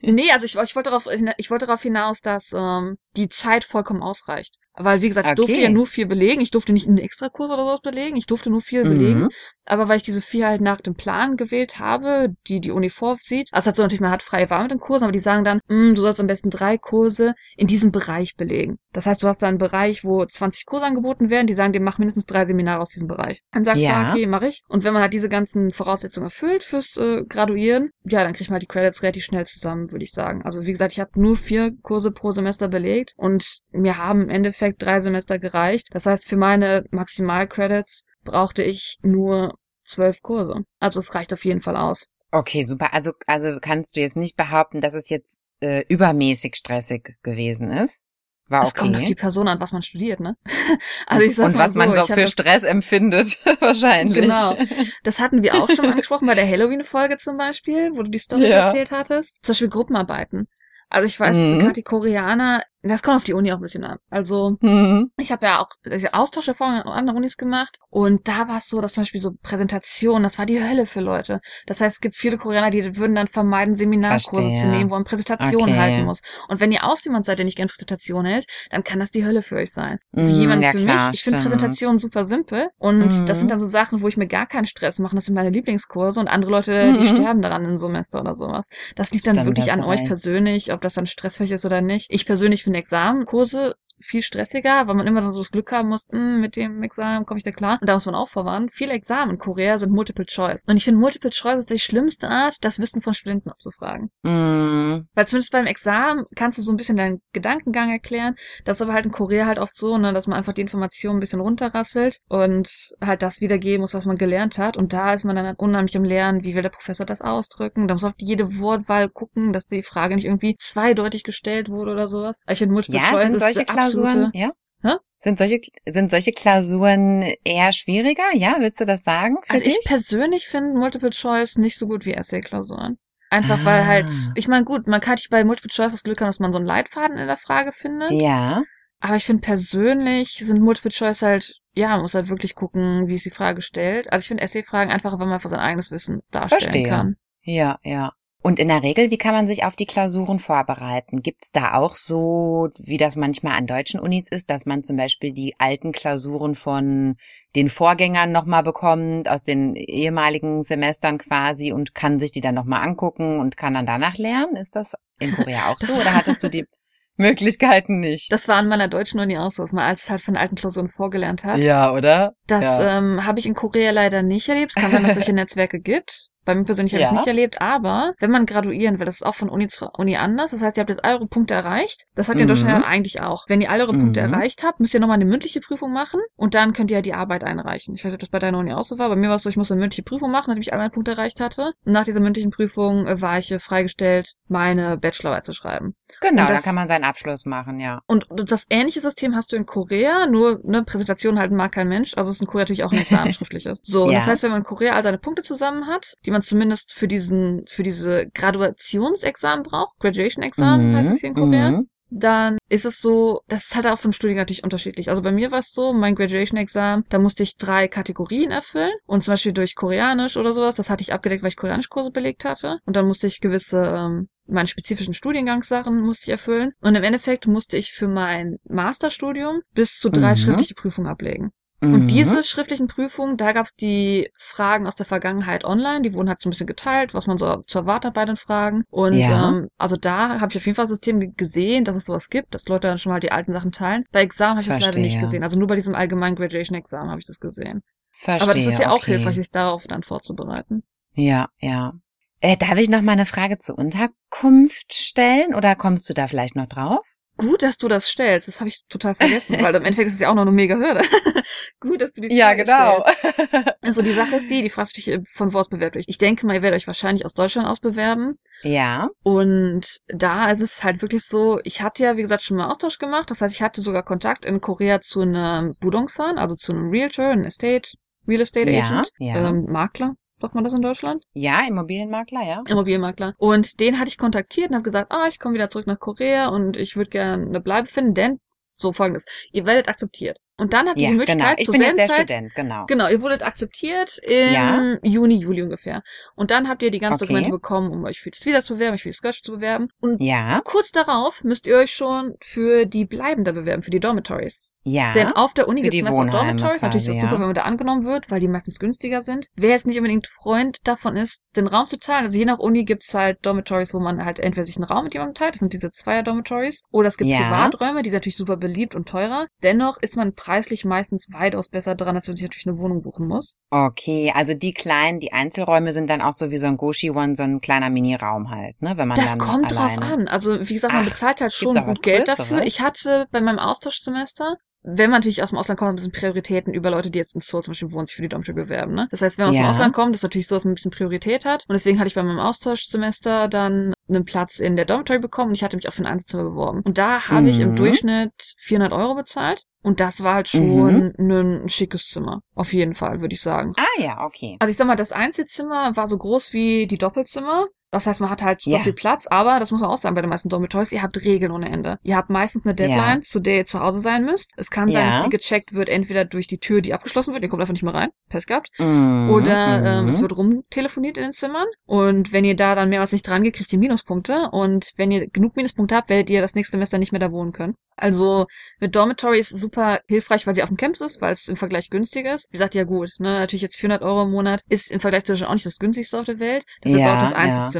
nee, 0.00 0.30
also 0.32 0.44
ich, 0.44 0.56
ich 0.56 0.74
wollte 0.74 0.90
darauf, 0.90 1.06
ich 1.36 1.50
wollte 1.50 1.66
darauf 1.66 1.82
hinaus, 1.82 2.20
dass 2.20 2.52
ähm, 2.52 2.98
die 3.16 3.28
Zeit 3.28 3.64
vollkommen 3.64 4.02
ausreicht. 4.02 4.56
Weil, 4.76 5.02
wie 5.02 5.08
gesagt, 5.08 5.26
ich 5.26 5.32
okay. 5.32 5.36
durfte 5.36 5.60
ja 5.60 5.68
nur 5.70 5.86
vier 5.86 6.06
belegen. 6.06 6.40
Ich 6.40 6.50
durfte 6.50 6.72
nicht 6.72 6.86
einen 6.86 6.98
Extrakurs 6.98 7.50
oder 7.50 7.62
sowas 7.62 7.80
belegen. 7.82 8.16
Ich 8.16 8.26
durfte 8.26 8.50
nur 8.50 8.60
vier 8.60 8.84
mhm. 8.84 8.88
belegen. 8.90 9.28
Aber 9.66 9.88
weil 9.88 9.96
ich 9.96 10.02
diese 10.02 10.22
vier 10.22 10.46
halt 10.46 10.60
nach 10.60 10.80
dem 10.80 10.94
Plan 10.94 11.36
gewählt 11.36 11.80
habe, 11.80 12.28
die 12.46 12.60
die 12.60 12.70
Uni 12.70 12.88
vorsieht, 12.88 13.48
also 13.52 13.68
hat 13.68 13.76
so 13.76 13.82
natürlich, 13.82 14.00
man 14.00 14.12
hat 14.12 14.22
freie 14.22 14.48
Wahl 14.48 14.62
mit 14.62 14.70
den 14.70 14.78
Kursen, 14.78 15.04
aber 15.04 15.12
die 15.12 15.18
sagen 15.18 15.44
dann, 15.44 15.60
mm, 15.68 15.94
du 15.94 16.00
sollst 16.00 16.20
am 16.20 16.28
besten 16.28 16.50
drei 16.50 16.78
Kurse 16.78 17.34
in 17.56 17.66
diesem 17.66 17.90
Bereich 17.90 18.36
belegen. 18.36 18.78
Das 18.92 19.06
heißt, 19.06 19.22
du 19.22 19.28
hast 19.28 19.42
da 19.42 19.48
einen 19.48 19.58
Bereich, 19.58 20.04
wo 20.04 20.24
20 20.24 20.66
Kurse 20.66 20.86
angeboten 20.86 21.30
werden, 21.30 21.48
die 21.48 21.54
sagen 21.54 21.72
dir, 21.72 21.80
mach 21.80 21.98
mindestens 21.98 22.26
drei 22.26 22.44
Seminare 22.44 22.80
aus 22.80 22.90
diesem 22.90 23.08
Bereich. 23.08 23.42
Dann 23.52 23.64
sagst 23.64 23.82
ja. 23.82 24.04
du, 24.04 24.10
okay, 24.12 24.26
mach 24.26 24.42
ich. 24.42 24.62
Und 24.68 24.84
wenn 24.84 24.92
man 24.92 25.02
halt 25.02 25.12
diese 25.12 25.28
ganzen 25.28 25.72
Voraussetzungen 25.72 26.28
erfüllt 26.28 26.62
fürs 26.62 26.96
äh, 26.96 27.24
Graduieren, 27.28 27.90
ja, 28.04 28.22
dann 28.22 28.34
kriegt 28.34 28.50
man 28.50 28.54
halt 28.54 28.62
die 28.62 28.68
Credits 28.68 29.02
relativ 29.02 29.24
schnell 29.24 29.46
zusammen, 29.46 29.90
würde 29.90 30.04
ich 30.04 30.12
sagen. 30.12 30.42
Also 30.44 30.64
wie 30.64 30.72
gesagt, 30.72 30.92
ich 30.92 31.00
habe 31.00 31.10
nur 31.20 31.36
vier 31.36 31.72
Kurse 31.82 32.12
pro 32.12 32.30
Semester 32.30 32.68
belegt 32.68 33.12
und 33.16 33.58
mir 33.72 33.98
haben 33.98 34.22
im 34.22 34.30
Endeffekt 34.30 34.65
drei 34.72 35.00
Semester 35.00 35.38
gereicht. 35.38 35.88
Das 35.92 36.06
heißt, 36.06 36.28
für 36.28 36.36
meine 36.36 36.84
Maximalcredits 36.90 38.02
brauchte 38.24 38.62
ich 38.62 38.98
nur 39.02 39.54
zwölf 39.84 40.20
Kurse. 40.22 40.64
Also 40.80 41.00
es 41.00 41.14
reicht 41.14 41.32
auf 41.32 41.44
jeden 41.44 41.62
Fall 41.62 41.76
aus. 41.76 42.06
Okay, 42.32 42.62
super. 42.62 42.92
Also, 42.92 43.12
also 43.26 43.58
kannst 43.60 43.96
du 43.96 44.00
jetzt 44.00 44.16
nicht 44.16 44.36
behaupten, 44.36 44.80
dass 44.80 44.94
es 44.94 45.08
jetzt 45.08 45.40
äh, 45.60 45.84
übermäßig 45.88 46.56
stressig 46.56 47.16
gewesen 47.22 47.70
ist? 47.70 48.04
War 48.48 48.60
okay. 48.60 48.68
Es 48.68 48.74
kommt 48.74 48.96
auf 48.96 49.04
die 49.04 49.14
Person 49.14 49.48
an, 49.48 49.60
was 49.60 49.72
man 49.72 49.82
studiert, 49.82 50.20
ne? 50.20 50.36
Also 51.06 51.26
ich 51.26 51.34
sag's 51.34 51.54
Und 51.54 51.60
was 51.60 51.72
so, 51.72 51.78
man 51.78 51.94
so 51.94 52.06
für 52.06 52.26
Stress 52.26 52.62
empfindet, 52.62 53.38
wahrscheinlich. 53.60 54.22
Genau. 54.22 54.56
Das 55.02 55.20
hatten 55.20 55.42
wir 55.42 55.54
auch 55.54 55.68
schon 55.70 55.86
angesprochen 55.90 56.26
bei 56.26 56.34
der 56.34 56.48
Halloween-Folge 56.48 57.16
zum 57.18 57.36
Beispiel, 57.36 57.90
wo 57.94 58.02
du 58.02 58.10
die 58.10 58.18
Storys 58.18 58.50
ja. 58.50 58.58
erzählt 58.58 58.90
hattest. 58.92 59.34
Zum 59.42 59.52
Beispiel 59.52 59.68
Gruppenarbeiten. 59.68 60.46
Also 60.88 61.06
ich 61.06 61.18
weiß, 61.18 61.36
mhm. 61.36 61.58
gerade 61.58 61.72
die 61.72 61.82
Koreaner, 61.82 62.62
das 62.88 63.02
kommt 63.02 63.16
auf 63.16 63.24
die 63.24 63.34
Uni 63.34 63.52
auch 63.52 63.56
ein 63.56 63.62
bisschen 63.62 63.84
an. 63.84 63.98
Also 64.10 64.56
mhm. 64.60 65.10
ich 65.18 65.32
habe 65.32 65.46
ja 65.46 65.60
auch 65.60 65.68
Austauscherfahrungen 66.12 66.82
an 66.82 66.92
anderen 66.92 67.18
Unis 67.18 67.36
gemacht 67.36 67.78
und 67.90 68.28
da 68.28 68.48
war 68.48 68.58
es 68.58 68.68
so, 68.68 68.80
dass 68.80 68.94
zum 68.94 69.02
Beispiel 69.02 69.20
so 69.20 69.32
Präsentationen, 69.42 70.22
das 70.22 70.38
war 70.38 70.46
die 70.46 70.62
Hölle 70.62 70.86
für 70.86 71.00
Leute. 71.00 71.40
Das 71.66 71.80
heißt, 71.80 71.96
es 71.96 72.00
gibt 72.00 72.16
viele 72.16 72.36
Koreaner, 72.36 72.70
die 72.70 72.96
würden 72.96 73.14
dann 73.14 73.28
vermeiden, 73.28 73.76
Seminarkurse 73.76 74.30
Verstehe. 74.30 74.52
zu 74.60 74.68
nehmen, 74.68 74.90
wo 74.90 74.94
man 74.94 75.04
Präsentationen 75.04 75.70
okay. 75.70 75.78
halten 75.78 76.04
muss. 76.04 76.20
Und 76.48 76.60
wenn 76.60 76.72
ihr 76.72 76.84
aus 76.84 77.04
jemand 77.04 77.24
seid, 77.24 77.38
der 77.38 77.44
nicht 77.44 77.56
gerne 77.56 77.70
Präsentation 77.70 78.24
hält, 78.24 78.46
dann 78.70 78.84
kann 78.84 79.00
das 79.00 79.10
die 79.10 79.24
Hölle 79.24 79.42
für 79.42 79.56
euch 79.56 79.72
sein. 79.72 79.98
Für 80.14 80.20
mhm, 80.20 80.30
jemand 80.30 80.62
ja, 80.62 80.72
für 80.72 80.78
klar, 80.78 81.08
mich, 81.08 81.18
ich 81.18 81.24
finde 81.24 81.42
Präsentationen 81.42 81.98
super 81.98 82.24
simpel 82.24 82.68
und 82.78 82.98
mhm. 82.98 83.26
das 83.26 83.40
sind 83.40 83.50
dann 83.50 83.60
so 83.60 83.66
Sachen, 83.66 84.02
wo 84.02 84.08
ich 84.08 84.16
mir 84.16 84.26
gar 84.26 84.46
keinen 84.46 84.66
Stress 84.66 84.98
mache. 84.98 85.14
Das 85.14 85.24
sind 85.24 85.34
meine 85.34 85.50
Lieblingskurse 85.50 86.20
und 86.20 86.28
andere 86.28 86.50
Leute, 86.50 86.92
die 86.92 87.00
mhm. 87.00 87.04
sterben 87.04 87.42
daran 87.42 87.64
im 87.64 87.78
Semester 87.78 88.20
oder 88.20 88.36
sowas. 88.36 88.66
Das 88.94 89.12
liegt 89.12 89.24
stimmt, 89.24 89.38
dann 89.38 89.46
wirklich 89.46 89.72
an 89.72 89.82
euch 89.82 90.04
persönlich, 90.06 90.72
ob 90.72 90.80
das 90.80 90.94
dann 90.94 91.06
stressfähig 91.06 91.52
ist 91.52 91.64
oder 91.64 91.80
nicht. 91.80 92.06
Ich 92.10 92.26
persönlich 92.26 92.62
finde 92.62 92.75
Examenkurse 92.76 93.74
viel 94.06 94.22
stressiger, 94.22 94.86
weil 94.86 94.94
man 94.94 95.06
immer 95.06 95.20
dann 95.20 95.30
so 95.30 95.40
das 95.40 95.50
Glück 95.50 95.70
haben 95.72 95.88
muss, 95.88 96.08
hm, 96.10 96.40
mit 96.40 96.56
dem 96.56 96.82
Examen 96.82 97.26
komme 97.26 97.38
ich 97.38 97.44
da 97.44 97.50
klar. 97.50 97.78
Und 97.80 97.88
da 97.88 97.94
muss 97.94 98.06
man 98.06 98.14
auch 98.14 98.28
vorwarnen. 98.28 98.70
Viele 98.72 98.92
Examen 98.92 99.32
in 99.32 99.38
Korea 99.38 99.78
sind 99.78 99.92
Multiple 99.92 100.26
Choice. 100.26 100.62
Und 100.68 100.76
ich 100.76 100.84
finde, 100.84 101.00
Multiple 101.00 101.30
Choice 101.30 101.60
ist 101.60 101.70
die 101.70 101.78
schlimmste 101.78 102.28
Art, 102.28 102.56
das 102.62 102.78
Wissen 102.78 103.02
von 103.02 103.14
Studenten 103.14 103.50
abzufragen. 103.50 104.10
Mm. 104.22 105.06
Weil 105.14 105.26
zumindest 105.26 105.52
beim 105.52 105.66
Examen 105.66 106.24
kannst 106.34 106.58
du 106.58 106.62
so 106.62 106.72
ein 106.72 106.76
bisschen 106.76 106.96
deinen 106.96 107.20
Gedankengang 107.32 107.90
erklären. 107.90 108.36
Das 108.64 108.78
ist 108.78 108.82
aber 108.82 108.94
halt 108.94 109.06
in 109.06 109.12
Korea 109.12 109.46
halt 109.46 109.58
oft 109.58 109.76
so, 109.76 109.98
ne, 109.98 110.12
dass 110.12 110.26
man 110.26 110.38
einfach 110.38 110.52
die 110.52 110.62
Informationen 110.62 111.18
ein 111.18 111.20
bisschen 111.20 111.40
runterrasselt 111.40 112.18
und 112.28 112.68
halt 113.02 113.22
das 113.22 113.40
wiedergeben 113.40 113.80
muss, 113.80 113.94
was 113.94 114.06
man 114.06 114.16
gelernt 114.16 114.58
hat. 114.58 114.76
Und 114.76 114.92
da 114.92 115.12
ist 115.12 115.24
man 115.24 115.36
dann 115.36 115.54
unheimlich 115.56 115.94
im 115.94 116.04
Lernen, 116.04 116.42
wie 116.42 116.54
will 116.54 116.62
der 116.62 116.70
Professor 116.70 117.06
das 117.06 117.20
ausdrücken. 117.20 117.88
Da 117.88 117.94
muss 117.94 118.02
man 118.02 118.12
auf 118.12 118.18
jede 118.18 118.58
Wortwahl 118.58 119.08
gucken, 119.08 119.52
dass 119.52 119.66
die 119.66 119.82
Frage 119.82 120.14
nicht 120.14 120.24
irgendwie 120.24 120.56
zweideutig 120.58 121.22
gestellt 121.22 121.68
wurde 121.68 121.92
oder 121.92 122.08
sowas. 122.08 122.36
Ich 122.48 122.58
finde 122.58 122.74
Multiple 122.74 123.00
ja, 123.00 123.10
Choice 123.10 123.28
sind 123.28 123.40
solche 123.40 123.60
ist 123.62 123.95
Klausuren, 124.02 124.30
ja? 124.34 124.50
Hä? 124.82 124.96
Sind 125.18 125.38
solche, 125.38 125.60
sind 125.86 126.10
solche 126.10 126.32
Klausuren 126.32 127.24
eher 127.44 127.72
schwieriger? 127.72 128.34
Ja, 128.34 128.56
willst 128.58 128.80
du 128.80 128.84
das 128.84 129.02
sagen? 129.02 129.36
also 129.48 129.64
dich? 129.64 129.78
ich 129.80 129.88
persönlich 129.88 130.46
finde 130.46 130.78
Multiple 130.78 131.10
Choice 131.10 131.56
nicht 131.56 131.78
so 131.78 131.86
gut 131.86 132.04
wie 132.04 132.12
Essay-Klausuren. 132.12 132.98
Einfach 133.30 133.58
ah. 133.60 133.64
weil 133.64 133.86
halt, 133.86 134.10
ich 134.34 134.48
meine, 134.48 134.64
gut, 134.64 134.86
man 134.86 135.00
kann 135.00 135.16
bei 135.30 135.44
Multiple 135.44 135.70
Choice 135.70 135.92
das 135.92 136.02
Glück 136.02 136.20
haben, 136.20 136.28
dass 136.28 136.38
man 136.38 136.52
so 136.52 136.58
einen 136.58 136.66
Leitfaden 136.66 137.16
in 137.16 137.26
der 137.26 137.36
Frage 137.36 137.72
findet. 137.72 138.12
Ja. 138.12 138.62
Aber 139.00 139.16
ich 139.16 139.24
finde 139.24 139.42
persönlich 139.42 140.34
sind 140.34 140.60
Multiple 140.60 140.90
Choice 140.90 141.22
halt, 141.22 141.54
ja, 141.72 141.88
man 141.90 142.02
muss 142.02 142.14
halt 142.14 142.28
wirklich 142.28 142.54
gucken, 142.54 143.08
wie 143.08 143.14
es 143.14 143.24
die 143.24 143.30
Frage 143.30 143.62
stellt. 143.62 144.12
Also 144.12 144.24
ich 144.24 144.28
finde 144.28 144.42
Essay-Fragen 144.42 144.90
einfacher, 144.90 145.18
weil 145.18 145.26
man 145.26 145.34
einfach 145.34 145.50
sein 145.50 145.60
eigenes 145.60 145.90
Wissen 145.90 146.22
darstellen 146.30 146.62
Verstehe. 146.62 146.88
kann. 146.88 147.16
Ja, 147.42 147.78
ja. 147.82 148.12
Und 148.46 148.60
in 148.60 148.68
der 148.68 148.84
Regel, 148.84 149.10
wie 149.10 149.18
kann 149.18 149.34
man 149.34 149.48
sich 149.48 149.64
auf 149.64 149.74
die 149.74 149.86
Klausuren 149.86 150.38
vorbereiten? 150.38 151.20
Gibt 151.20 151.46
es 151.46 151.50
da 151.50 151.74
auch 151.74 151.96
so, 151.96 152.68
wie 152.78 152.96
das 152.96 153.16
manchmal 153.16 153.58
an 153.58 153.66
deutschen 153.66 153.98
Unis 153.98 154.28
ist, 154.28 154.50
dass 154.50 154.66
man 154.66 154.84
zum 154.84 154.96
Beispiel 154.96 155.32
die 155.32 155.54
alten 155.58 155.90
Klausuren 155.90 156.54
von 156.54 157.16
den 157.56 157.68
Vorgängern 157.68 158.30
nochmal 158.30 158.62
bekommt, 158.62 159.28
aus 159.28 159.42
den 159.42 159.74
ehemaligen 159.74 160.62
Semestern 160.62 161.18
quasi 161.18 161.72
und 161.72 161.92
kann 161.96 162.20
sich 162.20 162.30
die 162.30 162.40
dann 162.40 162.54
nochmal 162.54 162.86
angucken 162.86 163.40
und 163.40 163.56
kann 163.56 163.74
dann 163.74 163.84
danach 163.84 164.16
lernen? 164.16 164.54
Ist 164.54 164.76
das 164.76 164.94
in 165.18 165.34
Korea 165.34 165.66
auch 165.68 165.78
so 165.78 166.00
oder 166.00 166.14
hattest 166.14 166.44
du 166.44 166.48
die 166.48 166.66
Möglichkeiten 167.16 167.98
nicht? 167.98 168.30
Das 168.30 168.46
war 168.46 168.58
an 168.58 168.68
meiner 168.68 168.86
deutschen 168.86 169.18
Uni 169.18 169.36
auch 169.38 169.50
so, 169.50 169.64
dass 169.64 169.72
man 169.72 169.86
alles 169.86 170.08
halt 170.08 170.20
von 170.20 170.36
alten 170.36 170.54
Klausuren 170.54 170.88
vorgelernt 170.88 171.42
hat. 171.42 171.58
Ja, 171.58 171.92
oder? 171.92 172.34
Das 172.46 172.78
ja. 172.78 172.98
ähm, 172.98 173.26
habe 173.26 173.40
ich 173.40 173.46
in 173.46 173.54
Korea 173.54 173.90
leider 173.90 174.22
nicht 174.22 174.48
erlebt. 174.48 174.70
Es 174.76 174.80
kann 174.80 174.92
sein, 174.92 175.02
dass 175.02 175.10
es 175.16 175.16
solche 175.16 175.32
Netzwerke 175.32 175.80
gibt. 175.80 176.28
Bei 176.46 176.54
mir 176.54 176.64
persönlich 176.64 176.94
habe 176.94 177.02
ich 177.02 177.08
ja. 177.08 177.14
es 177.14 177.18
nicht 177.18 177.26
erlebt, 177.26 177.60
aber 177.60 178.14
wenn 178.18 178.30
man 178.30 178.46
graduieren 178.46 178.98
will, 178.98 179.06
das 179.06 179.16
ist 179.16 179.26
auch 179.26 179.34
von 179.34 179.48
Uni 179.48 179.66
zu 179.66 179.88
Uni 179.98 180.16
anders. 180.16 180.52
Das 180.52 180.62
heißt, 180.62 180.78
ihr 180.78 180.80
habt 180.80 180.90
jetzt 180.90 181.04
alle 181.04 181.16
eure 181.16 181.26
Punkte 181.26 181.54
erreicht. 181.54 182.04
Das 182.14 182.28
habt 182.28 182.36
ihr 182.36 182.44
mhm. 182.44 182.50
in 182.50 182.54
Deutschland 182.54 182.82
ja 182.82 182.86
eigentlich 182.86 183.20
auch. 183.20 183.44
Wenn 183.48 183.60
ihr 183.60 183.70
alle 183.70 183.82
eure 183.82 183.92
Punkte 183.92 184.26
mhm. 184.26 184.32
erreicht 184.32 184.62
habt, 184.62 184.80
müsst 184.80 184.94
ihr 184.94 185.00
nochmal 185.00 185.16
eine 185.16 185.24
mündliche 185.24 185.60
Prüfung 185.60 185.92
machen 185.92 186.20
und 186.36 186.54
dann 186.54 186.72
könnt 186.72 186.90
ihr 186.90 186.98
ja 186.98 187.02
die 187.02 187.14
Arbeit 187.14 187.44
einreichen. 187.44 187.94
Ich 187.94 188.04
weiß 188.04 188.12
nicht, 188.12 188.14
ob 188.14 188.20
das 188.20 188.28
bei 188.30 188.38
deiner 188.38 188.58
Uni 188.58 188.72
auch 188.72 188.84
so 188.84 188.98
war. 188.98 189.08
Bei 189.08 189.16
mir 189.16 189.28
war 189.28 189.36
es 189.36 189.42
so, 189.42 189.48
ich 189.48 189.56
musste 189.56 189.74
eine 189.74 189.80
mündliche 189.80 190.02
Prüfung 190.02 190.30
machen, 190.30 190.46
nachdem 190.48 190.62
ich 190.62 190.72
alle 190.72 190.82
meine 190.82 190.90
Punkte 190.90 191.12
erreicht 191.12 191.40
hatte. 191.40 191.72
Und 191.84 191.92
nach 191.92 192.04
dieser 192.04 192.20
mündlichen 192.20 192.50
Prüfung 192.50 193.06
äh, 193.06 193.20
war 193.20 193.38
ich 193.38 193.54
freigestellt, 193.58 194.34
meine 194.48 194.96
Bachelorarbeit 194.98 195.44
zu 195.44 195.52
schreiben. 195.52 195.94
Genau, 196.20 196.46
da 196.46 196.60
kann 196.60 196.74
man 196.74 196.88
seinen 196.88 197.04
Abschluss 197.04 197.44
machen, 197.44 197.80
ja. 197.80 198.00
Und 198.06 198.26
das 198.30 198.64
ähnliche 198.70 199.00
System 199.00 199.34
hast 199.34 199.52
du 199.52 199.56
in 199.56 199.66
Korea, 199.66 200.26
nur 200.26 200.60
eine 200.64 200.84
Präsentation 200.84 201.38
halten 201.38 201.56
mag 201.56 201.72
kein 201.72 201.88
Mensch. 201.88 202.14
Also 202.16 202.30
ist 202.30 202.40
in 202.40 202.46
Korea 202.46 202.62
natürlich 202.62 202.84
auch 202.84 202.92
ein 202.92 202.98
Examen 202.98 203.32
schriftliches. 203.32 203.80
So, 203.82 204.08
ja. 204.08 204.18
das 204.18 204.28
heißt, 204.28 204.42
wenn 204.42 204.50
man 204.50 204.60
in 204.60 204.64
Korea 204.64 204.94
all 204.94 205.02
seine 205.02 205.18
Punkte 205.18 205.42
zusammen 205.42 205.86
hat, 205.86 206.14
die 206.24 206.30
man 206.36 206.42
zumindest 206.42 206.92
für 206.92 207.08
die 207.08 207.16
diesen, 207.16 207.64
für 207.66 207.82
diese 207.82 208.26
Graduationsexamen 208.34 209.64
braucht, 209.64 209.98
Graduation 209.98 210.44
Examen 210.44 210.92
mhm. 210.92 210.96
heißt 210.96 211.10
es 211.10 211.20
hier 211.20 211.30
in 211.30 211.34
Korea, 211.34 211.70
mhm. 211.70 211.88
dann 212.10 212.58
ist 212.68 212.84
es 212.84 213.00
so, 213.00 213.40
das 213.48 213.64
ist 213.64 213.74
halt 213.74 213.86
auch 213.86 213.98
vom 213.98 214.12
Studiengang 214.12 214.42
natürlich 214.42 214.64
unterschiedlich. 214.64 215.08
Also 215.08 215.22
bei 215.22 215.32
mir 215.32 215.50
war 215.50 215.58
es 215.60 215.72
so, 215.72 215.92
mein 215.92 216.14
Graduation 216.14 216.58
Exam, 216.58 217.04
da 217.08 217.18
musste 217.18 217.42
ich 217.42 217.56
drei 217.56 217.88
Kategorien 217.88 218.50
erfüllen 218.50 218.92
und 219.06 219.24
zum 219.24 219.32
Beispiel 219.32 219.52
durch 219.52 219.74
Koreanisch 219.74 220.36
oder 220.36 220.52
sowas, 220.52 220.74
das 220.74 220.90
hatte 220.90 221.02
ich 221.02 221.12
abgedeckt, 221.12 221.42
weil 221.42 221.50
ich 221.50 221.56
Koreanischkurse 221.56 222.10
belegt 222.10 222.44
hatte 222.44 222.78
und 222.84 222.94
dann 222.94 223.06
musste 223.06 223.26
ich 223.26 223.40
gewisse 223.40 223.78
ähm, 223.78 224.28
meine 224.48 224.68
spezifischen 224.68 225.14
Studiengangssachen 225.14 226.00
musste 226.02 226.26
ich 226.26 226.32
erfüllen. 226.32 226.70
Und 226.80 226.94
im 226.94 227.02
Endeffekt 227.02 227.48
musste 227.48 227.76
ich 227.76 227.90
für 227.90 228.06
mein 228.06 228.58
Masterstudium 228.68 229.62
bis 229.74 229.98
zu 229.98 230.08
drei 230.08 230.30
mhm. 230.30 230.36
schriftliche 230.36 230.74
Prüfungen 230.74 231.08
ablegen. 231.08 231.50
Und 231.82 232.04
mhm. 232.04 232.08
diese 232.08 232.42
schriftlichen 232.42 232.88
Prüfungen, 232.88 233.36
da 233.36 233.52
gab 233.52 233.66
es 233.66 233.74
die 233.74 234.30
Fragen 234.38 234.86
aus 234.86 234.96
der 234.96 235.04
Vergangenheit 235.04 235.64
online, 235.64 236.02
die 236.02 236.14
wurden 236.14 236.28
halt 236.28 236.40
so 236.40 236.48
ein 236.48 236.50
bisschen 236.50 236.66
geteilt, 236.66 237.12
was 237.12 237.26
man 237.26 237.36
so 237.36 237.64
zu 237.66 237.80
erwarten 237.80 238.06
hat 238.06 238.14
bei 238.14 238.24
den 238.24 238.36
Fragen. 238.36 238.84
Und 238.90 239.12
ja. 239.12 239.50
ähm, 239.50 239.68
also 239.76 239.96
da 239.96 240.40
habe 240.40 240.50
ich 240.50 240.56
auf 240.56 240.64
jeden 240.64 240.76
Fall 240.76 240.86
System 240.86 241.34
gesehen, 241.36 241.84
dass 241.84 241.96
es 241.96 242.06
sowas 242.06 242.30
gibt, 242.30 242.54
dass 242.54 242.64
Leute 242.66 242.88
dann 242.88 242.96
schon 242.96 243.12
mal 243.12 243.20
die 243.20 243.30
alten 243.30 243.52
Sachen 243.52 243.72
teilen. 243.72 244.04
Bei 244.10 244.22
Examen 244.22 244.52
habe 244.52 244.62
ich 244.62 244.68
das 244.68 244.80
leider 244.80 244.98
nicht 244.98 245.20
gesehen. 245.20 245.42
Also 245.42 245.58
nur 245.58 245.68
bei 245.68 245.74
diesem 245.74 245.94
allgemeinen 245.94 246.36
Graduation-Examen 246.36 247.10
habe 247.10 247.20
ich 247.20 247.26
das 247.26 247.40
gesehen. 247.40 247.82
Verstehe, 248.10 248.48
Aber 248.48 248.54
das 248.54 248.66
ist 248.66 248.80
ja 248.80 248.90
auch 248.90 249.02
okay. 249.02 249.16
hilfreich, 249.16 249.36
sich 249.36 249.50
darauf 249.50 249.84
dann 249.86 250.02
vorzubereiten. 250.02 250.82
Ja, 251.12 251.48
ja. 251.58 251.92
Äh, 252.40 252.56
darf 252.56 252.78
ich 252.78 252.88
noch 252.88 253.02
mal 253.02 253.12
eine 253.12 253.26
Frage 253.26 253.58
zur 253.58 253.78
Unterkunft 253.78 254.94
stellen 254.94 255.54
oder 255.54 255.74
kommst 255.74 256.08
du 256.08 256.14
da 256.14 256.26
vielleicht 256.26 256.56
noch 256.56 256.68
drauf? 256.68 257.06
Gut, 257.36 257.62
dass 257.62 257.76
du 257.76 257.88
das 257.88 258.08
stellst. 258.08 258.48
Das 258.48 258.60
habe 258.60 258.68
ich 258.68 258.84
total 258.88 259.14
vergessen, 259.14 259.56
weil 259.60 259.74
im 259.74 259.82
Endeffekt 259.82 260.08
ist 260.08 260.14
es 260.14 260.20
ja 260.20 260.30
auch 260.30 260.34
noch 260.34 260.42
eine 260.42 260.52
mega 260.52 260.76
Hürde. 260.76 261.02
Gut, 261.80 262.00
dass 262.00 262.12
du 262.12 262.22
die 262.22 262.28
Frage 262.28 262.38
Ja, 262.38 262.54
genau. 262.54 263.04
Stellst. 263.06 263.76
Also 263.82 264.02
die 264.02 264.12
Sache 264.12 264.36
ist 264.36 264.50
die, 264.50 264.62
die 264.62 264.70
fragst 264.70 264.96
dich 264.96 265.08
äh, 265.08 265.20
von 265.34 265.52
wo 265.52 265.58
aus 265.58 265.68
bewerbt 265.68 265.96
euch. 265.96 266.06
Ich 266.08 266.18
denke 266.18 266.46
mal, 266.46 266.54
ihr 266.54 266.62
werdet 266.62 266.78
euch 266.78 266.86
wahrscheinlich 266.86 267.24
aus 267.24 267.34
Deutschland 267.34 267.68
aus 267.68 267.78
bewerben. 267.78 268.38
Ja. 268.62 269.10
Und 269.22 269.98
da 270.08 270.50
ist 270.50 270.60
es 270.60 270.82
halt 270.82 271.02
wirklich 271.02 271.24
so, 271.24 271.60
ich 271.62 271.82
hatte 271.82 272.02
ja, 272.02 272.16
wie 272.16 272.22
gesagt, 272.22 272.42
schon 272.42 272.56
mal 272.56 272.68
Austausch 272.68 272.98
gemacht. 272.98 273.30
Das 273.30 273.40
heißt, 273.40 273.54
ich 273.54 273.62
hatte 273.62 273.80
sogar 273.80 274.02
Kontakt 274.02 274.44
in 274.44 274.60
Korea 274.60 275.00
zu 275.00 275.20
einem 275.20 275.74
Budongsan, 275.80 276.38
also 276.38 276.56
zu 276.56 276.72
einem 276.72 276.90
Realtor, 276.90 277.26
einem 277.26 277.44
Estate, 277.44 277.90
Real 278.26 278.40
Estate 278.40 278.68
Agent, 278.68 279.10
ja, 279.18 279.36
ja. 279.36 279.48
Ähm, 279.48 279.66
Makler, 279.68 280.14
Sagt 280.40 280.54
man 280.54 280.64
das 280.64 280.74
in 280.74 280.82
Deutschland? 280.82 281.24
Ja, 281.32 281.66
Immobilienmakler, 281.66 282.42
ja. 282.42 282.62
Immobilienmakler. 282.68 283.34
Und 283.38 283.80
den 283.80 283.98
hatte 283.98 284.08
ich 284.08 284.18
kontaktiert 284.18 284.68
und 284.68 284.74
habe 284.74 284.84
gesagt, 284.84 285.10
ah, 285.10 285.26
ich 285.28 285.38
komme 285.38 285.54
wieder 285.54 285.68
zurück 285.68 285.86
nach 285.86 285.98
Korea 285.98 286.48
und 286.48 286.76
ich 286.76 286.96
würde 286.96 287.10
gerne 287.10 287.46
eine 287.46 287.60
Bleibe 287.60 287.88
finden, 287.88 288.14
denn 288.14 288.40
so 288.76 288.92
folgendes, 288.92 289.24
ihr 289.52 289.64
werdet 289.64 289.88
akzeptiert. 289.88 290.38
Und 290.58 290.72
dann 290.72 290.88
habt 290.88 290.98
ihr 290.98 291.04
ja, 291.04 291.10
die 291.10 291.16
Möglichkeit, 291.16 291.58
genau. 291.58 291.60
ich 291.60 291.70
bin 291.70 291.82
jetzt 291.82 291.98
der 291.98 292.06
Zeit, 292.08 292.28
Student, 292.28 292.54
genau. 292.54 292.86
Genau, 292.86 293.08
ihr 293.08 293.20
wurdet 293.20 293.42
akzeptiert 293.42 294.18
im 294.22 294.52
ja. 294.52 294.98
Juni, 295.02 295.36
Juli 295.36 295.62
ungefähr. 295.62 296.02
Und 296.34 296.50
dann 296.50 296.68
habt 296.68 296.82
ihr 296.82 296.90
die 296.90 296.98
ganzen 296.98 297.24
okay. 297.24 297.32
Dokumente 297.32 297.50
bekommen, 297.50 297.90
um 297.90 298.04
euch 298.04 298.20
für 298.20 298.30
das 298.30 298.44
Visa 298.44 298.62
zu 298.62 298.74
bewerben, 298.74 298.94
euch 298.94 299.02
für 299.02 299.10
die 299.10 299.14
Scholarship 299.14 299.44
zu 299.44 299.52
bewerben. 299.52 299.88
Und 300.00 300.22
ja. 300.22 300.60
kurz 300.64 300.92
darauf 300.92 301.42
müsst 301.44 301.66
ihr 301.66 301.76
euch 301.76 301.92
schon 301.92 302.34
für 302.42 302.86
die 302.86 303.04
Bleibende 303.04 303.52
bewerben, 303.52 303.82
für 303.82 303.90
die 303.90 304.00
Dormitories. 304.00 304.62
Ja. 304.86 305.12
Denn 305.12 305.32
auf 305.32 305.52
der 305.52 305.66
Uni 305.66 305.82
gibt 305.82 305.94
es 305.94 306.02
meistens 306.02 306.30
Dormitories. 306.30 306.82
Natürlich 306.82 307.08
ist 307.08 307.16
das 307.16 307.22
super, 307.22 307.34
ja. 307.34 307.40
wenn 307.40 307.46
man 307.46 307.54
da 307.54 307.62
angenommen 307.62 308.04
wird, 308.04 308.30
weil 308.30 308.38
die 308.38 308.46
meistens 308.46 308.78
günstiger 308.78 309.20
sind. 309.20 309.48
Wer 309.56 309.70
jetzt 309.70 309.84
nicht 309.84 309.96
unbedingt 309.96 310.28
Freund 310.28 310.78
davon 310.84 311.16
ist, 311.16 311.42
den 311.56 311.66
Raum 311.66 311.88
zu 311.88 311.98
teilen, 311.98 312.26
also 312.26 312.38
je 312.38 312.44
nach 312.44 312.60
Uni 312.60 312.84
gibt 312.84 313.02
es 313.02 313.12
halt 313.12 313.44
Dormitories, 313.44 313.92
wo 313.94 313.98
man 313.98 314.24
halt 314.24 314.38
entweder 314.38 314.64
sich 314.64 314.76
einen 314.76 314.84
Raum 314.84 315.04
mit 315.04 315.14
jemandem 315.14 315.34
teilt, 315.34 315.54
das 315.54 315.58
sind 315.58 315.72
diese 315.72 315.90
Zweier-Dormitories, 315.90 316.82
oder 316.92 317.08
es 317.08 317.16
gibt 317.16 317.28
ja. 317.28 317.42
Privaträume, 317.42 318.02
die 318.02 318.10
sind 318.10 318.18
natürlich 318.18 318.36
super 318.36 318.56
beliebt 318.56 318.94
und 318.94 319.08
teurer. 319.08 319.46
Dennoch 319.64 319.96
ist 320.00 320.16
man 320.16 320.34
preislich 320.34 320.84
meistens 320.84 321.26
weitaus 321.32 321.68
besser 321.68 321.96
dran, 321.96 322.14
als 322.14 322.28
wenn 322.28 322.32
man 322.32 322.36
sich 322.36 322.46
natürlich 322.46 322.68
eine 322.68 322.78
Wohnung 322.78 323.00
suchen 323.00 323.26
muss. 323.26 323.56
Okay, 323.70 324.32
also 324.36 324.54
die 324.54 324.72
kleinen, 324.72 325.18
die 325.18 325.32
Einzelräume 325.32 325.92
sind 325.94 326.08
dann 326.08 326.20
auch 326.20 326.32
so 326.32 326.52
wie 326.52 326.58
so 326.58 326.68
ein 326.68 326.76
Goshi-One, 326.76 327.34
so 327.34 327.42
ein 327.42 327.60
kleiner 327.60 327.90
Mini-Raum 327.90 328.50
halt, 328.50 328.80
ne? 328.80 328.92
Wenn 328.96 329.08
man 329.08 329.16
das 329.16 329.36
kommt 329.36 329.72
alleine... 329.76 329.96
drauf 329.96 330.12
an. 330.12 330.28
Also 330.28 330.60
wie 330.60 330.74
gesagt, 330.74 330.94
man 330.94 331.02
Ach, 331.02 331.08
bezahlt 331.08 331.40
halt 331.40 331.52
schon 331.52 331.74
gut 331.74 332.02
Geld 332.02 332.28
dafür. 332.28 332.62
Ich 332.62 332.80
hatte 332.80 333.26
bei 333.32 333.40
meinem 333.40 333.58
Austauschsemester 333.58 334.56
wenn 334.86 335.10
man 335.10 335.18
natürlich 335.18 335.42
aus 335.42 335.50
dem 335.50 335.58
Ausland 335.58 335.78
kommt, 335.78 335.90
ein 335.92 335.96
bisschen 335.96 336.12
Prioritäten 336.12 336.72
über 336.72 336.90
Leute, 336.90 337.10
die 337.10 337.18
jetzt 337.18 337.34
in 337.34 337.40
Seoul 337.40 337.62
zum 337.62 337.72
Beispiel 337.72 337.90
wohnen, 337.92 338.06
sich 338.06 338.16
für 338.16 338.22
die 338.22 338.28
Dormitory 338.28 338.54
bewerben. 338.54 338.94
Ne? 338.94 339.08
Das 339.10 339.20
heißt, 339.20 339.36
wenn 339.38 339.44
man 339.44 339.50
aus 339.50 339.56
Ja. 339.56 339.62
dem 339.64 339.68
Ausland 339.70 339.94
kommt, 339.94 340.14
ist 340.14 340.22
natürlich 340.22 340.46
so, 340.48 340.54
dass 340.56 340.64
man 340.64 340.72
ein 340.72 340.74
bisschen 340.76 340.92
Priorität 340.92 341.44
hat. 341.44 341.64
Und 341.68 341.72
deswegen 341.74 341.98
hatte 341.98 342.06
ich 342.08 342.14
bei 342.14 342.22
meinem 342.22 342.38
Austauschsemester 342.38 343.48
dann 343.48 343.92
einen 344.08 344.24
Platz 344.24 344.60
in 344.60 344.76
der 344.76 344.84
Dormitory 344.84 345.18
bekommen 345.18 345.48
und 345.48 345.54
ich 345.56 345.64
hatte 345.64 345.76
mich 345.76 345.88
auch 345.88 345.92
für 345.92 346.02
ein 346.02 346.06
Einzelzimmer 346.06 346.44
beworben. 346.44 346.82
Und 346.84 346.98
da 346.98 347.28
habe 347.28 347.48
ich 347.48 347.60
im 347.60 347.70
Mhm. 347.70 347.76
Durchschnitt 347.76 348.32
400 348.58 348.92
Euro 348.92 349.14
bezahlt. 349.16 349.62
Und 349.82 350.00
das 350.00 350.22
war 350.22 350.34
halt 350.34 350.48
schon 350.48 351.14
ein, 351.18 351.62
ein 351.62 351.68
schickes 351.68 352.08
Zimmer. 352.08 352.40
Auf 352.54 352.72
jeden 352.72 352.94
Fall, 352.96 353.20
würde 353.20 353.34
ich 353.34 353.40
sagen. 353.40 353.72
Ah 353.76 354.00
ja, 354.02 354.24
okay. 354.24 354.56
Also 354.60 354.70
ich 354.70 354.76
sag 354.76 354.86
mal, 354.86 354.96
das 354.96 355.12
Einzelzimmer 355.12 355.96
war 355.96 356.06
so 356.06 356.16
groß 356.18 356.52
wie 356.52 356.86
die 356.86 356.98
Doppelzimmer. 356.98 357.66
Das 357.96 358.06
heißt, 358.06 358.20
man 358.20 358.30
hat 358.30 358.42
halt 358.42 358.62
super 358.62 358.76
Ja. 358.78 358.82
viel 358.82 358.92
Platz, 358.92 359.26
aber 359.26 359.58
das 359.58 359.70
muss 359.72 359.80
man 359.80 359.90
auch 359.90 359.96
sagen 359.96 360.14
bei 360.14 360.20
den 360.22 360.30
meisten 360.30 360.48
Dormitories, 360.48 360.92
ihr 360.92 361.02
habt 361.02 361.16
Regeln 361.24 361.50
ohne 361.52 361.68
Ende. 361.70 361.98
Ihr 362.02 362.16
habt 362.16 362.30
meistens 362.30 362.64
eine 362.64 362.74
Deadline, 362.74 363.16
Ja. 363.18 363.20
zu 363.22 363.40
der 363.40 363.56
ihr 363.56 363.66
zu 363.66 363.80
Hause 363.80 363.98
sein 363.98 364.24
müsst. 364.24 364.52
Es 364.56 364.70
kann 364.70 364.90
sein, 364.90 365.10
dass 365.10 365.24
die 365.24 365.30
gecheckt 365.30 365.72
wird, 365.74 365.88
entweder 365.88 366.24
durch 366.24 366.46
die 366.46 366.58
Tür, 366.58 366.80
die 366.80 366.94
abgeschlossen 366.94 367.32
wird, 367.34 367.42
ihr 367.42 367.48
kommt 367.48 367.60
einfach 367.62 367.72
nicht 367.72 367.82
mehr 367.82 367.94
rein, 367.94 368.10
Pest 368.28 368.46
gehabt, 368.46 368.70
Mhm, 368.78 369.30
oder 369.30 369.82
ähm, 369.84 370.02
mhm. 370.04 370.08
es 370.08 370.20
wird 370.20 370.36
rumtelefoniert 370.36 371.16
in 371.16 371.24
den 371.24 371.32
Zimmern. 371.32 371.66
Und 371.86 372.32
wenn 372.32 372.44
ihr 372.44 372.56
da 372.56 372.74
dann 372.74 372.88
mehrmals 372.88 373.12
nicht 373.12 373.26
dran 373.26 373.42
geht, 373.42 373.54
kriegt 373.56 373.72
ihr 373.72 373.78
Minuspunkte. 373.78 374.48
Und 374.52 374.92
wenn 374.96 375.10
ihr 375.10 375.28
genug 375.28 375.56
Minuspunkte 375.56 375.96
habt, 375.96 376.08
werdet 376.08 376.30
ihr 376.30 376.40
das 376.40 376.54
nächste 376.54 376.72
Semester 376.72 376.98
nicht 376.98 377.12
mehr 377.12 377.20
da 377.20 377.32
wohnen 377.32 377.52
können. 377.52 377.74
Also 377.98 378.46
mit 378.78 378.94
Dormitory 378.94 379.38
ist 379.38 379.48
super 379.58 380.00
hilfreich, 380.06 380.46
weil 380.46 380.54
sie 380.54 380.62
auf 380.62 380.68
dem 380.68 380.76
Campus 380.76 381.00
ist, 381.00 381.22
weil 381.22 381.32
es 381.32 381.48
im 381.48 381.56
Vergleich 381.56 381.88
günstig 381.88 382.26
ist. 382.26 382.46
Wie 382.50 382.52
gesagt, 382.52 382.74
ja 382.74 382.84
gut, 382.84 383.10
ne, 383.18 383.32
natürlich 383.38 383.62
jetzt 383.62 383.76
400 383.80 384.02
Euro 384.02 384.24
im 384.24 384.32
Monat 384.32 384.60
ist 384.68 384.90
im 384.90 385.00
Vergleich 385.00 385.24
zu 385.24 385.32
Deutschland 385.32 385.48
auch 385.50 385.54
nicht 385.54 385.64
das 385.64 385.78
günstigste 385.78 386.18
auf 386.18 386.26
der 386.26 386.38
Welt. 386.38 386.64
Das 386.82 386.92
ist 386.92 386.98
jetzt 386.98 387.06
Ja, 387.06 387.14
auch 387.16 387.20
das 387.20 387.30
ja. 387.30 387.36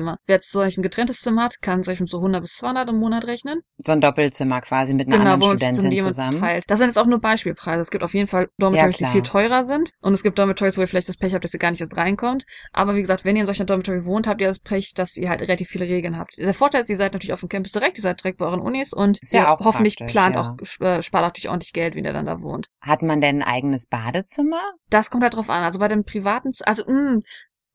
Einzelzimmer. 0.06 0.18
Wer 0.26 0.36
jetzt 0.36 0.50
so 0.52 0.60
ein 0.60 0.82
getrenntes 0.82 1.20
Zimmer 1.20 1.44
hat, 1.44 1.60
kann 1.60 1.82
sich 1.82 2.00
mit 2.00 2.10
so 2.10 2.18
100 2.18 2.40
bis 2.42 2.52
200 2.54 2.88
im 2.88 2.98
Monat 2.98 3.24
rechnen. 3.24 3.60
So 3.84 3.92
ein 3.92 4.00
Doppelzimmer 4.00 4.60
quasi 4.60 4.94
mit 4.94 5.08
einer 5.08 5.18
Genau, 5.18 5.34
anderen 5.34 5.58
Studentin 5.58 5.98
zusammen. 5.98 6.38
teilt. 6.38 6.64
Das 6.68 6.78
sind 6.78 6.88
jetzt 6.88 6.98
auch 6.98 7.06
nur 7.06 7.20
Beispielpreise. 7.20 7.80
Es 7.82 7.90
gibt 7.90 8.04
auf 8.04 8.14
jeden 8.14 8.26
Fall 8.28 8.48
Dormitories, 8.58 8.96
die 8.96 9.04
klar. 9.04 9.12
viel 9.12 9.22
teurer 9.22 9.64
sind. 9.64 9.90
Und 10.00 10.12
es 10.12 10.22
gibt 10.22 10.38
Dormitories, 10.38 10.76
wo 10.76 10.82
ihr 10.82 10.88
vielleicht 10.88 11.08
das 11.08 11.16
Pech 11.16 11.34
habt, 11.34 11.44
dass 11.44 11.54
ihr 11.54 11.58
gar 11.60 11.70
nicht 11.70 11.80
erst 11.80 11.96
reinkommt. 11.96 12.44
Aber 12.72 12.94
wie 12.94 13.00
gesagt, 13.00 13.24
wenn 13.24 13.36
ihr 13.36 13.40
in 13.40 13.46
solch 13.46 13.60
einer 13.60 13.66
Dormitory 13.66 14.04
wohnt, 14.04 14.26
habt 14.26 14.40
ihr 14.40 14.48
das 14.48 14.60
Pech, 14.60 14.92
dass 14.94 15.16
ihr 15.16 15.28
halt 15.28 15.40
relativ 15.42 15.68
viele 15.68 15.86
Regeln 15.86 16.16
habt. 16.18 16.36
Der 16.38 16.54
Vorteil 16.54 16.80
ist, 16.82 16.90
ihr 16.90 16.96
seid 16.96 17.12
natürlich 17.12 17.32
auf 17.32 17.40
dem 17.40 17.48
Campus 17.48 17.72
direkt, 17.72 17.98
ihr 17.98 18.02
seid 18.02 18.22
direkt 18.22 18.38
bei 18.38 18.46
euren 18.46 18.60
Unis 18.60 18.92
und 18.92 19.18
Ist 19.22 19.32
ja 19.32 19.52
auch 19.54 19.60
hoffentlich 19.60 19.96
plant 19.96 20.36
ja. 20.36 20.40
auch, 20.42 20.50
äh, 20.80 21.02
spart 21.02 21.22
auch 21.24 21.28
natürlich 21.28 21.48
ordentlich 21.48 21.72
Geld, 21.72 21.94
wenn 21.94 22.04
ihr 22.04 22.12
dann 22.12 22.26
da 22.26 22.40
wohnt. 22.40 22.66
Hat 22.80 23.02
man 23.02 23.20
denn 23.20 23.42
ein 23.42 23.48
eigenes 23.48 23.86
Badezimmer? 23.86 24.60
Das 24.90 25.10
kommt 25.10 25.22
halt 25.22 25.34
drauf 25.34 25.50
an. 25.50 25.64
Also 25.64 25.78
bei 25.78 25.88
dem 25.88 26.04
privaten, 26.04 26.50
also, 26.64 26.84
mh, 26.86 27.20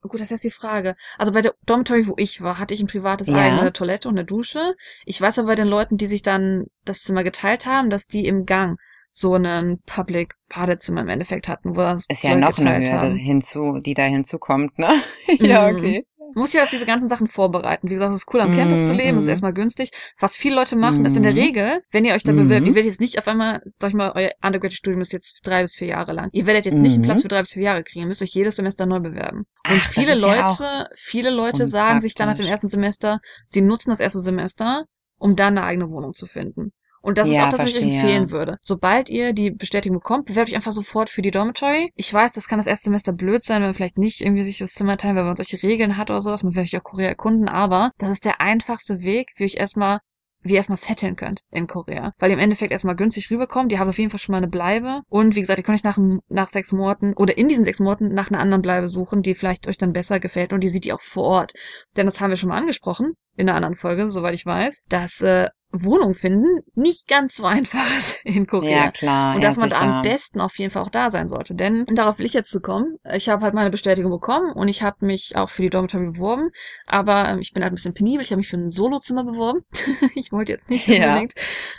gut, 0.02 0.20
das 0.20 0.32
ist 0.32 0.44
jetzt 0.44 0.44
die 0.44 0.52
Frage. 0.60 0.96
Also 1.18 1.32
bei 1.32 1.42
der 1.42 1.54
Dormitory, 1.66 2.08
wo 2.08 2.14
ich 2.18 2.42
war, 2.42 2.60
hatte 2.60 2.74
ich 2.74 2.82
ein 2.82 2.88
privates 2.88 3.28
Ja. 3.28 3.36
eigene 3.36 3.74
Toilette 3.74 4.08
und 4.10 4.18
eine 4.18 4.26
Dusche. 4.26 4.76
Ich 5.06 5.20
weiß 5.22 5.40
aber 5.40 5.50
bei 5.50 5.56
den 5.56 5.68
Leuten, 5.68 5.98
die 5.98 6.08
sich 6.08 6.22
dann 6.22 6.66
das 6.86 7.00
Zimmer 7.00 7.24
geteilt 7.24 7.66
haben, 7.66 7.90
dass 7.90 8.08
die 8.08 8.26
im 8.26 8.46
Gang 8.46 8.78
so 9.12 9.34
einen 9.34 9.82
Public 9.86 10.36
Badezimmer 10.50 11.02
im 11.02 11.10
Endeffekt 11.10 11.48
hatten, 11.48 11.76
wo 11.76 11.82
dann 11.82 12.02
Ist 12.08 12.24
ja 12.24 12.32
Leute 12.34 12.42
noch 12.42 12.58
eine 12.58 12.90
Hürde 12.90 13.12
hinzu, 13.18 13.80
die 13.80 13.94
da 13.94 14.04
hinzukommt, 14.04 14.80
ne? 14.80 14.90
ja, 15.40 15.70
Mhm. 15.70 15.78
okay. 15.78 16.06
Man 16.34 16.42
muss 16.42 16.54
ja 16.54 16.64
auf 16.64 16.70
diese 16.70 16.86
ganzen 16.86 17.10
Sachen 17.10 17.28
vorbereiten. 17.28 17.90
Wie 17.90 17.94
gesagt, 17.94 18.12
es 18.14 18.20
ist 18.20 18.34
cool 18.34 18.42
am 18.42 18.52
Campus 18.52 18.88
zu 18.88 18.94
leben, 18.94 19.18
es 19.18 19.24
ist 19.24 19.28
Mhm. 19.28 19.32
erstmal 19.32 19.54
günstig. 19.54 19.92
Was 20.20 20.36
viele 20.38 20.56
Leute 20.56 20.76
machen, 20.76 21.06
ist 21.06 21.18
in 21.18 21.24
der 21.24 21.34
Mhm. 21.34 21.38
Regel, 21.40 21.82
wenn 21.92 22.06
ihr 22.06 22.14
euch 22.14 22.24
da 22.24 22.32
Mhm. 22.32 22.38
bewerbt, 22.38 22.68
ihr 22.68 22.76
werdet 22.76 22.90
jetzt 22.92 23.02
nicht 23.02 23.18
auf 23.20 23.28
einmal, 23.28 23.62
sag 23.80 23.90
ich 23.90 23.96
mal, 23.96 24.12
euer 24.16 24.32
Undergraduate-Studium 24.44 25.02
ist 25.02 25.14
jetzt 25.14 25.40
drei 25.44 25.62
bis 25.62 25.76
vier 25.76 25.88
Jahre 25.90 26.14
lang. 26.14 26.30
Ihr 26.32 26.46
werdet 26.46 26.66
jetzt 26.66 26.80
nicht 26.82 26.94
einen 26.96 27.02
Mhm. 27.02 27.06
Platz 27.06 27.22
für 27.24 27.28
drei 27.28 27.42
bis 27.42 27.54
vier 27.54 27.64
Jahre 27.64 27.84
kriegen, 27.84 28.02
ihr 28.02 28.08
müsst 28.08 28.22
euch 28.22 28.34
jedes 28.34 28.56
Semester 28.56 28.86
neu 28.86 29.00
bewerben. 29.00 29.46
Und 29.66 29.82
Ach, 29.82 29.90
viele 29.94 30.14
ist 30.14 30.22
ja 30.22 30.36
Leute, 30.48 30.90
viele 30.96 31.30
Leute 31.30 31.68
sagen 31.68 32.02
sich 32.02 32.16
dann 32.16 32.28
nach 32.30 32.38
dem 32.38 32.48
ersten 32.48 32.70
Semester, 32.70 33.20
sie 33.48 33.62
nutzen 33.62 33.90
das 33.90 34.00
erste 34.00 34.20
Semester, 34.20 34.86
um 35.18 35.36
dann 35.36 35.58
eine 35.58 35.66
eigene 35.68 35.90
Wohnung 35.90 36.14
zu 36.14 36.28
finden. 36.28 36.72
Und 37.02 37.18
das 37.18 37.28
ist 37.28 37.36
Ja, 37.36 37.48
auch 37.48 37.50
das, 37.50 37.66
was 37.66 37.74
ich 37.74 37.82
empfehlen 37.82 38.30
würde. 38.30 38.58
Sobald 38.62 39.10
ihr 39.10 39.34
die 39.34 39.52
Bestätigung 39.52 40.00
bekommt, 40.00 40.26
bewerbt 40.26 40.50
euch 40.50 40.56
einfach 40.56 40.72
sofort 40.72 41.10
für 41.10 41.22
die 41.22 41.32
Dormitory. 41.32 41.92
Ich 41.96 42.14
weiß, 42.14 42.32
das 42.32 42.48
kann 42.48 42.60
das 42.60 42.68
erste 42.68 42.86
Semester 42.86 43.12
blöd 43.12 43.44
sein, 43.44 43.58
wenn 43.58 43.68
man 43.68 43.74
vielleicht 43.74 43.98
nicht 43.98 44.22
irgendwie 44.22 44.44
sich 44.44 44.60
das 44.60 44.74
Zimmer 44.74 44.98
teilen, 44.98 45.16
weil 45.16 45.26
man 45.26 45.36
solche 45.36 45.62
Regeln 45.64 45.98
hat 45.98 46.10
oder 46.10 46.22
sowas. 46.22 46.44
Man 46.44 46.54
will 46.54 46.62
euch 46.62 46.78
auch 46.78 46.84
Korea 46.84 47.08
erkunden, 47.10 47.50
aber 47.50 47.92
das 47.98 48.10
ist 48.10 48.26
der 48.26 48.40
einfachste 48.40 49.02
Weg, 49.02 49.32
wie 49.36 49.44
ihr 49.44 49.48
euch 49.48 49.56
erstmal 49.56 50.00
wie 50.44 50.54
ihr 50.54 50.58
erstmal 50.58 50.78
setteln 50.78 51.16
könnt 51.16 51.42
in 51.52 51.68
Korea. 51.68 52.14
Weil 52.18 52.32
ihr 52.32 52.36
im 52.36 52.40
Endeffekt 52.44 52.72
erstmal 52.72 52.96
günstig 52.96 53.30
rüberkommt. 53.30 53.72
Ihr 53.72 53.80
habt 53.80 53.90
auf 53.90 54.00
jeden 54.00 54.10
Fall 54.10 54.20
schon 54.20 54.34
mal 54.34 54.40
eine 54.40 54.48
Bleibe. 54.48 55.02
Und 55.08 55.36
wie 55.36 55.40
gesagt, 55.40 55.60
ihr 55.60 55.64
könnt 55.64 55.78
euch 55.78 55.84
nach, 55.84 56.00
nach 56.30 56.48
sechs 56.48 56.74
Monaten 56.74 57.14
oder 57.14 57.38
in 57.38 57.48
diesen 57.48 57.66
sechs 57.66 57.80
Monaten 57.80 58.14
nach 58.14 58.30
einer 58.30 58.40
anderen 58.40 58.62
Bleibe 58.62 58.90
suchen, 58.90 59.22
die 59.22 59.36
vielleicht 59.36 59.68
euch 59.68 59.78
dann 59.78 59.94
besser 59.94 60.20
gefällt. 60.20 60.52
Und 60.52 60.64
ihr 60.64 60.70
seht 60.70 60.86
die 60.86 60.94
auch 60.94 61.02
vor 61.02 61.24
Ort. 61.26 61.54
Denn 61.96 62.08
das 62.08 62.20
haben 62.20 62.32
wir 62.32 62.38
schon 62.38 62.50
mal 62.50 62.58
angesprochen 62.58 63.14
in 63.36 63.48
einer 63.48 63.56
anderen 63.56 63.76
Folge, 63.76 64.10
soweit 64.10 64.34
ich 64.34 64.46
weiß, 64.46 64.82
dass 64.90 65.22
äh, 65.22 65.48
Wohnung 65.72 66.14
finden 66.14 66.62
nicht 66.76 67.08
ganz 67.08 67.36
so 67.36 67.46
einfach 67.46 67.86
ist 67.98 68.22
in 68.26 68.48
Korea. 68.48 68.86
Ja, 68.86 68.92
klar. 68.92 69.36
Und 69.36 69.42
ja, 69.42 69.48
dass 69.48 69.58
man 69.58 69.70
da 69.70 69.80
am 69.80 70.02
besten 70.02 70.42
auf 70.42 70.58
jeden 70.58 70.72
Fall 70.72 70.84
auch 70.84 70.90
da 70.90 71.12
sein 71.12 71.28
sollte. 71.28 71.56
Denn 71.56 71.86
um 71.88 71.96
darauf 71.96 72.18
will 72.20 72.26
ich 72.26 72.34
jetzt 72.34 72.52
zu 72.52 72.62
kommen. 72.62 72.98
Ich 73.14 73.30
habe 73.30 73.44
halt 73.44 73.54
meine 73.54 73.70
Bestätigung 73.70 74.12
bekommen 74.12 74.52
und 74.54 74.68
ich 74.68 74.84
habe 74.84 75.06
mich 75.06 75.32
auch 75.36 75.50
für 75.50 75.62
die 75.62 75.70
Dormitory 75.70 76.12
beworben. 76.12 76.50
Aber 76.86 77.30
ähm, 77.30 77.40
ich 77.40 77.54
bin 77.54 77.64
halt 77.64 77.72
ein 77.72 77.76
bisschen 77.76 77.94
penibel. 77.94 78.22
Ich 78.22 78.32
habe 78.32 78.38
mich 78.38 78.50
für 78.50 78.58
ein 78.58 78.70
Solozimmer 78.70 79.24
beworben. 79.24 79.62
ich 80.16 80.32
wollte 80.32 80.54
jetzt 80.54 80.70
nicht 80.70 80.88
Ja. 80.88 81.08
unbedingt 81.08 81.34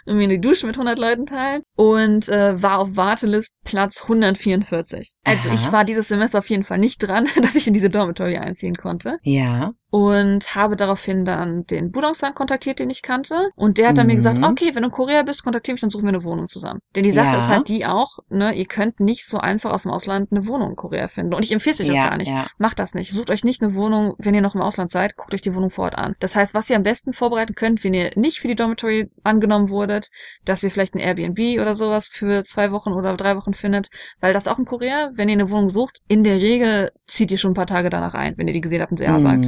mir 0.07 0.28
die 0.28 0.40
Dusche 0.40 0.66
mit 0.66 0.76
100 0.76 0.99
Leuten 0.99 1.26
teilen. 1.26 1.61
Und 1.76 2.28
äh, 2.28 2.61
war 2.62 2.78
auf 2.78 2.97
Wartelist 2.97 3.53
Platz 3.64 4.03
144. 4.03 5.12
Also 5.26 5.49
Aha. 5.49 5.55
ich 5.55 5.72
war 5.72 5.84
dieses 5.84 6.09
Semester 6.09 6.38
auf 6.38 6.49
jeden 6.51 6.64
Fall 6.64 6.78
nicht 6.78 6.99
dran, 6.99 7.28
dass 7.40 7.55
ich 7.55 7.66
in 7.66 7.74
diese 7.74 7.90
Dormitory 7.90 8.36
einziehen 8.36 8.76
konnte 8.76 9.18
Ja. 9.22 9.72
Und 9.93 10.55
habe 10.55 10.74
daraufhin 10.74 11.26
dann 11.26 11.64
den 11.66 11.90
Budongsan 11.93 12.32
kontaktiert, 12.32 12.78
den 12.78 12.88
ich 12.88 13.03
kannte. 13.03 13.51
Und 13.57 13.76
der 13.76 13.90
hat 13.90 13.99
dann 13.99 14.07
mir 14.07 14.14
gesagt, 14.16 14.38
Mhm. 14.38 14.45
okay, 14.45 14.70
wenn 14.72 14.80
du 14.82 14.88
in 14.88 14.90
Korea 14.90 15.22
bist, 15.22 15.45
kontaktiere 15.45 15.74
mich, 15.74 15.82
dann 15.82 15.90
suchen 15.90 16.05
wir 16.05 16.09
eine 16.14 16.24
Wohnung 16.24 16.49
zusammen. 16.49 16.80
Denn 16.97 17.05
die 17.05 17.11
Sache 17.11 17.34
Ja. 17.34 17.38
ist 17.38 17.49
halt 17.51 17.68
die 17.68 17.84
auch, 17.84 18.09
ne, 18.30 18.55
ihr 18.55 18.64
könnt 18.64 19.01
nicht 19.01 19.28
so 19.28 19.36
einfach 19.36 19.70
aus 19.70 19.82
dem 19.82 19.93
Ausland 19.93 20.32
eine 20.32 20.47
Wohnung 20.47 20.70
in 20.70 20.76
Korea 20.76 21.09
finden. 21.09 21.34
Und 21.34 21.45
ich 21.45 21.53
empfehle 21.53 21.74
es 21.74 21.80
euch 21.82 21.88
ja, 21.88 22.07
auch 22.07 22.11
gar 22.11 22.16
nicht. 22.16 22.30
Ja. 22.30 22.47
Macht 22.57 22.78
das 22.78 22.95
nicht. 22.95 23.12
Sucht 23.12 23.30
euch 23.30 23.45
nicht 23.45 23.62
eine 23.62 23.74
Wohnung, 23.74 24.14
wenn 24.16 24.34
ihr 24.34 24.40
noch 24.40 24.55
im 24.55 24.62
Ausland 24.62 24.90
seid, 24.90 25.14
guckt 25.16 25.34
euch 25.34 25.43
die 25.43 25.55
Wohnung 25.55 25.68
vor 25.68 25.84
Ort 25.84 25.99
an. 25.99 26.14
Das 26.20 26.36
heißt, 26.36 26.55
was 26.55 26.70
ihr 26.70 26.76
am 26.76 26.84
besten 26.84 27.12
vorbereiten 27.12 27.55
könnt, 27.55 27.84
wenn 27.84 27.93
ihr 27.93 28.12
nicht 28.16 28.38
für 28.40 28.49
die 28.49 28.55
Dormitory 28.57 29.11
angenommen 29.24 29.68
wurdet, 29.68 30.09
dass 30.47 30.62
ihr 30.64 30.70
vielleicht 30.70 30.95
ein 30.95 31.01
Airbnb 31.01 31.61
oder 31.61 31.74
sowas 31.74 32.09
für 32.11 32.45
zwei 32.45 32.72
Wochen 32.72 32.93
oder 32.93 33.14
drei 33.18 33.36
Wochen 33.36 33.53
findet, 33.53 33.88
weil 34.22 34.32
das 34.32 34.49
auch 34.49 34.59
in 34.59 34.64
Korea, 34.64 35.11
wenn 35.16 35.28
ihr 35.28 35.34
eine 35.34 35.51
Wohnung 35.51 35.68
sucht, 35.68 35.99
in 36.09 36.22
der 36.22 36.36
Regel 36.36 36.93
zieht 37.07 37.30
ihr 37.30 37.36
schon 37.36 37.51
ein 37.51 37.55
paar 37.57 37.66
Tage 37.66 37.90
danach 37.90 38.14
ein, 38.14 38.38
wenn 38.38 38.49
ihr 38.49 38.55
die 38.55 38.62
gesehen 38.62 38.80
habt 38.80 38.93
und 38.93 39.01
ja 39.01 39.20
sagt. 39.20 39.45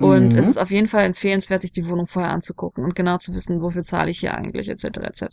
Mhm. 0.00 0.06
Und 0.06 0.32
Mhm. 0.32 0.38
es 0.38 0.48
ist 0.48 0.58
auf 0.58 0.70
jeden 0.70 0.88
Fall 0.88 1.04
empfehlenswert, 1.04 1.60
sich 1.60 1.72
die 1.72 1.86
Wohnung 1.86 2.06
vorher 2.06 2.32
anzugucken 2.32 2.84
und 2.84 2.94
genau 2.94 3.18
zu 3.18 3.34
wissen, 3.34 3.60
wofür 3.60 3.84
zahle 3.84 4.10
ich 4.10 4.18
hier 4.20 4.34
eigentlich, 4.34 4.68
etc. 4.68 4.84
etc. 5.02 5.24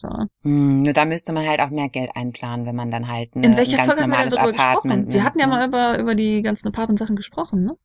Hm, 0.43 0.83
Nur 0.83 0.93
da 0.93 1.05
müsste 1.05 1.31
man 1.33 1.47
halt 1.47 1.61
auch 1.61 1.69
mehr 1.69 1.89
Geld 1.89 2.11
einplanen, 2.15 2.65
wenn 2.65 2.75
man 2.75 2.91
dann 2.91 3.07
halt 3.07 3.35
eine, 3.35 3.45
In 3.47 3.57
welcher 3.57 3.79
ein 3.79 3.87
ganz 3.87 3.87
Folge 3.97 4.03
haben 4.03 4.11
wir 4.11 4.17
denn 4.23 4.29
darüber 4.31 4.49
Apartment 4.61 5.05
gesprochen? 5.07 5.13
Wir 5.13 5.23
hatten 5.23 5.39
ja 5.39 5.47
nimmt, 5.47 5.57
mal 5.71 5.91
ne? 5.91 5.95
über, 5.95 5.99
über 6.03 6.15
die 6.15 6.41
ganzen 6.41 6.67
Apartment-Sachen 6.67 7.15
gesprochen, 7.15 7.63
ne? 7.63 7.75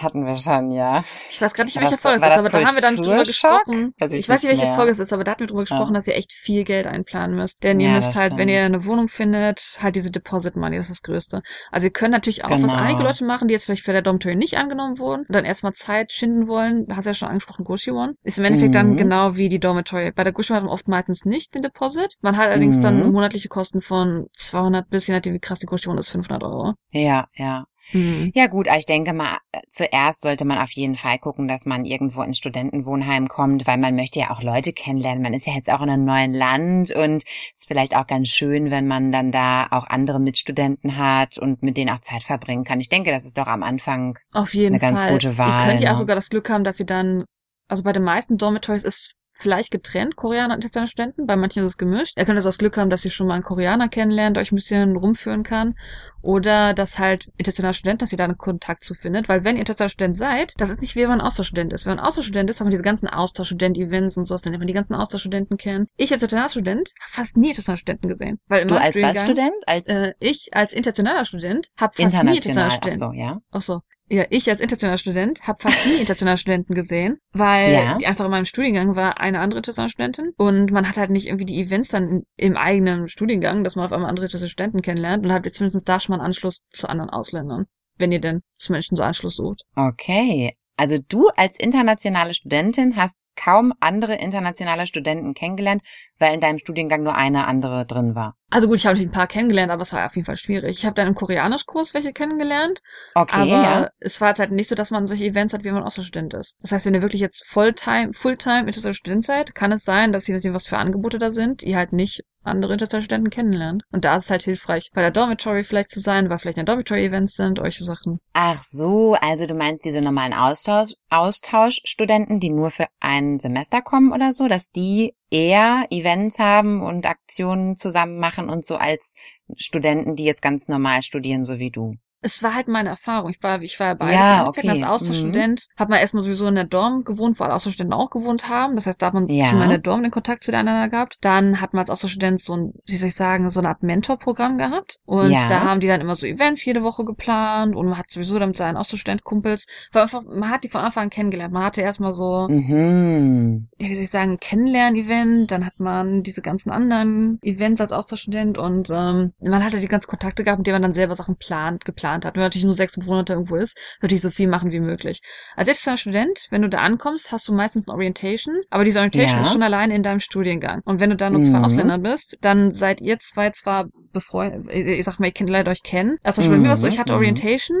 Hatten 0.00 0.26
wir 0.26 0.36
schon, 0.36 0.72
ja. 0.72 1.04
Ich 1.30 1.40
weiß 1.40 1.54
gerade 1.54 1.66
nicht, 1.66 1.76
in 1.76 1.82
War 1.82 1.90
welcher 1.90 1.96
das- 1.96 2.02
Folge 2.02 2.16
es 2.16 2.32
ist, 2.32 2.38
aber 2.38 2.48
da 2.50 2.66
haben 2.66 2.74
wir 2.74 2.82
dann 2.82 2.96
drüber 2.96 3.18
gesprochen. 3.18 3.94
Weiß 3.98 4.12
ich 4.12 4.20
Ich 4.20 4.28
weiß 4.28 4.42
nicht, 4.42 4.50
welche 4.50 4.66
mehr. 4.66 4.74
Folge 4.74 4.90
es 4.90 4.98
ist, 4.98 5.12
aber 5.12 5.22
da 5.24 5.30
hatten 5.30 5.40
wir 5.40 5.46
drüber 5.46 5.60
gesprochen, 5.62 5.94
Ja. 5.94 5.98
dass 6.00 6.08
ihr 6.08 6.16
echt 6.16 6.32
viel 6.32 6.64
Geld 6.64 6.86
einplanen 6.86 7.36
müsst. 7.36 7.62
Denn 7.62 7.78
ihr 7.78 7.88
Ja, 7.88 7.94
müsst 7.94 8.16
halt, 8.16 8.36
wenn 8.36 8.48
ihr 8.48 8.62
stimmt. 8.62 8.74
eine 8.76 8.84
Wohnung 8.86 9.08
findet, 9.08 9.78
halt 9.80 9.94
diese 9.94 10.10
Deposit 10.10 10.56
Money, 10.56 10.76
das 10.76 10.86
ist 10.90 11.00
das 11.00 11.02
Größte. 11.02 11.42
Also 11.70 11.86
ihr 11.86 11.92
könnt 11.92 12.10
natürlich 12.10 12.44
auch, 12.44 12.50
was 12.50 12.62
Genau. 12.62 12.74
einige 12.74 13.02
Leute 13.04 13.24
machen, 13.24 13.46
die 13.48 13.52
jetzt 13.52 13.66
vielleicht 13.66 13.84
für 13.84 13.92
der 13.92 14.02
Dormitory 14.02 14.34
nicht 14.34 14.56
angenommen 14.56 14.98
wurden 14.98 15.20
und 15.26 15.32
dann 15.32 15.44
erstmal 15.44 15.72
Zeit 15.72 16.12
schinden 16.12 16.48
wollen, 16.48 16.86
hast 16.90 17.04
du 17.04 17.10
ja 17.10 17.14
schon 17.14 17.28
angesprochen, 17.28 17.64
Goshiwon, 17.64 18.14
ist 18.24 18.38
im 18.38 18.44
Endeffekt 18.44 18.74
dann 18.74 18.90
Mhm. 18.92 18.96
genau 18.96 19.36
wie 19.36 19.48
die 19.48 19.60
Dormitory. 19.60 20.10
Bei 20.12 20.24
der 20.24 20.32
Goshiwon 20.32 20.56
hat 20.56 20.64
man 20.64 20.72
oft 20.72 20.88
meistens 20.88 21.24
nicht 21.24 21.54
den 21.54 21.62
Deposit. 21.62 22.14
Man 22.20 22.36
hat 22.36 22.48
allerdings 22.50 22.80
dann 22.80 23.06
Mhm. 23.06 23.12
monatliche 23.12 23.48
Kosten 23.48 23.80
von 23.80 24.26
200 24.32 24.88
bis, 24.90 25.06
je 25.06 25.14
nachdem 25.14 25.34
wie 25.34 25.38
krass 25.40 25.60
die 25.60 25.66
Goshiwon 25.66 25.98
ist, 25.98 26.10
500 26.10 26.42
Euro. 26.42 26.74
Ja, 26.90 27.28
ja. 27.34 27.64
Mhm. 27.92 28.32
Ja 28.34 28.46
gut, 28.46 28.68
aber 28.68 28.78
ich 28.78 28.86
denke 28.86 29.12
mal, 29.12 29.38
zuerst 29.68 30.22
sollte 30.22 30.44
man 30.44 30.58
auf 30.58 30.70
jeden 30.70 30.96
Fall 30.96 31.18
gucken, 31.18 31.48
dass 31.48 31.66
man 31.66 31.84
irgendwo 31.84 32.22
in 32.22 32.34
Studentenwohnheim 32.34 33.28
kommt, 33.28 33.66
weil 33.66 33.78
man 33.78 33.96
möchte 33.96 34.20
ja 34.20 34.30
auch 34.30 34.42
Leute 34.42 34.72
kennenlernen. 34.72 35.22
Man 35.22 35.34
ist 35.34 35.46
ja 35.46 35.54
jetzt 35.54 35.70
auch 35.70 35.82
in 35.82 35.90
einem 35.90 36.04
neuen 36.04 36.32
Land 36.32 36.92
und 36.92 37.24
ist 37.24 37.66
vielleicht 37.66 37.96
auch 37.96 38.06
ganz 38.06 38.28
schön, 38.28 38.70
wenn 38.70 38.86
man 38.86 39.12
dann 39.12 39.32
da 39.32 39.66
auch 39.70 39.86
andere 39.86 40.20
Mitstudenten 40.20 40.96
hat 40.96 41.38
und 41.38 41.62
mit 41.62 41.76
denen 41.76 41.90
auch 41.90 42.00
Zeit 42.00 42.22
verbringen 42.22 42.64
kann. 42.64 42.80
Ich 42.80 42.88
denke, 42.88 43.10
das 43.10 43.24
ist 43.24 43.36
doch 43.36 43.46
am 43.46 43.62
Anfang 43.62 44.18
Auf 44.32 44.54
jeden 44.54 44.74
Eine 44.74 44.80
ganz 44.80 45.00
Fall. 45.02 45.12
gute 45.12 45.38
Wahl, 45.38 45.60
Ihr 45.60 45.66
könnt 45.66 45.80
ja 45.80 45.90
auch 45.90 45.94
ne? 45.94 45.98
sogar 45.98 46.16
das 46.16 46.30
Glück 46.30 46.48
haben, 46.48 46.64
dass 46.64 46.80
ihr 46.80 46.86
dann, 46.86 47.24
also 47.68 47.82
bei 47.82 47.92
den 47.92 48.04
meisten 48.04 48.38
Dormitories 48.38 48.84
ist 48.84 49.12
vielleicht 49.42 49.70
getrennt, 49.70 50.16
Koreaner 50.16 50.54
und 50.54 50.64
internationale 50.64 50.88
Studenten, 50.88 51.26
bei 51.26 51.36
manchen 51.36 51.64
ist 51.64 51.72
es 51.72 51.76
gemischt. 51.76 52.16
Ihr 52.16 52.24
könnt 52.24 52.36
also 52.36 52.48
das 52.48 52.58
Glück 52.58 52.76
haben, 52.76 52.90
dass 52.90 53.04
ihr 53.04 53.10
schon 53.10 53.26
mal 53.26 53.34
einen 53.34 53.42
Koreaner 53.42 53.88
kennenlernt, 53.88 54.38
euch 54.38 54.52
ein 54.52 54.56
bisschen 54.56 54.96
rumführen 54.96 55.42
kann. 55.42 55.74
Oder 56.22 56.74
dass 56.74 56.98
halt 56.98 57.28
internationale 57.36 57.74
Studenten, 57.74 57.98
dass 57.98 58.12
ihr 58.12 58.18
da 58.18 58.24
einen 58.24 58.38
Kontakt 58.38 58.84
zu 58.84 58.94
findet. 58.94 59.28
Weil 59.28 59.44
wenn 59.44 59.56
ihr 59.56 59.60
internationaler 59.60 59.90
Student 59.90 60.18
seid, 60.18 60.54
das 60.58 60.70
ist 60.70 60.80
nicht 60.80 60.96
wie 60.96 61.02
wenn 61.02 61.08
man 61.08 61.20
Austauschstudent 61.20 61.72
ist. 61.72 61.86
Wenn 61.86 61.96
man 61.96 62.04
Austauschstudent 62.04 62.48
ist, 62.50 62.60
haben 62.60 62.68
wir 62.68 62.72
diese 62.72 62.82
ganzen 62.82 63.08
Austauschstudent-Events 63.08 64.16
und 64.16 64.26
sowas, 64.26 64.42
dann 64.42 64.52
man 64.52 64.66
die 64.66 64.72
ganzen 64.72 64.94
Austauschstudenten 64.94 65.56
kennen. 65.56 65.88
Ich 65.96 66.12
als 66.12 66.22
internationaler 66.22 66.48
Student 66.48 66.90
habe 67.00 67.12
fast 67.12 67.36
nie 67.36 67.48
internationale 67.48 67.78
Studenten 67.78 68.08
gesehen. 68.08 68.38
Weil 68.48 68.62
in 68.62 68.68
du 68.68 68.80
als 68.80 68.96
was 68.96 69.20
Student? 69.20 69.52
Als 69.66 69.88
Äh, 69.88 70.14
ich 70.20 70.48
als 70.52 70.72
internationaler 70.72 71.24
Student 71.24 71.68
habe 71.76 71.92
fast 71.96 72.14
nie 72.14 72.36
international. 72.36 72.36
internationale 72.36 72.68
Ach 72.68 72.72
Studenten. 72.72 72.98
so, 72.98 73.12
ja. 73.12 73.40
Ach 73.50 73.62
so. 73.62 73.80
ja, 74.08 74.26
ich 74.28 74.48
als 74.50 74.60
internationaler 74.60 74.98
Student 74.98 75.42
habe 75.42 75.58
fast 75.62 75.86
nie 75.86 75.94
internationale 75.94 76.38
Studenten 76.38 76.74
gesehen, 76.74 77.18
weil 77.32 77.72
ja. 77.72 77.98
die 77.98 78.06
einfach 78.06 78.26
in 78.26 78.30
meinem 78.30 78.44
Studiengang 78.44 78.94
war 78.94 79.18
eine 79.20 79.40
andere 79.40 79.58
internationale 79.60 79.90
Studentin 79.90 80.32
und 80.36 80.70
man 80.70 80.86
hat 80.86 80.98
halt 80.98 81.10
nicht 81.10 81.26
irgendwie 81.26 81.46
die 81.46 81.60
Events 81.60 81.88
dann 81.88 82.24
im 82.36 82.56
eigenen 82.56 83.08
Studiengang, 83.08 83.64
dass 83.64 83.74
man 83.74 83.86
auf 83.86 83.92
einmal 83.92 84.10
andere 84.10 84.26
internationale 84.26 84.50
Studenten 84.50 84.82
kennenlernt 84.82 85.24
und 85.24 85.32
habt 85.32 85.46
ihr 85.46 85.52
zumindest 85.52 85.88
da 85.88 85.98
schon 85.98 86.11
mal 86.12 86.20
einen 86.20 86.26
Anschluss 86.26 86.62
zu 86.70 86.88
anderen 86.88 87.10
Ausländern, 87.10 87.66
wenn 87.96 88.12
ihr 88.12 88.20
denn 88.20 88.42
zumindest 88.58 88.96
so 88.96 89.02
Anschluss 89.02 89.36
sucht. 89.36 89.62
Okay, 89.74 90.56
also 90.76 90.98
du 91.08 91.28
als 91.28 91.56
internationale 91.58 92.34
Studentin 92.34 92.96
hast 92.96 93.22
kaum 93.36 93.72
andere 93.80 94.14
internationale 94.14 94.86
Studenten 94.86 95.34
kennengelernt, 95.34 95.82
weil 96.18 96.34
in 96.34 96.40
deinem 96.40 96.58
Studiengang 96.58 97.02
nur 97.02 97.14
eine 97.14 97.46
andere 97.46 97.86
drin 97.86 98.14
war. 98.14 98.36
Also 98.50 98.68
gut, 98.68 98.76
ich 98.76 98.84
habe 98.84 98.94
natürlich 98.94 99.08
ein 99.08 99.14
paar 99.14 99.26
kennengelernt, 99.26 99.72
aber 99.72 99.80
es 99.80 99.94
war 99.94 100.04
auf 100.04 100.14
jeden 100.14 100.26
Fall 100.26 100.36
schwierig. 100.36 100.78
Ich 100.78 100.84
habe 100.84 100.94
dann 100.94 101.08
im 101.08 101.14
Koreanischkurs 101.14 101.94
welche 101.94 102.12
kennengelernt. 102.12 102.80
Okay. 103.14 103.34
Aber 103.34 103.46
ja. 103.46 103.88
es 103.98 104.20
war 104.20 104.28
jetzt 104.28 104.40
halt 104.40 104.52
nicht 104.52 104.68
so, 104.68 104.74
dass 104.74 104.90
man 104.90 105.06
solche 105.06 105.24
Events 105.24 105.54
hat, 105.54 105.64
wie 105.64 105.72
man 105.72 105.82
Austauschstudent 105.82 106.34
ist. 106.34 106.58
Das 106.60 106.72
heißt, 106.72 106.84
wenn 106.84 106.94
ihr 106.94 107.00
wirklich 107.00 107.22
jetzt 107.22 107.46
Fulltime, 107.46 108.12
Fulltime 108.12 108.60
internationaler 108.60 108.94
Student 108.94 109.24
seid, 109.24 109.54
kann 109.54 109.72
es 109.72 109.84
sein, 109.84 110.12
dass 110.12 110.26
je 110.26 110.34
nachdem, 110.34 110.52
was 110.52 110.66
für 110.66 110.76
Angebote 110.76 111.18
da 111.18 111.32
sind, 111.32 111.62
ihr 111.62 111.78
halt 111.78 111.94
nicht 111.94 112.24
andere 112.44 112.72
internationale 112.72 113.04
Studenten 113.04 113.30
kennenlernt. 113.30 113.84
Und 113.92 114.04
da 114.04 114.16
ist 114.16 114.24
es 114.24 114.30
halt 114.30 114.42
hilfreich, 114.42 114.90
bei 114.92 115.00
der 115.00 115.10
Dormitory 115.10 115.64
vielleicht 115.64 115.90
zu 115.90 116.00
sein, 116.00 116.28
weil 116.28 116.38
vielleicht 116.38 116.58
ein 116.58 116.66
Dormitory-Events 116.66 117.36
sind, 117.36 117.58
solche 117.58 117.84
Sachen. 117.84 118.18
Ach 118.32 118.62
so, 118.62 119.14
also 119.20 119.46
du 119.46 119.54
meinst 119.54 119.84
diese 119.84 120.00
normalen 120.00 120.34
Austausch, 120.34 120.92
Austauschstudenten, 121.08 122.40
die 122.40 122.50
nur 122.50 122.70
für 122.70 122.86
ein 123.00 123.21
Semester 123.38 123.82
kommen 123.82 124.12
oder 124.12 124.32
so, 124.32 124.48
dass 124.48 124.70
die 124.70 125.14
eher 125.30 125.86
Events 125.90 126.38
haben 126.38 126.82
und 126.82 127.06
Aktionen 127.06 127.76
zusammen 127.76 128.18
machen 128.18 128.48
und 128.48 128.66
so 128.66 128.76
als 128.76 129.14
Studenten, 129.56 130.16
die 130.16 130.24
jetzt 130.24 130.42
ganz 130.42 130.68
normal 130.68 131.02
studieren, 131.02 131.44
so 131.44 131.58
wie 131.58 131.70
du 131.70 131.96
es 132.22 132.42
war 132.42 132.54
halt 132.54 132.68
meine 132.68 132.88
Erfahrung. 132.88 133.30
Ich 133.30 133.42
war, 133.42 133.60
ich 133.60 133.78
war 133.80 133.88
ja 133.88 133.94
beides. 133.94 134.14
Ja, 134.14 134.46
okay. 134.46 134.68
Als 134.68 134.82
Austauschstudent 134.82 135.66
mhm. 135.68 135.80
hat 135.80 135.88
man 135.88 135.98
erstmal 135.98 136.22
sowieso 136.22 136.46
in 136.46 136.54
der 136.54 136.64
Dorm 136.64 137.02
gewohnt, 137.02 137.38
wo 137.38 137.44
alle 137.44 137.54
Austauschstudenten 137.54 137.98
auch 137.98 138.10
gewohnt 138.10 138.48
haben. 138.48 138.76
Das 138.76 138.86
heißt, 138.86 139.02
da 139.02 139.06
hat 139.06 139.14
man 139.14 139.26
ja. 139.28 139.44
schon 139.44 139.58
mal 139.58 139.64
in 139.64 139.70
der 139.70 139.80
Dorm 139.80 140.02
den 140.02 140.12
Kontakt 140.12 140.44
zueinander 140.44 140.88
gehabt. 140.88 141.18
Dann 141.20 141.60
hat 141.60 141.74
man 141.74 141.80
als 141.80 141.90
Austauschstudent 141.90 142.40
so 142.40 142.56
ein, 142.56 142.74
wie 142.86 142.94
soll 142.94 143.08
ich 143.08 143.16
sagen, 143.16 143.50
so 143.50 143.58
eine 143.58 143.70
Art 143.70 143.82
Mentorprogramm 143.82 144.56
gehabt. 144.56 145.00
Und 145.04 145.32
ja. 145.32 145.46
da 145.48 145.62
haben 145.62 145.80
die 145.80 145.88
dann 145.88 146.00
immer 146.00 146.14
so 146.14 146.26
Events 146.26 146.64
jede 146.64 146.84
Woche 146.84 147.04
geplant 147.04 147.74
und 147.74 147.86
man 147.86 147.98
hat 147.98 148.10
sowieso 148.10 148.38
dann 148.38 148.50
mit 148.50 148.56
seinen 148.56 148.76
Austauschstudent-Kumpels, 148.76 149.66
man 149.92 150.48
hat 150.48 150.62
die 150.62 150.68
von 150.68 150.80
Anfang 150.80 151.04
an 151.04 151.10
kennengelernt. 151.10 151.52
Man 151.52 151.64
hatte 151.64 151.80
erstmal 151.80 152.12
so, 152.12 152.46
mhm. 152.48 153.68
wie 153.78 153.94
soll 153.94 154.04
ich 154.04 154.10
sagen, 154.10 154.38
Kennenlern-Event, 154.38 155.50
dann 155.50 155.66
hat 155.66 155.80
man 155.80 156.22
diese 156.22 156.42
ganzen 156.42 156.70
anderen 156.70 157.40
Events 157.42 157.80
als 157.80 157.92
Austauschstudent 157.92 158.58
und 158.58 158.90
ähm, 158.90 159.32
man 159.40 159.64
hatte 159.64 159.80
die 159.80 159.88
ganzen 159.88 160.08
Kontakte 160.08 160.44
gehabt, 160.44 160.60
mit 160.60 160.68
denen 160.68 160.76
man 160.76 160.82
dann 160.82 160.92
selber 160.92 161.16
Sachen 161.16 161.36
plant, 161.36 161.84
geplant 161.84 162.11
geplant 162.12 162.24
hat. 162.24 162.34
Wenn 162.34 162.40
man 162.40 162.46
natürlich 162.46 162.64
nur 162.64 162.74
sechs 162.74 162.96
Monate 162.96 163.32
irgendwo 163.34 163.56
ist, 163.56 163.76
natürlich 164.00 164.22
so 164.22 164.30
viel 164.30 164.48
machen 164.48 164.70
wie 164.70 164.80
möglich. 164.80 165.20
Als 165.56 165.66
selbstständiger 165.66 165.98
Student, 165.98 166.46
wenn 166.50 166.62
du 166.62 166.68
da 166.68 166.78
ankommst, 166.78 167.32
hast 167.32 167.48
du 167.48 167.52
meistens 167.52 167.88
eine 167.88 167.94
Orientation, 167.94 168.60
aber 168.70 168.84
diese 168.84 168.98
Orientation 168.98 169.36
ja. 169.36 169.42
ist 169.42 169.52
schon 169.52 169.62
alleine 169.62 169.94
in 169.94 170.02
deinem 170.02 170.20
Studiengang. 170.20 170.82
Und 170.84 171.00
wenn 171.00 171.10
du 171.10 171.16
da 171.16 171.30
nur 171.30 171.42
zwei 171.42 171.58
mhm. 171.58 171.64
Ausländer 171.64 171.98
bist, 171.98 172.38
dann 172.40 172.74
seid 172.74 173.00
ihr 173.00 173.18
zwei 173.18 173.50
zwar 173.50 173.88
befreundet, 174.12 174.70
ich 174.70 175.04
sag 175.04 175.18
mal, 175.18 175.26
ihr 175.26 175.32
kennt 175.32 175.50
leider 175.50 175.70
euch 175.70 175.82
kennen. 175.82 176.18
Also 176.22 176.42
mhm. 176.42 176.48
bei 176.48 176.56
mir 176.58 176.66
war 176.68 176.74
es 176.74 176.80
so, 176.80 176.86
ich 176.86 176.98
hatte 176.98 177.12
mhm. 177.12 177.18
Orientation 177.18 177.78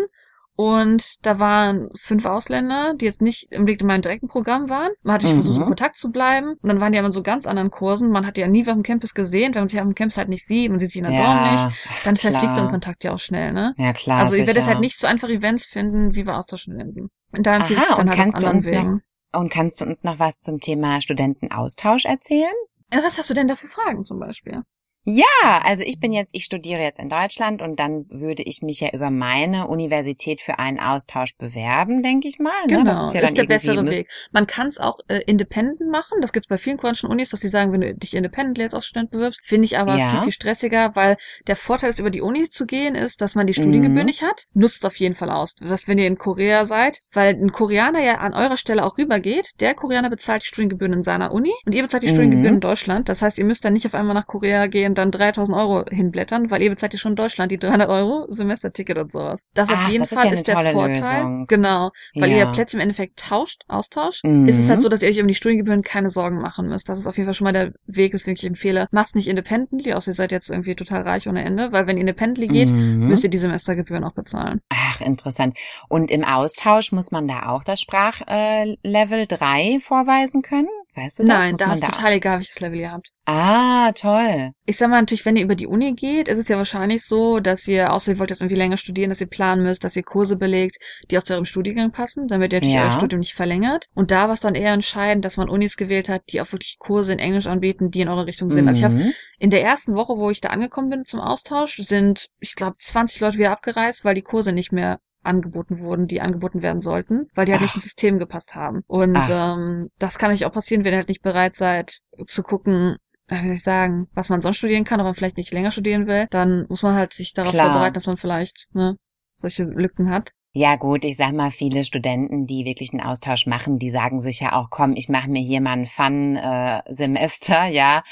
und 0.54 1.24
da 1.24 1.38
waren 1.38 1.88
fünf 1.98 2.26
Ausländer, 2.26 2.94
die 2.94 3.06
jetzt 3.06 3.22
nicht 3.22 3.46
im 3.50 3.64
Blick 3.64 3.80
in 3.80 3.86
meinem 3.86 4.02
direkten 4.02 4.28
Programm 4.28 4.68
waren. 4.68 4.90
Man 5.02 5.14
hat 5.14 5.22
mhm. 5.22 5.28
versucht, 5.28 5.56
in 5.56 5.64
Kontakt 5.64 5.96
zu 5.96 6.10
bleiben. 6.10 6.56
Und 6.60 6.68
dann 6.68 6.80
waren 6.80 6.92
die 6.92 6.98
aber 6.98 7.06
in 7.06 7.12
so 7.12 7.22
ganz 7.22 7.46
anderen 7.46 7.70
Kursen. 7.70 8.10
Man 8.10 8.26
hat 8.26 8.36
die 8.36 8.42
ja 8.42 8.48
nie 8.48 8.60
auf 8.62 8.74
dem 8.74 8.82
Campus 8.82 9.14
gesehen. 9.14 9.54
Wenn 9.54 9.62
man 9.62 9.68
sich 9.68 9.80
auf 9.80 9.86
dem 9.86 9.94
Campus 9.94 10.18
halt 10.18 10.28
nicht 10.28 10.46
sieht, 10.46 10.70
man 10.70 10.78
sieht 10.78 10.90
sich 10.90 11.00
in 11.00 11.08
der 11.08 11.14
ja, 11.14 11.22
Dorm 11.22 11.52
nicht, 11.52 12.04
dann 12.04 12.16
verfliegt 12.16 12.54
so 12.54 12.62
ein 12.62 12.70
Kontakt 12.70 13.02
ja 13.02 13.12
auch 13.12 13.18
schnell, 13.18 13.52
ne? 13.52 13.74
Ja, 13.78 13.92
klar. 13.94 14.20
Also 14.20 14.36
ihr 14.36 14.46
werdet 14.46 14.66
halt 14.66 14.80
nicht 14.80 14.98
so 14.98 15.06
einfach 15.06 15.30
Events 15.30 15.66
finden, 15.66 16.14
wie 16.14 16.26
wir 16.26 16.36
Austauschstudenten. 16.36 17.08
Und 17.34 17.46
da 17.46 17.56
empfiehlt 17.56 17.80
sich 17.80 17.96
dann 17.96 18.08
halt 18.10 18.18
kannst 18.18 18.44
anderen 18.44 18.64
Wegen. 18.66 19.00
Noch, 19.32 19.40
und 19.40 19.50
kannst 19.50 19.80
du 19.80 19.86
uns 19.86 20.04
noch 20.04 20.18
was 20.18 20.38
zum 20.40 20.60
Thema 20.60 21.00
Studentenaustausch 21.00 22.04
erzählen? 22.04 22.52
Was 22.90 23.16
hast 23.16 23.30
du 23.30 23.34
denn 23.34 23.48
da 23.48 23.56
für 23.56 23.68
Fragen 23.68 24.04
zum 24.04 24.20
Beispiel? 24.20 24.62
Ja, 25.04 25.60
also 25.64 25.82
ich 25.84 25.98
bin 25.98 26.12
jetzt, 26.12 26.30
ich 26.32 26.44
studiere 26.44 26.80
jetzt 26.80 27.00
in 27.00 27.08
Deutschland 27.08 27.60
und 27.60 27.80
dann 27.80 28.06
würde 28.08 28.42
ich 28.44 28.62
mich 28.62 28.80
ja 28.80 28.90
über 28.92 29.10
meine 29.10 29.66
Universität 29.66 30.40
für 30.40 30.60
einen 30.60 30.78
Austausch 30.78 31.36
bewerben, 31.36 32.04
denke 32.04 32.28
ich 32.28 32.38
mal. 32.38 32.52
Ne? 32.68 32.76
Genau, 32.76 32.84
das 32.84 33.02
ist, 33.02 33.14
ja 33.14 33.20
ist 33.20 33.36
der 33.36 33.46
bessere 33.46 33.84
Weg. 33.84 34.08
Man 34.30 34.46
kann 34.46 34.68
es 34.68 34.78
auch 34.78 34.98
äh, 35.08 35.20
independent 35.26 35.90
machen. 35.90 36.20
Das 36.20 36.32
gibt 36.32 36.46
es 36.46 36.48
bei 36.48 36.58
vielen 36.58 36.76
koreanischen 36.76 37.10
Unis, 37.10 37.30
dass 37.30 37.40
sie 37.40 37.48
sagen, 37.48 37.72
wenn 37.72 37.80
du 37.80 37.94
dich 37.94 38.14
independent 38.14 38.58
jetzt 38.58 38.74
als 38.74 38.86
Student 38.86 39.10
bewirbst, 39.10 39.40
finde 39.42 39.64
ich 39.64 39.76
aber 39.76 39.96
ja. 39.96 40.10
viel, 40.10 40.22
viel 40.22 40.32
stressiger, 40.32 40.92
weil 40.94 41.16
der 41.48 41.56
Vorteil 41.56 41.90
ist, 41.90 41.98
über 41.98 42.10
die 42.10 42.20
Uni 42.20 42.48
zu 42.48 42.64
gehen, 42.64 42.94
ist, 42.94 43.20
dass 43.20 43.34
man 43.34 43.48
die 43.48 43.54
Studiengebühr 43.54 44.02
mhm. 44.02 44.06
nicht 44.06 44.22
hat. 44.22 44.44
Nutzt 44.54 44.78
es 44.78 44.84
auf 44.84 45.00
jeden 45.00 45.16
Fall 45.16 45.30
aus. 45.30 45.56
dass 45.56 45.88
wenn 45.88 45.98
ihr 45.98 46.06
in 46.06 46.16
Korea 46.16 46.64
seid, 46.64 47.00
weil 47.12 47.34
ein 47.34 47.50
Koreaner 47.50 48.02
ja 48.02 48.18
an 48.18 48.34
eurer 48.34 48.56
Stelle 48.56 48.84
auch 48.84 48.98
rübergeht, 48.98 49.50
der 49.60 49.74
Koreaner 49.74 50.10
bezahlt 50.10 50.42
die 50.42 50.46
Studiengebühren 50.46 50.92
in 50.92 51.02
seiner 51.02 51.32
Uni 51.32 51.52
und 51.66 51.74
ihr 51.74 51.82
bezahlt 51.82 52.04
die 52.04 52.06
mhm. 52.06 52.12
Studiengebühren 52.12 52.54
in 52.54 52.60
Deutschland. 52.60 53.08
Das 53.08 53.20
heißt, 53.22 53.38
ihr 53.38 53.44
müsst 53.44 53.64
dann 53.64 53.72
nicht 53.72 53.86
auf 53.86 53.94
einmal 53.94 54.14
nach 54.14 54.28
Korea 54.28 54.68
gehen, 54.68 54.91
und 54.92 54.98
dann 54.98 55.10
3000 55.10 55.56
Euro 55.56 55.84
hinblättern, 55.88 56.50
weil 56.50 56.60
ihr 56.60 56.68
bezahlt 56.68 56.92
ja 56.92 56.98
schon 56.98 57.12
in 57.12 57.16
Deutschland 57.16 57.50
die 57.50 57.58
300 57.58 57.88
Euro 57.88 58.26
Semesterticket 58.28 58.98
und 58.98 59.10
sowas. 59.10 59.40
Das 59.54 59.70
Ach, 59.70 59.86
auf 59.86 59.90
jeden 59.90 60.02
das 60.02 60.12
Fall 60.12 60.26
ist, 60.26 60.46
ja 60.46 60.60
ist 60.60 60.64
der 60.64 60.72
Vorteil. 60.72 60.90
Lösung. 60.90 61.46
Genau. 61.46 61.90
Weil 62.14 62.30
ja. 62.30 62.36
ihr 62.36 62.46
Plätze 62.52 62.76
im 62.76 62.82
Endeffekt 62.82 63.18
tauscht, 63.18 63.62
austauscht. 63.68 64.22
Mhm. 64.24 64.46
Ist 64.46 64.58
es 64.58 64.68
halt 64.68 64.82
so, 64.82 64.90
dass 64.90 65.02
ihr 65.02 65.08
euch 65.08 65.20
um 65.20 65.28
die 65.28 65.34
Studiengebühren 65.34 65.82
keine 65.82 66.10
Sorgen 66.10 66.42
machen 66.42 66.68
müsst. 66.68 66.90
Das 66.90 66.98
ist 66.98 67.06
auf 67.06 67.16
jeden 67.16 67.26
Fall 67.26 67.34
schon 67.34 67.46
mal 67.46 67.52
der 67.52 67.72
Weg, 67.86 68.12
weswegen 68.12 68.36
ich 68.36 68.44
empfehle. 68.44 68.86
Macht's 68.90 69.14
nicht 69.14 69.28
independently, 69.28 69.94
außer 69.94 70.10
ihr 70.10 70.14
seid 70.14 70.30
jetzt 70.30 70.50
irgendwie 70.50 70.74
total 70.74 71.02
reich 71.02 71.26
ohne 71.26 71.42
Ende, 71.42 71.72
weil 71.72 71.86
wenn 71.86 71.96
ihr 71.96 72.02
independently 72.02 72.48
geht, 72.48 72.68
mhm. 72.68 73.08
müsst 73.08 73.24
ihr 73.24 73.30
die 73.30 73.38
Semestergebühren 73.38 74.04
auch 74.04 74.14
bezahlen. 74.14 74.60
Ach, 74.68 75.00
interessant. 75.00 75.56
Und 75.88 76.10
im 76.10 76.22
Austausch 76.22 76.92
muss 76.92 77.10
man 77.10 77.26
da 77.26 77.48
auch 77.48 77.64
das 77.64 77.80
Sprachlevel 77.80 78.76
äh, 78.82 79.26
3 79.26 79.78
vorweisen 79.80 80.42
können? 80.42 80.68
Weißt 80.94 81.18
du 81.18 81.24
das? 81.24 81.46
Nein, 81.46 81.56
da 81.56 81.72
ist 81.72 81.84
total 81.84 82.12
egal, 82.12 82.38
welches 82.38 82.60
Level 82.60 82.78
ihr 82.78 82.92
habt. 82.92 83.12
Ah, 83.24 83.92
toll. 83.92 84.50
Ich 84.66 84.76
sag 84.76 84.90
mal 84.90 85.00
natürlich, 85.00 85.24
wenn 85.24 85.36
ihr 85.36 85.44
über 85.44 85.54
die 85.54 85.66
Uni 85.66 85.94
geht, 85.94 86.28
ist 86.28 86.38
es 86.38 86.48
ja 86.48 86.58
wahrscheinlich 86.58 87.04
so, 87.04 87.40
dass 87.40 87.66
ihr, 87.66 87.92
außer 87.92 88.12
ihr 88.12 88.18
wollt 88.18 88.28
jetzt 88.28 88.42
irgendwie 88.42 88.56
länger 88.58 88.76
studieren, 88.76 89.08
dass 89.08 89.20
ihr 89.20 89.26
planen 89.26 89.62
müsst, 89.62 89.84
dass 89.84 89.96
ihr 89.96 90.02
Kurse 90.02 90.36
belegt, 90.36 90.76
die 91.10 91.16
auch 91.16 91.22
zu 91.22 91.32
eurem 91.32 91.46
Studiengang 91.46 91.92
passen, 91.92 92.28
damit 92.28 92.52
ihr 92.52 92.58
natürlich 92.58 92.74
ja. 92.74 92.84
euer 92.84 92.90
Studium 92.90 93.20
nicht 93.20 93.32
verlängert. 93.32 93.86
Und 93.94 94.10
da 94.10 94.26
war 94.26 94.34
es 94.34 94.40
dann 94.40 94.54
eher 94.54 94.74
entscheidend, 94.74 95.24
dass 95.24 95.38
man 95.38 95.48
Unis 95.48 95.78
gewählt 95.78 96.10
hat, 96.10 96.24
die 96.30 96.42
auch 96.42 96.52
wirklich 96.52 96.76
Kurse 96.78 97.14
in 97.14 97.18
Englisch 97.18 97.46
anbieten, 97.46 97.90
die 97.90 98.02
in 98.02 98.08
eure 98.08 98.26
Richtung 98.26 98.50
sind. 98.50 98.62
Mhm. 98.62 98.68
Also 98.68 98.78
ich 98.78 98.84
habe 98.84 98.94
mhm. 98.94 99.12
in 99.38 99.50
der 99.50 99.62
ersten 99.62 99.94
Woche, 99.94 100.18
wo 100.18 100.28
ich 100.28 100.42
da 100.42 100.50
angekommen 100.50 100.90
bin 100.90 101.04
zum 101.06 101.20
Austausch, 101.20 101.76
sind, 101.76 102.28
ich 102.38 102.54
glaube, 102.54 102.76
20 102.78 103.20
Leute 103.20 103.38
wieder 103.38 103.52
abgereist, 103.52 104.04
weil 104.04 104.14
die 104.14 104.22
Kurse 104.22 104.52
nicht 104.52 104.72
mehr 104.72 104.98
angeboten 105.22 105.80
wurden, 105.80 106.06
die 106.06 106.20
angeboten 106.20 106.62
werden 106.62 106.82
sollten, 106.82 107.26
weil 107.34 107.46
die 107.46 107.52
halt 107.52 107.60
Ach. 107.60 107.66
nicht 107.66 107.76
ins 107.76 107.84
System 107.84 108.18
gepasst 108.18 108.54
haben. 108.54 108.82
Und 108.86 109.28
ähm, 109.28 109.88
das 109.98 110.18
kann 110.18 110.30
euch 110.30 110.44
auch 110.44 110.52
passieren, 110.52 110.84
wenn 110.84 110.92
ihr 110.92 110.98
halt 110.98 111.08
nicht 111.08 111.22
bereit 111.22 111.54
seid 111.54 111.98
zu 112.26 112.42
gucken, 112.42 112.96
äh, 113.28 113.42
wie 113.42 113.46
soll 113.46 113.54
ich 113.54 113.62
sagen, 113.62 114.08
was 114.14 114.28
man 114.28 114.40
sonst 114.40 114.58
studieren 114.58 114.84
kann, 114.84 115.00
aber 115.00 115.14
vielleicht 115.14 115.36
nicht 115.36 115.52
länger 115.52 115.70
studieren 115.70 116.06
will, 116.06 116.26
dann 116.30 116.66
muss 116.68 116.82
man 116.82 116.94
halt 116.94 117.12
sich 117.12 117.32
darauf 117.32 117.52
Klar. 117.52 117.66
vorbereiten, 117.66 117.94
dass 117.94 118.06
man 118.06 118.16
vielleicht 118.16 118.68
ne, 118.72 118.96
solche 119.40 119.64
Lücken 119.64 120.10
hat. 120.10 120.30
Ja 120.54 120.76
gut, 120.76 121.02
ich 121.04 121.16
sag 121.16 121.32
mal, 121.32 121.50
viele 121.50 121.82
Studenten, 121.82 122.46
die 122.46 122.66
wirklich 122.66 122.92
einen 122.92 123.00
Austausch 123.00 123.46
machen, 123.46 123.78
die 123.78 123.88
sagen 123.88 124.20
sich 124.20 124.40
ja 124.40 124.52
auch, 124.52 124.68
komm, 124.68 124.92
ich 124.96 125.08
mache 125.08 125.30
mir 125.30 125.40
hier 125.40 125.62
mal 125.62 125.72
ein 125.72 125.86
Fun-Semester, 125.86 127.68
äh, 127.68 127.74
ja, 127.74 128.02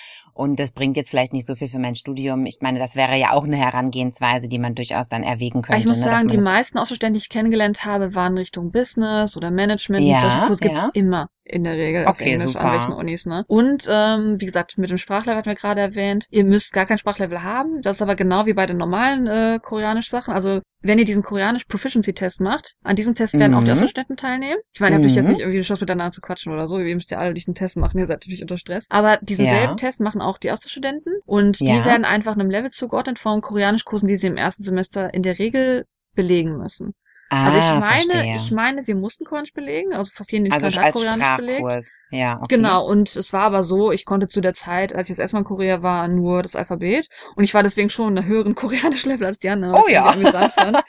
und 0.40 0.58
das 0.58 0.72
bringt 0.72 0.96
jetzt 0.96 1.10
vielleicht 1.10 1.34
nicht 1.34 1.46
so 1.46 1.54
viel 1.54 1.68
für 1.68 1.78
mein 1.78 1.94
Studium. 1.94 2.46
Ich 2.46 2.60
meine, 2.62 2.78
das 2.78 2.96
wäre 2.96 3.14
ja 3.18 3.32
auch 3.32 3.44
eine 3.44 3.58
Herangehensweise, 3.58 4.48
die 4.48 4.58
man 4.58 4.74
durchaus 4.74 5.06
dann 5.06 5.22
erwägen 5.22 5.60
könnte. 5.60 5.82
Ich 5.82 5.86
muss 5.86 5.98
ne, 5.98 6.04
sagen, 6.04 6.28
die 6.28 6.38
meisten 6.38 6.78
Auszustände, 6.78 7.18
die 7.18 7.22
ich 7.22 7.28
kennengelernt 7.28 7.84
habe, 7.84 8.14
waren 8.14 8.38
Richtung 8.38 8.72
Business 8.72 9.36
oder 9.36 9.50
Management. 9.50 10.02
Ja, 10.06 10.20
Solche 10.20 10.40
Kurse 10.46 10.60
gibt's 10.60 10.82
ja. 10.82 10.90
immer 10.94 11.28
in 11.50 11.64
der 11.64 11.74
Regel 11.74 12.02
okay, 12.06 12.10
auf 12.10 12.20
Englisch 12.20 12.52
super. 12.52 12.64
an 12.64 12.72
welchen 12.72 12.92
Unis, 12.92 13.26
ne? 13.26 13.44
Und 13.48 13.86
ähm, 13.88 14.40
wie 14.40 14.46
gesagt, 14.46 14.78
mit 14.78 14.90
dem 14.90 14.98
Sprachlevel 14.98 15.36
hatten 15.36 15.48
wir 15.48 15.56
gerade 15.56 15.80
erwähnt, 15.80 16.26
ihr 16.30 16.44
müsst 16.44 16.72
gar 16.72 16.86
kein 16.86 16.98
Sprachlevel 16.98 17.42
haben. 17.42 17.82
Das 17.82 17.96
ist 17.96 18.02
aber 18.02 18.16
genau 18.16 18.46
wie 18.46 18.54
bei 18.54 18.66
den 18.66 18.76
normalen 18.76 19.26
äh, 19.26 19.58
Koreanisch-Sachen. 19.62 20.32
Also 20.32 20.60
wenn 20.82 20.98
ihr 20.98 21.04
diesen 21.04 21.22
Koreanisch 21.22 21.64
Proficiency 21.64 22.14
Test 22.14 22.40
macht, 22.40 22.74
an 22.82 22.96
diesem 22.96 23.14
Test 23.14 23.38
werden 23.38 23.52
mhm. 23.52 23.58
auch 23.58 23.60
die 23.62 23.70
mhm. 23.70 23.72
Außenstädten 23.72 24.16
teilnehmen. 24.16 24.60
Ich 24.72 24.80
meine, 24.80 24.96
ihr 24.96 24.98
habt 24.98 25.04
mhm. 25.04 25.10
euch 25.10 25.16
jetzt 25.16 25.28
nicht 25.28 25.40
irgendwie 25.40 25.58
die 25.58 25.66
Chance 25.66 25.82
miteinander 25.82 26.12
zu 26.12 26.20
quatschen 26.20 26.52
oder 26.52 26.68
so. 26.68 26.78
Ihr 26.78 26.94
müsst 26.94 27.10
ja 27.10 27.18
alle 27.18 27.34
diesen 27.34 27.54
Test 27.54 27.76
machen, 27.76 27.98
ihr 27.98 28.06
seid 28.06 28.20
natürlich 28.20 28.42
unter 28.42 28.58
Stress. 28.58 28.86
Aber 28.88 29.18
diesen 29.20 29.44
ja. 29.44 29.50
selben 29.50 29.76
Test 29.76 30.00
machen 30.00 30.20
auch 30.20 30.38
die 30.38 30.50
Austauschstudenten 30.50 31.12
und 31.26 31.60
ja. 31.60 31.78
die 31.78 31.84
werden 31.84 32.04
einfach 32.04 32.32
einem 32.32 32.50
Level 32.50 32.70
zugeordnet 32.70 33.18
von 33.18 33.42
Koreanischkursen, 33.42 34.08
die 34.08 34.16
sie 34.16 34.28
im 34.28 34.36
ersten 34.36 34.62
Semester 34.62 35.12
in 35.12 35.22
der 35.22 35.38
Regel 35.38 35.84
belegen 36.14 36.56
müssen. 36.56 36.94
Ah, 37.32 37.46
also 37.46 37.58
ich 37.58 37.80
meine, 37.80 38.12
verstehe. 38.12 38.34
ich 38.34 38.50
meine, 38.50 38.86
wir 38.88 38.96
mussten 38.96 39.24
Koreanisch 39.24 39.52
belegen, 39.52 39.92
also 39.92 40.10
fast 40.12 40.32
jeden 40.32 40.52
also 40.52 40.68
Tag 40.68 40.92
Koreanisch 40.92 41.36
belegt. 41.36 41.86
Ja, 42.10 42.36
okay. 42.36 42.56
Genau, 42.56 42.84
und 42.84 43.14
es 43.14 43.32
war 43.32 43.42
aber 43.42 43.62
so, 43.62 43.92
ich 43.92 44.04
konnte 44.04 44.26
zu 44.26 44.40
der 44.40 44.52
Zeit, 44.52 44.92
als 44.92 45.08
ich 45.08 45.14
das 45.16 45.20
erstmal 45.20 45.42
in 45.42 45.46
Korea 45.46 45.80
war, 45.80 46.08
nur 46.08 46.42
das 46.42 46.56
Alphabet 46.56 47.08
und 47.36 47.44
ich 47.44 47.54
war 47.54 47.62
deswegen 47.62 47.88
schon 47.88 48.12
in 48.12 48.18
einer 48.18 48.26
höheren 48.26 48.54
Koreanisch-Level 48.56 49.26
als 49.26 49.38
die 49.38 49.48
anderen. 49.48 49.76
Oh 49.76 49.88
ja. 49.88 50.12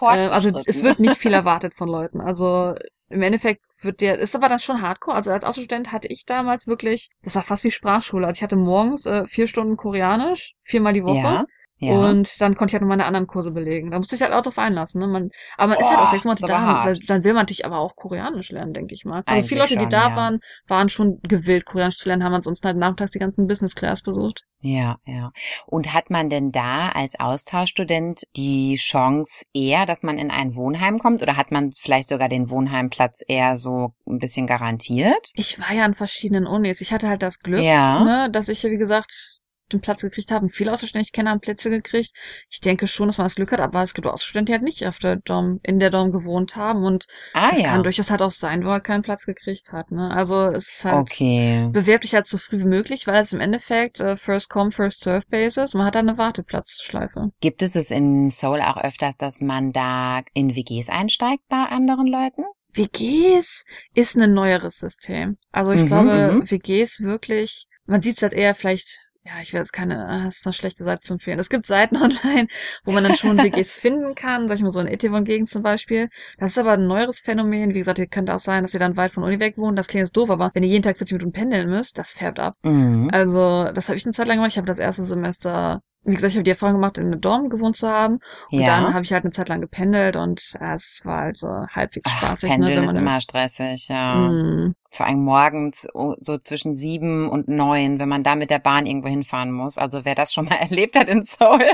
äh, 0.00 0.28
also 0.28 0.62
es 0.64 0.82
wird 0.82 0.98
nicht 0.98 1.18
viel 1.18 1.34
erwartet 1.34 1.74
von 1.74 1.90
Leuten. 1.90 2.22
Also 2.22 2.74
im 3.10 3.20
Endeffekt 3.20 3.62
wird 3.82 4.00
der, 4.00 4.18
ist 4.18 4.34
aber 4.34 4.48
dann 4.48 4.58
schon 4.58 4.80
hardcore. 4.80 5.16
Also 5.16 5.30
als 5.30 5.44
Außenstudent 5.44 5.92
hatte 5.92 6.08
ich 6.08 6.24
damals 6.24 6.66
wirklich, 6.66 7.10
das 7.22 7.36
war 7.36 7.42
fast 7.42 7.64
wie 7.64 7.70
Sprachschule. 7.70 8.26
Also 8.26 8.38
ich 8.38 8.42
hatte 8.42 8.56
morgens 8.56 9.04
äh, 9.04 9.26
vier 9.26 9.46
Stunden 9.46 9.76
Koreanisch, 9.76 10.54
viermal 10.62 10.94
die 10.94 11.04
Woche. 11.04 11.16
Ja. 11.16 11.44
Ja. 11.82 11.94
Und 11.94 12.40
dann 12.40 12.54
konnte 12.54 12.70
ich 12.70 12.74
halt 12.74 12.82
noch 12.82 12.88
meine 12.88 13.06
anderen 13.06 13.26
Kurse 13.26 13.50
belegen. 13.50 13.90
Da 13.90 13.96
musste 13.96 14.14
ich 14.14 14.22
halt 14.22 14.32
auch 14.32 14.42
drauf 14.42 14.56
einlassen. 14.56 15.00
Ne? 15.00 15.08
Man, 15.08 15.30
aber 15.56 15.70
man 15.70 15.78
oh, 15.78 15.80
ist 15.80 15.90
halt 15.90 15.98
auch 15.98 16.06
sechs 16.06 16.24
Monate 16.24 16.46
da. 16.46 16.84
Dann, 16.84 16.98
dann 17.08 17.24
will 17.24 17.32
man 17.32 17.42
natürlich 17.42 17.66
aber 17.66 17.78
auch 17.78 17.96
Koreanisch 17.96 18.52
lernen, 18.52 18.72
denke 18.72 18.94
ich 18.94 19.04
mal. 19.04 19.16
Also 19.16 19.24
Eigentlich 19.26 19.48
viele 19.48 19.62
Leute, 19.62 19.72
schon, 19.74 19.82
die 19.82 19.88
da 19.88 20.10
ja. 20.10 20.16
waren, 20.16 20.38
waren 20.68 20.88
schon 20.88 21.18
gewillt, 21.22 21.66
Koreanisch 21.66 21.98
zu 21.98 22.08
lernen, 22.08 22.22
haben 22.22 22.34
ansonsten 22.34 22.68
halt 22.68 22.76
nachmittags 22.76 23.10
die 23.10 23.18
ganzen 23.18 23.48
Business 23.48 23.74
Class 23.74 24.00
besucht. 24.02 24.44
Ja, 24.60 24.98
ja. 25.06 25.32
Und 25.66 25.92
hat 25.92 26.08
man 26.08 26.30
denn 26.30 26.52
da 26.52 26.90
als 26.90 27.18
Austauschstudent 27.18 28.22
die 28.36 28.76
Chance 28.76 29.44
eher, 29.52 29.84
dass 29.84 30.04
man 30.04 30.18
in 30.18 30.30
ein 30.30 30.54
Wohnheim 30.54 31.00
kommt 31.00 31.20
oder 31.20 31.36
hat 31.36 31.50
man 31.50 31.72
vielleicht 31.72 32.08
sogar 32.08 32.28
den 32.28 32.48
Wohnheimplatz 32.48 33.22
eher 33.26 33.56
so 33.56 33.92
ein 34.06 34.18
bisschen 34.18 34.46
garantiert? 34.46 35.32
Ich 35.34 35.58
war 35.58 35.72
ja 35.72 35.84
an 35.84 35.94
verschiedenen 35.94 36.46
Unis. 36.46 36.80
Ich 36.80 36.92
hatte 36.92 37.08
halt 37.08 37.22
das 37.22 37.40
Glück, 37.40 37.60
ja. 37.60 38.04
ne, 38.04 38.30
dass 38.30 38.48
ich, 38.48 38.62
wie 38.62 38.78
gesagt, 38.78 39.40
den 39.72 39.80
Platz 39.80 40.02
gekriegt 40.02 40.30
haben. 40.30 40.50
Viele 40.50 40.72
kenne, 41.12 41.30
haben 41.30 41.40
Plätze 41.40 41.70
gekriegt. 41.70 42.12
Ich 42.48 42.60
denke 42.60 42.86
schon, 42.86 43.08
dass 43.08 43.18
man 43.18 43.24
das 43.24 43.34
Glück 43.34 43.52
hat, 43.52 43.60
aber 43.60 43.82
es 43.82 43.94
gibt 43.94 44.06
auch 44.06 44.12
Außenstudenten, 44.12 44.46
die 44.46 44.52
halt 44.52 44.62
nicht 44.62 44.86
auf 44.86 44.98
der 44.98 45.16
Dom, 45.16 45.60
in 45.62 45.78
der 45.78 45.90
Dom 45.90 46.12
gewohnt 46.12 46.56
haben 46.56 46.84
und 46.84 47.06
ah, 47.34 47.50
es 47.52 47.60
ja. 47.60 47.68
kann 47.68 47.82
durchaus 47.82 48.10
halt 48.10 48.22
auch 48.22 48.30
sein, 48.30 48.64
wo 48.64 48.70
er 48.70 48.80
keinen 48.80 49.02
Platz 49.02 49.24
gekriegt 49.26 49.72
hat. 49.72 49.90
Ne? 49.90 50.10
Also 50.10 50.46
es 50.50 50.68
ist 50.68 50.84
halt, 50.84 50.96
okay. 50.96 51.68
bewerb 51.72 52.02
dich 52.02 52.14
halt 52.14 52.26
so 52.26 52.38
früh 52.38 52.60
wie 52.60 52.64
möglich, 52.64 53.06
weil 53.06 53.20
es 53.20 53.32
im 53.32 53.40
Endeffekt 53.40 54.00
äh, 54.00 54.16
First 54.16 54.50
Come, 54.50 54.72
First 54.72 55.02
Serve 55.02 55.24
Basis. 55.30 55.74
Man 55.74 55.86
hat 55.86 55.94
da 55.94 56.00
eine 56.00 56.18
Warteplatzschleife. 56.18 57.30
Gibt 57.40 57.62
es 57.62 57.74
es 57.74 57.90
in 57.90 58.30
Seoul 58.30 58.60
auch 58.60 58.82
öfters, 58.82 59.16
dass 59.16 59.40
man 59.40 59.72
da 59.72 60.22
in 60.34 60.54
WGs 60.54 60.88
einsteigt 60.88 61.42
bei 61.48 61.56
anderen 61.56 62.06
Leuten? 62.06 62.44
WGs 62.74 63.64
ist 63.94 64.16
ein 64.16 64.32
neueres 64.32 64.78
System. 64.78 65.36
Also 65.50 65.72
ich 65.72 65.82
mhm, 65.82 65.86
glaube, 65.86 66.32
mhm. 66.32 66.50
WGs 66.50 67.00
wirklich, 67.02 67.66
man 67.86 68.00
sieht 68.00 68.16
es 68.16 68.22
halt 68.22 68.34
eher 68.34 68.54
vielleicht 68.54 69.08
ja, 69.24 69.34
ich 69.40 69.52
will 69.52 69.60
jetzt 69.60 69.72
keine, 69.72 70.08
ah, 70.08 70.24
das 70.24 70.38
ist 70.38 70.46
eine 70.46 70.52
schlechte 70.52 70.84
Seite 70.84 71.00
zu 71.00 71.14
empfehlen. 71.14 71.38
Es 71.38 71.48
gibt 71.48 71.64
Seiten 71.64 71.96
online, 72.02 72.48
wo 72.84 72.92
man 72.92 73.04
dann 73.04 73.14
schon 73.14 73.38
WGs 73.38 73.76
finden 73.80 74.14
kann, 74.14 74.48
sag 74.48 74.56
ich 74.56 74.62
mal 74.62 74.72
so 74.72 74.80
in 74.80 74.88
Etewon-Gegend 74.88 75.48
zum 75.48 75.62
Beispiel. 75.62 76.08
Das 76.38 76.50
ist 76.50 76.58
aber 76.58 76.72
ein 76.72 76.86
neueres 76.86 77.20
Phänomen. 77.20 77.74
Wie 77.74 77.78
gesagt, 77.78 77.98
ihr 77.98 78.08
könnt 78.08 78.30
auch 78.30 78.40
sein, 78.40 78.64
dass 78.64 78.74
ihr 78.74 78.80
dann 78.80 78.96
weit 78.96 79.12
von 79.12 79.22
Uni 79.22 79.38
weg 79.38 79.58
wohnt. 79.58 79.78
Das 79.78 79.86
klingt 79.86 80.06
jetzt 80.06 80.16
doof, 80.16 80.30
aber 80.30 80.50
wenn 80.54 80.64
ihr 80.64 80.70
jeden 80.70 80.82
Tag 80.82 80.98
40 80.98 81.18
Minuten 81.18 81.32
pendeln 81.32 81.70
müsst, 81.70 81.98
das 81.98 82.12
färbt 82.12 82.40
ab. 82.40 82.56
Mhm. 82.62 83.10
Also, 83.12 83.70
das 83.72 83.88
habe 83.88 83.96
ich 83.96 84.04
eine 84.04 84.12
Zeit 84.12 84.26
lang 84.26 84.38
gemacht. 84.38 84.52
Ich 84.52 84.58
habe 84.58 84.66
das 84.66 84.78
erste 84.78 85.04
Semester 85.04 85.80
wie 86.04 86.14
gesagt, 86.14 86.32
ich 86.32 86.36
habe 86.36 86.42
die 86.42 86.50
Erfahrung 86.50 86.74
gemacht, 86.76 86.98
in 86.98 87.06
einem 87.06 87.20
Dorm 87.20 87.48
gewohnt 87.48 87.76
zu 87.76 87.88
haben. 87.88 88.18
Und 88.50 88.60
ja. 88.60 88.80
dann 88.80 88.92
habe 88.92 89.04
ich 89.04 89.12
halt 89.12 89.22
eine 89.22 89.30
Zeit 89.30 89.48
lang 89.48 89.60
gependelt 89.60 90.16
und 90.16 90.40
es 90.40 91.00
war 91.04 91.20
halt 91.20 91.36
so 91.38 91.46
halbwegs 91.70 92.10
Ach, 92.12 92.18
spaßig. 92.18 92.50
Ne, 92.50 92.56
Pendeln 92.56 92.80
ne, 92.80 92.86
ist 92.86 92.98
immer 92.98 93.20
stressig, 93.20 93.86
ja. 93.88 94.16
Mm. 94.16 94.74
Vor 94.94 95.06
allem 95.06 95.24
morgens 95.24 95.88
so 95.92 96.38
zwischen 96.38 96.74
sieben 96.74 97.28
und 97.28 97.48
neun, 97.48 97.98
wenn 97.98 98.08
man 98.08 98.22
da 98.22 98.34
mit 98.34 98.50
der 98.50 98.58
Bahn 98.58 98.84
irgendwo 98.84 99.08
hinfahren 99.08 99.50
muss. 99.50 99.78
Also 99.78 100.04
wer 100.04 100.14
das 100.14 100.34
schon 100.34 100.44
mal 100.44 100.56
erlebt 100.60 100.98
hat 100.98 101.08
in 101.08 101.22
Seoul, 101.22 101.64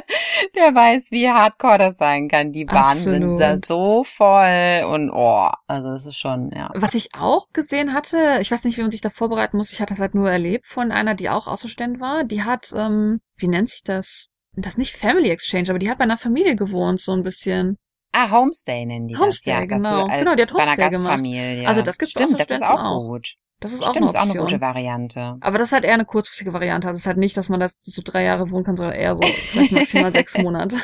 der 0.55 0.75
weiß, 0.75 1.11
wie 1.11 1.29
hardcore 1.29 1.79
das 1.79 1.97
sein 1.97 2.29
kann. 2.29 2.53
Die 2.53 2.65
Bahnen 2.65 2.91
Absolut. 2.91 3.33
sind 3.33 3.41
da 3.41 3.59
so 3.59 4.05
voll 4.05 4.85
und 4.89 5.11
oh, 5.11 5.51
also 5.67 5.91
das 5.91 6.07
ist 6.07 6.17
schon, 6.17 6.53
ja. 6.55 6.71
Was 6.75 6.95
ich 6.95 7.15
auch 7.15 7.49
gesehen 7.53 7.93
hatte, 7.93 8.39
ich 8.41 8.51
weiß 8.51 8.63
nicht, 8.65 8.79
wie 8.79 8.83
man 8.83 8.91
sich 8.91 9.01
da 9.01 9.11
vorbereiten 9.11 9.57
muss, 9.57 9.73
ich 9.73 9.81
hatte 9.81 9.95
das 9.95 10.01
halt 10.01 10.15
nur 10.15 10.31
erlebt 10.31 10.67
von 10.67 10.93
einer, 10.93 11.15
die 11.15 11.29
auch 11.29 11.49
Außenstände 11.49 12.01
war, 12.01 12.25
die 12.25 12.45
hat, 12.45 12.73
ähm, 12.77 13.21
wie 13.37 13.49
nennt 13.49 13.71
sich 13.71 13.83
das? 13.83 14.29
Das 14.55 14.75
ist 14.75 14.79
nicht 14.79 14.97
Family 14.97 15.31
Exchange, 15.31 15.71
aber 15.71 15.79
die 15.79 15.91
hat 15.91 15.99
bei 15.99 16.05
einer 16.05 16.19
Familie 16.19 16.57
gewohnt, 16.57 17.01
so 17.01 17.13
ein 17.13 17.23
bisschen. 17.23 17.79
Ah, 18.13 18.31
Homestay 18.31 18.87
nennen 18.87 19.07
die 19.07 19.17
Homestay, 19.17 19.67
das, 19.69 19.83
ja. 19.83 20.05
Genau, 20.05 20.07
genau, 20.07 20.35
die 20.35 20.43
hat 20.43 20.53
Homestay 20.53 20.77
bei 20.77 20.83
einer 20.83 20.91
Gastfamilie. 20.91 21.55
Gemacht. 21.57 21.69
Also 21.69 21.83
das 21.83 21.99
gibt 21.99 22.11
Stimmt, 22.11 22.41
das 22.41 22.51
ist 22.51 22.63
auch, 22.63 22.81
auch 22.81 23.07
gut. 23.07 23.35
Das 23.61 23.73
ist 23.73 23.85
Stimmt, 23.85 23.97
auch, 23.97 23.97
eine, 23.97 24.07
ist 24.07 24.17
auch 24.17 24.35
eine 24.35 24.41
gute 24.41 24.61
Variante. 24.61 25.37
Aber 25.41 25.59
das 25.59 25.69
ist 25.69 25.73
halt 25.73 25.85
eher 25.85 25.95
eine 25.95 26.05
kurzfristige 26.05 26.53
Variante. 26.53 26.87
Also 26.87 26.97
es 26.97 27.03
ist 27.03 27.07
halt 27.07 27.19
nicht, 27.19 27.37
dass 27.37 27.49
man 27.49 27.59
das 27.59 27.75
so 27.81 28.03
drei 28.05 28.23
Jahre 28.23 28.51
wohnen 28.51 28.65
kann, 28.65 28.77
sondern 28.77 28.95
eher 28.95 29.17
so 29.17 29.23
vielleicht 29.23 29.73
maximal 29.73 30.13
sechs 30.13 30.39
Monate. 30.39 30.77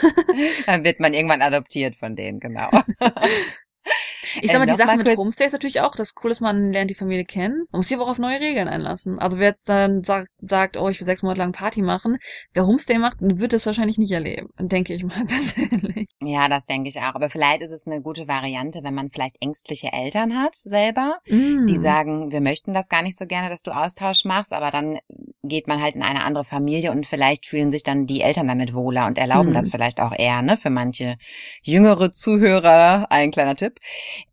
Dann 0.66 0.82
wird 0.84 0.98
man 0.98 1.14
irgendwann 1.14 1.40
adoptiert 1.40 1.94
von 1.94 2.16
denen, 2.16 2.40
genau. 2.40 2.70
Ich 4.42 4.50
sag 4.50 4.58
mal, 4.58 4.66
die 4.66 4.74
Sache 4.74 4.96
mit 4.96 5.16
Homestay 5.16 5.46
ist 5.46 5.52
natürlich 5.52 5.80
auch, 5.80 5.94
das 5.94 6.14
cool 6.22 6.30
ist, 6.30 6.40
man 6.40 6.68
lernt 6.68 6.90
die 6.90 6.94
Familie 6.94 7.24
kennen. 7.24 7.66
Man 7.70 7.80
muss 7.80 7.88
sich 7.88 7.96
aber 7.96 8.06
auch 8.06 8.10
auf 8.10 8.18
neue 8.18 8.40
Regeln 8.40 8.68
einlassen. 8.68 9.18
Also 9.18 9.38
wer 9.38 9.48
jetzt 9.48 9.68
dann 9.68 10.04
sagt, 10.04 10.28
sagt, 10.40 10.76
oh, 10.76 10.88
ich 10.88 11.00
will 11.00 11.06
sechs 11.06 11.22
Monate 11.22 11.38
lang 11.40 11.52
Party 11.52 11.82
machen, 11.82 12.18
wer 12.52 12.66
Homestay 12.66 12.98
macht, 12.98 13.16
wird 13.20 13.52
das 13.52 13.66
wahrscheinlich 13.66 13.98
nicht 13.98 14.12
erleben, 14.12 14.48
denke 14.58 14.94
ich 14.94 15.04
mal 15.04 15.24
persönlich. 15.26 16.08
Ja, 16.22 16.48
das 16.48 16.66
denke 16.66 16.88
ich 16.88 16.98
auch. 16.98 17.14
Aber 17.14 17.30
vielleicht 17.30 17.62
ist 17.62 17.72
es 17.72 17.86
eine 17.86 18.02
gute 18.02 18.28
Variante, 18.28 18.80
wenn 18.82 18.94
man 18.94 19.10
vielleicht 19.10 19.36
ängstliche 19.40 19.92
Eltern 19.92 20.38
hat 20.38 20.54
selber, 20.54 21.18
mm. 21.28 21.66
die 21.66 21.76
sagen, 21.76 22.32
wir 22.32 22.40
möchten 22.40 22.74
das 22.74 22.88
gar 22.88 23.02
nicht 23.02 23.18
so 23.18 23.26
gerne, 23.26 23.48
dass 23.48 23.62
du 23.62 23.70
Austausch 23.70 24.24
machst, 24.24 24.52
aber 24.52 24.70
dann 24.70 24.98
geht 25.42 25.68
man 25.68 25.82
halt 25.82 25.96
in 25.96 26.02
eine 26.02 26.24
andere 26.24 26.44
Familie 26.44 26.90
und 26.90 27.06
vielleicht 27.06 27.46
fühlen 27.46 27.70
sich 27.70 27.82
dann 27.82 28.06
die 28.06 28.22
Eltern 28.22 28.48
damit 28.48 28.74
wohler 28.74 29.06
und 29.06 29.18
erlauben 29.18 29.50
mm. 29.50 29.54
das 29.54 29.70
vielleicht 29.70 30.00
auch 30.00 30.12
eher, 30.16 30.42
ne? 30.42 30.56
Für 30.56 30.70
manche 30.70 31.16
jüngere 31.62 32.12
Zuhörer 32.12 33.10
ein 33.10 33.30
kleiner 33.30 33.56
Tipp. 33.56 33.78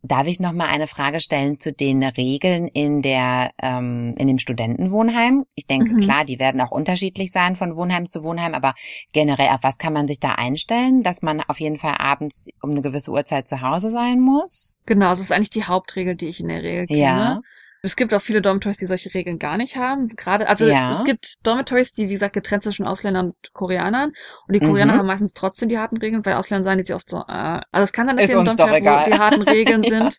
Darf 0.02 0.26
ich 0.26 0.40
noch 0.40 0.52
mal 0.52 0.66
eine 0.66 0.86
Frage 0.86 1.20
stellen 1.20 1.60
zu 1.60 1.72
den 1.72 2.02
Regeln 2.02 2.68
in 2.68 3.02
der 3.02 3.52
ähm, 3.62 4.14
in 4.18 4.26
dem 4.26 4.38
Studentenwohnheim? 4.38 5.44
Ich 5.54 5.66
denke, 5.66 5.92
mhm. 5.92 5.98
klar, 5.98 6.24
die 6.24 6.38
werden 6.38 6.60
auch 6.60 6.70
unterschiedlich 6.70 7.30
sein 7.30 7.56
von 7.56 7.76
Wohnheim 7.76 8.06
zu 8.06 8.24
Wohnheim, 8.24 8.54
aber 8.54 8.74
generell 9.12 9.48
auf 9.48 9.62
was 9.62 9.78
kann 9.78 9.92
man 9.92 10.08
sich 10.08 10.18
da 10.18 10.32
einstellen, 10.32 11.02
dass 11.02 11.22
man 11.22 11.40
auf 11.40 11.60
jeden 11.60 11.78
Fall 11.78 11.96
abends 11.98 12.48
um 12.62 12.70
eine 12.70 12.82
gewisse 12.82 13.12
Uhrzeit 13.12 13.46
zu 13.46 13.60
Hause 13.60 13.90
sein 13.90 14.20
muss? 14.20 14.78
Genau, 14.86 15.10
das 15.10 15.20
ist 15.20 15.32
eigentlich 15.32 15.50
die 15.50 15.64
Hauptregel, 15.64 16.16
die 16.16 16.26
ich 16.26 16.40
in 16.40 16.48
der 16.48 16.62
Regel 16.62 16.86
kenne. 16.86 17.00
Ja. 17.00 17.40
Es 17.84 17.96
gibt 17.96 18.14
auch 18.14 18.22
viele 18.22 18.40
Dormitories, 18.40 18.76
die 18.76 18.86
solche 18.86 19.12
Regeln 19.12 19.38
gar 19.38 19.56
nicht 19.56 19.76
haben. 19.76 20.08
Gerade, 20.08 20.48
also 20.48 20.66
ja. 20.66 20.92
es 20.92 21.02
gibt 21.02 21.44
Dormitories, 21.44 21.92
die, 21.92 22.08
wie 22.08 22.12
gesagt, 22.12 22.32
getrennt 22.32 22.62
sind 22.62 22.72
zwischen 22.72 22.86
Ausländern 22.86 23.30
und 23.30 23.52
Koreanern. 23.52 24.12
Und 24.46 24.54
die 24.54 24.60
Koreaner 24.60 24.94
mhm. 24.94 24.98
haben 24.98 25.06
meistens 25.06 25.32
trotzdem 25.32 25.68
die 25.68 25.78
harten 25.78 25.96
Regeln, 25.96 26.24
weil 26.24 26.34
Ausländer 26.34 26.62
sagen 26.62 26.78
die 26.78 26.86
sich 26.86 26.94
oft 26.94 27.10
so, 27.10 27.18
äh, 27.18 27.60
also 27.72 27.82
es 27.82 27.92
kann 27.92 28.06
dann, 28.06 28.16
dass 28.16 28.30
ihr 28.30 28.38
im 28.38 28.44
Dormitory 28.44 28.82
wo 28.82 29.10
die 29.10 29.18
harten 29.18 29.42
Regeln 29.42 29.82
sind. 29.82 30.00
ja. 30.04 30.10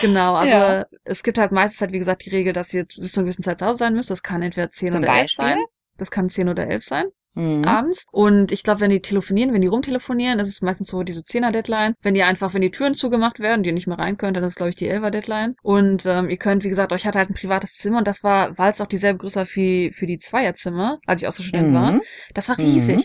Genau, 0.00 0.32
also 0.34 0.54
ja. 0.54 0.86
es 1.04 1.22
gibt 1.22 1.36
halt 1.36 1.52
meistens 1.52 1.82
halt, 1.82 1.92
wie 1.92 1.98
gesagt, 1.98 2.24
die 2.24 2.30
Regel, 2.30 2.54
dass 2.54 2.72
ihr 2.72 2.84
bis 2.84 3.12
zu 3.12 3.20
einer 3.20 3.26
gewissen 3.26 3.42
Zeit 3.42 3.58
zu 3.58 3.66
Hause 3.66 3.80
sein 3.80 3.94
müsst. 3.94 4.10
Das 4.10 4.22
kann 4.22 4.40
entweder 4.40 4.70
10 4.70 4.90
Zum 4.90 5.02
oder 5.02 5.12
11 5.14 5.32
sein. 5.32 5.58
Das 5.98 6.10
kann 6.10 6.30
10 6.30 6.48
oder 6.48 6.66
11 6.66 6.84
sein 6.84 7.04
mhm. 7.34 7.64
abends. 7.64 8.04
Und 8.12 8.52
ich 8.52 8.62
glaube, 8.62 8.80
wenn 8.80 8.90
die 8.90 9.00
telefonieren, 9.00 9.52
wenn 9.52 9.60
die 9.60 9.68
rumtelefonieren, 9.68 10.38
ist 10.38 10.48
es 10.48 10.62
meistens 10.62 10.88
so 10.88 11.02
diese 11.02 11.20
10er-Deadline. 11.20 11.94
Wenn 12.02 12.14
die 12.14 12.22
einfach, 12.22 12.54
wenn 12.54 12.62
die 12.62 12.70
Türen 12.70 12.94
zugemacht 12.94 13.40
werden, 13.40 13.62
die 13.62 13.70
ihr 13.70 13.74
nicht 13.74 13.86
mehr 13.86 13.98
rein 13.98 14.16
könnt, 14.16 14.36
dann 14.36 14.44
ist, 14.44 14.56
glaube 14.56 14.70
ich, 14.70 14.76
die 14.76 14.90
11er-Deadline. 14.90 15.54
Und 15.62 16.06
ähm, 16.06 16.30
ihr 16.30 16.38
könnt, 16.38 16.64
wie 16.64 16.68
gesagt, 16.68 16.92
euch 16.92 17.06
hatte 17.06 17.18
halt 17.18 17.30
ein 17.30 17.34
privates 17.34 17.74
Zimmer 17.74 17.98
und 17.98 18.06
das 18.06 18.22
war, 18.22 18.56
weil 18.58 18.70
es 18.70 18.80
auch 18.80 18.86
dieselbe 18.86 19.18
Größe 19.18 19.44
wie 19.54 19.92
für 19.92 20.06
die 20.06 20.18
Zweierzimmer, 20.18 20.98
als 21.06 21.22
ich 21.22 21.28
auch 21.28 21.32
so 21.32 21.42
Student 21.42 21.70
mhm. 21.70 21.74
war. 21.74 22.00
Das 22.34 22.48
war 22.48 22.58
riesig. 22.58 22.98
Mhm. 22.98 23.04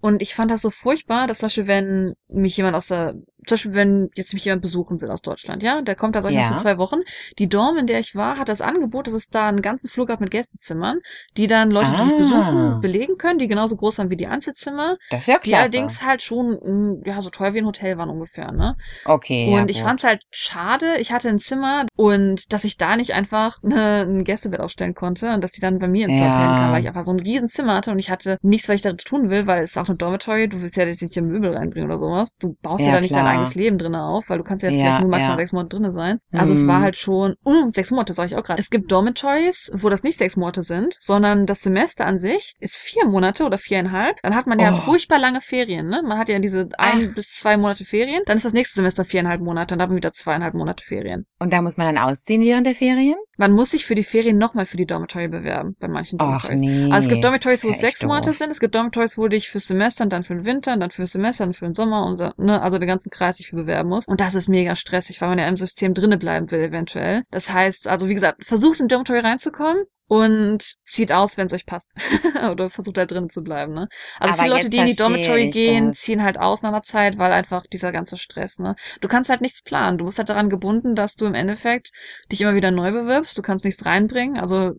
Und 0.00 0.22
ich 0.22 0.34
fand 0.34 0.50
das 0.50 0.62
so 0.62 0.70
furchtbar, 0.70 1.26
dass 1.26 1.38
zum 1.38 1.46
Beispiel, 1.46 1.66
wenn 1.66 2.14
mich 2.28 2.56
jemand 2.56 2.76
aus 2.76 2.88
der, 2.88 3.14
zum 3.46 3.54
Beispiel, 3.54 3.74
wenn 3.74 4.10
jetzt 4.14 4.34
mich 4.34 4.44
jemand 4.44 4.62
besuchen 4.62 5.00
will 5.00 5.10
aus 5.10 5.22
Deutschland, 5.22 5.62
ja, 5.62 5.80
der 5.82 5.94
kommt 5.94 6.16
da, 6.16 6.22
sag 6.22 6.30
ich 6.30 6.36
ja. 6.36 6.42
mal, 6.42 6.56
für 6.56 6.62
zwei 6.62 6.78
Wochen. 6.78 7.00
Die 7.38 7.48
Dorm, 7.48 7.76
in 7.76 7.86
der 7.86 8.00
ich 8.00 8.14
war, 8.14 8.38
hat 8.38 8.48
das 8.48 8.60
Angebot, 8.60 9.06
dass 9.06 9.14
es 9.14 9.28
da 9.28 9.48
einen 9.48 9.62
ganzen 9.62 9.88
Flur 9.88 10.06
gab 10.06 10.20
mit 10.20 10.30
Gästezimmern, 10.30 11.00
die 11.36 11.46
dann 11.46 11.70
Leute, 11.70 11.90
ah. 11.90 12.04
die 12.04 12.10
mich 12.10 12.18
besuchen, 12.18 12.80
belegen 12.80 13.18
können, 13.18 13.38
die 13.38 13.48
genauso 13.48 13.76
groß 13.76 13.96
sind 13.96 14.10
wie 14.10 14.16
die 14.16 14.26
Einzelzimmer. 14.26 14.96
Das 15.10 15.22
ist 15.22 15.28
ja 15.28 15.38
klasse. 15.38 15.48
Die 15.48 15.54
allerdings 15.54 16.04
halt 16.04 16.22
schon, 16.22 16.58
mm, 16.62 17.02
ja, 17.04 17.20
so 17.20 17.30
teuer 17.30 17.54
wie 17.54 17.58
ein 17.58 17.66
Hotel 17.66 17.96
waren 17.98 18.10
ungefähr, 18.10 18.52
ne? 18.52 18.76
Okay. 19.04 19.52
Und 19.52 19.58
ja, 19.58 19.66
ich 19.68 19.82
fand's 19.82 20.04
halt 20.04 20.22
schade, 20.30 20.98
ich 20.98 21.12
hatte 21.12 21.28
ein 21.28 21.38
Zimmer 21.38 21.86
und 21.96 22.52
dass 22.52 22.64
ich 22.64 22.76
da 22.76 22.96
nicht 22.96 23.12
einfach 23.12 23.58
ne, 23.62 24.06
ein 24.08 24.24
Gästebett 24.24 24.60
aufstellen 24.60 24.94
konnte 24.94 25.32
und 25.32 25.42
dass 25.42 25.52
sie 25.52 25.60
dann 25.60 25.78
bei 25.78 25.88
mir 25.88 26.08
Zimmer 26.08 26.20
ja. 26.20 26.38
pennen 26.38 26.56
kann, 26.56 26.72
weil 26.72 26.80
ich 26.80 26.88
einfach 26.88 27.04
so 27.04 27.12
ein 27.12 27.20
riesen 27.20 27.48
Zimmer 27.48 27.74
hatte 27.76 27.90
und 27.90 27.98
ich 27.98 28.10
hatte 28.10 28.38
nichts, 28.42 28.68
was 28.68 28.76
ich 28.76 28.82
da 28.82 28.92
tun 28.92 29.30
will, 29.30 29.46
weil 29.46 29.62
es 29.62 29.76
auch 29.76 29.86
eine 29.88 29.96
Dormitory, 29.96 30.48
du 30.48 30.60
willst 30.60 30.76
ja 30.76 30.84
jetzt 30.84 31.02
nicht 31.02 31.14
hier 31.14 31.22
Möbel 31.22 31.54
reinbringen 31.54 31.90
oder 31.90 31.98
sowas. 31.98 32.30
Du 32.38 32.56
baust 32.62 32.82
ja, 32.82 32.88
ja 32.88 32.94
da 32.94 33.00
nicht 33.00 33.14
dein 33.14 33.24
eigenes 33.36 33.54
Leben 33.54 33.78
drin 33.78 33.94
auf, 33.94 34.24
weil 34.28 34.38
du 34.38 34.44
kannst 34.44 34.64
ja, 34.64 34.70
ja 34.70 34.76
vielleicht 34.76 35.00
nur 35.00 35.10
maximal 35.10 35.34
ja. 35.34 35.42
sechs 35.42 35.52
Monate 35.52 35.76
drinne 35.76 35.92
sein. 35.92 36.18
Also 36.32 36.52
mhm. 36.52 36.58
es 36.58 36.66
war 36.66 36.80
halt 36.80 36.96
schon, 36.96 37.34
uh, 37.44 37.70
sechs 37.72 37.90
Monate, 37.90 38.12
sag 38.12 38.26
ich 38.26 38.36
auch 38.36 38.42
gerade. 38.42 38.60
Es 38.60 38.70
gibt 38.70 38.90
Dormitories, 38.90 39.70
wo 39.74 39.88
das 39.88 40.02
nicht 40.02 40.18
sechs 40.18 40.36
Monate 40.36 40.62
sind, 40.62 40.96
sondern 41.00 41.46
das 41.46 41.60
Semester 41.60 42.06
an 42.06 42.18
sich 42.18 42.54
ist 42.60 42.76
vier 42.76 43.06
Monate 43.06 43.44
oder 43.44 43.58
viereinhalb. 43.58 44.16
Dann 44.22 44.34
hat 44.34 44.46
man 44.46 44.58
ja 44.58 44.72
oh. 44.72 44.76
furchtbar 44.76 45.18
lange 45.18 45.40
Ferien, 45.40 45.88
ne? 45.88 46.02
Man 46.02 46.18
hat 46.18 46.28
ja 46.28 46.38
diese 46.38 46.68
ein 46.78 47.02
Ach. 47.10 47.14
bis 47.14 47.30
zwei 47.30 47.56
Monate 47.56 47.84
Ferien. 47.84 48.22
Dann 48.26 48.36
ist 48.36 48.44
das 48.44 48.52
nächste 48.52 48.76
Semester 48.76 49.04
viereinhalb 49.04 49.40
Monate, 49.40 49.74
dann 49.74 49.82
hat 49.82 49.88
man 49.88 49.96
wieder 49.96 50.12
zweieinhalb 50.12 50.54
Monate 50.54 50.84
Ferien. 50.84 51.26
Und 51.38 51.52
da 51.52 51.62
muss 51.62 51.76
man 51.76 51.94
dann 51.94 52.02
ausziehen 52.02 52.42
während 52.42 52.66
der 52.66 52.74
Ferien? 52.74 53.16
Man 53.38 53.52
muss 53.52 53.72
sich 53.72 53.84
für 53.84 53.94
die 53.94 54.02
Ferien 54.02 54.38
nochmal 54.38 54.64
für 54.64 54.78
die 54.78 54.86
Dormitory 54.86 55.28
bewerben, 55.28 55.76
bei 55.78 55.88
manchen 55.88 56.18
Dormitories. 56.18 56.58
Ach, 56.58 56.64
nee. 56.64 56.90
Also 56.90 57.08
es 57.08 57.12
gibt 57.12 57.24
Dormitories, 57.24 57.64
wo 57.64 57.70
es 57.70 57.80
sechs 57.80 58.00
doof. 58.00 58.08
Monate 58.08 58.32
sind, 58.32 58.50
es 58.50 58.60
gibt 58.60 58.74
Dormitories, 58.74 59.18
wo 59.18 59.28
dich 59.28 59.50
fürs 59.50 59.66
Semester 59.66 60.04
und 60.04 60.12
dann 60.12 60.24
für 60.24 60.34
den 60.34 60.44
Winter 60.44 60.72
und 60.72 60.80
dann 60.80 60.90
fürs 60.90 61.12
Semester 61.12 61.44
und 61.44 61.54
für 61.54 61.66
den 61.66 61.74
Sommer 61.74 62.06
und 62.06 62.18
ne, 62.38 62.62
also 62.62 62.78
den 62.78 62.88
ganzen 62.88 63.10
Kreis 63.16 63.38
sich 63.38 63.48
für 63.48 63.56
bewerben 63.56 63.88
muss. 63.88 64.06
Und 64.06 64.20
das 64.20 64.34
ist 64.34 64.48
mega 64.48 64.76
stressig, 64.76 65.20
weil 65.20 65.28
man 65.28 65.38
ja 65.38 65.48
im 65.48 65.56
System 65.56 65.94
drinne 65.94 66.18
bleiben 66.18 66.50
will, 66.50 66.60
eventuell. 66.60 67.22
Das 67.30 67.52
heißt, 67.52 67.88
also 67.88 68.08
wie 68.08 68.14
gesagt, 68.14 68.44
versucht 68.44 68.80
in 68.80 68.88
Dormitory 68.88 69.20
reinzukommen, 69.20 69.84
und 70.08 70.62
zieht 70.84 71.10
aus, 71.10 71.36
wenn 71.36 71.46
es 71.48 71.52
euch 71.52 71.66
passt. 71.66 71.88
Oder 72.50 72.70
versucht 72.70 72.98
halt 72.98 73.10
drin 73.10 73.28
zu 73.28 73.42
bleiben, 73.42 73.74
ne? 73.74 73.88
Also 74.20 74.34
Aber 74.34 74.42
viele 74.42 74.54
Leute, 74.54 74.68
die 74.68 74.76
in 74.78 74.86
die 74.86 74.94
Dormitory 74.94 75.50
gehen, 75.50 75.88
das. 75.88 76.00
ziehen 76.00 76.22
halt 76.22 76.38
aus 76.38 76.62
nach 76.62 76.70
einer 76.70 76.82
Zeit, 76.82 77.18
weil 77.18 77.32
einfach 77.32 77.64
dieser 77.66 77.92
ganze 77.92 78.16
Stress, 78.16 78.58
ne? 78.58 78.76
Du 79.00 79.08
kannst 79.08 79.30
halt 79.30 79.40
nichts 79.40 79.62
planen. 79.62 79.98
Du 79.98 80.04
bist 80.04 80.18
halt 80.18 80.28
daran 80.28 80.48
gebunden, 80.48 80.94
dass 80.94 81.16
du 81.16 81.26
im 81.26 81.34
Endeffekt 81.34 81.90
dich 82.30 82.40
immer 82.40 82.54
wieder 82.54 82.70
neu 82.70 82.92
bewirbst. 82.92 83.36
Du 83.36 83.42
kannst 83.42 83.64
nichts 83.64 83.84
reinbringen. 83.84 84.38
Also 84.38 84.74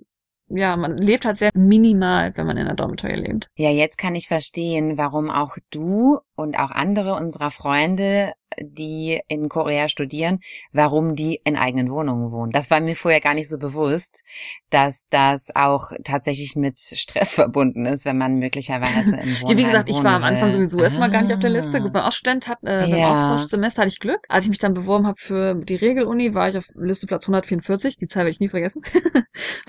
ja, 0.50 0.78
man 0.78 0.96
lebt 0.96 1.26
halt 1.26 1.38
sehr 1.38 1.52
minimal, 1.54 2.32
wenn 2.36 2.48
man 2.48 2.56
in 2.56 2.66
einer 2.66 2.76
Dormitory 2.76 3.16
lebt. 3.16 3.50
Ja, 3.56 3.70
jetzt 3.70 3.98
kann 3.98 4.16
ich 4.16 4.28
verstehen, 4.28 4.98
warum 4.98 5.30
auch 5.30 5.58
du 5.72 6.20
und 6.38 6.58
auch 6.58 6.72
andere 6.72 7.16
unserer 7.16 7.52
Freunde 7.52 8.34
die 8.62 9.20
in 9.28 9.50
Korea 9.50 9.90
studieren, 9.90 10.40
warum 10.72 11.16
die 11.16 11.40
in 11.44 11.58
eigenen 11.58 11.92
Wohnungen 11.92 12.32
wohnen. 12.32 12.52
Das 12.52 12.72
war 12.72 12.80
mir 12.80 12.96
vorher 12.96 13.20
gar 13.22 13.34
nicht 13.34 13.50
so 13.50 13.58
bewusst, 13.58 14.24
dass 14.70 15.06
das 15.10 15.56
auch 15.56 15.92
tatsächlich 16.04 16.56
mit 16.56 16.80
Stress 16.80 17.36
verbunden 17.36 17.86
ist, 17.86 18.06
wenn 18.06 18.18
man 18.18 18.40
möglicherweise 18.40 19.16
im 19.16 19.42
Wohnheim 19.42 19.48
Ja, 19.48 19.58
wie 19.58 19.64
gesagt, 19.64 19.90
ich 19.90 20.04
war 20.04 20.16
am 20.16 20.24
Anfang 20.24 20.52
sowieso 20.52 20.80
ah. 20.80 20.84
erstmal 20.84 21.12
gar 21.12 21.22
nicht 21.22 21.34
auf 21.34 21.40
der 21.40 21.50
Liste. 21.50 21.80
Beim 21.82 21.96
Austauschstudent 21.96 22.48
hat, 22.48 22.60
äh, 22.64 22.88
beim 22.88 23.00
Ja. 23.00 23.12
Austauschsemester 23.12 23.82
hatte 23.82 23.90
ich 23.90 24.00
Glück. 24.00 24.22
Als 24.30 24.46
ich 24.46 24.50
mich 24.50 24.60
dann 24.60 24.74
beworben 24.74 25.08
habe 25.08 25.18
für 25.20 25.56
die 25.56 25.76
Regeluni, 25.76 26.34
war 26.34 26.50
ich 26.50 26.58
auf 26.58 26.66
Liste 26.76 27.08
Platz 27.08 27.26
144. 27.26 27.98
Die 27.98 28.08
Zahl 28.08 28.22
werde 28.22 28.32
ich 28.32 28.40
nie 28.40 28.50
vergessen. 28.50 28.82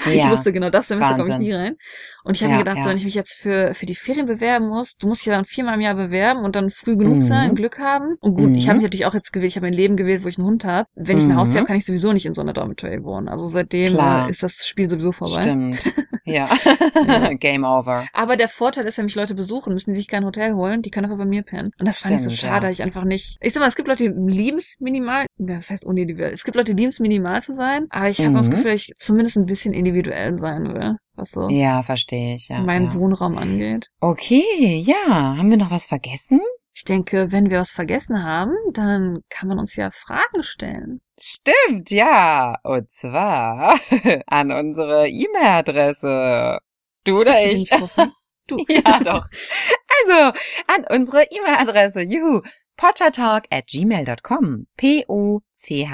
ich 0.06 0.24
Ja. 0.24 0.30
wusste 0.30 0.52
genau, 0.52 0.70
das 0.70 0.88
Semester 0.88 1.16
komme 1.16 1.32
ich 1.32 1.38
nie 1.38 1.52
rein. 1.52 1.74
Und 2.24 2.36
ich 2.36 2.42
habe 2.42 2.52
Ja, 2.52 2.58
mir 2.58 2.64
gedacht, 2.64 2.82
so, 2.82 2.90
wenn 2.90 2.96
ich 2.96 3.04
mich 3.04 3.14
jetzt 3.14 3.40
für, 3.40 3.74
für 3.74 3.86
die 3.86 3.94
Ferien 3.94 4.26
bewerben 4.26 4.68
muss, 4.68 4.96
du 4.96 5.08
musst 5.08 5.22
dich 5.22 5.26
ja 5.26 5.34
dann 5.36 5.44
viermal 5.44 5.74
im 5.74 5.80
Jahr 5.80 5.94
bewerben 5.94 6.44
und 6.44 6.54
dann 6.60 6.70
früh 6.70 6.96
genug 6.96 7.16
Mhm. 7.16 7.20
sein, 7.22 7.54
Glück 7.54 7.78
haben. 7.78 8.16
Und 8.20 8.34
gut, 8.36 8.50
ich 8.54 8.64
Mhm. 8.64 8.68
habe 8.68 8.76
mich 8.78 8.84
natürlich 8.84 9.06
auch 9.06 9.14
jetzt 9.14 9.32
gewählt, 9.32 9.50
ich 9.52 9.56
habe 9.56 9.66
mein 9.66 9.74
Leben 9.74 9.96
gewählt, 9.96 10.24
wo 10.24 10.28
ich 10.28 10.38
einen 10.38 10.46
Hund 10.46 10.64
habe. 10.64 10.86
Wenn 10.94 11.18
ich 11.18 11.24
ein 11.24 11.30
Mhm. 11.30 11.36
Haustier 11.36 11.60
habe, 11.60 11.66
kann 11.68 11.76
ich 11.76 11.86
sowieso 11.86 12.12
nicht 12.12 12.26
in 12.26 12.34
so 12.34 12.40
einer 12.42 12.52
Dormitory 12.52 13.02
wohnen. 13.04 13.28
Also 13.28 13.46
seitdem 13.46 13.92
Klar. 13.94 14.26
äh, 14.26 14.30
ist 14.30 14.42
das 14.42 14.66
Spiel 14.66 14.88
sowieso 14.90 15.12
vorbei. 15.12 15.42
Stimmt. 15.42 15.82
Ja. 16.28 16.46
Game 17.40 17.64
over. 17.64 18.04
Aber 18.12 18.36
der 18.36 18.48
Vorteil 18.48 18.84
ist, 18.84 18.98
wenn 18.98 19.06
mich 19.06 19.14
Leute 19.14 19.34
besuchen, 19.34 19.72
müssen 19.72 19.92
die 19.92 19.98
sich 19.98 20.08
kein 20.08 20.26
Hotel 20.26 20.52
holen, 20.54 20.82
die 20.82 20.90
können 20.90 21.06
einfach 21.06 21.16
bei 21.16 21.24
mir 21.24 21.42
pennen. 21.42 21.70
Und 21.78 21.88
das 21.88 22.00
fand 22.00 22.14
ich 22.16 22.22
so 22.22 22.30
Stimmt, 22.30 22.52
schade, 22.52 22.66
ja. 22.66 22.70
ich 22.70 22.82
einfach 22.82 23.04
nicht. 23.04 23.38
Ich 23.40 23.54
sag 23.54 23.60
mal, 23.60 23.66
es 23.66 23.76
gibt 23.76 23.88
Leute, 23.88 24.10
die 24.12 24.36
lieben 24.36 24.58
es 24.58 24.74
minimal. 24.78 25.24
Ja, 25.38 25.56
was 25.56 25.70
heißt 25.70 25.86
unindividuell? 25.86 26.32
Es 26.34 26.44
gibt 26.44 26.54
Leute, 26.56 26.74
die 26.74 26.80
lieben 26.82 26.90
es 26.90 27.00
minimal 27.00 27.40
zu 27.42 27.54
sein, 27.54 27.86
aber 27.88 28.10
ich 28.10 28.18
habe 28.18 28.30
Mhm. 28.30 28.34
das 28.34 28.50
Gefühl, 28.50 28.72
dass 28.72 28.82
ich 28.82 28.92
zumindest 28.98 29.38
ein 29.38 29.46
bisschen 29.46 29.72
individuell 29.72 30.36
sein 30.38 30.64
will, 30.74 30.96
was 31.18 31.32
so 31.32 31.48
Ja, 31.48 31.82
verstehe 31.82 32.36
ich. 32.36 32.48
Ja, 32.48 32.60
meinen 32.60 32.86
ja. 32.86 32.94
Wohnraum 32.94 33.36
angeht. 33.36 33.90
Okay, 34.00 34.80
ja. 34.84 35.36
Haben 35.36 35.50
wir 35.50 35.56
noch 35.58 35.70
was 35.70 35.86
vergessen? 35.86 36.40
Ich 36.74 36.84
denke, 36.84 37.32
wenn 37.32 37.50
wir 37.50 37.58
was 37.58 37.72
vergessen 37.72 38.22
haben, 38.22 38.54
dann 38.72 39.18
kann 39.30 39.48
man 39.48 39.58
uns 39.58 39.74
ja 39.74 39.90
Fragen 39.90 40.44
stellen. 40.44 41.00
Stimmt, 41.18 41.90
ja. 41.90 42.56
Und 42.62 42.88
zwar 42.90 43.80
an 44.26 44.52
unsere 44.52 45.08
E-Mail-Adresse. 45.08 46.60
Du 47.02 47.20
oder 47.20 47.44
ich? 47.44 47.68
ich? 47.70 47.80
Du. 48.46 48.56
Ja, 48.68 49.00
doch. 49.00 49.26
Also, 50.00 50.32
an 50.68 50.84
unsere 50.88 51.24
E-Mail-Adresse, 51.24 52.02
juhu, 52.02 52.42
pottertalk 52.76 53.46
at 53.50 53.66
gmail.com. 53.66 54.68
P-O-C-H-A-T-A-L-K 54.76 55.84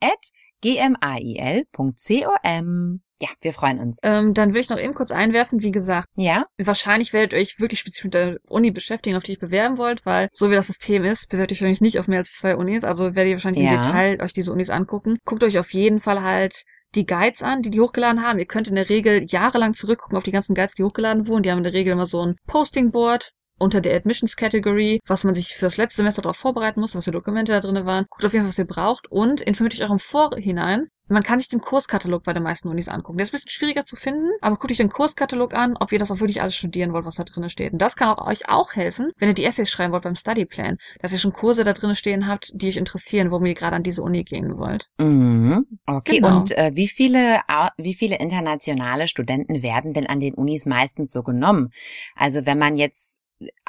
at 0.00 0.30
g-m-a-i-l.com. 0.62 3.00
Ja, 3.20 3.28
wir 3.40 3.52
freuen 3.52 3.78
uns. 3.78 3.98
Ähm, 4.02 4.34
dann 4.34 4.52
will 4.52 4.60
ich 4.60 4.68
noch 4.68 4.80
eben 4.80 4.94
kurz 4.94 5.12
einwerfen, 5.12 5.62
wie 5.62 5.70
gesagt, 5.70 6.08
Ja? 6.16 6.46
wahrscheinlich 6.58 7.12
werdet 7.12 7.32
ihr 7.32 7.38
euch 7.38 7.60
wirklich 7.60 7.78
spezifisch 7.78 8.04
mit 8.04 8.14
der 8.14 8.38
Uni 8.48 8.72
beschäftigen, 8.72 9.16
auf 9.16 9.22
die 9.22 9.34
ihr 9.34 9.38
bewerben 9.38 9.78
wollt, 9.78 10.04
weil 10.04 10.28
so 10.32 10.50
wie 10.50 10.56
das 10.56 10.66
System 10.66 11.04
ist, 11.04 11.28
bewerbt 11.28 11.52
ihr 11.52 11.54
euch 11.54 11.60
wahrscheinlich 11.60 11.80
nicht 11.82 11.98
auf 12.00 12.08
mehr 12.08 12.18
als 12.18 12.32
zwei 12.32 12.56
Unis, 12.56 12.82
also 12.82 13.14
werdet 13.14 13.26
ihr 13.28 13.34
wahrscheinlich 13.34 13.64
Ja. 13.64 13.74
im 13.76 13.82
Detail 13.82 14.20
euch 14.22 14.32
diese 14.32 14.52
Unis 14.52 14.70
angucken. 14.70 15.18
Guckt 15.24 15.44
euch 15.44 15.58
auf 15.60 15.72
jeden 15.72 16.00
Fall 16.00 16.22
halt 16.22 16.62
die 16.96 17.06
Guides 17.06 17.42
an, 17.44 17.62
die 17.62 17.70
die 17.70 17.80
hochgeladen 17.80 18.22
haben. 18.22 18.40
Ihr 18.40 18.46
könnt 18.46 18.66
in 18.68 18.74
der 18.74 18.88
Regel 18.88 19.24
jahrelang 19.28 19.72
zurückgucken 19.72 20.16
auf 20.16 20.24
die 20.24 20.32
ganzen 20.32 20.54
Guides, 20.54 20.74
die 20.74 20.82
hochgeladen 20.82 21.28
wurden. 21.28 21.44
Die 21.44 21.50
haben 21.50 21.58
in 21.58 21.64
der 21.64 21.72
Regel 21.74 21.92
immer 21.92 22.06
so 22.06 22.22
ein 22.22 22.34
Posting-Board 22.48 23.30
unter 23.62 23.80
der 23.80 23.94
Admissions 23.96 24.36
Category, 24.36 25.00
was 25.06 25.24
man 25.24 25.34
sich 25.34 25.54
fürs 25.54 25.76
letzte 25.76 25.98
Semester 25.98 26.22
darauf 26.22 26.36
vorbereiten 26.36 26.80
muss, 26.80 26.94
was 26.94 27.04
für 27.04 27.12
Dokumente 27.12 27.52
da 27.52 27.60
drin 27.60 27.86
waren. 27.86 28.06
Guckt 28.10 28.26
auf 28.26 28.32
jeden 28.32 28.44
Fall, 28.44 28.50
was 28.50 28.58
ihr 28.58 28.66
braucht 28.66 29.10
und 29.10 29.40
informiert 29.40 29.74
euch 29.80 29.86
auch 29.86 29.92
im 29.92 29.98
Vorhinein. 29.98 30.88
Man 31.08 31.22
kann 31.22 31.38
sich 31.38 31.48
den 31.48 31.60
Kurskatalog 31.60 32.22
bei 32.24 32.32
den 32.32 32.42
meisten 32.42 32.68
Unis 32.68 32.88
angucken. 32.88 33.18
Der 33.18 33.24
ist 33.24 33.30
ein 33.30 33.32
bisschen 33.32 33.50
schwieriger 33.50 33.84
zu 33.84 33.96
finden, 33.96 34.30
aber 34.40 34.56
guckt 34.56 34.70
euch 34.70 34.78
den 34.78 34.88
Kurskatalog 34.88 35.52
an, 35.52 35.76
ob 35.78 35.92
ihr 35.92 35.98
das 35.98 36.10
auch 36.10 36.20
wirklich 36.20 36.40
alles 36.40 36.54
studieren 36.56 36.92
wollt, 36.94 37.04
was 37.04 37.16
da 37.16 37.24
drin 37.24 37.50
steht. 37.50 37.72
Und 37.74 37.82
das 37.82 37.96
kann 37.96 38.08
auch 38.08 38.26
euch 38.26 38.48
auch 38.48 38.72
helfen, 38.74 39.10
wenn 39.18 39.28
ihr 39.28 39.34
die 39.34 39.44
Essays 39.44 39.68
schreiben 39.70 39.92
wollt 39.92 40.04
beim 40.04 40.16
Studyplan, 40.16 40.78
dass 41.02 41.12
ihr 41.12 41.18
schon 41.18 41.32
Kurse 41.34 41.64
da 41.64 41.74
drin 41.74 41.94
stehen 41.94 42.26
habt, 42.28 42.52
die 42.54 42.68
euch 42.68 42.78
interessieren, 42.78 43.30
warum 43.30 43.44
ihr 43.44 43.54
gerade 43.54 43.76
an 43.76 43.82
diese 43.82 44.02
Uni 44.02 44.24
gehen 44.24 44.56
wollt. 44.56 44.86
Mhm. 44.98 45.66
Okay, 45.84 46.20
Genau. 46.20 46.38
und 46.38 46.56
äh, 46.56 46.70
wie 46.74 46.88
viele 46.88 47.40
wie 47.76 47.94
viele 47.94 48.16
internationale 48.18 49.06
Studenten 49.06 49.62
werden 49.62 49.92
denn 49.92 50.06
an 50.06 50.20
den 50.20 50.32
Unis 50.34 50.64
meistens 50.64 51.12
so 51.12 51.22
genommen? 51.22 51.70
Also 52.14 52.46
wenn 52.46 52.58
man 52.58 52.76
jetzt 52.76 53.18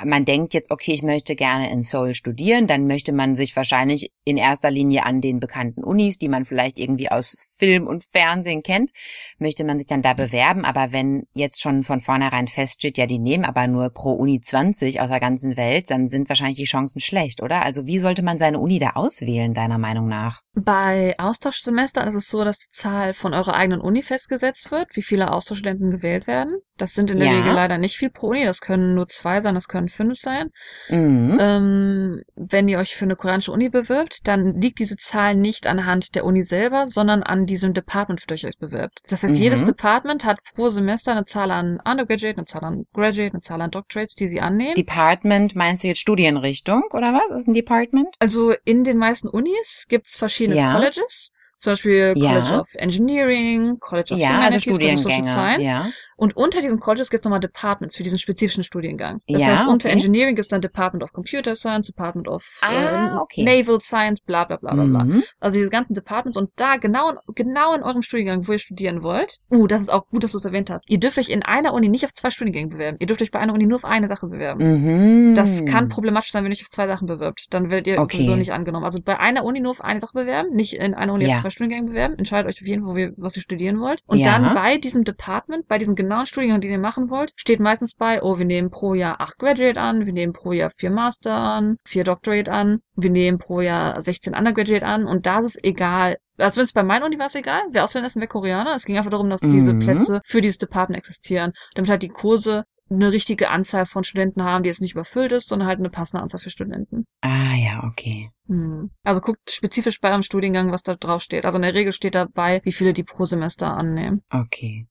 man 0.03 0.25
denkt 0.25 0.53
jetzt, 0.53 0.71
okay, 0.71 0.93
ich 0.93 1.03
möchte 1.03 1.35
gerne 1.35 1.71
in 1.71 1.83
Seoul 1.83 2.13
studieren, 2.13 2.67
dann 2.67 2.87
möchte 2.87 3.11
man 3.11 3.35
sich 3.35 3.55
wahrscheinlich 3.55 4.11
in 4.25 4.37
erster 4.37 4.71
Linie 4.71 5.05
an 5.05 5.21
den 5.21 5.39
bekannten 5.39 5.83
Unis, 5.83 6.17
die 6.17 6.29
man 6.29 6.45
vielleicht 6.45 6.79
irgendwie 6.79 7.09
aus 7.09 7.35
Film 7.57 7.87
und 7.87 8.05
Fernsehen 8.11 8.63
kennt, 8.63 8.91
möchte 9.37 9.63
man 9.63 9.77
sich 9.77 9.87
dann 9.87 10.01
da 10.01 10.13
bewerben. 10.13 10.65
Aber 10.65 10.91
wenn 10.91 11.25
jetzt 11.33 11.61
schon 11.61 11.83
von 11.83 12.01
vornherein 12.01 12.47
feststeht, 12.47 12.97
ja, 12.97 13.05
die 13.05 13.19
nehmen 13.19 13.45
aber 13.45 13.67
nur 13.67 13.89
pro 13.89 14.11
Uni 14.13 14.41
20 14.41 15.01
aus 15.01 15.09
der 15.09 15.19
ganzen 15.19 15.57
Welt, 15.57 15.89
dann 15.89 16.09
sind 16.09 16.29
wahrscheinlich 16.29 16.57
die 16.57 16.63
Chancen 16.65 16.99
schlecht, 16.99 17.41
oder? 17.41 17.63
Also 17.63 17.85
wie 17.85 17.99
sollte 17.99 18.23
man 18.23 18.39
seine 18.39 18.59
Uni 18.59 18.79
da 18.79 18.91
auswählen, 18.91 19.53
deiner 19.53 19.77
Meinung 19.77 20.07
nach? 20.07 20.41
Bei 20.53 21.15
Austauschsemestern 21.17 22.07
ist 22.07 22.15
es 22.15 22.29
so, 22.29 22.43
dass 22.43 22.59
die 22.59 22.71
Zahl 22.71 23.13
von 23.13 23.33
eurer 23.33 23.53
eigenen 23.53 23.81
Uni 23.81 24.03
festgesetzt 24.03 24.71
wird, 24.71 24.89
wie 24.95 25.01
viele 25.01 25.31
Austauschstudenten 25.31 25.91
gewählt 25.91 26.27
werden. 26.27 26.57
Das 26.77 26.93
sind 26.93 27.11
in 27.11 27.19
der 27.19 27.27
Ja. 27.27 27.39
Regel 27.39 27.53
leider 27.53 27.77
nicht 27.77 27.97
viel 27.97 28.09
pro 28.09 28.27
Uni, 28.29 28.45
das 28.45 28.61
können 28.61 28.95
nur 28.95 29.07
zwei 29.07 29.41
sein, 29.41 29.53
das 29.63 29.67
können 29.67 29.89
fünf 29.89 30.19
sein. 30.19 30.49
Mhm. 30.89 31.37
Ähm, 31.39 32.21
wenn 32.35 32.67
ihr 32.67 32.79
euch 32.79 32.95
für 32.95 33.05
eine 33.05 33.15
koreanische 33.15 33.51
Uni 33.51 33.69
bewirbt, 33.69 34.19
dann 34.27 34.59
liegt 34.59 34.79
diese 34.79 34.97
Zahl 34.97 35.35
nicht 35.35 35.67
anhand 35.67 36.15
der 36.15 36.25
Uni 36.25 36.43
selber, 36.43 36.87
sondern 36.87 37.23
an 37.23 37.45
diesem 37.45 37.73
Department, 37.73 38.21
für 38.21 38.27
das 38.27 38.43
ihr 38.43 38.49
euch 38.49 38.57
bewirbt. 38.59 38.99
Das 39.07 39.23
heißt, 39.23 39.35
Mhm. 39.35 39.41
jedes 39.41 39.63
Department 39.65 40.25
hat 40.25 40.39
pro 40.55 40.69
Semester 40.69 41.11
eine 41.13 41.25
Zahl 41.25 41.51
an 41.51 41.79
Undergraduate, 41.85 42.37
eine 42.37 42.45
Zahl 42.45 42.63
an 42.63 42.85
Graduate, 42.93 43.33
eine 43.33 43.41
Zahl 43.41 43.61
an 43.61 43.71
Doctorates, 43.71 44.15
die 44.15 44.27
sie 44.27 44.41
annehmen. 44.41 44.75
Department, 44.75 45.55
meinst 45.55 45.83
du 45.83 45.87
jetzt 45.87 45.99
Studienrichtung 46.01 46.83
oder 46.91 47.13
was? 47.13 47.31
Ist 47.31 47.47
ein 47.47 47.53
Department? 47.53 48.15
Also 48.19 48.53
in 48.65 48.83
den 48.83 48.97
meisten 48.97 49.27
Unis 49.27 49.85
gibt's 49.87 50.17
verschiedene 50.17 50.57
Ja. 50.57 50.73
Colleges. 50.73 51.29
Zum 51.63 51.71
Beispiel 51.73 52.13
Ja. 52.17 52.31
College 52.41 52.59
of 52.61 52.67
Engineering, 52.73 53.77
College 53.79 54.13
of 54.13 54.19
Ja, 54.19 54.39
also 54.39 54.71
Humanities, 54.71 54.71
College 54.77 54.93
of 54.93 54.99
Social. 54.99 55.27
Science. 55.27 55.63
Ja. 55.71 55.85
Und 56.15 56.37
unter 56.37 56.61
diesen 56.61 56.79
Colleges 56.79 57.09
gibt 57.09 57.21
es 57.21 57.25
nochmal 57.25 57.39
Departments 57.39 57.97
für 57.97 58.03
diesen 58.03 58.19
spezifischen 58.19 58.63
Studiengang. 58.63 59.19
Das 59.27 59.41
Ja, 59.41 59.47
heißt, 59.47 59.67
unter 59.67 59.87
okay. 59.89 59.93
Engineering 59.97 60.35
gibt 60.35 60.45
es 60.45 60.49
dann 60.49 60.61
Department 60.61 61.03
of 61.03 61.11
Computer 61.11 61.55
Science, 61.55 61.87
Department 61.87 62.27
of 62.27 62.45
Ah, 62.61 63.15
äh, 63.15 63.19
okay. 63.19 63.43
Naval 63.43 63.79
Science, 63.81 64.21
bla 64.21 64.43
bla 64.45 64.57
bla 64.57 64.73
bla 64.73 64.83
bla. 64.85 65.03
Mhm. 65.05 65.23
Also 65.39 65.57
diese 65.59 65.69
ganzen 65.71 65.93
Departments 65.95 66.37
und 66.37 66.51
da 66.55 66.77
genau, 66.77 67.13
genau 67.33 67.73
in 67.73 67.81
eurem 67.83 68.03
Studiengang, 68.03 68.47
wo 68.47 68.51
ihr 68.51 68.59
studieren 68.59 69.01
wollt. 69.03 69.37
Uh, 69.49 69.67
das 69.67 69.81
ist 69.81 69.89
auch 69.91 70.07
gut, 70.09 70.23
dass 70.23 70.31
du 70.33 70.37
es 70.37 70.45
erwähnt 70.45 70.69
hast. 70.69 70.85
Ihr 70.87 70.99
dürft 70.99 71.17
euch 71.17 71.29
in 71.29 71.43
einer 71.43 71.73
Uni 71.73 71.89
nicht 71.89 72.05
auf 72.05 72.13
zwei 72.13 72.29
Studiengänge 72.29 72.69
bewerben. 72.69 72.97
Ihr 72.99 73.07
dürft 73.07 73.21
euch 73.21 73.31
bei 73.31 73.39
einer 73.39 73.53
Uni 73.53 73.65
nur 73.65 73.77
auf 73.77 73.85
eine 73.85 74.07
Sache 74.07 74.27
bewerben. 74.27 75.31
Mhm. 75.31 75.35
Das 75.35 75.65
kann 75.65 75.89
problematisch 75.89 76.31
sein, 76.31 76.43
wenn 76.43 76.51
ihr 76.51 76.55
euch 76.57 76.63
auf 76.63 76.69
zwei 76.69 76.87
Sachen 76.87 77.07
bewirbt. 77.07 77.47
Dann 77.53 77.69
werdet 77.69 77.87
ihr 77.87 77.99
Okay. 77.99 78.17
sowieso 78.17 78.35
nicht 78.35 78.53
angenommen. 78.53 78.85
Also 78.85 79.01
bei 79.01 79.19
einer 79.19 79.43
Uni 79.43 79.59
nur 79.59 79.71
auf 79.71 79.81
eine 79.81 79.99
Sache 79.99 80.13
bewerben, 80.13 80.55
nicht 80.55 80.73
in 80.73 80.93
einer 80.93 81.11
Uni 81.13 81.25
Ja. 81.25 81.35
auf 81.35 81.41
zwei 81.41 81.49
Studiengänge 81.53 81.89
bewerben. 81.89 82.17
Entscheidet 82.17 82.49
euch 82.51 82.61
auf 82.61 82.67
jeden 82.67 82.83
Fall, 82.85 82.97
ihr, 82.99 83.13
was 83.17 83.35
ihr 83.37 83.41
studieren 83.41 83.79
wollt. 83.79 84.01
Und 84.05 84.19
Ja. 84.19 84.37
dann 84.39 84.53
bei 84.53 84.77
diesem 84.77 85.03
Department, 85.03 85.67
bei 85.67 85.77
diesem 85.77 85.95
genauen 85.95 86.25
Studiengang, 86.25 86.61
den 86.61 86.71
ihr 86.71 86.79
machen 86.79 87.09
wollt, 87.09 87.31
steht 87.37 87.59
meistens 87.61 87.93
bei, 87.95 88.21
oh, 88.21 88.37
wir 88.37 88.45
nehmen 88.45 88.69
pro 88.69 88.93
Jahr 88.93 89.21
acht 89.21 89.37
Graduate 89.39 89.79
an, 89.79 90.05
wir 90.05 90.13
nehmen 90.13 90.33
pro 90.33 90.51
Jahr 90.51 90.71
vier 90.71 90.91
Master 90.91 91.33
an, 91.33 91.77
vier 91.85 92.03
Doctorate 92.03 92.51
an, 92.51 92.79
wir 92.95 93.09
nehmen 93.09 93.37
pro 93.37 93.61
Jahr 93.61 93.99
16 94.01 94.35
Undergraduate 94.35 94.85
an 94.85 95.05
und 95.05 95.25
da 95.25 95.39
ist 95.39 95.55
es 95.55 95.63
egal, 95.63 96.17
also 96.37 96.57
wenn 96.57 96.63
es 96.65 96.73
bei 96.73 96.83
meiner 96.83 97.05
Uni 97.05 97.19
war 97.19 97.27
es 97.27 97.35
egal, 97.35 97.61
wer 97.71 97.83
Ausländer 97.83 98.07
ist 98.07 98.15
und 98.15 98.21
wer 98.21 98.27
Koreaner. 98.27 98.73
Es 98.75 98.85
ging 98.85 98.97
einfach 98.97 99.11
darum, 99.11 99.29
dass 99.29 99.41
diese 99.41 99.73
Mhm. 99.73 99.79
Plätze 99.79 100.21
für 100.25 100.41
dieses 100.41 100.57
Department 100.57 100.97
existieren, 100.97 101.53
damit 101.75 101.89
halt 101.91 102.01
die 102.03 102.09
Kurse 102.09 102.63
eine 102.89 103.11
richtige 103.11 103.49
Anzahl 103.49 103.85
von 103.85 104.03
Studenten 104.03 104.43
haben, 104.43 104.63
die 104.63 104.69
jetzt 104.69 104.81
nicht 104.81 104.93
überfüllt 104.93 105.31
ist, 105.31 105.49
sondern 105.49 105.67
halt 105.67 105.79
eine 105.79 105.89
passende 105.89 106.21
Anzahl 106.21 106.39
für 106.39 106.49
Studenten. 106.49 107.05
Ah 107.21 107.55
ja, 107.55 107.83
okay. 107.89 108.29
Hm. 108.47 108.91
Also 109.03 109.21
guckt 109.21 109.51
spezifisch 109.51 109.99
bei 109.99 110.09
eurem 110.09 110.23
Studiengang, 110.23 110.71
was 110.71 110.83
da 110.83 110.95
drauf 110.95 111.21
steht. 111.21 111.45
Also 111.45 111.57
in 111.57 111.63
der 111.63 111.73
Regel 111.73 111.93
steht 111.93 112.15
dabei, 112.15 112.61
wie 112.63 112.71
viele 112.71 112.93
die 112.93 113.03
pro 113.03 113.25
Semester 113.25 113.71
annehmen. 113.71 114.21
Okay. 114.29 114.87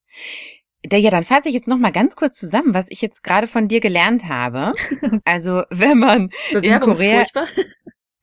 Ja, 0.91 1.11
dann 1.11 1.25
fasse 1.25 1.49
ich 1.49 1.55
jetzt 1.55 1.69
noch 1.69 1.79
mal 1.79 1.93
ganz 1.93 2.17
kurz 2.17 2.39
zusammen, 2.39 2.75
was 2.75 2.87
ich 2.89 3.01
jetzt 3.01 3.23
gerade 3.23 3.47
von 3.47 3.69
dir 3.69 3.81
gelernt 3.81 4.29
habe. 4.29 4.73
Also, 5.25 5.63
wenn 5.71 5.99
man 5.99 6.31
ist 6.51 6.81
Korea-. 6.81 7.25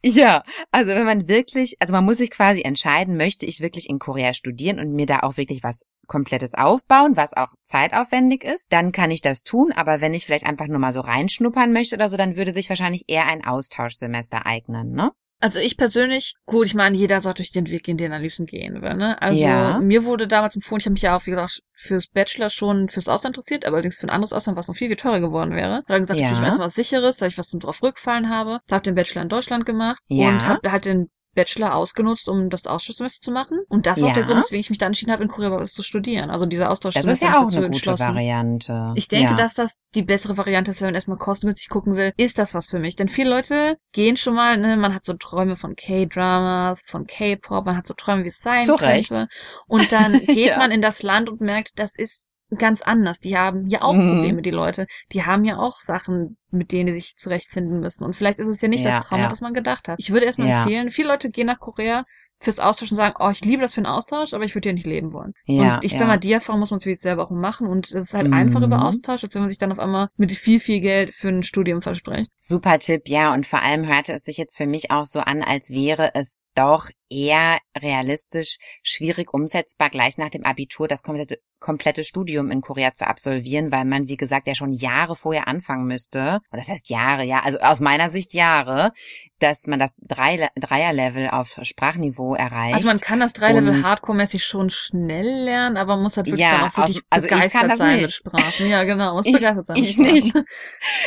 Ja, 0.01 0.43
also 0.71 0.91
wenn 0.91 1.05
man 1.05 1.27
wirklich, 1.27 1.75
also 1.79 1.91
man 1.91 2.05
muss 2.05 2.17
sich 2.17 2.31
quasi 2.31 2.61
entscheiden, 2.61 3.17
möchte 3.17 3.45
ich 3.45 3.59
wirklich 3.59 3.89
in 3.89 3.99
Korea 3.99 4.33
studieren 4.33 4.79
und 4.79 4.93
mir 4.93 5.05
da 5.05 5.19
auch 5.19 5.35
wirklich 5.35 5.61
was 5.61 5.83
komplettes 6.07 6.53
aufbauen, 6.53 7.17
was 7.17 7.35
auch 7.35 7.53
zeitaufwendig 7.63 8.45
ist, 8.45 8.67
dann 8.71 8.93
kann 8.93 9.11
ich 9.11 9.21
das 9.21 9.43
tun, 9.43 9.73
aber 9.73 9.99
wenn 9.99 10.13
ich 10.13 10.25
vielleicht 10.25 10.45
einfach 10.45 10.67
nur 10.67 10.79
mal 10.79 10.93
so 10.93 11.01
reinschnuppern 11.01 11.73
möchte 11.73 11.95
oder 11.95 12.07
so, 12.07 12.15
dann 12.15 12.37
würde 12.37 12.53
sich 12.53 12.69
wahrscheinlich 12.69 13.03
eher 13.07 13.27
ein 13.27 13.45
Austauschsemester 13.45 14.45
eignen, 14.45 14.91
ne? 14.91 15.11
Also 15.41 15.59
ich 15.59 15.77
persönlich, 15.77 16.33
gut, 16.45 16.67
ich 16.67 16.75
meine, 16.75 16.97
jeder 16.97 17.21
sollte 17.21 17.37
durch 17.37 17.51
den 17.51 17.69
Weg 17.69 17.83
gehen, 17.83 17.95
den 17.97 18.11
er 18.11 18.17
am 18.17 18.21
liebsten 18.21 18.45
gehen 18.45 18.81
will. 18.81 18.93
Ne? 18.95 19.21
Also 19.21 19.45
Ja. 19.45 19.79
mir 19.79 20.03
wurde 20.03 20.27
damals 20.27 20.55
empfohlen, 20.55 20.81
ich 20.81 20.85
habe 20.85 20.93
mich 20.93 21.01
ja 21.01 21.15
auch, 21.15 21.25
wie 21.25 21.31
gesagt, 21.31 21.61
fürs 21.75 22.07
Bachelor 22.07 22.49
schon 22.49 22.89
fürs 22.89 23.07
Ausland 23.07 23.35
interessiert, 23.37 23.65
aber 23.65 23.75
allerdings 23.75 23.99
für 23.99 24.07
ein 24.07 24.09
anderes 24.09 24.33
Ausland, 24.33 24.57
was 24.57 24.67
noch 24.67 24.75
viel, 24.75 24.87
viel 24.89 24.97
teurer 24.97 25.21
geworden 25.21 25.51
wäre. 25.55 25.77
Und 25.77 25.89
dann 25.89 26.01
gesagt, 26.01 26.19
Ja. 26.19 26.25
okay, 26.27 26.35
ich 26.35 26.41
weiß 26.41 26.59
was 26.59 26.73
Sicheres, 26.75 27.15
da 27.15 27.25
ich 27.25 27.37
was 27.37 27.47
zum 27.47 27.61
drauf 27.61 27.81
rückfallen 27.81 28.29
habe. 28.29 28.59
Habe 28.69 28.83
den 28.83 28.95
Bachelor 28.95 29.21
in 29.21 29.29
Deutschland 29.29 29.65
gemacht 29.65 29.99
Ja. 30.07 30.27
und 30.29 30.45
habe 30.45 30.71
halt 30.71 30.83
den 30.85 31.09
Bachelor 31.35 31.75
ausgenutzt, 31.75 32.27
um 32.27 32.49
das 32.49 32.65
Austauschsemester 32.65 33.23
zu 33.23 33.31
machen. 33.31 33.59
Und 33.69 33.85
das 33.85 33.97
ist 33.97 34.03
ja. 34.03 34.09
auch 34.09 34.13
der 34.13 34.23
Grund, 34.23 34.37
weswegen 34.37 34.61
ich 34.61 34.69
mich 34.69 34.79
dann 34.79 34.87
entschieden 34.87 35.11
habe, 35.11 35.23
in 35.23 35.29
Korea 35.29 35.51
was 35.51 35.73
zu 35.73 35.83
studieren. 35.83 36.29
Also 36.29 36.45
dieser 36.45 36.71
Austauschsemester. 36.71 37.09
Das 37.09 37.21
ist 37.21 37.23
ja 37.23 37.39
auch 37.39 37.55
eine 37.55 37.69
gute 37.69 37.99
Variante. 37.99 38.91
Ich 38.95 39.07
denke, 39.07 39.31
ja. 39.31 39.35
dass 39.35 39.53
das 39.53 39.75
die 39.95 40.03
bessere 40.03 40.37
Variante 40.37 40.71
ist, 40.71 40.81
wenn 40.81 40.87
man 40.87 40.95
erstmal 40.95 41.17
kostengünstig 41.17 41.69
gucken 41.69 41.95
will, 41.95 42.13
ist 42.17 42.39
das 42.39 42.53
was 42.53 42.67
für 42.67 42.79
mich. 42.79 42.95
Denn 42.95 43.09
viele 43.09 43.29
Leute 43.29 43.77
gehen 43.91 44.17
schon 44.17 44.35
mal, 44.35 44.57
ne, 44.57 44.77
man 44.77 44.93
hat 44.93 45.05
so 45.05 45.13
Träume 45.13 45.57
von 45.57 45.75
K-Dramas, 45.75 46.83
von 46.85 47.05
K-Pop, 47.05 47.65
man 47.65 47.77
hat 47.77 47.87
so 47.87 47.93
Träume, 47.93 48.23
wie 48.23 48.29
es 48.29 48.39
sein 48.39 48.63
Zu 48.63 48.75
könnte. 48.75 49.27
Und 49.67 49.91
dann 49.91 50.13
geht 50.25 50.47
ja. 50.47 50.57
man 50.57 50.71
in 50.71 50.81
das 50.81 51.03
Land 51.03 51.29
und 51.29 51.41
merkt, 51.41 51.77
das 51.77 51.93
ist 51.95 52.28
ganz 52.57 52.81
anders. 52.81 53.19
Die 53.19 53.37
haben 53.37 53.67
ja 53.67 53.81
auch 53.81 53.95
mhm. 53.95 54.09
Probleme, 54.09 54.41
die 54.41 54.51
Leute. 54.51 54.87
Die 55.11 55.23
haben 55.23 55.45
ja 55.45 55.57
auch 55.57 55.81
Sachen, 55.81 56.37
mit 56.51 56.71
denen 56.71 56.93
sie 56.93 56.99
sich 56.99 57.17
zurechtfinden 57.17 57.79
müssen. 57.79 58.03
Und 58.03 58.15
vielleicht 58.15 58.39
ist 58.39 58.47
es 58.47 58.61
ja 58.61 58.67
nicht 58.67 58.83
ja, 58.83 58.97
das 58.97 59.05
Trauma, 59.05 59.23
ja. 59.23 59.29
das 59.29 59.41
man 59.41 59.53
gedacht 59.53 59.87
hat. 59.87 59.99
Ich 59.99 60.11
würde 60.11 60.25
erstmal 60.25 60.49
ja. 60.49 60.63
empfehlen, 60.63 60.91
viele 60.91 61.09
Leute 61.09 61.29
gehen 61.29 61.47
nach 61.47 61.59
Korea 61.59 62.05
fürs 62.41 62.59
Austausch 62.59 62.91
und 62.91 62.97
sagen, 62.97 63.15
oh, 63.19 63.29
ich 63.29 63.43
liebe 63.43 63.61
das 63.61 63.73
für 63.73 63.79
einen 63.79 63.85
Austausch, 63.85 64.33
aber 64.33 64.45
ich 64.45 64.55
würde 64.55 64.69
ja 64.69 64.73
nicht 64.73 64.85
leben 64.85 65.11
wollen. 65.11 65.33
Ja, 65.45 65.75
und 65.75 65.83
ich 65.83 65.97
sag 65.97 66.07
mal, 66.07 66.17
die 66.17 66.31
Erfahrung 66.31 66.61
muss 66.61 66.71
man 66.71 66.79
sich 66.79 66.99
selber 66.99 67.25
auch 67.25 67.31
machen 67.31 67.67
und 67.67 67.87
es 67.87 68.05
ist 68.05 68.13
halt 68.13 68.27
mhm. 68.27 68.33
einfach 68.33 68.61
über 68.61 68.85
Austausch, 68.85 69.23
als 69.23 69.35
wenn 69.35 69.41
man 69.41 69.49
sich 69.49 69.57
dann 69.57 69.71
auf 69.71 69.79
einmal 69.79 70.07
mit 70.15 70.31
viel, 70.31 70.59
viel 70.59 70.79
Geld 70.79 71.13
für 71.15 71.27
ein 71.27 71.43
Studium 71.43 71.81
verspricht. 71.81 72.31
Super 72.39 72.79
Tipp, 72.79 73.03
ja, 73.07 73.33
und 73.33 73.45
vor 73.45 73.61
allem 73.61 73.85
hörte 73.85 74.13
es 74.13 74.23
sich 74.23 74.37
jetzt 74.37 74.57
für 74.57 74.67
mich 74.67 74.89
auch 74.89 75.05
so 75.05 75.19
an, 75.19 75.43
als 75.43 75.69
wäre 75.69 76.11
es 76.13 76.39
doch 76.55 76.89
eher 77.09 77.59
realistisch 77.77 78.57
schwierig 78.83 79.33
umsetzbar, 79.33 79.89
gleich 79.89 80.17
nach 80.17 80.29
dem 80.29 80.45
Abitur 80.45 80.87
das 80.87 81.03
komplette, 81.03 81.39
komplette 81.59 82.03
Studium 82.03 82.51
in 82.51 82.61
Korea 82.61 82.93
zu 82.93 83.07
absolvieren, 83.07 83.71
weil 83.71 83.85
man, 83.85 84.07
wie 84.07 84.17
gesagt, 84.17 84.47
ja 84.47 84.55
schon 84.55 84.71
Jahre 84.71 85.15
vorher 85.15 85.47
anfangen 85.47 85.87
müsste. 85.87 86.39
Und 86.51 86.59
das 86.59 86.67
heißt 86.67 86.89
Jahre, 86.89 87.23
ja, 87.23 87.41
also 87.41 87.59
aus 87.59 87.79
meiner 87.79 88.09
Sicht 88.09 88.33
Jahre, 88.33 88.91
dass 89.39 89.67
man 89.67 89.79
das 89.79 89.91
Drei 89.97 90.49
Dreier-Level 90.55 91.29
auf 91.29 91.59
Sprachniveau 91.61 92.35
erreicht. 92.35 92.75
Also 92.75 92.87
man 92.87 92.97
kann 92.97 93.19
das 93.19 93.33
Drei-Level 93.33 93.83
Hardcore-mäßig 93.83 94.43
schon 94.43 94.69
schnell 94.69 95.43
lernen, 95.45 95.77
aber 95.77 95.95
man 95.95 96.03
muss 96.03 96.17
halt 96.17 96.27
wirklich 96.27 96.41
ja, 96.41 96.67
auch 96.67 96.77
wirklich 96.77 96.97
aus, 96.97 97.03
also 97.09 97.27
begeistert 97.27 97.75
sein 97.75 97.95
nicht. 97.95 98.01
mit 98.01 98.11
Sprachen. 98.11 98.69
Ja, 98.69 98.83
genau, 98.83 99.15
muss 99.15 99.25
ich, 99.25 99.33
begeistert 99.33 99.67
sein. 99.67 99.77
Ich 99.77 99.97
nicht. 99.97 100.33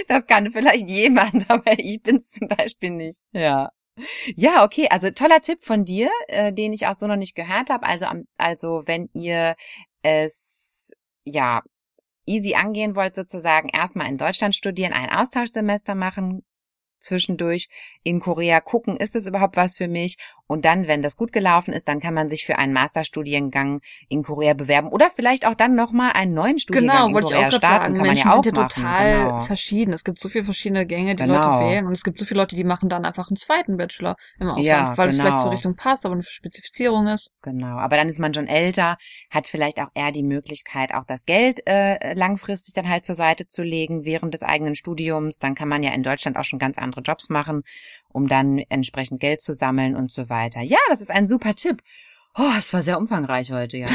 Das 0.08 0.26
kann 0.26 0.50
vielleicht 0.50 0.88
jemand, 0.88 1.46
aber 1.50 1.78
ich 1.78 2.02
bin's 2.02 2.30
zum 2.32 2.48
Beispiel 2.48 2.90
nicht. 2.90 3.20
Ja. 3.32 3.70
Ja, 4.36 4.64
okay, 4.64 4.88
also 4.90 5.10
toller 5.10 5.40
Tipp 5.40 5.62
von 5.62 5.84
dir, 5.84 6.10
äh, 6.28 6.52
den 6.52 6.72
ich 6.72 6.86
auch 6.86 6.96
so 6.96 7.06
noch 7.06 7.16
nicht 7.16 7.34
gehört 7.34 7.70
habe. 7.70 7.86
Also, 7.86 8.06
also 8.38 8.82
wenn 8.86 9.08
ihr 9.14 9.54
es 10.02 10.90
ja 11.24 11.62
easy 12.26 12.54
angehen 12.54 12.96
wollt, 12.96 13.14
sozusagen 13.16 13.68
erstmal 13.68 14.08
in 14.08 14.18
Deutschland 14.18 14.54
studieren, 14.54 14.92
ein 14.92 15.10
Austauschsemester 15.10 15.94
machen, 15.94 16.44
zwischendurch 17.02 17.68
in 18.02 18.20
Korea 18.20 18.60
gucken, 18.60 18.96
ist 18.96 19.16
es 19.16 19.26
überhaupt 19.26 19.56
was 19.56 19.76
für 19.76 19.88
mich? 19.88 20.18
Und 20.52 20.66
dann, 20.66 20.86
wenn 20.86 21.00
das 21.00 21.16
gut 21.16 21.32
gelaufen 21.32 21.72
ist, 21.72 21.88
dann 21.88 22.00
kann 22.00 22.12
man 22.12 22.28
sich 22.28 22.44
für 22.44 22.58
einen 22.58 22.74
Masterstudiengang 22.74 23.80
in 24.10 24.22
Korea 24.22 24.52
bewerben 24.52 24.88
oder 24.88 25.08
vielleicht 25.08 25.46
auch 25.46 25.54
dann 25.54 25.74
nochmal 25.74 26.12
einen 26.12 26.34
neuen 26.34 26.58
Studiengang 26.58 27.06
genau, 27.06 27.18
in 27.18 27.24
Korea 27.24 27.40
ich 27.40 27.46
auch 27.46 27.58
starten. 27.58 27.66
Sagen. 27.66 27.94
Kann 27.94 28.06
Menschen 28.06 28.28
man 28.28 28.34
ja 28.34 28.38
auch 28.38 28.44
sind 28.44 28.58
ja 28.58 28.68
total 28.68 29.24
genau. 29.24 29.40
verschieden. 29.42 29.94
Es 29.94 30.04
gibt 30.04 30.20
so 30.20 30.28
viele 30.28 30.44
verschiedene 30.44 30.84
Gänge, 30.84 31.16
die 31.16 31.24
genau. 31.24 31.58
Leute 31.58 31.64
wählen 31.64 31.86
und 31.86 31.94
es 31.94 32.04
gibt 32.04 32.18
so 32.18 32.26
viele 32.26 32.40
Leute, 32.40 32.54
die 32.54 32.64
machen 32.64 32.90
dann 32.90 33.06
einfach 33.06 33.30
einen 33.30 33.36
zweiten 33.36 33.78
Bachelor 33.78 34.16
im 34.38 34.48
Ausland, 34.48 34.66
ja, 34.66 34.94
weil 34.98 35.08
genau. 35.08 35.08
es 35.08 35.16
vielleicht 35.16 35.38
zur 35.38 35.52
Richtung 35.52 35.74
passt, 35.74 36.04
aber 36.04 36.16
eine 36.16 36.22
Spezifizierung 36.22 37.06
ist. 37.06 37.30
Genau, 37.40 37.78
aber 37.78 37.96
dann 37.96 38.10
ist 38.10 38.18
man 38.18 38.34
schon 38.34 38.46
älter, 38.46 38.98
hat 39.30 39.48
vielleicht 39.48 39.80
auch 39.80 39.88
eher 39.94 40.12
die 40.12 40.22
Möglichkeit, 40.22 40.92
auch 40.92 41.06
das 41.06 41.24
Geld 41.24 41.66
äh, 41.66 42.12
langfristig 42.12 42.74
dann 42.74 42.90
halt 42.90 43.06
zur 43.06 43.14
Seite 43.14 43.46
zu 43.46 43.62
legen 43.62 44.04
während 44.04 44.34
des 44.34 44.42
eigenen 44.42 44.74
Studiums. 44.74 45.38
Dann 45.38 45.54
kann 45.54 45.68
man 45.68 45.82
ja 45.82 45.92
in 45.92 46.02
Deutschland 46.02 46.36
auch 46.36 46.44
schon 46.44 46.58
ganz 46.58 46.76
andere 46.76 46.91
Jobs 47.00 47.30
machen 47.30 47.62
um 48.12 48.28
dann 48.28 48.58
entsprechend 48.68 49.20
Geld 49.20 49.40
zu 49.40 49.52
sammeln 49.52 49.96
und 49.96 50.12
so 50.12 50.28
weiter. 50.28 50.60
Ja, 50.60 50.78
das 50.88 51.00
ist 51.00 51.10
ein 51.10 51.26
super 51.26 51.54
Tipp. 51.54 51.82
Oh, 52.36 52.50
es 52.58 52.72
war 52.72 52.82
sehr 52.82 52.98
umfangreich 52.98 53.52
heute, 53.52 53.76
ja. 53.76 53.86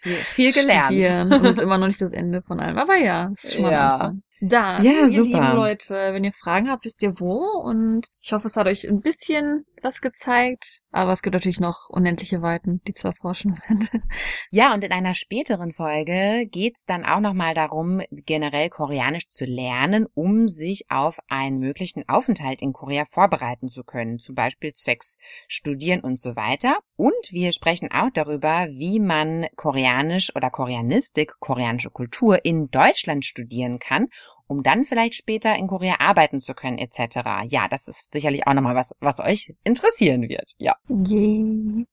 Viel, 0.00 0.12
viel 0.12 0.52
gelernt. 0.52 0.88
Studieren 0.88 1.32
und 1.32 1.44
ist 1.44 1.58
immer 1.58 1.78
noch 1.78 1.86
nicht 1.86 2.00
das 2.00 2.12
Ende 2.12 2.42
von 2.42 2.60
allem. 2.60 2.76
Aber 2.76 2.96
ja, 2.96 3.30
ist 3.32 3.54
schon 3.54 3.62
mal 3.62 3.72
ja. 3.72 4.12
Dann, 4.40 4.84
ja, 4.84 4.92
ihr 4.92 5.10
super. 5.10 5.24
lieben 5.24 5.56
Leute, 5.56 5.94
wenn 5.94 6.24
ihr 6.24 6.32
Fragen 6.32 6.70
habt, 6.70 6.84
wisst 6.84 7.02
ihr 7.02 7.18
wo. 7.18 7.42
Und 7.62 8.06
ich 8.20 8.32
hoffe, 8.32 8.46
es 8.46 8.56
hat 8.56 8.66
euch 8.66 8.88
ein 8.88 9.00
bisschen 9.00 9.64
was 9.82 10.00
gezeigt. 10.00 10.82
Aber 10.90 11.12
es 11.12 11.22
gibt 11.22 11.34
natürlich 11.34 11.60
noch 11.60 11.88
unendliche 11.88 12.42
Weiten, 12.42 12.80
die 12.86 12.94
zu 12.94 13.08
erforschen 13.08 13.54
sind. 13.54 13.90
Ja, 14.50 14.72
und 14.72 14.82
in 14.82 14.92
einer 14.92 15.14
späteren 15.14 15.72
Folge 15.72 16.46
geht's 16.50 16.84
dann 16.84 17.04
auch 17.04 17.20
nochmal 17.20 17.54
darum, 17.54 18.00
generell 18.10 18.70
Koreanisch 18.70 19.26
zu 19.26 19.44
lernen, 19.44 20.06
um 20.14 20.48
sich 20.48 20.86
auf 20.88 21.18
einen 21.28 21.58
möglichen 21.58 22.08
Aufenthalt 22.08 22.62
in 22.62 22.72
Korea 22.72 23.04
vorbereiten 23.04 23.68
zu 23.68 23.84
können. 23.84 24.20
Zum 24.20 24.34
Beispiel 24.34 24.72
zwecks 24.72 25.18
Studieren 25.48 26.00
und 26.00 26.18
so 26.18 26.34
weiter. 26.34 26.78
Und 26.96 27.12
wir 27.30 27.52
sprechen 27.52 27.90
auch 27.92 28.10
darüber, 28.12 28.68
wie 28.70 29.00
man 29.00 29.46
Koreanisch 29.56 30.34
oder 30.34 30.50
Koreanistik, 30.50 31.34
koreanische 31.40 31.90
Kultur 31.90 32.44
in 32.44 32.68
Deutschland 32.70 33.24
studieren 33.24 33.78
kann 33.78 34.08
um 34.46 34.62
dann 34.62 34.84
vielleicht 34.84 35.14
später 35.14 35.54
in 35.56 35.68
Korea 35.68 35.96
arbeiten 35.98 36.40
zu 36.40 36.54
können 36.54 36.78
etc. 36.78 37.44
Ja, 37.44 37.68
das 37.68 37.88
ist 37.88 38.12
sicherlich 38.12 38.46
auch 38.46 38.54
nochmal 38.54 38.74
was, 38.74 38.92
was 39.00 39.20
euch 39.20 39.54
interessieren 39.64 40.28
wird. 40.28 40.52
Ja. 40.58 40.76
Yay. 40.88 41.86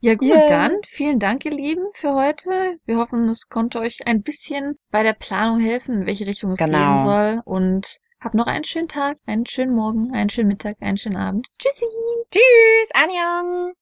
Ja 0.00 0.14
gut, 0.14 0.28
yeah. 0.28 0.46
dann 0.46 0.76
vielen 0.86 1.18
Dank, 1.18 1.44
ihr 1.44 1.50
Lieben, 1.50 1.84
für 1.94 2.14
heute. 2.14 2.78
Wir 2.84 2.98
hoffen, 2.98 3.28
es 3.28 3.48
konnte 3.48 3.80
euch 3.80 4.06
ein 4.06 4.22
bisschen 4.22 4.78
bei 4.90 5.02
der 5.02 5.14
Planung 5.14 5.60
helfen, 5.60 6.02
in 6.02 6.06
welche 6.06 6.26
Richtung 6.26 6.52
es 6.52 6.58
genau. 6.58 6.78
gehen 6.78 7.04
soll. 7.04 7.42
Und 7.44 7.96
habt 8.20 8.34
noch 8.34 8.46
einen 8.46 8.64
schönen 8.64 8.88
Tag, 8.88 9.18
einen 9.26 9.46
schönen 9.46 9.74
Morgen, 9.74 10.14
einen 10.14 10.30
schönen 10.30 10.48
Mittag, 10.48 10.76
einen 10.80 10.98
schönen 10.98 11.16
Abend. 11.16 11.46
Tschüssi. 11.58 11.86
Tschüss, 12.30 12.90
Annyeong. 12.94 13.72